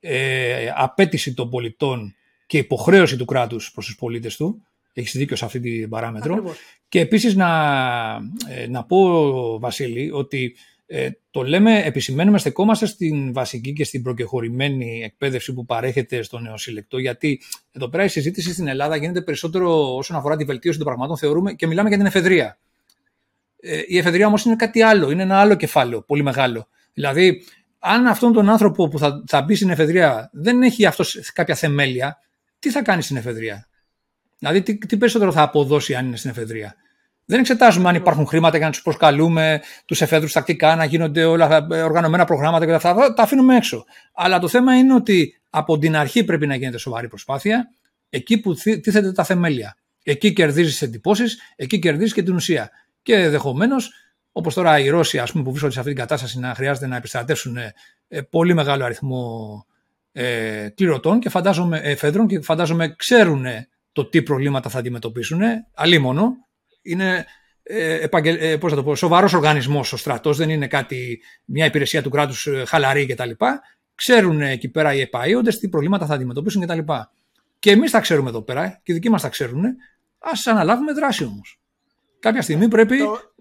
ε, 0.00 0.72
απέτηση 0.76 1.34
των 1.34 1.50
πολιτών 1.50 2.14
και 2.46 2.58
υποχρέωση 2.58 3.16
του 3.16 3.24
κράτους 3.24 3.72
προς 3.72 3.86
τους 3.86 3.96
πολίτες 3.96 4.36
του. 4.36 4.66
Έχεις 4.92 5.16
δίκιο 5.16 5.36
σε 5.36 5.44
αυτή 5.44 5.60
την 5.60 5.88
παράμετρο. 5.88 6.54
Και 6.88 7.00
επίσης 7.00 7.34
να, 7.34 7.48
ε, 8.48 8.66
να 8.68 8.84
πω, 8.84 9.58
Βασίλη, 9.58 10.10
ότι 10.12 10.56
ε, 10.94 11.10
το 11.30 11.42
λέμε, 11.42 11.82
επισημαίνουμε, 11.82 12.38
στεκόμαστε 12.38 12.86
στην 12.86 13.32
βασική 13.32 13.72
και 13.72 13.84
στην 13.84 14.02
προκεχωρημένη 14.02 15.02
εκπαίδευση 15.04 15.52
που 15.52 15.66
παρέχεται 15.66 16.22
στο 16.22 16.38
νεοσυλλεκτό, 16.38 16.98
γιατί 16.98 17.40
εδώ 17.72 17.88
πέρα 17.88 18.04
η 18.04 18.08
συζήτηση 18.08 18.52
στην 18.52 18.68
Ελλάδα 18.68 18.96
γίνεται 18.96 19.22
περισσότερο 19.22 19.96
όσον 19.96 20.16
αφορά 20.16 20.36
τη 20.36 20.44
βελτίωση 20.44 20.78
των 20.78 20.86
πραγμάτων, 20.86 21.16
θεωρούμε 21.16 21.52
και 21.52 21.66
μιλάμε 21.66 21.88
για 21.88 21.98
την 21.98 22.06
εφεδρεία. 22.06 22.58
Ε, 23.60 23.82
η 23.86 23.98
εφεδρεία 23.98 24.26
όμως 24.26 24.44
είναι 24.44 24.56
κάτι 24.56 24.82
άλλο, 24.82 25.10
είναι 25.10 25.22
ένα 25.22 25.40
άλλο 25.40 25.54
κεφάλαιο, 25.54 26.02
πολύ 26.02 26.22
μεγάλο. 26.22 26.68
Δηλαδή, 26.92 27.42
αν 27.78 28.06
αυτόν 28.06 28.32
τον 28.32 28.48
άνθρωπο 28.48 28.88
που 28.88 28.98
θα, 28.98 29.24
θα 29.26 29.42
μπει 29.42 29.54
στην 29.54 29.70
εφεδρεία 29.70 30.30
δεν 30.32 30.62
έχει 30.62 30.86
αυτός 30.86 31.30
κάποια 31.34 31.54
θεμέλια, 31.54 32.18
τι 32.58 32.70
θα 32.70 32.82
κάνει 32.82 33.02
στην 33.02 33.16
εφεδρεία; 33.16 33.68
Δηλαδή, 34.42 34.62
τι, 34.62 34.78
τι 34.78 34.96
περισσότερο 34.96 35.32
θα 35.32 35.42
αποδώσει 35.42 35.94
αν 35.94 36.06
είναι 36.06 36.16
στην 36.16 36.30
εφεδρεία; 36.30 36.74
Δεν 37.24 37.40
εξετάζουμε 37.40 37.88
αν 37.88 37.94
υπάρχουν 37.94 38.26
χρήματα 38.26 38.56
για 38.56 38.66
να 38.66 38.72
τους 38.72 38.82
προσκαλούμε, 38.82 39.60
τους 39.84 40.00
εφέδρους 40.00 40.32
τακτικά, 40.32 40.76
να 40.76 40.84
γίνονται 40.84 41.24
όλα 41.24 41.48
τα 41.48 41.66
οργανωμένα 41.84 42.24
προγράμματα 42.24 42.66
και 42.66 42.72
αυτά. 42.72 43.14
Τα 43.14 43.22
αφήνουμε 43.22 43.56
έξω. 43.56 43.84
Αλλά 44.14 44.38
το 44.38 44.48
θέμα 44.48 44.76
είναι 44.76 44.94
ότι 44.94 45.40
από 45.50 45.78
την 45.78 45.96
αρχή 45.96 46.24
πρέπει 46.24 46.46
να 46.46 46.54
γίνεται 46.54 46.78
σοβαρή 46.78 47.08
προσπάθεια, 47.08 47.70
εκεί 48.10 48.40
που 48.40 48.54
τίθεται 48.54 49.12
τα 49.12 49.24
θεμέλια. 49.24 49.76
Εκεί 50.02 50.32
κερδίζεις 50.32 50.82
εντυπώσεις, 50.82 51.38
εκεί 51.56 51.78
κερδίζεις 51.78 52.12
και 52.12 52.22
την 52.22 52.34
ουσία. 52.34 52.70
Και 53.02 53.14
ενδεχομένως, 53.14 53.92
όπως 54.32 54.54
τώρα 54.54 54.78
οι 54.78 54.88
Ρώσοι 54.88 55.18
ας 55.18 55.32
πούμε, 55.32 55.44
που 55.44 55.50
βρίσκονται 55.50 55.72
σε 55.72 55.78
αυτή 55.78 55.92
την 55.92 56.00
κατάσταση 56.00 56.38
να 56.38 56.54
χρειάζεται 56.54 56.86
να 56.86 56.96
επιστρατεύσουν 56.96 57.56
ε, 58.08 58.20
πολύ 58.30 58.54
μεγάλο 58.54 58.84
αριθμό 58.84 59.66
ε, 60.12 60.68
κληρωτών 60.74 61.20
και 61.20 61.28
φαντάζομαι, 61.28 61.78
εφέδρων 61.78 62.26
και 62.26 62.40
φαντάζομαι 62.40 62.94
ξέρουν 62.96 63.46
το 63.92 64.04
τι 64.04 64.22
προβλήματα 64.22 64.70
θα 64.70 64.78
αντιμετωπίσουν. 64.78 65.40
Αλίμονο. 65.74 66.36
Είναι 66.82 67.26
ε, 67.62 67.94
επαγγελ... 67.94 68.36
ε, 68.40 68.56
πώς 68.56 68.74
το 68.74 68.82
πω, 68.82 68.94
σοβαρός 68.94 69.32
οργανισμός 69.32 69.92
ο 69.92 69.96
στρατός, 69.96 70.36
δεν 70.36 70.50
είναι 70.50 70.66
κάτι, 70.66 71.22
μια 71.44 71.66
υπηρεσία 71.66 72.02
του 72.02 72.10
κράτους 72.10 72.46
ε, 72.46 72.64
χαλαρή 72.66 73.06
κτλ. 73.06 73.30
Ξέρουν 73.94 74.40
εκεί 74.40 74.68
πέρα 74.68 74.94
οι 74.94 75.08
επαΐοντες 75.10 75.58
τι 75.60 75.68
προβλήματα 75.68 76.06
θα 76.06 76.14
αντιμετωπίσουν 76.14 76.62
κτλ. 76.62 76.78
Και, 76.78 76.92
και 77.58 77.70
εμείς 77.70 77.90
τα 77.90 78.00
ξέρουμε 78.00 78.28
εδώ 78.28 78.42
πέρα 78.42 78.80
και 78.82 78.92
οι 78.92 78.94
δικοί 78.94 79.10
μας 79.10 79.22
τα 79.22 79.28
ξέρουν. 79.28 79.64
Ας 80.18 80.46
αναλάβουμε 80.46 80.92
δράση 80.92 81.24
όμως. 81.24 81.60
Κάποια 82.20 82.42
στιγμή 82.42 82.68
πρέπει 82.68 82.96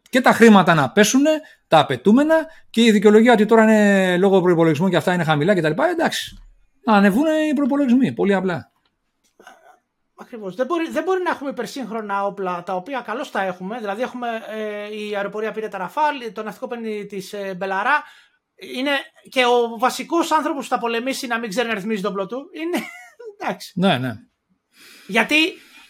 και 0.10 0.22
τα 0.22 0.32
χρήματα 0.32 0.74
να 0.74 0.92
πέσουν, 0.92 1.22
τα 1.68 1.80
απαιτούμενα 1.80 2.36
και 2.70 2.84
η 2.84 2.92
δικαιολογία 2.92 3.34
ότι 3.34 3.46
τώρα 3.46 3.64
είναι 3.64 4.18
λόγω 4.18 4.42
προπολογισμού 4.42 4.90
και 4.90 4.96
αυτά 4.96 5.14
είναι 5.14 5.24
χαμηλά 5.24 5.56
κτλ. 5.56 5.82
Εντάξει. 5.92 6.38
Να 6.86 6.94
ανεβούν 6.94 7.26
οι 7.50 7.54
προπολογισμοί. 7.54 8.14
Πολύ 8.14 8.34
απλά. 8.34 8.72
Ακριβώς. 10.22 10.56
Δεν 10.56 10.66
μπορεί, 10.66 10.90
δεν 10.90 11.04
μπορεί 11.04 11.22
να 11.24 11.30
έχουμε 11.30 11.50
υπερσύγχρονα 11.50 12.26
όπλα 12.26 12.64
τα 12.64 12.76
οποία 12.76 13.02
καλώς 13.02 13.32
τα 13.32 13.42
έχουμε. 13.42 13.78
Δηλαδή, 13.80 14.02
έχουμε 14.02 14.28
ε, 14.48 14.96
η 14.96 15.16
αεροπορία 15.16 15.52
πήρε 15.52 15.68
τα 15.68 15.78
Ραφάλ, 15.78 16.34
το 16.34 16.44
ναυτικό 16.44 16.68
παίρνει 16.68 17.06
τις 17.06 17.34
ε, 17.34 17.56
Μπελαρά. 17.58 18.04
Είναι 18.76 18.92
και 19.30 19.46
ο 19.46 19.78
βασικός 19.78 20.32
άνθρωπος 20.32 20.64
που 20.64 20.70
θα 20.70 20.80
πολεμήσει 20.80 21.28
να 21.28 21.40
μην 21.40 21.50
ξέρει 21.50 21.68
να 21.68 21.74
ρυθμίζει 21.74 22.02
τον 22.02 22.14
πλωτού. 22.14 22.38
Είναι. 22.52 22.78
εντάξει. 23.40 23.72
Ναι, 23.76 23.98
ναι. 23.98 24.14
Γιατί 25.08 25.36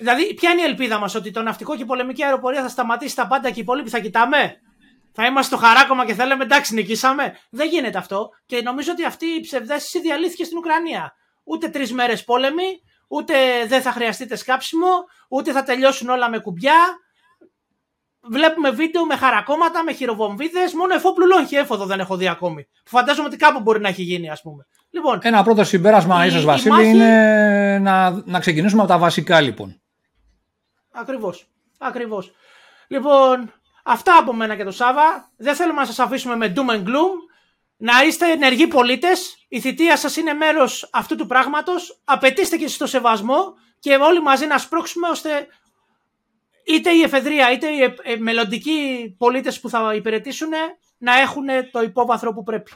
Δηλαδή, 0.01 0.33
ποια 0.33 0.51
είναι 0.51 0.61
η 0.61 0.63
ελπίδα 0.63 0.99
μας 0.99 1.15
ότι 1.15 1.31
το 1.31 1.41
ναυτικό 1.41 1.75
και 1.75 1.81
η 1.81 1.85
πολεμική 1.85 2.23
αεροπορία 2.23 2.61
θα 2.61 2.67
σταματήσει 2.67 3.15
τα 3.15 3.27
πάντα 3.27 3.47
και 3.49 3.59
οι 3.59 3.61
υπόλοιποι 3.61 3.89
θα 3.89 3.99
κοιτάμε; 3.99 4.55
Θα 5.13 5.25
είμαστε 5.25 5.55
στο 5.55 5.65
χαράκομα 5.65 6.05
και 6.05 6.13
θα 6.13 6.25
λέμε 6.25 6.43
εντάξει, 6.43 6.73
νικήσαμε. 6.73 7.37
Δεν 7.51 7.67
γίνεται 7.69 7.97
αυτό. 7.97 8.29
Και 8.45 8.61
νομίζω 8.61 8.91
ότι 8.91 9.05
αυτή 9.05 9.25
η 9.25 9.39
ψευδέστηση 9.39 9.99
διαλύθηκε 9.99 10.43
στην 10.43 10.57
Ουκρανία. 10.57 11.13
Ούτε 11.43 11.69
τρεις 11.69 11.93
μέρες 11.93 12.23
πόλεμοι, 12.23 12.81
ούτε 13.11 13.33
δεν 13.67 13.81
θα 13.81 13.91
χρειαστείτε 13.91 14.35
σκάψιμο, 14.35 14.88
ούτε 15.29 15.51
θα 15.51 15.63
τελειώσουν 15.63 16.09
όλα 16.09 16.29
με 16.29 16.39
κουμπιά. 16.39 16.99
Βλέπουμε 18.21 18.69
βίντεο 18.69 19.05
με 19.05 19.15
χαρακόμματα, 19.15 19.83
με 19.83 19.93
χειροβομβίδες. 19.93 20.73
Μόνο 20.73 20.93
εφόπλου 20.93 21.27
λόγχη 21.27 21.55
έφοδο 21.55 21.85
δεν 21.85 21.99
έχω 21.99 22.17
δει 22.17 22.27
ακόμη. 22.27 22.67
Φαντάζομαι 22.85 23.27
ότι 23.27 23.38
κάπου 23.38 23.59
μπορεί 23.59 23.79
να 23.79 23.88
έχει 23.88 24.01
γίνει, 24.03 24.29
ας 24.29 24.41
πούμε. 24.41 24.67
Λοιπόν, 24.89 25.19
Ένα 25.21 25.43
πρώτο 25.43 25.63
συμπέρασμα, 25.63 26.25
ίσω 26.25 26.41
Βασίλη, 26.41 26.73
μάχη... 26.73 26.88
είναι 26.88 27.79
να, 27.79 28.23
να 28.25 28.39
ξεκινήσουμε 28.39 28.81
από 28.81 28.91
τα 28.91 28.97
βασικά 28.97 29.41
λοιπόν. 29.41 29.81
Ακριβώς. 30.91 31.47
Ακριβώς. 31.77 32.31
Λοιπόν, 32.88 33.51
Αυτά 33.83 34.17
από 34.17 34.33
μένα 34.33 34.55
και 34.55 34.63
το 34.63 34.71
Σάβα. 34.71 35.31
Δεν 35.38 35.55
θέλουμε 35.55 35.79
να 35.79 35.85
σας 35.85 35.99
αφήσουμε 35.99 36.35
με 36.35 36.53
doom 36.55 36.69
and 36.69 36.83
gloom. 36.83 37.15
Να 37.83 38.03
είστε 38.03 38.31
ενεργοί 38.31 38.67
πολίτες. 38.67 39.45
Η 39.47 39.59
θητεία 39.59 39.97
σας 39.97 40.15
είναι 40.15 40.33
μέρος 40.33 40.89
αυτού 40.91 41.15
του 41.15 41.25
πράγματος. 41.25 42.01
Απαιτήστε 42.03 42.57
και 42.57 42.67
στο 42.67 42.85
σεβασμό 42.85 43.53
και 43.79 43.95
όλοι 43.95 44.21
μαζί 44.21 44.45
να 44.45 44.57
σπρώξουμε 44.57 45.07
ώστε 45.07 45.47
είτε 46.65 46.91
η 46.91 47.01
εφεδρεία 47.01 47.51
είτε 47.51 47.67
οι 47.67 47.95
ε, 48.03 48.15
μελλοντικοί 48.15 49.15
πολίτες 49.17 49.59
που 49.59 49.69
θα 49.69 49.93
υπηρετήσουν 49.95 50.49
να 50.97 51.19
έχουν 51.19 51.45
το 51.71 51.81
υπόβαθρο 51.81 52.33
που 52.33 52.43
πρέπει. 52.43 52.71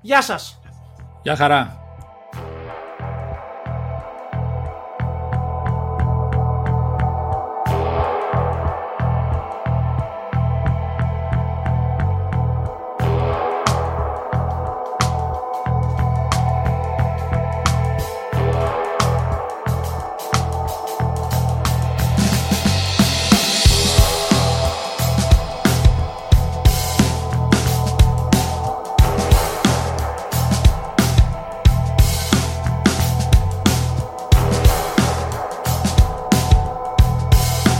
Γεια 0.00 0.22
σας. 0.22 0.60
Γεια 1.22 1.36
χαρά. 1.36 1.79